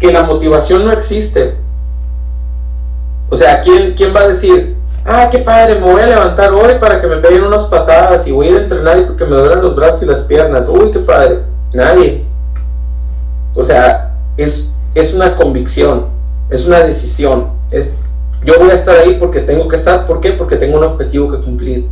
que 0.00 0.10
la 0.10 0.22
motivación 0.22 0.86
no 0.86 0.92
existe. 0.92 1.54
O 3.28 3.36
sea, 3.36 3.60
¿quién, 3.60 3.94
quién 3.94 4.14
va 4.16 4.20
a 4.20 4.28
decir, 4.28 4.74
ah, 5.04 5.28
qué 5.30 5.38
padre, 5.38 5.78
me 5.78 5.92
voy 5.92 6.00
a 6.00 6.06
levantar 6.06 6.52
hoy 6.52 6.74
para 6.80 7.00
que 7.00 7.06
me 7.06 7.18
peguen 7.18 7.44
unas 7.44 7.64
patadas 7.64 8.26
y 8.26 8.32
voy 8.32 8.48
a 8.48 8.50
ir 8.50 8.56
a 8.56 8.62
entrenar 8.62 8.98
y 8.98 9.16
que 9.16 9.24
me 9.24 9.36
duelen 9.36 9.62
los 9.62 9.76
brazos 9.76 10.02
y 10.02 10.06
las 10.06 10.22
piernas. 10.22 10.66
Uy, 10.68 10.90
qué 10.90 11.00
padre. 11.00 11.42
Nadie. 11.74 12.24
O 13.54 13.62
sea, 13.62 14.16
es, 14.36 14.72
es 14.94 15.12
una 15.12 15.36
convicción, 15.36 16.06
es 16.48 16.64
una 16.64 16.82
decisión. 16.82 17.52
Es, 17.70 17.92
yo 18.44 18.54
voy 18.58 18.70
a 18.70 18.74
estar 18.74 18.96
ahí 18.96 19.16
porque 19.18 19.40
tengo 19.40 19.68
que 19.68 19.76
estar. 19.76 20.06
¿Por 20.06 20.20
qué? 20.20 20.32
Porque 20.32 20.56
tengo 20.56 20.78
un 20.78 20.84
objetivo 20.84 21.30
que 21.30 21.44
cumplir. 21.44 21.86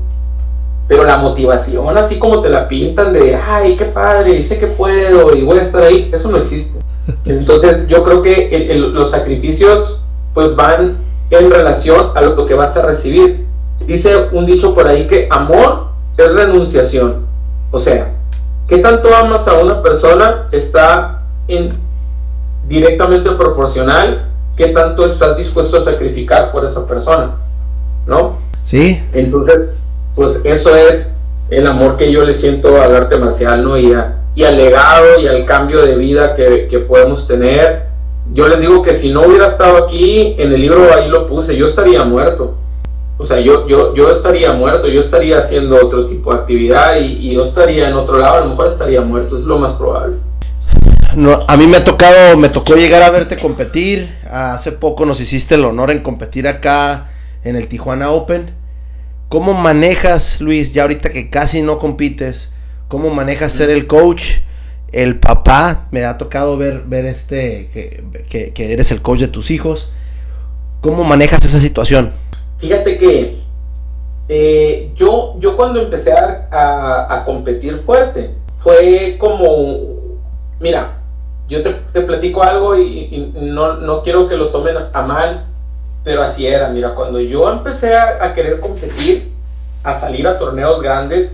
Pero 0.88 1.04
la 1.04 1.18
motivación, 1.18 1.96
así 1.98 2.18
como 2.18 2.40
te 2.40 2.48
la 2.48 2.66
pintan 2.66 3.12
de, 3.12 3.36
ay, 3.36 3.76
qué 3.76 3.84
padre, 3.84 4.36
y 4.36 4.42
sé 4.42 4.58
que 4.58 4.68
puedo 4.68 5.36
y 5.36 5.44
voy 5.44 5.58
a 5.58 5.62
estar 5.62 5.82
ahí, 5.82 6.10
eso 6.10 6.30
no 6.30 6.38
existe. 6.38 6.78
Entonces 7.24 7.86
yo 7.88 8.02
creo 8.04 8.22
que 8.22 8.74
los 8.76 9.10
sacrificios 9.10 10.00
pues 10.34 10.54
van 10.56 10.98
en 11.30 11.50
relación 11.50 12.12
a 12.14 12.22
lo 12.22 12.46
que 12.46 12.54
vas 12.54 12.76
a 12.76 12.82
recibir. 12.82 13.46
Dice 13.86 14.28
un 14.32 14.46
dicho 14.46 14.74
por 14.74 14.88
ahí 14.88 15.06
que 15.06 15.28
amor 15.30 15.88
es 16.16 16.32
renunciación. 16.32 17.26
O 17.70 17.78
sea, 17.78 18.14
¿qué 18.68 18.78
tanto 18.78 19.14
amas 19.14 19.46
a 19.46 19.54
una 19.54 19.82
persona 19.82 20.48
está 20.52 21.22
en, 21.48 21.78
directamente 22.66 23.30
proporcional 23.32 24.28
qué 24.56 24.68
tanto 24.68 25.06
estás 25.06 25.36
dispuesto 25.36 25.78
a 25.78 25.84
sacrificar 25.84 26.50
por 26.50 26.64
esa 26.64 26.86
persona, 26.86 27.36
¿no? 28.06 28.38
Sí. 28.66 29.00
Entonces, 29.12 29.70
pues 30.14 30.38
eso 30.44 30.74
es 30.74 31.06
el 31.48 31.66
amor 31.66 31.96
que 31.96 32.10
yo 32.12 32.24
le 32.24 32.34
siento 32.34 32.80
al 32.82 32.94
arte 32.94 33.16
marcial, 33.16 33.62
¿no? 33.62 33.78
Y, 33.78 33.94
y 34.38 34.44
al 34.44 34.56
legado 34.56 35.18
y 35.20 35.26
al 35.26 35.44
cambio 35.44 35.82
de 35.82 35.96
vida 35.96 36.32
que, 36.36 36.68
que 36.68 36.78
podemos 36.78 37.26
tener. 37.26 37.86
Yo 38.32 38.46
les 38.46 38.60
digo 38.60 38.82
que 38.82 38.96
si 39.00 39.10
no 39.10 39.22
hubiera 39.22 39.48
estado 39.48 39.84
aquí, 39.84 40.36
en 40.38 40.52
el 40.52 40.60
libro 40.60 40.94
ahí 40.94 41.08
lo 41.08 41.26
puse, 41.26 41.56
yo 41.56 41.66
estaría 41.66 42.04
muerto. 42.04 42.56
O 43.16 43.24
sea, 43.24 43.40
yo, 43.40 43.66
yo, 43.66 43.96
yo 43.96 44.08
estaría 44.12 44.52
muerto, 44.52 44.86
yo 44.86 45.00
estaría 45.00 45.38
haciendo 45.38 45.74
otro 45.74 46.06
tipo 46.06 46.32
de 46.32 46.38
actividad 46.38 47.00
y, 47.00 47.34
yo 47.34 47.46
estaría 47.46 47.88
en 47.88 47.94
otro 47.94 48.16
lado, 48.16 48.36
a 48.36 48.40
lo 48.42 48.50
mejor 48.50 48.68
estaría 48.68 49.00
muerto, 49.00 49.36
es 49.36 49.42
lo 49.42 49.58
más 49.58 49.72
probable. 49.72 50.18
A 51.48 51.56
mí 51.56 51.66
me 51.66 51.78
ha 51.78 51.82
tocado, 51.82 52.36
me 52.36 52.48
tocó 52.48 52.76
llegar 52.76 53.02
a 53.02 53.10
verte 53.10 53.38
competir. 53.38 54.08
Hace 54.30 54.70
poco 54.70 55.04
nos 55.04 55.20
hiciste 55.20 55.56
el 55.56 55.64
honor 55.64 55.90
en 55.90 56.04
competir 56.04 56.46
acá 56.46 57.10
en 57.42 57.56
el 57.56 57.66
Tijuana 57.66 58.12
Open. 58.12 58.52
¿Cómo 59.28 59.52
manejas, 59.52 60.40
Luis, 60.40 60.72
ya 60.72 60.82
ahorita 60.82 61.10
que 61.10 61.28
casi 61.28 61.60
no 61.60 61.80
compites, 61.80 62.52
cómo 62.88 63.10
manejas 63.10 63.52
ser 63.52 63.70
el 63.70 63.86
coach, 63.86 64.22
el 64.92 65.20
papá? 65.20 65.86
Me 65.90 66.04
ha 66.04 66.18
tocado 66.18 66.56
ver, 66.56 66.82
ver 66.86 67.06
este, 67.06 67.68
que, 67.72 68.52
que, 68.54 68.72
eres 68.72 68.90
el 68.90 69.02
coach 69.02 69.20
de 69.20 69.28
tus 69.28 69.50
hijos. 69.50 69.90
¿Cómo 70.80 71.04
manejas 71.04 71.44
esa 71.44 71.60
situación? 71.60 72.12
Fíjate 72.58 72.98
que 72.98 73.38
eh, 74.28 74.90
yo, 74.94 75.36
yo 75.38 75.56
cuando 75.56 75.80
empecé 75.80 76.12
a, 76.12 77.06
a, 77.08 77.24
competir 77.24 77.78
fuerte, 77.78 78.34
fue 78.58 79.16
como, 79.18 80.18
mira, 80.60 80.98
yo 81.48 81.62
te, 81.62 81.72
te 81.92 82.02
platico 82.02 82.42
algo 82.42 82.76
y, 82.76 83.32
no, 83.34 83.74
no, 83.74 84.02
quiero 84.02 84.28
que 84.28 84.36
lo 84.36 84.50
tomen 84.50 84.76
a 84.92 85.02
mal, 85.02 85.46
pero 86.04 86.22
así 86.22 86.46
era, 86.46 86.68
mira, 86.68 86.94
cuando 86.94 87.20
yo 87.20 87.50
empecé 87.50 87.94
a, 87.96 88.34
querer 88.34 88.60
competir, 88.60 89.32
a 89.82 90.00
salir 90.00 90.26
a 90.26 90.38
torneos 90.38 90.82
grandes, 90.82 91.32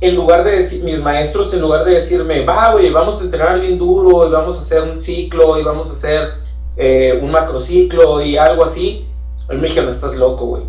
en 0.00 0.14
lugar 0.14 0.44
de 0.44 0.62
decir, 0.62 0.84
mis 0.84 1.00
maestros, 1.00 1.52
en 1.54 1.60
lugar 1.60 1.84
de 1.84 1.94
decirme, 1.94 2.44
va, 2.44 2.72
güey, 2.72 2.90
vamos 2.90 3.20
a 3.20 3.24
entrenar 3.24 3.60
bien 3.60 3.78
duro, 3.78 4.28
y 4.28 4.30
vamos 4.30 4.58
a 4.58 4.62
hacer 4.62 4.82
un 4.82 5.00
ciclo, 5.00 5.58
y 5.58 5.64
vamos 5.64 5.88
a 5.90 5.92
hacer 5.94 6.30
eh, 6.76 7.18
un 7.22 7.30
macrociclo, 7.30 8.20
y 8.20 8.36
algo 8.36 8.64
así, 8.64 9.06
él 9.48 9.58
me 9.58 9.68
dijeron, 9.68 9.94
estás 9.94 10.14
loco, 10.16 10.46
güey. 10.46 10.62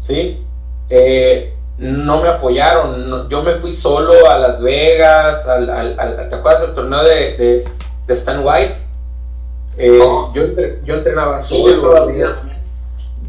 ¿Sí? 0.00 0.44
Eh, 0.90 1.54
no 1.78 2.20
me 2.20 2.28
apoyaron, 2.28 3.28
yo 3.28 3.42
me 3.42 3.54
fui 3.56 3.74
solo 3.74 4.12
a 4.28 4.38
Las 4.38 4.60
Vegas, 4.60 5.46
al, 5.46 5.70
al, 5.70 6.28
¿te 6.28 6.36
acuerdas 6.36 6.62
del 6.62 6.74
torneo 6.74 7.02
de, 7.04 7.36
de, 7.36 7.64
de 8.06 8.14
Stan 8.14 8.44
White? 8.44 8.76
Eh, 9.76 9.98
yo, 9.98 10.42
yo 10.84 10.94
entrenaba 10.94 11.40
solo. 11.40 11.92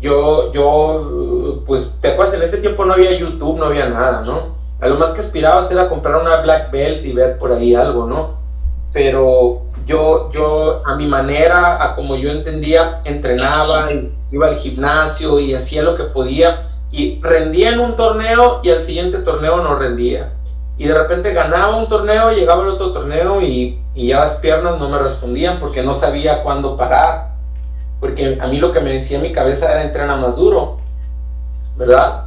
Yo, 0.05 0.53
yo, 0.53 1.63
pues, 1.65 1.97
¿te 1.99 2.09
acuerdas? 2.09 2.35
En 2.35 2.43
ese 2.43 2.57
tiempo 2.57 2.85
no 2.85 2.93
había 2.93 3.17
YouTube, 3.17 3.57
no 3.57 3.65
había 3.65 3.89
nada, 3.89 4.21
¿no? 4.21 4.55
A 4.79 4.87
lo 4.87 4.95
más 4.95 5.15
que 5.15 5.21
aspirabas 5.21 5.71
era 5.71 5.89
comprar 5.89 6.21
una 6.21 6.41
Black 6.41 6.69
Belt 6.71 7.03
y 7.03 7.11
ver 7.11 7.39
por 7.39 7.51
ahí 7.51 7.73
algo, 7.73 8.05
¿no? 8.05 8.37
Pero 8.93 9.63
yo, 9.87 10.31
yo, 10.31 10.83
a 10.85 10.95
mi 10.95 11.07
manera, 11.07 11.83
a 11.83 11.95
como 11.95 12.15
yo 12.15 12.29
entendía, 12.29 13.01
entrenaba, 13.03 13.89
iba 14.31 14.47
al 14.47 14.57
gimnasio 14.57 15.39
y 15.39 15.55
hacía 15.55 15.81
lo 15.81 15.95
que 15.95 16.03
podía 16.03 16.61
y 16.91 17.19
rendía 17.21 17.69
en 17.69 17.79
un 17.79 17.95
torneo 17.95 18.59
y 18.61 18.69
al 18.69 18.85
siguiente 18.85 19.17
torneo 19.19 19.57
no 19.57 19.75
rendía 19.75 20.33
y 20.77 20.87
de 20.87 20.93
repente 20.93 21.33
ganaba 21.33 21.77
un 21.77 21.87
torneo, 21.87 22.31
llegaba 22.31 22.63
el 22.63 22.69
otro 22.69 22.91
torneo 22.91 23.41
y, 23.41 23.81
ya 23.95 24.19
las 24.19 24.35
piernas 24.39 24.77
no 24.77 24.89
me 24.89 24.99
respondían 24.99 25.59
porque 25.59 25.81
no 25.81 25.93
sabía 25.93 26.43
cuándo 26.43 26.75
parar. 26.75 27.34
Porque 28.05 28.37
a 28.39 28.47
mí 28.47 28.59
lo 28.59 28.71
que 28.71 28.81
me 28.81 28.93
decía 28.93 29.19
mi 29.19 29.31
cabeza 29.31 29.71
era 29.71 29.83
entrenar 29.83 30.19
más 30.19 30.35
duro, 30.35 30.77
¿verdad? 31.75 32.25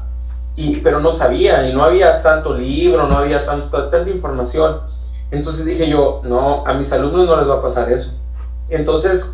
Y, 0.56 0.80
pero 0.80 0.98
no 0.98 1.12
sabía 1.12 1.68
y 1.68 1.72
no 1.72 1.84
había 1.84 2.20
tanto 2.22 2.55
libro, 2.55 3.06
no 3.06 3.18
había 3.18 3.46
tanto, 3.46 3.88
tanta 3.88 4.10
información. 4.10 4.80
Entonces 5.30 5.64
dije 5.64 5.88
yo, 5.88 6.20
no, 6.24 6.66
a 6.66 6.74
mis 6.74 6.90
alumnos 6.90 7.26
no 7.26 7.36
les 7.36 7.48
va 7.48 7.59
a 7.59 7.62
pasar 7.62 7.90
eso. 7.92 8.10
Entonces 8.68 9.24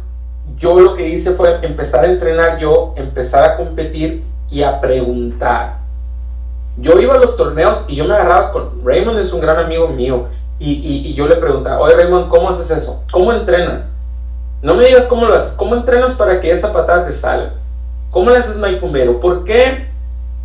yo 0.57 0.79
lo 0.79 0.95
que 0.95 1.09
hice 1.09 1.33
fue 1.33 1.65
empezar 1.65 2.05
a 2.05 2.13
entrenar 2.13 2.59
yo, 2.59 2.93
empezar 2.97 3.43
a 3.43 3.57
competir 3.57 4.23
y 4.51 4.63
a 4.63 4.81
preguntar 4.81 5.85
yo 6.77 6.99
iba 7.01 7.15
a 7.15 7.19
los 7.19 7.37
torneos 7.37 7.85
y 7.87 7.97
yo 7.97 8.05
me 8.05 8.15
agarraba 8.15 8.51
con 8.51 8.85
Raymond, 8.85 9.19
es 9.19 9.33
un 9.33 9.41
gran 9.41 9.59
amigo 9.59 9.87
mío, 9.89 10.27
y, 10.59 10.73
y, 11.09 11.15
yo 11.15 11.27
le 11.27 11.37
preguntaba, 11.37 11.81
oye 11.81 11.95
Raymond, 11.95 12.29
¿cómo 12.29 12.51
haces 12.51 12.71
eso? 12.71 13.03
¿Cómo 13.13 13.33
entrenas? 13.33 13.94
No 14.63 14.75
me 14.75 14.85
digas 14.85 15.07
cómo 15.07 15.27
haces, 15.27 15.53
¿cómo 15.57 15.75
entrenas 15.75 16.15
para 16.15 16.41
que 16.41 16.51
esa 16.51 16.73
patada 16.73 17.07
te 17.07 17.13
salga? 17.13 17.55
¿Cómo 18.11 18.31
le 18.31 18.39
haces 18.39 18.57
Maifumbero? 18.57 19.21
¿Por 19.21 19.45
qué 19.45 19.89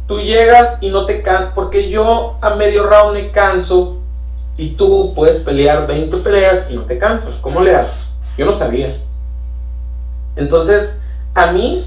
tú 0.08 0.20
llegas 0.20 0.78
y 0.82 0.90
no 0.90 1.06
te 1.06 1.22
cansas? 1.22 1.54
Porque 1.54 1.90
yo 1.90 2.38
a 2.42 2.56
medio 2.56 2.88
round 2.88 3.14
me 3.14 3.32
canso 3.32 3.98
y 4.58 4.72
tú 4.72 5.14
puedes 5.16 5.42
pelear 5.44 5.88
20 5.88 6.18
peleas 6.18 6.70
y 6.70 6.76
no 6.76 6.84
te 6.84 6.98
cansas. 6.98 7.36
¿Cómo 7.42 7.62
le 7.62 7.76
haces? 7.76 8.12
Yo 8.38 8.46
no 8.46 8.54
sabía. 8.54 8.98
Entonces, 10.36 10.90
a 11.36 11.52
mí, 11.52 11.86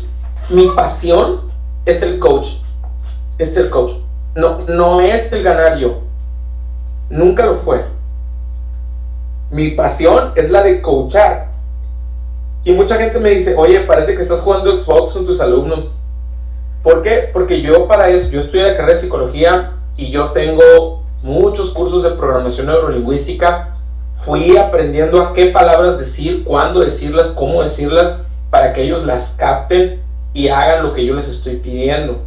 mi 0.49 0.69
pasión 0.71 1.51
es 1.85 2.01
el 2.03 2.19
coach. 2.19 2.47
Es 3.39 3.57
el 3.57 3.71
coach 3.71 3.93
no, 4.35 4.59
no 4.69 5.01
es 5.01 5.31
el 5.33 5.43
ganar 5.43 5.79
yo. 5.79 6.01
Nunca 7.11 7.47
lo 7.47 7.59
fue. 7.59 7.85
Mi 9.51 9.73
pasión 9.73 10.33
es 10.37 10.51
la 10.51 10.63
de 10.63 10.81
coachar. 10.81 11.52
Y 12.65 12.73
mucha 12.73 12.97
gente 12.97 13.19
me 13.19 13.31
dice, 13.31 13.55
oye, 13.57 13.81
parece 13.81 14.15
que 14.15 14.23
estás 14.23 14.41
jugando 14.41 14.79
Xbox 14.79 15.13
con 15.13 15.27
tus 15.27 15.41
alumnos. 15.41 15.89
¿Por 16.83 17.03
qué? 17.03 17.31
Porque 17.33 17.61
yo 17.61 17.87
para 17.87 18.09
eso, 18.09 18.29
yo 18.31 18.41
estudié 18.41 18.65
la 18.65 18.77
carrera 18.77 18.95
de 18.95 19.01
psicología 19.01 19.73
y 19.97 20.11
yo 20.11 20.31
tengo 20.33 21.05
muchos 21.23 21.71
cursos 21.71 22.03
de 22.03 22.11
programación 22.11 22.67
neurolingüística. 22.67 23.77
Fui 24.25 24.57
aprendiendo 24.57 25.21
a 25.21 25.33
qué 25.33 25.47
palabras 25.47 25.99
decir, 25.99 26.45
cuándo 26.45 26.81
decirlas, 26.81 27.29
cómo 27.37 27.63
decirlas, 27.63 28.21
para 28.51 28.73
que 28.73 28.83
ellos 28.83 29.05
las 29.05 29.35
capten 29.37 30.03
y 30.35 30.49
hagan 30.49 30.85
lo 30.85 30.93
que 30.93 31.05
yo 31.05 31.15
les 31.15 31.29
estoy 31.29 31.57
pidiendo. 31.57 32.19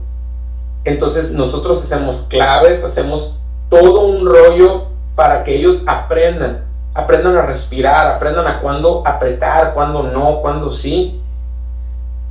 Entonces 0.84 1.32
nosotros 1.32 1.84
hacemos 1.84 2.26
claves, 2.30 2.84
hacemos 2.84 3.36
todo 3.70 4.08
un 4.08 4.26
rollo 4.26 4.88
para 5.16 5.44
que 5.44 5.56
ellos 5.56 5.82
aprendan, 5.88 6.66
aprendan 6.96 7.38
a 7.38 7.46
respirar, 7.46 8.08
aprendan 8.08 8.48
a 8.48 8.60
cuándo 8.62 9.04
apretar, 9.06 9.74
cuándo 9.74 10.04
no, 10.04 10.42
cuándo 10.42 10.72
sí. 10.72 11.22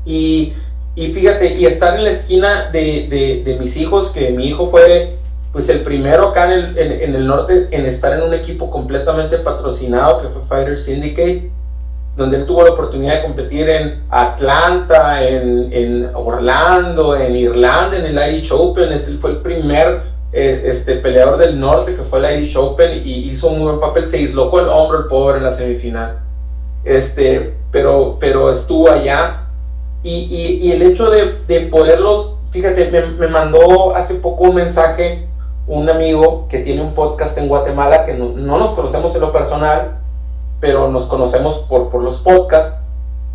Y, 0.05 0.53
fíjate, 0.97 1.55
y 1.55 1.67
estar 1.67 1.95
en 1.95 2.05
la 2.05 2.11
esquina 2.11 2.71
de, 2.71 3.57
mis 3.61 3.77
hijos, 3.77 4.11
que 4.11 4.33
mi 4.33 4.49
hijo 4.49 4.71
fue 4.71 5.17
pues 5.53 5.69
el 5.69 5.83
primero 5.83 6.31
acá 6.31 6.53
en 6.53 6.77
el, 6.77 6.79
en 6.79 7.15
el 7.15 7.27
norte 7.29 7.69
en 7.71 7.87
estar 7.87 8.13
en 8.13 8.23
un 8.23 8.35
equipo 8.35 8.71
completamente 8.71 9.39
patrocinado, 9.39 10.21
que 10.21 10.29
fue 10.31 10.43
Fighter 10.49 10.77
Syndicate 10.77 11.55
donde 12.17 12.39
él 12.39 12.47
tuvo 12.47 12.63
la 12.63 12.71
oportunidad 12.71 13.17
de 13.17 13.23
competir 13.23 13.69
en 13.69 14.05
Atlanta, 14.11 15.23
en, 15.25 16.11
Orlando, 16.15 17.17
en 17.17 17.35
Irlanda, 17.35 17.97
en 17.99 18.07
el 18.07 18.35
Irish 18.35 18.53
Open. 18.53 18.89
Fue 19.21 19.31
el 19.31 19.39
primer 19.39 20.03
este, 20.35 20.97
peleador 20.97 21.37
del 21.39 21.61
norte 21.61 21.95
que 21.95 22.03
fue 22.03 22.19
el 22.19 22.39
Irish 22.39 22.57
Open 22.57 23.03
y 23.05 23.31
hizo 23.31 23.49
un 23.49 23.63
buen 23.63 23.81
papel. 23.81 24.11
Se 24.11 24.17
dislocó 24.17 24.61
el 24.61 24.69
hombro 24.69 24.99
el 24.99 25.07
pobre 25.07 25.39
en 25.39 25.45
la 25.45 25.57
semifinal. 25.57 26.19
Este, 26.85 27.55
pero, 27.71 28.17
pero 28.19 28.51
estuvo 28.51 28.91
allá. 28.91 29.49
Y, 30.03 30.71
el 30.71 30.83
hecho 30.83 31.09
de, 31.09 31.61
poderlos, 31.71 32.37
fíjate, 32.51 32.91
me, 32.91 33.29
mandó 33.29 33.95
hace 33.97 34.15
poco 34.15 34.45
un 34.45 34.57
mensaje 34.57 35.27
un 35.67 35.89
amigo 35.89 36.47
que 36.51 36.59
tiene 36.59 36.83
un 36.83 36.95
podcast 36.95 37.39
en 37.39 37.49
Guatemala 37.49 38.05
que 38.05 38.13
no, 38.13 38.33
no 38.33 38.59
nos 38.59 38.75
conocemos 38.75 39.15
en 39.15 39.23
lo 39.23 39.33
personal, 39.33 39.99
pero 40.61 40.91
nos 40.91 41.07
conocemos 41.07 41.65
por, 41.71 41.89
por 41.89 42.03
los 42.03 42.21
podcasts. 42.21 42.77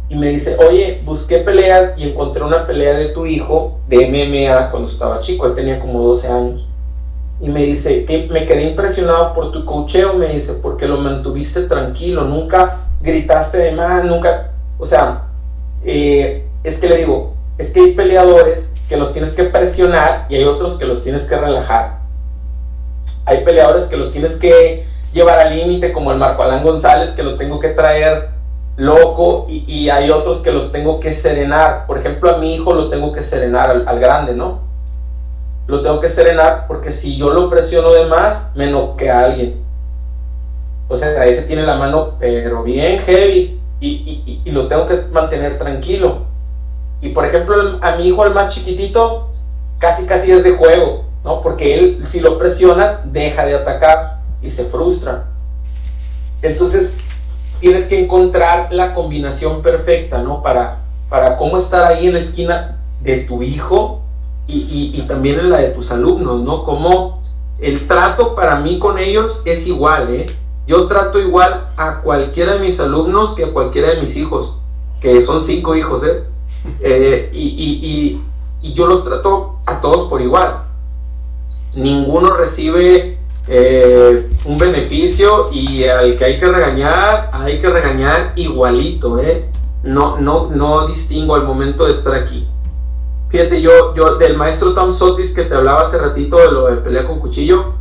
Y 0.10 0.16
me 0.16 0.28
dice, 0.28 0.58
oye, 0.58 1.02
busqué 1.06 1.40
peleas 1.40 1.98
y 1.98 2.10
encontré 2.10 2.44
una 2.44 2.68
pelea 2.68 2.94
de 2.94 3.10
tu 3.10 3.26
hijo 3.26 3.80
de 3.88 4.08
MMA 4.08 4.70
cuando 4.70 4.90
estaba 4.90 5.22
chico, 5.22 5.48
él 5.48 5.56
tenía 5.56 5.80
como 5.80 6.04
12 6.04 6.28
años. 6.28 6.69
Y 7.41 7.49
me 7.49 7.64
dice, 7.64 8.06
que 8.06 8.28
me 8.30 8.45
quedé 8.45 8.70
impresionado 8.70 9.34
por 9.34 9.52
tu 9.52 9.66
cocheo, 9.66 10.14
me 10.14 10.28
dice, 10.28 10.53
porque 10.61 10.88
lo 10.88 10.98
mantuviste 10.98 11.64
tranquilo, 11.64 12.24
nunca 12.24 12.82
gritaste 13.02 13.57
de 13.57 13.72
más, 13.72 14.03
nunca, 14.03 14.52
o 14.78 14.86
sea, 14.86 15.24
eh, 15.84 16.45
es 16.64 16.78
que 16.78 16.90
le 16.90 16.98
digo, 16.98 17.36
es 17.57 17.70
que 17.72 17.80
hay 17.80 17.94
peleadores 17.94 18.70
que 18.90 18.98
los 18.98 19.14
tienes 19.14 19.34
que 19.34 19.44
presionar 19.45 20.26
y 20.30 20.36
hay 20.36 20.44
otros 20.44 20.78
que 20.78 20.86
los 20.86 21.03
tienes 21.03 21.24
que 21.24 21.38
relajar. 21.38 21.99
Hay 23.26 23.44
peleadores 23.45 23.86
que 23.86 23.98
los 23.98 24.11
tienes 24.11 24.32
que 24.38 24.86
llevar 25.14 25.40
al 25.40 25.56
límite, 25.56 25.94
como 25.94 26.11
el 26.11 26.18
Marco 26.18 26.44
Alán 26.44 26.64
González, 26.64 27.11
que 27.11 27.24
lo 27.24 27.38
tengo 27.38 27.60
que 27.60 27.70
traer 27.70 28.30
loco, 28.78 29.45
y, 29.49 29.90
hay 29.90 30.10
otros 30.10 30.41
que 30.41 30.52
los 30.52 30.72
tengo 30.72 30.99
que 30.99 31.14
serenar. 31.16 31.86
Por 31.86 31.98
ejemplo, 31.98 32.32
a 32.32 32.38
mi 32.38 32.56
hijo 32.56 32.74
lo 32.74 32.90
tengo 32.90 33.11
que 33.11 33.22
serenar 33.22 33.84
al, 33.86 33.99
grande, 33.99 34.34
¿no? 34.34 34.69
Lo 35.70 35.84
tengo 35.84 36.00
que 36.00 36.10
serenar 36.10 36.66
porque 36.68 36.90
si 36.90 37.16
yo 37.16 37.30
lo 37.30 37.48
presiono 37.48 37.91
de 37.91 38.08
más, 38.08 38.50
me 38.56 38.72
noquea 38.72 39.20
a 39.20 39.26
alguien. 39.26 39.64
O 40.88 40.98
sea, 40.98 41.28
ese 41.28 41.44
tiene 41.44 41.62
la 41.62 41.76
mano, 41.76 42.16
pero 42.18 42.64
bien 42.64 42.98
heavy. 43.02 43.60
y, 43.80 44.41
y, 44.44 44.52
lo 44.52 44.68
tengo 44.68 44.88
que 44.88 45.04
mantener 45.12 45.60
tranquilo. 45.60 46.26
Y 47.02 47.10
por 47.10 47.24
ejemplo, 47.24 47.78
a 47.82 47.96
mi 47.98 48.08
hijo, 48.08 48.26
el 48.26 48.34
más 48.34 48.56
chiquitito, 48.56 49.30
casi 49.78 50.06
casi 50.08 50.32
es 50.32 50.44
de 50.44 50.58
juego, 50.58 51.06
¿no? 51.24 51.40
Porque 51.40 51.76
él, 51.76 52.04
si 52.08 52.20
lo 52.20 52.40
presiona 52.40 53.02
deja 53.06 53.46
de 53.46 53.54
atacar 53.54 54.22
y 54.41 54.50
se 54.50 54.66
frustra. 54.66 55.28
Entonces, 56.41 56.90
tienes 57.60 57.88
que 57.88 58.04
encontrar 58.04 58.74
la 58.74 58.96
combinación 58.96 59.62
perfecta, 59.62 60.18
¿no? 60.18 60.41
Para, 60.41 60.80
para 61.10 61.38
cómo 61.38 61.60
estar 61.60 61.86
ahí 61.86 62.08
en 62.08 62.14
la 62.14 62.20
esquina 62.22 62.80
de 63.02 63.20
tu 63.20 63.44
hijo 63.44 64.02
y, 64.52 64.92
y, 64.94 65.02
también 65.04 65.40
en 65.40 65.50
la 65.52 65.60
de 65.60 65.70
tus 65.70 65.92
alumnos, 65.92 66.42
¿no? 66.42 66.64
Como 66.64 67.22
el 67.60 67.88
trato 67.88 68.36
para 68.36 68.60
mí 68.60 68.80
con 68.80 68.98
ellos 68.98 69.42
es 69.46 69.66
igual, 69.68 70.10
¿eh? 70.14 70.36
Yo 70.68 70.88
trato 70.88 71.20
igual 71.20 71.70
a 71.78 72.02
cualquiera 72.02 72.54
de 72.54 72.60
mis 72.60 72.80
alumnos 72.80 73.36
que 73.36 73.46
a 73.46 73.54
cualquiera 73.54 73.94
de 73.94 74.02
mis 74.02 74.16
hijos, 74.16 74.56
que 75.02 75.26
son 75.26 75.46
cinco 75.46 75.76
hijos, 75.76 76.04
¿eh? 76.04 76.24
eh 76.82 77.30
y, 77.34 77.42
y, 77.42 78.22
y, 78.62 78.74
yo 78.74 78.88
los 78.88 79.04
trato 79.04 79.60
a 79.66 79.82
todos 79.82 80.10
por 80.10 80.22
igual. 80.22 80.64
Ninguno 81.76 82.36
recibe 82.36 83.18
eh, 83.48 84.30
un 84.46 84.58
beneficio 84.58 85.52
y 85.52 85.84
al 85.86 86.18
que 86.18 86.26
hay 86.26 86.40
que 86.40 86.48
regañar, 86.48 87.30
hay 87.34 87.60
que 87.60 87.70
regañar 87.70 88.34
igualito, 88.36 89.20
¿eh? 89.20 89.50
No, 89.84 90.18
no, 90.20 90.50
no 90.52 90.88
distingo 90.88 91.36
al 91.36 91.44
momento 91.44 91.86
de 91.86 91.94
estar 91.94 92.14
aquí. 92.14 92.48
Fíjate, 93.30 93.62
yo, 93.62 93.94
yo 93.96 94.16
del 94.16 94.36
maestro 94.36 94.74
Tom 94.74 94.92
Sotis 94.92 95.34
que 95.34 95.44
te 95.44 95.56
hablaba 95.56 95.88
hace 95.88 95.98
ratito 95.98 96.38
de 96.38 96.52
lo 96.52 96.66
de 96.68 96.78
pelea 96.78 97.06
con 97.06 97.20
cuchillo, 97.20 97.74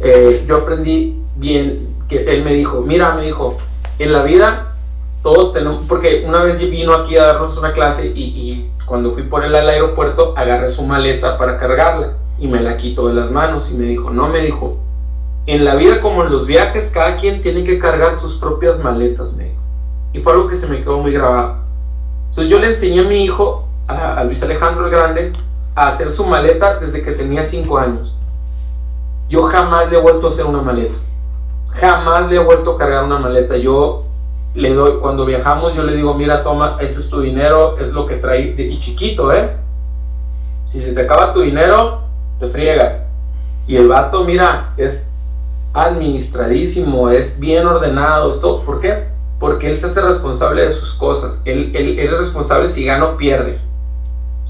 eh, 0.00 0.44
yo 0.48 0.56
aprendí 0.56 1.22
bien, 1.36 1.96
que 2.08 2.24
él 2.24 2.42
me 2.42 2.54
dijo, 2.54 2.80
mira, 2.80 3.14
me 3.14 3.26
dijo, 3.26 3.56
en 3.98 4.12
la 4.12 4.24
vida 4.24 4.74
todos 5.22 5.52
tenemos, 5.52 5.84
porque 5.88 6.24
una 6.26 6.42
vez 6.42 6.58
vino 6.58 6.92
aquí 6.92 7.16
a 7.16 7.26
darnos 7.26 7.56
una 7.56 7.72
clase 7.72 8.06
y, 8.06 8.22
y 8.22 8.70
cuando 8.84 9.12
fui 9.12 9.22
por 9.24 9.44
él 9.44 9.54
al 9.54 9.68
aeropuerto 9.68 10.34
agarré 10.36 10.70
su 10.70 10.82
maleta 10.82 11.38
para 11.38 11.56
cargarla 11.58 12.16
y 12.38 12.48
me 12.48 12.60
la 12.60 12.76
quitó 12.76 13.06
de 13.06 13.14
las 13.14 13.30
manos 13.30 13.70
y 13.70 13.74
me 13.74 13.84
dijo, 13.84 14.10
no, 14.10 14.28
me 14.28 14.40
dijo, 14.40 14.76
en 15.46 15.64
la 15.64 15.76
vida 15.76 16.00
como 16.00 16.24
en 16.24 16.32
los 16.32 16.46
viajes, 16.46 16.90
cada 16.92 17.16
quien 17.16 17.42
tiene 17.42 17.62
que 17.62 17.78
cargar 17.78 18.16
sus 18.16 18.38
propias 18.38 18.78
maletas, 18.80 19.32
me 19.34 19.44
dijo. 19.44 19.60
Y 20.12 20.18
fue 20.20 20.32
algo 20.32 20.48
que 20.48 20.56
se 20.56 20.66
me 20.66 20.78
quedó 20.78 20.98
muy 20.98 21.12
grabado. 21.12 21.58
Entonces 22.30 22.50
yo 22.50 22.58
le 22.58 22.74
enseñé 22.74 23.00
a 23.00 23.08
mi 23.08 23.24
hijo 23.24 23.68
a, 23.90 24.24
Luis 24.24 24.42
Alejandro 24.42 24.86
el 24.86 24.90
Grande 24.90 25.32
a 25.74 25.88
hacer 25.88 26.12
su 26.12 26.24
maleta 26.24 26.78
desde 26.78 27.02
que 27.02 27.12
tenía 27.12 27.48
5 27.48 27.78
años. 27.78 28.14
Yo 29.28 29.44
jamás 29.44 29.90
le 29.90 29.98
he 29.98 30.00
vuelto 30.00 30.28
a 30.28 30.30
hacer 30.30 30.44
una 30.44 30.62
maleta. 30.62 30.98
Jamás 31.74 32.28
le 32.28 32.36
he 32.36 32.44
vuelto 32.44 32.72
a 32.72 32.78
cargar 32.78 33.04
una 33.04 33.18
maleta. 33.18 33.56
Yo 33.56 34.04
le 34.54 34.74
doy, 34.74 34.98
cuando 35.00 35.24
viajamos, 35.24 35.74
yo 35.74 35.84
le 35.84 35.94
digo, 35.96 36.14
mira, 36.14 36.42
toma, 36.42 36.76
ese 36.80 37.00
es 37.00 37.08
tu 37.08 37.20
dinero, 37.20 37.78
es 37.78 37.92
lo 37.92 38.06
que 38.06 38.16
trae, 38.16 38.54
y 38.58 38.80
chiquito, 38.80 39.32
¿eh? 39.32 39.56
Si 40.64 40.80
se 40.80 40.92
te 40.92 41.02
acaba 41.02 41.32
tu 41.32 41.42
dinero, 41.42 42.02
te 42.40 42.48
friegas. 42.48 43.02
Y 43.66 43.76
el 43.76 43.88
vato, 43.88 44.24
mira, 44.24 44.74
es 44.76 45.00
administradísimo, 45.72 47.10
es 47.10 47.38
bien 47.38 47.64
ordenado, 47.66 48.32
esto, 48.32 48.64
¿por 48.64 48.80
qué? 48.80 49.04
Porque 49.38 49.70
él 49.70 49.80
se 49.80 49.86
hace 49.86 50.00
responsable 50.00 50.62
de 50.62 50.72
sus 50.72 50.94
cosas, 50.94 51.40
él, 51.44 51.70
él, 51.74 51.98
él 51.98 52.12
es 52.12 52.18
responsable 52.18 52.72
si 52.74 52.84
gana 52.84 53.10
o 53.10 53.16
pierde. 53.16 53.69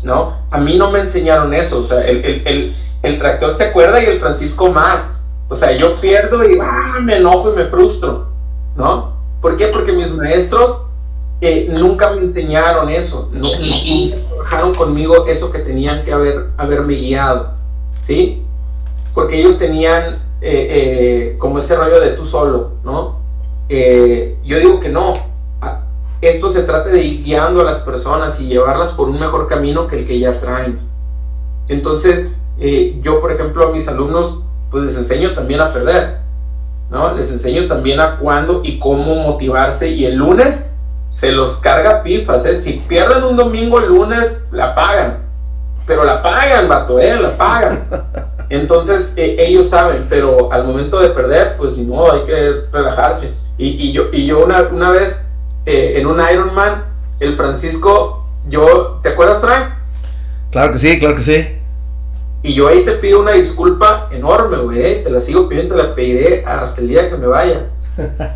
¿No? 0.03 0.39
A 0.51 0.59
mí 0.59 0.77
no 0.77 0.91
me 0.91 1.01
enseñaron 1.01 1.53
eso, 1.55 1.79
o 1.79 1.87
sea, 1.87 2.03
el, 2.03 2.75
el, 3.03 3.19
tractor 3.19 3.57
se 3.57 3.65
acuerda 3.65 4.03
y 4.03 4.07
el 4.07 4.21
Francisco 4.21 4.71
más. 4.71 5.21
O 5.49 5.57
sea, 5.57 5.77
yo 5.77 6.01
pierdo 6.01 6.43
y 6.49 6.59
¡ah! 6.61 6.99
me 7.03 7.17
enojo 7.17 7.53
y 7.53 7.57
me 7.57 7.67
frustro, 7.67 8.29
¿no? 8.77 9.17
¿Por 9.41 9.57
qué? 9.57 9.69
Porque 9.69 9.93
mis 9.93 10.11
maestros 10.13 10.83
eh, 11.41 11.69
nunca 11.71 12.13
me 12.13 12.21
enseñaron 12.21 12.91
eso, 12.91 13.31
no, 13.33 13.49
trabajaron 14.29 14.75
conmigo 14.75 15.27
eso 15.27 15.51
que 15.51 15.61
tenían 15.61 16.05
que 16.05 16.13
haber, 16.13 16.51
haberme 16.59 16.95
guiado, 16.95 17.53
¿sí? 18.07 18.43
Porque 19.15 19.41
ellos 19.41 19.59
tenían 19.59 20.17
eh, 20.43 20.69
eh, 21.33 21.37
como 21.39 21.59
este 21.59 21.77
rollo 21.77 21.99
de 21.99 22.11
tú 22.11 22.27
solo, 22.27 22.73
¿no? 22.85 23.19
yo 23.71 24.59
digo 24.59 24.81
que 24.81 24.89
no, 24.89 25.15
esto 26.21 26.51
se 26.51 26.63
trata 26.63 26.91
de 26.91 27.03
ir 27.03 27.23
guiando 27.25 27.63
a 27.63 27.65
las 27.65 27.81
personas 27.81 28.39
y 28.41 28.47
llevarlas 28.47 28.91
por 28.91 29.09
un 29.09 29.19
mejor 29.19 29.49
camino 29.49 29.87
que 29.87 30.01
el 30.01 30.07
que 30.07 30.19
ya 30.19 30.41
traen. 30.41 30.79
Entonces, 31.69 32.29
eh, 32.59 33.01
yo, 33.03 33.21
por 33.21 33.33
ejemplo, 33.33 33.69
a 33.69 33.73
mis 33.73 33.89
alumnos, 33.89 34.41
pues 34.71 34.85
les 34.85 34.97
enseño 34.97 35.35
también 35.35 35.61
a 35.61 35.73
perder, 35.73 36.19
¿no? 36.91 37.15
Les 37.15 37.31
enseño 37.31 37.69
también 37.69 38.01
a 38.01 38.19
cuándo 38.19 38.61
y 38.63 38.79
cómo 38.79 39.15
motivarse 39.15 39.89
y 39.89 40.05
el 40.05 40.17
lunes 40.17 40.55
se 41.09 41.33
los 41.33 41.57
carga 41.59 42.03
pifas, 42.03 42.45
¿eh? 42.45 42.61
Si 42.61 42.75
pierden 42.87 43.25
un 43.25 43.37
domingo 43.37 43.79
el 43.79 43.89
lunes, 43.89 44.37
la 44.53 44.75
pagan, 44.75 45.27
pero 45.87 46.05
la 46.05 46.23
pagan, 46.23 46.69
vato, 46.69 46.99
¿eh? 46.99 47.19
La 47.19 47.37
pagan. 47.37 47.89
Entonces, 48.51 49.13
eh, 49.17 49.37
ellos 49.39 49.71
saben, 49.71 50.07
pero 50.11 50.53
al 50.53 50.65
momento 50.65 50.99
de 50.99 51.11
perder, 51.11 51.57
pues 51.57 51.77
no, 51.79 52.11
hay 52.11 52.25
que 52.25 52.63
relajarse. 52.73 53.33
Y, 53.57 53.89
y 53.89 53.93
yo, 53.93 54.05
y 54.13 54.27
yo 54.27 54.45
una, 54.45 54.63
una 54.73 54.91
vez 54.91 55.17
eh, 55.67 55.95
en 55.97 56.07
un 56.07 56.21
Ironman, 56.21 56.85
el 57.21 57.37
Francisco, 57.37 58.27
yo, 58.49 59.01
¿te 59.03 59.11
acuerdas, 59.11 59.41
Frank? 59.41 59.75
Claro 60.51 60.73
que 60.73 60.79
sí, 60.79 60.99
claro 60.99 61.17
que 61.17 61.23
sí. 61.23 61.47
Y 62.43 62.55
yo 62.55 62.69
ahí 62.69 62.85
te 62.85 62.93
pido 62.93 63.21
una 63.21 63.33
disculpa 63.33 64.09
enorme, 64.11 64.59
güey, 64.59 64.81
eh, 64.81 65.01
te 65.05 65.11
la 65.11 65.21
sigo 65.21 65.49
pidiendo, 65.49 65.77
te 65.77 65.83
la 65.83 65.95
pediré 65.95 66.43
hasta 66.47 66.81
el 66.81 66.89
día 66.89 67.11
que 67.11 67.17
me 67.17 67.27
vaya. 67.27 67.67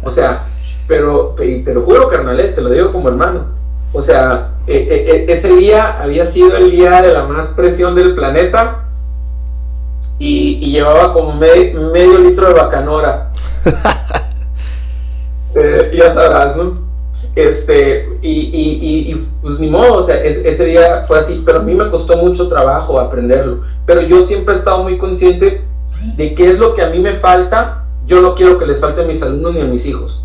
O 0.02 0.10
sea, 0.10 0.46
pero 0.86 1.34
te 1.36 1.72
lo 1.72 1.82
juro, 1.82 2.10
carnal, 2.10 2.38
eh, 2.40 2.48
te 2.48 2.60
lo 2.60 2.68
digo 2.68 2.92
como 2.92 3.08
hermano. 3.08 3.54
O 3.92 4.02
sea, 4.02 4.50
ese 4.66 5.48
día 5.56 6.02
había 6.02 6.30
sido 6.32 6.56
el 6.56 6.72
día 6.72 7.00
de 7.00 7.12
la 7.12 7.24
más 7.24 7.46
presión 7.48 7.94
del 7.94 8.14
planeta 8.14 8.84
y, 10.18 10.70
llevaba 10.70 11.12
como 11.12 11.34
medio 11.34 12.18
litro 12.18 12.48
de 12.48 12.54
bacanora. 12.54 13.30
ya 15.54 16.14
sabrás, 16.14 16.56
¿no? 16.56 16.83
Este, 17.34 18.18
y, 18.22 18.30
y, 18.30 19.12
y, 19.12 19.28
pues 19.42 19.58
ni 19.58 19.68
modo, 19.68 20.04
o 20.04 20.06
sea, 20.06 20.22
ese 20.22 20.64
día 20.66 21.04
fue 21.08 21.18
así, 21.18 21.42
pero 21.44 21.58
a 21.58 21.62
mí 21.62 21.74
me 21.74 21.90
costó 21.90 22.16
mucho 22.16 22.48
trabajo 22.48 23.00
aprenderlo. 23.00 23.62
Pero 23.86 24.02
yo 24.02 24.26
siempre 24.26 24.54
he 24.54 24.58
estado 24.58 24.84
muy 24.84 24.98
consciente 24.98 25.64
de 26.16 26.34
qué 26.34 26.50
es 26.52 26.58
lo 26.58 26.74
que 26.74 26.82
a 26.82 26.90
mí 26.90 27.00
me 27.00 27.16
falta. 27.16 27.86
Yo 28.06 28.20
no 28.20 28.34
quiero 28.34 28.58
que 28.58 28.66
les 28.66 28.78
falte 28.80 29.02
a 29.02 29.06
mis 29.06 29.20
alumnos 29.20 29.54
ni 29.54 29.60
a 29.62 29.64
mis 29.64 29.84
hijos. 29.84 30.22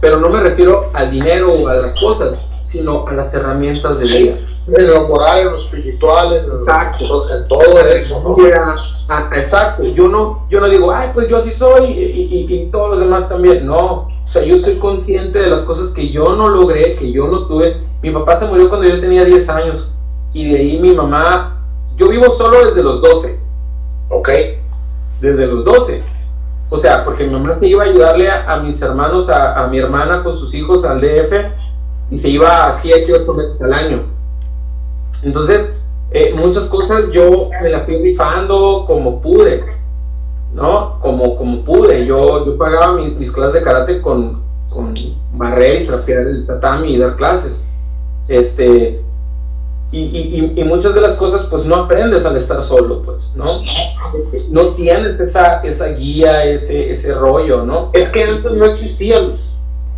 Pero 0.00 0.18
no 0.18 0.28
me 0.28 0.40
refiero 0.40 0.90
al 0.92 1.10
dinero 1.10 1.52
o 1.52 1.66
a 1.66 1.74
las 1.74 2.00
cosas, 2.00 2.38
sino 2.70 3.06
a 3.08 3.12
las 3.12 3.34
herramientas 3.34 3.98
de 3.98 4.18
vida. 4.18 4.38
En 4.68 4.86
lo 4.88 5.08
moral, 5.08 5.40
en 5.40 5.46
lo 5.46 5.58
espiritual, 5.58 6.32
en, 6.32 7.48
todo 7.48 7.80
eso, 7.80 8.22
¿no? 8.22 9.36
exacto. 9.36 9.82
Yo 9.82 10.06
no, 10.06 10.46
yo 10.48 10.60
no 10.60 10.68
digo, 10.68 10.92
ay, 10.92 11.10
pues 11.12 11.28
yo 11.28 11.38
así 11.38 11.50
soy 11.52 11.86
y, 11.86 12.46
y 12.48 12.70
todos 12.70 12.90
los 12.90 13.00
demás 13.00 13.28
también. 13.28 13.66
No, 13.66 14.11
o 14.32 14.34
sea, 14.34 14.44
yo 14.44 14.56
estoy 14.56 14.78
consciente 14.78 15.40
de 15.40 15.48
las 15.48 15.60
cosas 15.64 15.92
que 15.92 16.08
yo 16.08 16.34
no 16.34 16.48
logré, 16.48 16.96
que 16.96 17.12
yo 17.12 17.28
no 17.28 17.46
tuve. 17.46 17.76
Mi 18.02 18.12
papá 18.12 18.38
se 18.38 18.46
murió 18.46 18.70
cuando 18.70 18.88
yo 18.88 18.98
tenía 18.98 19.26
10 19.26 19.46
años. 19.50 19.92
Y 20.32 20.50
de 20.50 20.58
ahí 20.58 20.78
mi 20.78 20.94
mamá, 20.94 21.62
yo 21.98 22.08
vivo 22.08 22.30
solo 22.30 22.64
desde 22.64 22.82
los 22.82 23.02
12. 23.02 23.38
Ok. 24.08 24.30
Desde 25.20 25.46
los 25.46 25.66
12. 25.66 26.02
O 26.70 26.80
sea, 26.80 27.04
porque 27.04 27.24
mi 27.26 27.34
mamá 27.34 27.58
se 27.60 27.66
iba 27.66 27.82
a 27.82 27.86
ayudarle 27.88 28.30
a, 28.30 28.56
mis 28.60 28.80
hermanos, 28.80 29.28
a, 29.28 29.66
mi 29.70 29.76
hermana 29.76 30.24
con 30.24 30.34
sus 30.34 30.54
hijos 30.54 30.82
al 30.86 31.02
DF, 31.02 31.32
y 32.10 32.16
se 32.16 32.30
iba 32.30 32.68
a 32.68 32.80
7, 32.80 33.12
8 33.12 33.34
meses 33.34 33.60
al 33.60 33.74
año. 33.74 34.02
Entonces, 35.22 35.72
eh, 36.10 36.32
muchas 36.34 36.70
cosas 36.70 37.02
yo 37.12 37.50
me 37.62 37.68
las 37.68 37.84
fui 37.84 37.98
rifando 37.98 38.84
como 38.86 39.20
pude. 39.20 39.62
¿No? 40.54 40.98
Como, 41.00 41.36
como 41.36 41.64
pude. 41.64 42.06
Yo, 42.06 42.44
yo 42.46 42.58
pagaba 42.58 42.94
mis, 42.94 43.14
mis 43.16 43.32
clases 43.32 43.54
de 43.54 43.62
karate 43.62 44.00
con, 44.00 44.42
con 44.70 44.94
barrer 45.34 45.82
y 45.82 45.86
trapear 45.86 46.26
el 46.26 46.46
tatami 46.46 46.94
y 46.94 46.98
dar 46.98 47.16
clases. 47.16 47.52
Este, 48.28 49.02
y, 49.90 49.98
y, 50.00 50.52
y, 50.56 50.64
muchas 50.64 50.94
de 50.94 51.02
las 51.02 51.16
cosas 51.16 51.46
pues 51.50 51.66
no 51.66 51.74
aprendes 51.74 52.24
al 52.24 52.36
estar 52.36 52.62
solo, 52.62 53.02
pues, 53.02 53.30
¿no? 53.34 53.44
No 54.50 54.74
tienes 54.74 55.20
esa, 55.20 55.60
esa 55.62 55.86
guía, 55.88 56.44
ese, 56.44 56.92
ese 56.92 57.12
rollo, 57.14 57.64
¿no? 57.64 57.90
Es 57.92 58.08
que 58.10 58.22
antes 58.24 58.52
no 58.52 58.66
existía, 58.66 59.18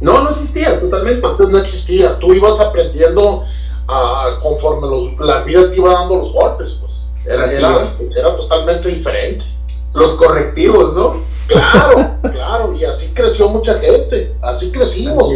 No, 0.01 0.23
no 0.23 0.31
existía, 0.31 0.81
totalmente. 0.81 1.25
Antes 1.27 1.49
no 1.51 1.59
existía. 1.59 2.19
Tú 2.19 2.33
ibas 2.33 2.59
aprendiendo 2.61 3.45
a, 3.87 4.39
conforme 4.43 4.89
los, 4.89 5.27
la 5.27 5.43
vida 5.43 5.71
te 5.71 5.77
iba 5.77 5.93
dando 5.93 6.17
los 6.17 6.33
golpes, 6.33 6.77
pues. 6.81 7.11
Era, 7.27 7.51
era, 7.51 7.97
era 8.15 8.37
totalmente 8.37 8.89
diferente 8.89 9.54
los 9.95 10.17
correctivos, 10.17 10.95
¿no? 10.95 11.23
Claro, 11.47 12.17
claro, 12.23 12.73
y 12.75 12.85
así 12.85 13.13
creció 13.15 13.49
mucha 13.49 13.79
gente, 13.79 14.37
así 14.43 14.71
crecimos. 14.71 15.33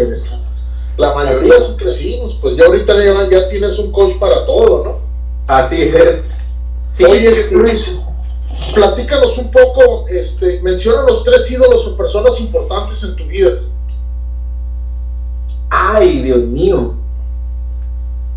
La 0.97 1.15
mayoría 1.15 1.55
así 1.59 1.77
crecimos, 1.77 2.37
pues 2.41 2.57
ya 2.57 2.67
ahorita 2.67 2.95
ya, 3.31 3.49
tienes 3.49 3.79
un 3.79 3.93
coach 3.93 4.19
para 4.19 4.45
todo, 4.45 4.85
¿no? 4.85 4.99
Así 5.47 5.81
es. 5.81 6.23
Oye, 7.09 7.51
Luis, 7.53 8.01
platícanos 8.75 9.39
un 9.39 9.51
poco, 9.53 10.07
este, 10.09 10.61
menciona 10.63 11.03
los 11.03 11.23
tres 11.23 11.49
ídolos 11.51 11.87
o 11.87 11.97
personas 11.97 12.41
importantes 12.41 13.03
en 13.05 13.15
tu 13.15 13.25
vida. 13.27 13.51
Ay, 15.71 16.23
Dios 16.23 16.41
mío. 16.41 16.95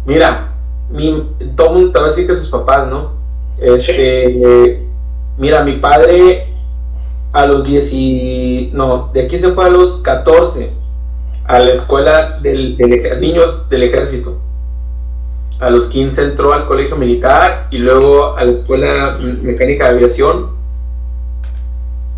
Mira, 0.06 0.54
mi, 0.92 1.24
todo 1.56 1.68
el 1.68 1.74
mundo 1.74 1.92
te 1.92 2.00
va 2.00 2.06
a 2.06 2.10
decir 2.10 2.28
que 2.28 2.36
sus 2.36 2.50
papás, 2.50 2.88
¿no? 2.88 3.14
Este, 3.58 4.88
mira, 5.42 5.64
mi 5.64 5.78
padre 5.78 6.46
a 7.34 7.48
los 7.48 7.66
10 7.66 7.90
y, 7.92 8.70
no, 8.74 9.10
de 9.12 9.26
aquí 9.26 9.40
se 9.40 9.52
fue 9.54 9.66
a 9.66 9.70
los 9.70 10.02
14 10.04 10.72
a 11.46 11.60
la 11.60 11.74
escuela 11.74 12.40
del, 12.42 12.78
del 12.78 13.20
niños 13.20 13.68
del 13.68 13.84
ejército. 13.84 14.40
A 15.60 15.70
los 15.70 15.88
15 15.88 16.24
entró 16.24 16.54
al 16.54 16.68
colegio 16.68 16.96
militar 16.96 17.68
y 17.72 17.80
luego 17.80 18.38
a 18.38 18.44
la 18.44 18.52
escuela 18.52 19.18
mecánica 19.42 19.90
de 19.90 19.98
aviación. 19.98 20.52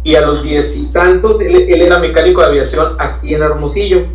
Y 0.03 0.15
a 0.15 0.21
los 0.21 0.43
10 0.43 0.75
y 0.75 0.85
tantos, 0.87 1.39
él, 1.39 1.55
era 1.55 1.99
mecánico 1.99 2.41
de 2.41 2.47
aviación 2.47 2.97
aquí 2.99 3.33
en 3.33 3.41
Hermosillo. 3.41 4.05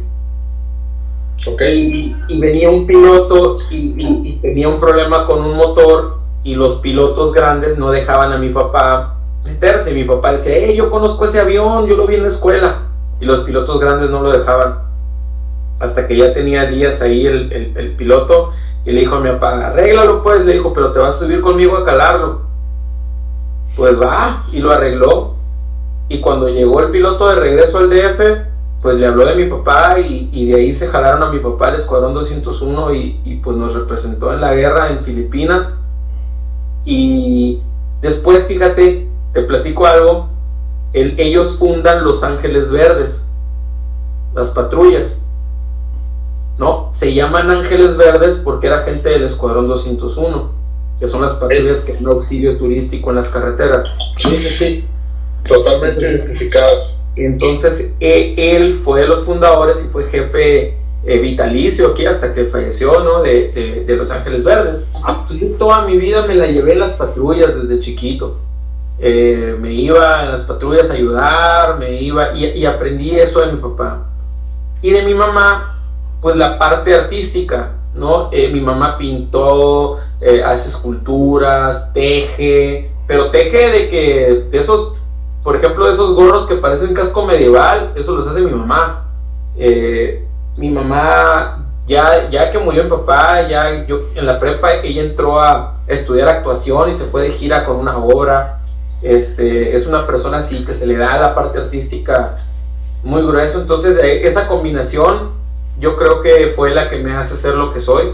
Okay. 1.46 2.14
Y, 2.28 2.38
venía 2.38 2.68
un 2.68 2.86
piloto 2.86 3.56
y, 3.70 3.94
y 3.96 4.38
tenía 4.42 4.68
un 4.68 4.78
problema 4.78 5.26
con 5.26 5.42
un 5.42 5.56
motor 5.56 6.17
y 6.42 6.54
los 6.54 6.80
pilotos 6.80 7.32
grandes 7.32 7.78
no 7.78 7.90
dejaban 7.90 8.32
a 8.32 8.38
mi 8.38 8.50
papá 8.50 9.16
meterse. 9.44 9.92
Mi 9.92 10.04
papá 10.04 10.32
decía, 10.32 10.52
hey, 10.54 10.76
yo 10.76 10.90
conozco 10.90 11.24
ese 11.24 11.40
avión, 11.40 11.86
yo 11.86 11.96
lo 11.96 12.06
vi 12.06 12.16
en 12.16 12.22
la 12.22 12.28
escuela. 12.28 12.82
Y 13.20 13.24
los 13.24 13.40
pilotos 13.40 13.80
grandes 13.80 14.10
no 14.10 14.22
lo 14.22 14.30
dejaban. 14.30 14.80
Hasta 15.80 16.06
que 16.06 16.16
ya 16.16 16.32
tenía 16.32 16.66
días 16.66 17.00
ahí 17.00 17.26
el, 17.26 17.52
el, 17.76 17.92
piloto 17.92 18.52
y 18.84 18.90
le 18.90 19.00
dijo 19.00 19.14
a 19.14 19.20
mi 19.20 19.30
papá, 19.30 19.68
arréglalo 19.68 20.22
pues, 20.24 20.44
le 20.44 20.54
dijo, 20.54 20.72
pero 20.72 20.92
te 20.92 20.98
vas 20.98 21.14
a 21.14 21.18
subir 21.18 21.40
conmigo 21.40 21.76
a 21.76 21.84
calarlo. 21.84 22.42
Pues 23.76 24.00
va, 24.00 24.44
y 24.52 24.58
lo 24.58 24.72
arregló. 24.72 25.34
Y 26.08 26.20
cuando 26.20 26.48
llegó 26.48 26.80
el 26.80 26.90
piloto 26.90 27.28
de 27.28 27.36
regreso 27.36 27.78
al 27.78 27.90
DF, 27.90 28.20
pues 28.82 28.96
le 28.96 29.06
habló 29.06 29.24
de 29.26 29.36
mi 29.36 29.50
papá 29.50 29.98
y, 30.00 30.30
y 30.32 30.50
de 30.50 30.56
ahí 30.56 30.72
se 30.72 30.88
jalaron 30.88 31.22
a 31.22 31.30
mi 31.30 31.38
papá 31.40 31.68
al 31.68 31.76
Escuadrón 31.76 32.14
201 32.14 32.94
y, 32.94 33.20
y 33.24 33.36
pues 33.36 33.56
nos 33.56 33.74
representó 33.74 34.32
en 34.32 34.40
la 34.40 34.54
guerra 34.54 34.90
en 34.90 35.04
Filipinas. 35.04 35.77
Y 36.84 37.60
después, 38.00 38.46
fíjate, 38.46 39.08
te 39.32 39.42
platico 39.42 39.86
algo, 39.86 40.28
ellos 40.92 41.56
fundan 41.58 42.04
Los 42.04 42.22
Ángeles 42.22 42.70
Verdes, 42.70 43.22
las 44.34 44.50
patrullas. 44.50 45.18
No, 46.58 46.92
se 46.98 47.14
llaman 47.14 47.50
Ángeles 47.50 47.96
Verdes 47.96 48.40
porque 48.44 48.66
era 48.66 48.84
gente 48.84 49.08
del 49.08 49.24
Escuadrón 49.24 49.68
201, 49.68 50.50
que 50.98 51.08
son 51.08 51.22
las 51.22 51.34
patrullas 51.34 51.78
que 51.80 51.94
dan 51.94 52.06
auxilio 52.06 52.58
turístico 52.58 53.10
en 53.10 53.16
las 53.16 53.28
carreteras. 53.28 53.86
Sí, 54.16 54.36
sí, 54.36 54.50
sí, 54.50 54.88
totalmente 55.46 56.10
identificadas. 56.10 56.98
Entonces, 57.16 57.90
e, 58.00 58.34
él 58.36 58.80
fue 58.84 59.02
de 59.02 59.08
los 59.08 59.24
fundadores 59.24 59.76
y 59.84 59.88
fue 59.92 60.08
jefe 60.10 60.77
eh, 61.04 61.18
vitalicio 61.18 61.88
aquí 61.88 62.06
hasta 62.06 62.34
que 62.34 62.46
falleció, 62.46 62.92
¿no? 63.02 63.22
De, 63.22 63.84
de, 63.86 63.96
Los 63.96 64.10
Ángeles 64.10 64.44
Verdes. 64.44 64.84
Yo 65.30 65.46
toda 65.58 65.86
mi 65.86 65.96
vida 65.96 66.26
me 66.26 66.34
la 66.34 66.46
llevé 66.46 66.72
en 66.72 66.80
las 66.80 66.92
patrullas 66.96 67.54
desde 67.54 67.80
chiquito. 67.80 68.38
Eh, 69.00 69.56
me 69.60 69.72
iba 69.72 70.24
en 70.24 70.32
las 70.32 70.40
patrullas 70.42 70.90
a 70.90 70.94
ayudar, 70.94 71.78
me 71.78 72.02
iba 72.02 72.34
y, 72.34 72.66
aprendí 72.66 73.14
eso 73.14 73.40
de 73.40 73.52
mi 73.52 73.60
papá. 73.60 74.06
Y 74.82 74.90
de 74.90 75.02
mi 75.02 75.14
mamá, 75.14 75.76
pues 76.20 76.34
la 76.34 76.58
parte 76.58 76.94
artística, 76.94 77.74
¿no? 77.94 78.28
Eh, 78.32 78.50
mi 78.52 78.60
mamá 78.60 78.98
pintó, 78.98 79.98
eh, 80.20 80.42
hace 80.44 80.70
esculturas, 80.70 81.92
teje, 81.92 82.90
pero 83.06 83.30
teje 83.30 83.70
de 83.70 83.88
que, 83.88 84.48
esos, 84.52 84.96
por 85.44 85.54
ejemplo, 85.56 85.88
esos 85.88 86.14
gorros 86.16 86.46
que 86.46 86.56
parecen 86.56 86.92
casco 86.92 87.24
medieval, 87.24 87.92
eso 87.94 88.16
los 88.16 88.26
hace 88.26 88.40
mi 88.40 88.50
mamá. 88.50 89.04
Mi 90.58 90.70
mamá, 90.70 91.64
ya, 91.86 92.28
ya 92.30 92.50
que 92.50 92.58
murió 92.58 92.84
mi 92.84 92.90
papá, 92.90 93.48
ya 93.48 93.86
yo 93.86 94.08
en 94.14 94.26
la 94.26 94.38
prepa, 94.38 94.74
ella 94.82 95.02
entró 95.02 95.40
a 95.40 95.78
estudiar 95.86 96.28
actuación 96.28 96.90
y 96.90 96.98
se 96.98 97.06
fue 97.06 97.22
de 97.22 97.30
gira 97.32 97.64
con 97.64 97.76
una 97.76 97.96
obra. 97.96 98.60
Este, 99.00 99.76
es 99.76 99.86
una 99.86 100.06
persona 100.06 100.38
así 100.38 100.64
que 100.64 100.74
se 100.74 100.84
le 100.84 100.96
da 100.96 101.18
la 101.18 101.34
parte 101.34 101.58
artística 101.58 102.38
muy 103.04 103.22
grueso, 103.22 103.60
entonces 103.60 103.96
esa 104.02 104.48
combinación 104.48 105.38
yo 105.78 105.96
creo 105.96 106.20
que 106.20 106.52
fue 106.56 106.74
la 106.74 106.90
que 106.90 106.98
me 106.98 107.12
hace 107.12 107.36
ser 107.36 107.54
lo 107.54 107.72
que 107.72 107.80
soy. 107.80 108.12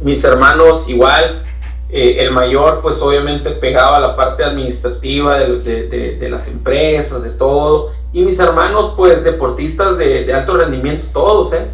Mis 0.00 0.24
hermanos 0.24 0.88
igual, 0.88 1.42
eh, 1.88 2.16
el 2.20 2.32
mayor 2.32 2.80
pues 2.82 3.00
obviamente 3.00 3.50
pegaba 3.52 4.00
la 4.00 4.16
parte 4.16 4.42
administrativa 4.42 5.38
de, 5.38 6.28
las 6.30 6.48
empresas, 6.48 7.22
de 7.22 7.30
todo, 7.30 7.92
y 8.16 8.24
mis 8.24 8.38
hermanos 8.38 8.94
pues 8.96 9.22
deportistas 9.22 9.98
de, 9.98 10.32
alto 10.32 10.56
rendimiento, 10.56 11.06
todos, 11.12 11.52
¿eh? 11.52 11.66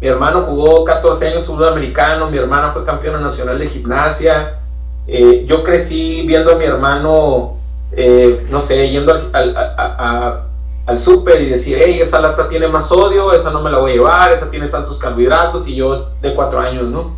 Mi 0.00 0.06
hermano 0.06 0.42
jugó 0.42 0.84
14 0.84 1.26
años 1.26 1.46
fútbol 1.46 1.66
americano, 1.66 2.30
mi 2.30 2.38
hermana 2.38 2.70
fue 2.70 2.84
campeona 2.84 3.18
nacional 3.18 3.58
de 3.58 3.66
gimnasia, 3.66 4.60
eh, 5.08 5.46
yo 5.48 5.64
crecí 5.64 6.24
viendo 6.28 6.52
a 6.52 6.58
mi 6.58 6.64
hermano, 6.64 7.56
eh, 7.90 8.46
no 8.48 8.62
sé, 8.62 8.88
yendo 8.88 9.12
al, 9.12 10.46
al, 10.86 10.98
súper 11.00 11.42
y 11.42 11.48
decir, 11.48 11.76
hey, 11.84 12.02
esa 12.02 12.20
lata 12.20 12.48
tiene 12.48 12.68
más 12.68 12.86
sodio, 12.86 13.32
esa 13.32 13.50
no 13.50 13.60
me 13.60 13.72
la 13.72 13.78
voy 13.78 13.90
a 13.90 13.94
llevar, 13.94 14.32
esa 14.34 14.48
tiene 14.52 14.68
tantos 14.68 14.96
carbohidratos, 15.00 15.66
y 15.66 15.74
yo 15.74 16.10
de 16.22 16.36
cuatro 16.36 16.60
años, 16.60 16.84
¿no? 16.84 17.16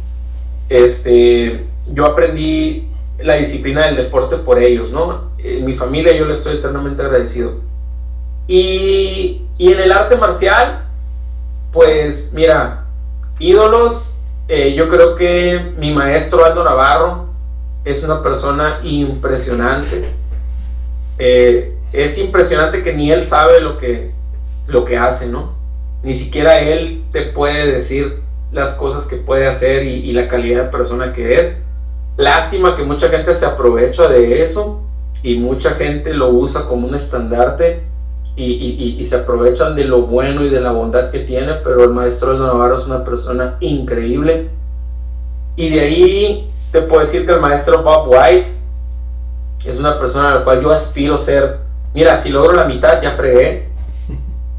Este, 0.71 1.69
yo 1.93 2.07
aprendí 2.07 2.89
la 3.19 3.35
disciplina 3.35 3.85
del 3.85 3.97
deporte 3.97 4.39
por 4.39 4.59
ellos, 4.59 4.91
¿no? 4.91 5.33
En 5.45 5.67
mi 5.67 5.75
familia 5.75 6.17
yo 6.17 6.25
le 6.25 6.37
estoy 6.37 6.57
eternamente 6.57 7.03
agradecido. 7.03 7.69
Y, 8.51 9.43
y 9.59 9.73
en 9.73 9.79
el 9.79 9.93
arte 9.93 10.17
marcial, 10.17 10.87
pues 11.73 12.33
mira, 12.33 12.87
ídolos, 13.39 14.13
eh, 14.49 14.75
yo 14.75 14.89
creo 14.89 15.15
que 15.15 15.73
mi 15.79 15.95
maestro 15.95 16.45
Aldo 16.45 16.65
Navarro, 16.65 17.29
es 17.85 18.03
una 18.03 18.25
persona 18.25 18.81
impresionante. 18.83 20.15
Eh, 21.17 21.77
es 21.93 22.19
impresionante 22.19 22.83
que 22.83 22.93
ni 22.93 23.13
él 23.13 23.29
sabe 23.29 23.61
lo 23.61 23.79
que, 23.79 24.11
lo 24.67 24.85
que 24.85 24.99
hace, 24.99 25.27
¿no? 25.27 25.53
Ni 26.03 26.15
siquiera 26.15 26.59
él 26.59 27.05
te 27.13 27.27
puede 27.27 27.71
decir 27.71 28.19
las 28.51 28.75
cosas 28.75 29.07
que 29.07 29.19
puede 29.19 29.47
hacer 29.47 29.85
y, 29.85 30.11
la 30.11 30.27
calidad 30.27 30.65
de 30.65 30.71
persona 30.71 31.13
que 31.13 31.35
es. 31.35 31.57
Lástima 32.17 32.75
que 32.75 32.83
mucha 32.83 33.11
gente 33.11 33.33
se 33.35 33.47
aprovecha 33.47 34.09
de 34.09 34.43
eso 34.43 34.83
y 35.23 35.39
mucha 35.39 35.77
gente 35.77 36.13
lo 36.13 36.31
usa 36.31 36.67
como 36.67 36.89
un 36.89 36.97
estandarte 36.97 37.89
y, 38.45 39.03
y, 39.03 39.07
se 39.07 39.17
aprovechan 39.17 39.75
de 39.75 39.85
lo 39.85 40.03
bueno 40.03 40.45
y 40.45 40.51
de 40.51 40.61
la 40.61 40.73
bondad 40.73 41.11
que 41.11 41.21
tiene, 41.21 41.55
pero 41.65 41.85
el 41.85 41.91
maestro 41.91 42.33
de 42.33 42.39
Navarro 42.39 42.79
es 42.79 42.87
una 42.87 43.05
persona 43.05 43.57
increíble. 43.61 44.49
Y 45.57 45.69
de 45.69 45.81
ahí 45.81 46.51
te 46.73 46.83
puedo 46.83 47.05
decir 47.05 47.27
que 47.27 47.33
el 47.33 47.41
maestro 47.41 47.83
Bob 47.83 48.09
White 48.09 48.47
es 49.65 49.79
una 49.79 49.99
persona 49.99 50.33
a 50.33 50.35
la 50.37 50.45
cual 50.45 50.62
yo 50.62 50.71
aspiro 50.71 51.19
ser. 51.19 51.59
Mira, 51.95 52.23
si 52.23 52.31
logro 52.31 52.53
la 52.53 52.65
mitad, 52.65 53.03
ya 53.03 53.12
fregué. 53.12 53.69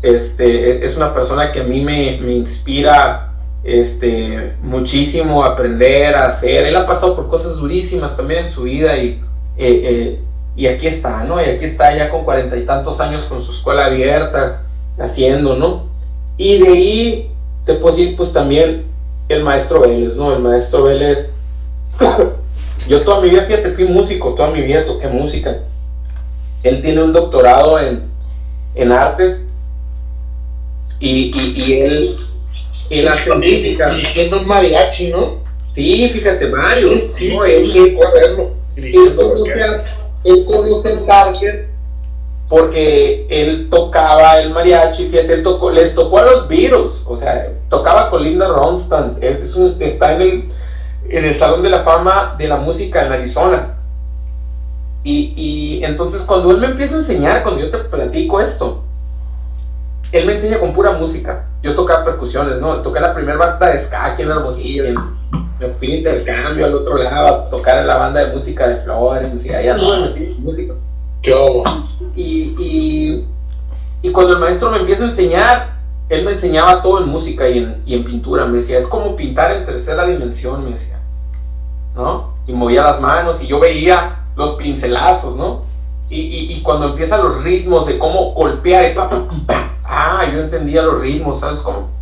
Este, 0.03 0.83
es 0.83 0.97
una 0.97 1.13
persona 1.13 1.51
que 1.51 1.61
a 1.61 1.63
mí 1.63 1.81
me, 1.81 2.13
inspira 2.15 3.33
este, 3.63 4.55
muchísimo 4.63 5.43
a 5.43 5.49
aprender, 5.49 6.15
a 6.15 6.25
hacer. 6.29 6.65
Él 6.65 6.75
ha 6.75 6.87
pasado 6.87 7.15
por 7.15 7.27
cosas 7.27 7.57
durísimas 7.57 8.17
también 8.17 8.45
en 8.45 8.51
su 8.51 8.63
vida 8.63 8.97
y, 8.97 9.21
eh, 9.57 9.81
eh, 9.83 10.19
y 10.55 10.67
aquí 10.67 10.87
está, 10.87 11.23
¿no? 11.23 11.41
Y 11.41 11.45
aquí 11.45 11.65
está 11.65 11.95
ya 11.95 12.09
con 12.09 12.23
cuarenta 12.23 12.57
y 12.57 12.65
tantos 12.65 12.99
años 12.99 13.23
con 13.25 13.43
su 13.43 13.51
escuela 13.51 13.85
abierta, 13.85 14.63
haciendo, 14.99 15.55
¿no? 15.55 15.87
Y 16.37 16.59
de 16.59 16.67
ahí 16.69 17.31
te 17.65 17.75
puedo 17.75 17.95
decir, 17.95 18.15
pues 18.15 18.33
también 18.33 18.85
el 19.29 19.43
maestro 19.43 19.81
Vélez, 19.81 20.15
¿no? 20.15 20.33
El 20.33 20.39
maestro 20.39 20.83
Vélez 20.83 21.29
yo 22.87 23.03
toda 23.03 23.21
mi 23.21 23.29
vida, 23.29 23.45
fíjate, 23.45 23.71
fui 23.71 23.85
músico, 23.85 24.33
toda 24.33 24.51
mi 24.51 24.61
vida 24.61 24.85
toqué 24.85 25.07
música. 25.07 25.59
Él 26.63 26.81
tiene 26.81 27.03
un 27.03 27.13
doctorado 27.13 27.79
en, 27.79 28.03
en 28.75 28.91
artes 28.91 29.41
y, 30.99 31.31
y, 31.33 31.73
él, 31.79 32.17
él 32.89 33.07
hace 33.07 33.33
música. 33.33 33.89
Dirigiendo 33.91 34.43
mariachi, 34.43 35.09
¿no? 35.09 35.41
Sí, 35.73 36.09
fíjate, 36.09 36.47
Mario. 36.47 37.07
Sí, 37.07 37.33
no, 37.33 37.43
él, 37.45 37.71
él, 37.71 37.97
él, 38.75 39.01
conoce 40.45 40.93
el 40.93 41.05
Target 41.05 41.67
porque 42.49 43.27
él 43.29 43.69
tocaba 43.69 44.37
el 44.37 44.49
mariachi, 44.49 45.07
fíjate, 45.07 45.35
él 45.35 45.43
tocó, 45.43 45.71
le 45.71 45.91
tocó 45.91 46.19
a 46.19 46.23
los 46.23 46.47
Beatles, 46.49 47.03
o 47.07 47.15
sea, 47.15 47.47
tocaba 47.69 48.09
con 48.09 48.23
Linda 48.23 48.49
Ronstadt, 48.49 49.23
es, 49.23 49.55
un, 49.55 49.77
está 49.79 50.13
en 50.15 50.21
el 50.21 50.43
en 51.09 51.25
el 51.25 51.39
Salón 51.39 51.63
de 51.63 51.69
la 51.69 51.83
Fama 51.83 52.35
de 52.37 52.47
la 52.47 52.57
Música 52.57 53.05
en 53.05 53.11
Arizona. 53.11 53.75
Y, 55.03 55.33
y, 55.35 55.83
entonces 55.83 56.21
cuando 56.21 56.51
él 56.51 56.57
me 56.57 56.67
empieza 56.67 56.95
a 56.95 56.99
enseñar, 56.99 57.43
cuando 57.43 57.61
yo 57.61 57.71
te 57.71 57.79
platico 57.79 58.39
esto, 58.39 58.83
él 60.11 60.25
me 60.25 60.35
enseña 60.35 60.59
con 60.59 60.73
pura 60.73 60.93
música. 60.93 61.47
Yo 61.63 61.75
tocaba 61.75 62.05
percusiones, 62.05 62.59
¿no? 62.59 62.81
Toqué 62.81 62.99
la 62.99 63.13
primera 63.13 63.37
banda 63.37 63.71
de 63.71 63.85
ska 63.85 64.07
aquí 64.07 64.21
en 64.21 64.31
Hermosillo. 64.31 64.83
Me 65.61 65.67
fui 65.75 65.89
de 65.89 65.97
intercambio 65.97 66.65
al 66.65 66.73
otro 66.73 66.97
lado 66.97 67.27
a 67.27 67.49
tocar 67.51 67.77
en 67.77 67.87
la 67.87 67.97
banda 67.97 68.25
de 68.25 68.33
música 68.33 68.67
de 68.67 68.77
Flores. 68.77 69.45
Y 69.45 69.49
allá 69.53 69.75
anduve 69.75 70.35
música. 70.39 70.73
¿Qué 71.21 71.33
y, 72.15 72.55
y, 72.57 73.27
y 74.01 74.11
cuando 74.11 74.33
el 74.33 74.39
maestro 74.39 74.71
me 74.71 74.79
empieza 74.79 75.03
a 75.03 75.09
enseñar, 75.09 75.69
él 76.09 76.25
me 76.25 76.31
enseñaba 76.31 76.81
todo 76.81 77.03
en 77.03 77.09
música 77.09 77.47
y 77.47 77.59
en, 77.59 77.83
y 77.85 77.93
en 77.93 78.03
pintura, 78.03 78.47
me 78.47 78.57
decía, 78.57 78.79
es 78.79 78.87
como 78.87 79.15
pintar 79.15 79.55
en 79.55 79.65
tercera 79.67 80.07
dimensión, 80.07 80.63
me 80.63 80.71
decía, 80.71 80.99
¿no? 81.95 82.33
Y 82.47 82.53
movía 82.53 82.81
las 82.81 82.99
manos 82.99 83.39
y 83.39 83.45
yo 83.45 83.59
veía 83.59 84.25
los 84.35 84.55
pincelazos, 84.55 85.35
¿no? 85.35 85.61
Y, 86.09 86.55
y, 86.55 86.61
cuando 86.63 86.87
empiezan 86.87 87.23
los 87.23 87.43
ritmos 87.43 87.85
de 87.85 87.99
cómo 87.99 88.33
golpear, 88.33 88.93
ah, 89.85 90.25
yo 90.33 90.41
entendía 90.41 90.81
los 90.81 90.99
ritmos, 90.99 91.39
¿sabes 91.39 91.61
cómo? 91.61 92.00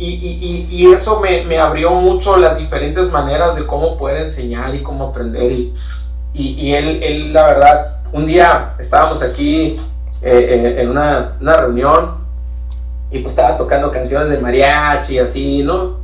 Y, 0.00 0.14
y, 0.14 0.66
y, 0.70 0.92
eso 0.94 1.20
me, 1.20 1.44
me, 1.44 1.58
abrió 1.58 1.90
mucho 1.90 2.38
las 2.38 2.56
diferentes 2.56 3.10
maneras 3.10 3.54
de 3.54 3.66
cómo 3.66 3.98
poder 3.98 4.28
enseñar 4.28 4.74
y 4.74 4.82
cómo 4.82 5.08
aprender. 5.08 5.52
Y, 5.52 5.74
y, 6.32 6.72
él, 6.72 7.02
él, 7.02 7.32
la 7.34 7.46
verdad, 7.48 7.98
un 8.10 8.24
día 8.24 8.76
estábamos 8.78 9.22
aquí 9.22 9.78
eh, 10.22 10.76
en 10.78 10.88
una, 10.88 11.36
una, 11.38 11.56
reunión 11.58 12.14
y 13.10 13.18
pues 13.18 13.32
estaba 13.32 13.58
tocando 13.58 13.90
canciones 13.90 14.30
de 14.30 14.38
mariachi 14.38 15.16
y 15.16 15.18
así, 15.18 15.62
¿no? 15.64 15.98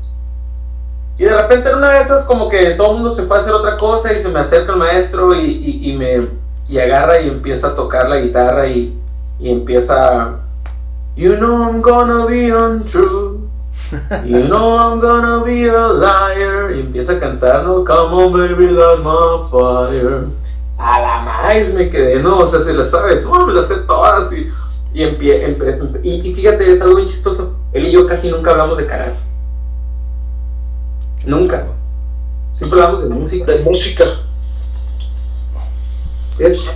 Y 1.16 1.24
de 1.24 1.35
repente 1.35 1.70
en 1.70 1.77
una 1.77 1.93
de 1.93 2.02
esas 2.02 2.24
como 2.27 2.51
que 2.51 2.73
todo 2.73 2.89
el 2.90 2.94
mundo 2.97 3.14
se 3.14 3.23
fue 3.23 3.39
a 3.39 3.40
hacer 3.40 3.55
otra 3.55 3.78
cosa 3.78 4.12
y 4.12 4.23
se 4.23 4.28
me 4.28 4.40
acerca 4.40 4.73
el 4.73 4.78
maestro 4.78 5.35
y, 5.35 5.81
y 5.82 5.97
me 5.97 6.28
y 6.68 6.78
agarra 6.78 7.18
y 7.23 7.28
empieza 7.28 7.68
a 7.68 7.74
tocar 7.74 8.10
la 8.10 8.18
guitarra 8.18 8.66
y, 8.68 9.01
y 9.40 9.51
empieza 9.51 10.40
You 11.16 11.36
know 11.36 11.62
I'm 11.62 11.81
gonna 11.81 12.27
be 12.27 12.52
untrue 12.52 13.45
You 14.25 14.49
know 14.49 14.77
I'm 14.77 15.01
gonna 15.01 15.45
be 15.45 15.69
a 15.69 15.89
liar. 15.89 16.75
Y 16.75 16.81
empieza 16.81 17.13
a 17.13 17.21
cantar, 17.21 17.65
no, 17.65 17.85
come 17.85 18.15
on 18.15 18.33
baby, 18.33 18.69
light 18.69 18.99
my 18.99 19.49
fire. 19.51 20.27
A 20.79 21.01
la 21.01 21.21
más 21.23 21.73
me 21.73 21.89
quedé, 21.89 22.23
no, 22.23 22.39
o 22.39 22.51
sea, 22.51 22.65
si 22.65 22.73
la 22.73 22.91
sabes, 22.91 23.25
oh, 23.25 23.47
me 23.47 23.53
las 23.55 23.69
sé 23.69 23.77
todas. 23.87 24.31
Y, 24.33 24.51
y, 24.93 25.05
y, 25.05 26.29
y, 26.29 26.35
fíjate, 26.35 26.73
es 26.73 26.81
algo 26.81 26.97
bien 26.97 27.09
chistoso. 27.09 27.55
Él 27.73 27.87
y 27.87 27.93
yo 27.93 28.07
casi 28.07 28.31
nunca 28.31 28.51
hablamos 28.51 28.77
de 28.77 28.87
carácter. 28.87 29.23
Nunca. 31.25 31.67
Siempre 32.53 32.83
hablamos 32.83 33.09
de 33.09 33.15
música. 33.15 33.53
De 33.53 33.65
música. 33.65 34.05
Es, 36.39 36.71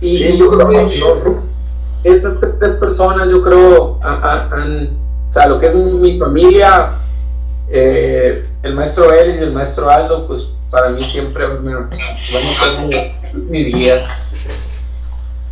y, 0.00 0.08
y, 0.08 0.38
yo 0.38 0.50
creo 0.50 0.68
que 0.68 0.80
estas 2.04 2.40
tres 2.58 2.76
personas, 2.78 3.28
yo 3.30 3.42
creo, 3.42 3.98
han 4.02 5.05
sea, 5.36 5.48
lo 5.48 5.58
que 5.58 5.66
es 5.66 5.74
mi 5.74 6.18
familia, 6.18 6.92
eh, 7.68 8.46
el 8.62 8.74
maestro 8.74 9.12
Ellis 9.12 9.40
y 9.40 9.44
el 9.44 9.52
maestro 9.52 9.90
Aldo, 9.90 10.26
pues 10.26 10.46
para 10.70 10.90
mí 10.90 11.04
siempre 11.04 11.46
bueno, 11.46 11.88
mi 13.34 13.64
vida. 13.64 14.06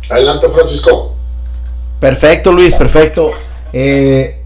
Adelante, 0.09 0.49
Francisco. 0.49 1.15
Perfecto, 1.99 2.51
Luis, 2.51 2.73
perfecto. 2.75 3.31
Eh, 3.71 4.43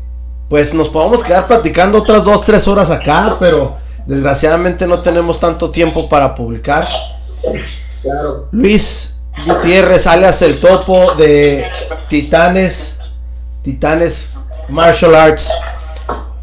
pues 0.49 0.73
nos 0.73 0.89
podemos 0.89 1.23
quedar 1.23 1.47
platicando 1.47 1.99
otras 1.99 2.23
dos, 2.23 2.45
tres 2.45 2.67
horas 2.67 2.89
acá, 2.89 3.37
pero 3.39 3.77
desgraciadamente 4.05 4.87
no 4.87 5.01
tenemos 5.01 5.39
tanto 5.39 5.71
tiempo 5.71 6.09
para 6.09 6.33
publicar. 6.35 6.85
Claro. 8.01 8.47
Luis 8.51 9.15
Gutiérrez, 9.45 10.05
alias 10.07 10.41
el 10.41 10.59
topo 10.59 11.13
de 11.15 11.65
Titanes, 12.09 12.95
Titanes 13.63 14.38
Martial 14.69 15.15
Arts. 15.15 15.47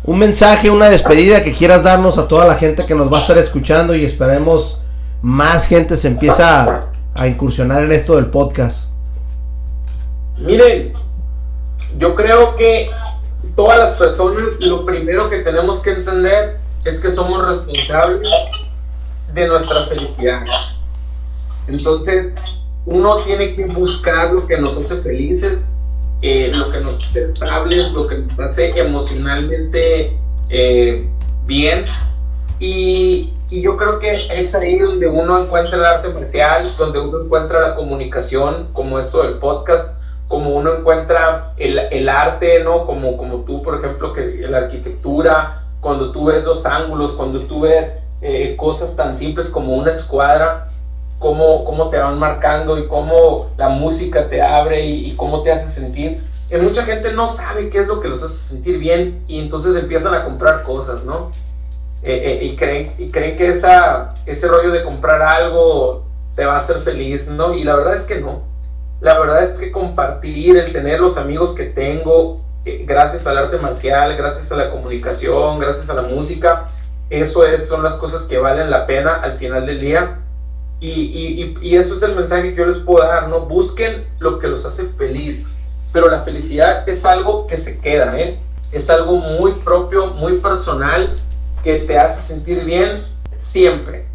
Un 0.05 0.19
mensaje, 0.19 0.71
una 0.71 0.91
despedida 0.91 1.43
que 1.43 1.53
quieras 1.53 1.83
darnos 1.83 2.19
a 2.19 2.29
toda 2.29 2.47
la 2.47 2.57
gente 2.57 2.87
que 2.87 2.95
nos 2.95 3.13
va 3.13 3.19
a 3.19 3.21
estar 3.23 3.39
escuchando 3.39 3.95
y 3.95 4.05
esperemos 4.05 4.81
más 5.23 5.67
gente 5.67 5.97
se 5.97 6.09
empieza 6.09 6.89
a, 7.15 7.27
incursionar 7.27 7.83
en 7.83 7.93
esto 7.93 8.17
del 8.17 8.27
podcast. 8.27 8.89
Miren, 10.39 10.93
yo 11.99 12.15
creo 12.15 12.55
que 12.57 12.91
todas 13.57 13.79
las 13.79 13.99
personas 13.99 14.45
lo 14.61 14.85
primero 14.85 15.29
que 15.31 15.39
tenemos 15.39 15.81
que 15.81 15.91
entender 15.91 16.59
es 16.85 17.01
que 17.01 17.11
somos 17.13 17.45
responsables 17.45 18.29
de 19.33 19.47
nuestra 19.49 19.87
felicidad. 19.87 20.43
Entonces, 21.67 22.33
uno 22.85 23.25
tiene 23.25 23.55
que 23.55 23.65
buscar 23.67 24.33
lo 24.33 24.47
que 24.47 24.59
nos 24.59 24.77
hace 24.77 25.03
felices 25.03 25.59
eh, 26.23 26.51
lo 26.53 26.73
que 26.73 26.81
nos 26.81 26.97
hace 26.97 27.25
estables, 27.25 27.93
lo 27.93 28.07
que 28.07 28.19
nos 28.19 28.39
hace 28.39 28.79
emocionalmente 28.79 30.19
eh, 30.49 31.09
bien. 31.45 31.85
Y, 32.59 33.33
y, 33.51 33.61
yo 33.61 33.77
creo 33.77 33.99
que 33.99 34.27
es 34.31 34.55
ahí 34.55 34.79
donde 34.79 35.07
uno 35.07 35.43
encuentra 35.43 35.77
el 35.77 35.85
arte 35.85 36.09
marcial, 36.09 36.63
donde 36.79 37.01
uno 37.01 37.25
encuentra 37.25 37.61
la 37.61 37.75
comunicación, 37.75 38.71
como 38.73 38.99
esto 38.99 39.23
del 39.23 39.39
podcast, 39.39 39.97
como 40.29 40.51
uno 40.51 40.77
encuentra 40.77 41.53
el, 41.57 41.79
el 41.79 42.09
arte, 42.09 42.63
¿no? 42.65 42.87
Como, 42.87 43.17
como 43.17 43.45
tú, 43.45 43.63
por 43.63 43.79
ejemplo, 43.79 44.13
que 44.13 44.47
la 44.49 44.59
arquitectura, 44.59 45.63
cuando 45.81 46.13
tú 46.13 46.27
ves 46.27 46.45
los 46.45 46.65
ángulos, 46.65 47.13
cuando 47.13 47.41
tú 47.41 47.61
ves 47.61 47.93
eh, 48.23 48.57
cosas 48.57 48.97
tan 48.97 49.19
simples 49.19 49.51
como 49.51 49.75
una 49.75 49.93
escuadra, 49.93 50.71
cómo, 51.19 51.65
cómo 51.65 51.91
te 51.91 51.99
van 51.99 52.19
marcando 52.19 52.79
y 52.79 52.87
cómo 52.89 53.51
la 53.57 53.69
música 53.69 54.29
te 54.29 54.43
abre 54.43 54.85
y, 54.85 55.15
cómo 55.17 55.43
te 55.43 55.53
hace 55.53 55.73
sentir. 55.73 56.23
Que 56.49 56.59
mucha 56.59 56.85
gente 56.85 57.13
no 57.13 57.35
sabe 57.37 57.71
qué 57.71 57.81
es 57.81 57.87
lo 57.89 58.01
que 58.01 58.09
los 58.09 58.23
hace 58.23 58.37
sentir 58.49 58.79
bien 58.79 59.23
y 59.27 59.41
entonces 59.41 59.77
empiezan 59.77 60.15
a 60.15 60.25
comprar 60.25 60.63
cosas, 60.63 61.05
¿no? 61.05 61.33
Eh, 62.03 62.39
eh, 62.41 62.45
y, 62.45 62.57
creen, 62.57 62.95
y 62.99 63.11
creen 63.11 63.37
que 63.37 63.49
esa, 63.49 64.15
ese 64.27 64.47
rollo 64.47 64.71
de 64.71 64.85
comprar 64.85 65.23
algo 65.23 66.05
te 66.37 66.45
va 66.45 66.59
a 66.59 66.61
hacer 66.61 66.83
feliz, 66.83 67.27
¿no? 67.27 67.55
Y 67.55 67.65
la 67.65 67.75
verdad 67.75 67.97
es 67.97 68.05
que 68.05 68.21
no. 68.21 68.43
La 69.01 69.19
verdad 69.19 69.45
es 69.45 69.59
que 69.59 69.73
compartir, 69.73 70.57
el 70.57 70.73
tener 70.73 71.01
los 71.01 71.17
amigos 71.17 71.55
que 71.55 71.65
tengo, 71.65 72.43
eh, 72.65 72.85
gracias 72.87 73.27
al 73.27 73.39
arte 73.39 73.57
marcial, 73.57 74.17
gracias 74.17 74.51
a 74.53 74.57
la 74.57 74.71
comunicación, 74.71 75.59
gracias 75.59 75.89
a 75.91 75.95
la 75.95 76.03
música, 76.03 76.69
eso 77.11 77.45
es, 77.45 77.69
son 77.69 77.83
las 77.83 77.95
cosas 77.95 78.23
que 78.23 78.39
valen 78.39 78.71
la 78.71 78.87
pena 78.87 79.17
al 79.17 79.39
final 79.39 79.67
del 79.67 79.81
día 79.81 80.19
y, 80.91 81.43
y, 81.43 81.59
y, 81.63 81.77
eso 81.77 81.95
es 81.95 82.03
el 82.03 82.15
mensaje 82.15 82.51
que 82.51 82.57
yo 82.57 82.67
les 82.67 82.79
puedo 82.79 83.07
dar, 83.07 83.29
¿no? 83.29 83.41
Busquen 83.41 84.07
lo 84.21 84.39
que 84.39 84.49
los 84.49 84.65
hace 84.65 84.85
feliz. 84.99 85.45
Pero 85.93 86.09
la 86.09 86.23
felicidad 86.23 86.89
es 86.89 87.05
algo 87.05 87.47
que 87.47 87.59
se 87.59 87.79
queda, 87.79 88.19
¿eh? 88.19 88.39
Es 88.73 88.89
algo 88.91 89.15
muy 89.15 89.53
propio, 89.65 90.07
muy 90.09 90.39
personal, 90.39 91.17
que 91.63 91.81
te 91.81 91.99
hace 91.99 92.27
sentir 92.27 92.65
bien 92.65 93.05
siempre. 93.41 94.07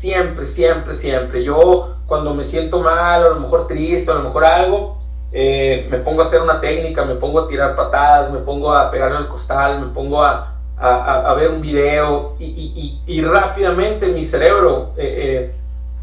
Siempre, 0.00 0.46
siempre, 0.46 0.94
siempre. 0.98 1.44
Yo 1.44 1.96
cuando 2.06 2.34
me 2.34 2.44
siento 2.44 2.80
mal, 2.80 3.22
a 3.22 3.28
lo 3.30 3.40
mejor 3.40 3.66
triste, 3.66 4.10
a 4.10 4.14
lo 4.14 4.22
mejor 4.22 4.44
algo, 4.44 4.98
eh, 5.32 5.86
me 5.90 5.98
pongo 5.98 6.22
a 6.22 6.26
hacer 6.26 6.40
una 6.40 6.60
técnica, 6.60 7.04
me 7.04 7.16
pongo 7.16 7.40
a 7.40 7.48
tirar 7.48 7.76
patadas, 7.76 8.32
me 8.32 8.40
pongo 8.40 8.72
a 8.72 8.90
pegarle 8.90 9.18
al 9.18 9.28
costal, 9.28 9.80
me 9.80 9.92
pongo 9.92 10.22
a, 10.22 10.54
a, 10.76 11.30
a 11.30 11.34
ver 11.34 11.50
un 11.50 11.60
video 11.60 12.34
y, 12.38 13.00
y, 13.06 13.20
rápidamente 13.22 14.06
mi 14.08 14.24
cerebro 14.24 14.92
eh, 14.96 15.52
eh 15.52 15.54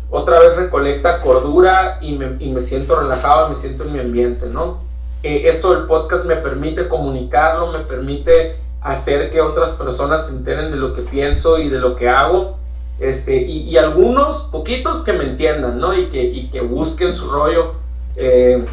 otra 0.10 0.40
vez 0.40 0.56
recolecta 0.56 1.22
cordura 1.22 1.98
y 2.02 2.18
me, 2.18 2.36
y 2.40 2.52
me 2.52 2.62
siento 2.62 3.00
relajado, 3.00 3.50
me 3.50 3.56
siento 3.58 3.84
en 3.84 3.94
mi 3.94 4.00
ambiente, 4.00 4.48
¿no? 4.48 4.84
Eh, 5.24 5.50
esto 5.50 5.74
del 5.74 5.86
podcast 5.86 6.26
me 6.26 6.36
permite 6.36 6.88
comunicarlo, 6.88 7.72
me 7.72 7.80
permite 7.80 8.58
hacer 8.82 9.32
que 9.32 9.42
otras 9.42 9.72
personas 9.72 10.28
se 10.28 10.34
enteren 10.34 10.72
de 10.72 10.78
lo 10.78 10.94
que 10.94 11.02
pienso 11.02 11.58
y 11.58 11.70
de 11.70 11.80
lo 11.80 11.96
que 11.96 12.08
hago, 12.08 12.60
este, 13.00 13.36
y, 13.36 13.64
y 13.64 13.78
algunos, 13.78 14.44
poquitos 14.52 15.04
que 15.04 15.14
me 15.14 15.24
entiendan, 15.24 15.80
¿no? 15.80 15.94
Y 15.94 16.10
que, 16.10 16.24
y 16.24 16.50
que 16.50 16.62
busquen 16.62 17.16
su 17.16 17.30
rollo. 17.30 17.74
Eh, 18.16 18.66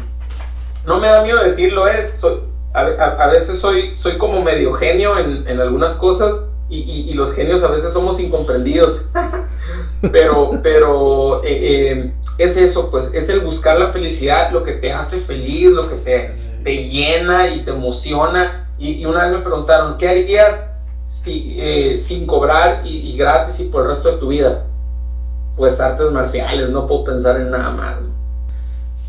no 0.85 0.99
me 0.99 1.07
da 1.07 1.23
miedo 1.23 1.43
decirlo, 1.43 1.87
es, 1.87 2.05
eh, 2.05 2.11
soy, 2.17 2.39
a, 2.73 2.79
a, 2.79 3.27
veces 3.27 3.59
soy, 3.59 3.95
soy 3.95 4.17
como 4.17 4.41
medio 4.41 4.73
genio 4.73 5.17
en, 5.17 5.47
en 5.47 5.59
algunas 5.59 5.97
cosas, 5.97 6.35
y, 6.69 6.79
y, 6.79 7.09
y, 7.09 7.13
los 7.13 7.33
genios 7.33 7.63
a 7.63 7.71
veces 7.71 7.93
somos 7.93 8.19
incomprendidos. 8.19 9.03
pero, 10.11 10.51
pero 10.61 11.43
eh, 11.43 11.91
eh, 11.91 12.13
es 12.37 12.57
eso, 12.57 12.89
pues, 12.89 13.05
es 13.13 13.29
el 13.29 13.41
buscar 13.41 13.79
la 13.79 13.91
felicidad, 13.91 14.51
lo 14.51 14.63
que 14.63 14.73
te 14.73 14.91
hace 14.91 15.21
feliz, 15.21 15.69
lo 15.69 15.87
que 15.87 15.95
te, 16.63 16.83
llena 16.89 17.53
y 17.53 17.63
te 17.63 17.71
emociona. 17.71 18.67
Y, 18.77 19.05
una 19.05 19.27
vez 19.27 19.37
me 19.37 19.43
preguntaron, 19.43 19.97
¿qué 19.97 20.09
harías 20.09 20.61
eh, 21.25 22.03
sin 22.07 22.25
cobrar 22.25 22.85
y, 22.85 23.15
gratis 23.15 23.59
y 23.59 23.69
por 23.69 23.83
el 23.83 23.89
resto 23.89 24.11
de 24.11 24.17
tu 24.17 24.27
vida? 24.29 24.65
Pues 25.55 25.79
artes 25.79 26.11
marciales, 26.11 26.69
no 26.69 26.87
puedo 26.87 27.05
pensar 27.05 27.39
en 27.39 27.51
nada 27.51 27.71
más. 27.71 27.95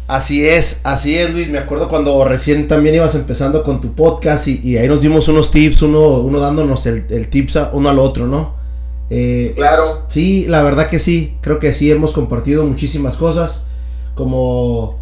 Así 0.07 0.47
es, 0.47 0.79
así 0.85 1.17
es 1.17 1.31
Luis, 1.31 1.49
me 1.49 1.59
acuerdo 1.59 1.89
cuando 1.89 2.23
recién 2.27 2.69
también 2.69 2.95
ibas 2.95 3.15
empezando 3.15 3.63
con 3.63 3.81
tu 3.81 3.95
podcast 3.95 4.47
y, 4.47 4.77
ahí 4.77 4.87
nos 4.87 5.01
dimos 5.01 5.27
unos 5.29 5.51
tips, 5.51 5.81
uno, 5.81 6.19
uno 6.19 6.39
dándonos 6.39 6.85
el, 6.85 7.07
el 7.09 7.31
tips 7.31 7.59
uno 7.73 7.89
al 7.89 7.99
otro, 7.99 8.27
¿no? 8.27 8.64
Eh, 9.11 9.53
claro. 9.55 10.05
Sí, 10.09 10.47
la 10.47 10.63
verdad 10.63 10.89
que 10.89 10.99
sí, 10.99 11.37
creo 11.41 11.59
que 11.59 11.75
sí 11.75 11.91
hemos 11.91 12.13
compartido 12.13 12.65
muchísimas 12.65 13.17
cosas, 13.17 13.63
como, 14.15 14.99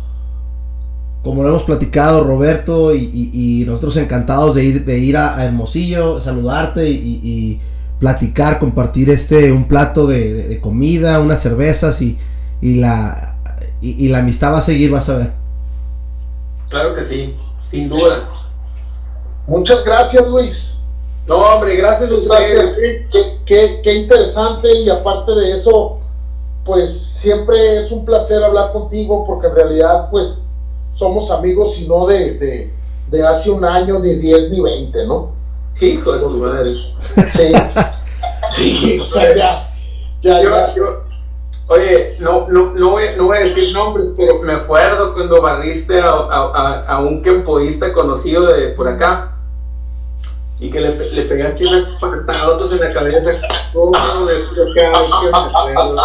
como 1.23 1.43
lo 1.43 1.51
hemos 1.51 1.63
platicado 1.63 2.25
Roberto 2.25 2.95
y, 2.95 3.65
nosotros 3.67 3.97
encantados 3.97 4.55
de 4.55 4.65
ir, 4.65 4.85
de 4.85 4.99
ir 4.99 5.17
a, 5.17 5.45
Hermosillo, 5.45 6.21
saludarte 6.21 6.89
y, 6.89 7.61
platicar, 7.99 8.59
compartir 8.59 9.11
este 9.11 9.53
un 9.53 9.69
plato 9.69 10.09
de, 10.09 10.59
comida, 10.61 11.21
unas 11.21 11.41
cervezas 11.41 12.03
y, 12.03 12.19
la, 12.61 13.37
y, 13.81 14.09
la 14.09 14.19
amistad 14.19 14.53
va 14.53 14.59
a 14.59 14.63
seguir, 14.63 14.91
vas 14.91 15.09
a 15.09 15.19
ver. 15.19 15.31
Claro 16.69 16.95
que 16.95 17.05
sí, 17.05 17.37
sin 17.71 17.89
duda. 17.89 18.29
Muchas 19.47 19.85
gracias, 19.85 20.29
Luis. 20.29 20.73
No, 21.27 21.37
hombre, 21.37 21.77
gracias 21.77 22.11
a 22.13 22.17
Gracias. 22.17 22.77
Qué, 23.13 23.39
qué, 23.47 23.81
qué 23.83 23.93
interesante 23.95 24.69
y 24.81 24.91
aparte 24.91 25.33
de 25.33 25.53
eso, 25.57 26.01
pues 26.65 26.91
siempre 27.21 27.85
es 27.85 27.93
un 27.93 28.05
placer 28.05 28.43
hablar 28.43 28.73
contigo 28.73 29.25
porque 29.27 29.47
en 29.47 29.55
realidad, 29.55 30.09
pues 30.11 30.39
somos 30.97 31.31
amigos 31.31 31.77
y 31.79 31.87
no 31.87 32.07
de, 32.07 32.35
de, 32.39 32.73
de 33.09 33.27
hace 33.27 33.51
un 33.51 33.65
año, 33.65 33.99
ni 34.01 34.15
10 34.15 34.51
ni 34.51 34.61
20, 34.61 35.07
¿no? 35.07 35.33
Hijo 35.81 36.13
de 36.13 36.19
su 36.21 36.31
madre. 36.31 36.71
Sí. 37.33 37.53
sí, 38.53 38.99
o 39.01 39.07
sea, 39.07 39.35
ya. 39.37 39.69
Ya, 40.23 40.43
Yo- 40.43 40.51
ya. 40.51 40.75
yo- 40.75 41.03
oye, 41.69 42.17
no, 42.21 42.47
no, 42.49 42.73
no, 42.75 42.91
voy, 42.91 43.05
no 43.17 43.25
voy 43.25 43.37
a 43.39 43.41
decir 43.41 43.73
nombres, 43.73 44.09
pero 44.17 44.39
me 44.41 44.53
acuerdo 44.53 45.15
cuando 45.15 45.41
barriste 45.41 46.01
a, 46.01 46.05
a, 46.11 46.51
a- 46.55 46.85
a 46.87 47.01
un 47.01 47.23
kempoísta 47.23 47.93
conocido 47.93 48.47
de 48.47 48.69
por 48.71 48.87
acá 48.89 49.32
y 50.63 50.71
que 50.71 50.81
le, 50.81 50.95
le 51.11 51.23
pegaste 51.25 51.67
unas 51.67 51.99
en 52.73 52.81
la 52.81 52.93
cabeza. 52.93 53.33
¿Cómo 53.73 54.27
de 54.27 54.35
río 54.37 54.65
cada 54.77 55.01
vez 55.01 55.11
que 55.21 55.27
me 55.27 55.73
acuerdo? 55.73 55.97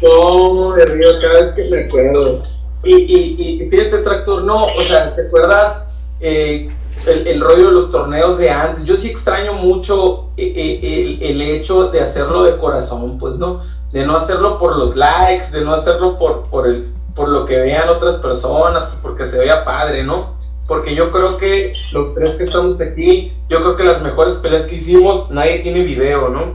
¿Cómo 0.00 0.72
de 0.74 0.86
río 0.86 1.08
cada 1.22 1.40
vez 1.40 1.54
que 1.54 1.70
me 1.70 1.84
acuerdo? 1.84 2.42
Y, 2.82 2.96
y, 2.96 3.62
y 3.62 3.70
fíjate, 3.70 3.98
Tractor, 3.98 4.42
no, 4.42 4.64
o 4.64 4.82
sea, 4.88 5.14
¿te 5.14 5.26
acuerdas 5.26 5.84
eh, 6.20 6.68
el, 7.06 7.26
el 7.28 7.40
rollo 7.40 7.66
de 7.66 7.72
los 7.72 7.90
torneos 7.92 8.38
de 8.38 8.50
antes? 8.50 8.84
Yo 8.86 8.96
sí 8.96 9.10
extraño 9.10 9.52
mucho 9.52 10.30
eh, 10.36 10.52
eh, 10.56 10.80
el, 10.82 11.22
el 11.22 11.42
hecho 11.42 11.90
de 11.90 12.00
hacerlo 12.00 12.42
de 12.42 12.56
corazón, 12.56 13.18
pues, 13.20 13.36
¿no? 13.36 13.60
De 13.92 14.04
no 14.04 14.16
hacerlo 14.16 14.58
por 14.58 14.76
los 14.76 14.96
likes, 14.96 15.52
de 15.52 15.60
no 15.60 15.74
hacerlo 15.74 16.18
por, 16.18 16.48
por, 16.50 16.66
el, 16.66 16.92
por 17.14 17.28
lo 17.28 17.46
que 17.46 17.60
vean 17.60 17.88
otras 17.88 18.16
personas, 18.16 18.90
porque 19.00 19.30
se 19.30 19.38
vea 19.38 19.64
padre, 19.64 20.02
¿no? 20.02 20.39
Porque 20.70 20.94
yo 20.94 21.10
creo 21.10 21.36
que 21.36 21.72
los 21.92 22.14
tres 22.14 22.36
que 22.36 22.44
estamos 22.44 22.80
aquí, 22.80 23.32
yo 23.48 23.58
creo 23.58 23.74
que 23.74 23.82
las 23.82 24.02
mejores 24.02 24.36
peleas 24.36 24.66
que 24.66 24.76
hicimos, 24.76 25.28
nadie 25.28 25.58
tiene 25.64 25.82
video, 25.82 26.28
¿no? 26.28 26.54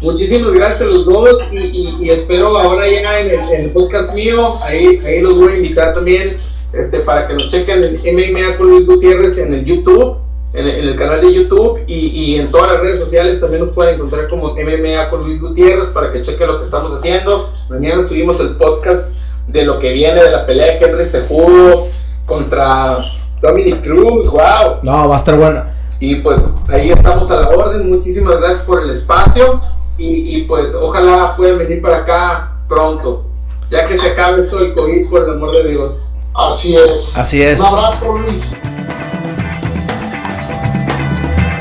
Muchísimas 0.00 0.54
gracias 0.54 0.80
a 0.80 0.84
los 0.84 1.04
dos 1.04 1.28
y, 1.52 2.08
espero 2.08 2.58
ahora 2.58 2.88
ya 2.88 3.20
en 3.20 3.64
el, 3.64 3.70
podcast 3.72 4.14
mío, 4.14 4.56
ahí, 4.62 4.98
ahí 5.04 5.20
los 5.20 5.38
voy 5.38 5.52
a 5.52 5.56
invitar 5.56 5.92
también 5.92 6.38
este, 6.72 7.00
para 7.00 7.26
que 7.26 7.34
nos 7.34 7.50
chequen 7.50 7.82
el 7.84 8.00
MMA 8.00 8.56
con 8.56 8.70
Luis 8.70 8.86
Gutiérrez 8.86 9.36
en 9.36 9.52
el 9.52 9.66
YouTube, 9.66 10.16
en 10.54 10.66
el, 10.66 10.74
en 10.74 10.88
el 10.88 10.96
canal 10.96 11.20
de 11.20 11.34
YouTube 11.34 11.80
y, 11.86 11.94
y 11.94 12.36
en 12.36 12.50
todas 12.50 12.72
las 12.72 12.80
redes 12.80 13.00
sociales 13.00 13.38
también 13.38 13.66
nos 13.66 13.74
pueden 13.74 13.96
encontrar 13.96 14.28
como 14.28 14.54
MMA 14.54 15.10
con 15.10 15.24
Luis 15.26 15.38
Gutiérrez 15.42 15.88
para 15.88 16.10
que 16.10 16.22
chequen 16.22 16.46
lo 16.46 16.56
que 16.56 16.64
estamos 16.64 16.90
haciendo. 16.90 17.52
Mañana 17.68 18.08
subimos 18.08 18.40
el 18.40 18.56
podcast 18.56 19.10
de 19.46 19.62
lo 19.62 19.78
que 19.78 19.92
viene 19.92 20.22
de 20.22 20.30
la 20.30 20.46
pelea 20.46 20.78
de 20.78 20.86
Henry 20.86 21.10
Sejudo 21.10 21.88
contra 22.24 22.96
Dominic 23.42 23.82
Cruz, 23.82 24.30
wow. 24.30 24.78
No, 24.82 25.08
va 25.08 25.16
a 25.16 25.18
estar 25.18 25.36
bueno. 25.36 25.64
Y 25.98 26.16
pues 26.16 26.38
ahí 26.68 26.90
estamos 26.90 27.30
a 27.30 27.40
la 27.40 27.48
orden. 27.48 27.90
Muchísimas 27.90 28.36
gracias 28.36 28.64
por 28.64 28.82
el 28.82 28.90
espacio. 28.90 29.60
Y, 29.98 30.36
y 30.36 30.44
pues 30.44 30.74
ojalá 30.74 31.36
puedan 31.36 31.58
venir 31.58 31.82
para 31.82 31.98
acá 31.98 32.52
pronto. 32.68 33.26
Ya 33.70 33.86
que 33.86 33.98
se 33.98 34.10
acabe 34.10 34.42
esto 34.42 34.58
del 34.58 34.74
COVID, 34.74 35.10
por 35.10 35.24
el 35.24 35.34
amor 35.34 35.52
de 35.52 35.68
Dios. 35.70 35.96
Así 36.34 36.74
es. 36.74 37.16
Así 37.16 37.42
es. 37.42 37.58
Un 37.58 37.66
abrazo, 37.66 38.18
Luis. 38.18 38.42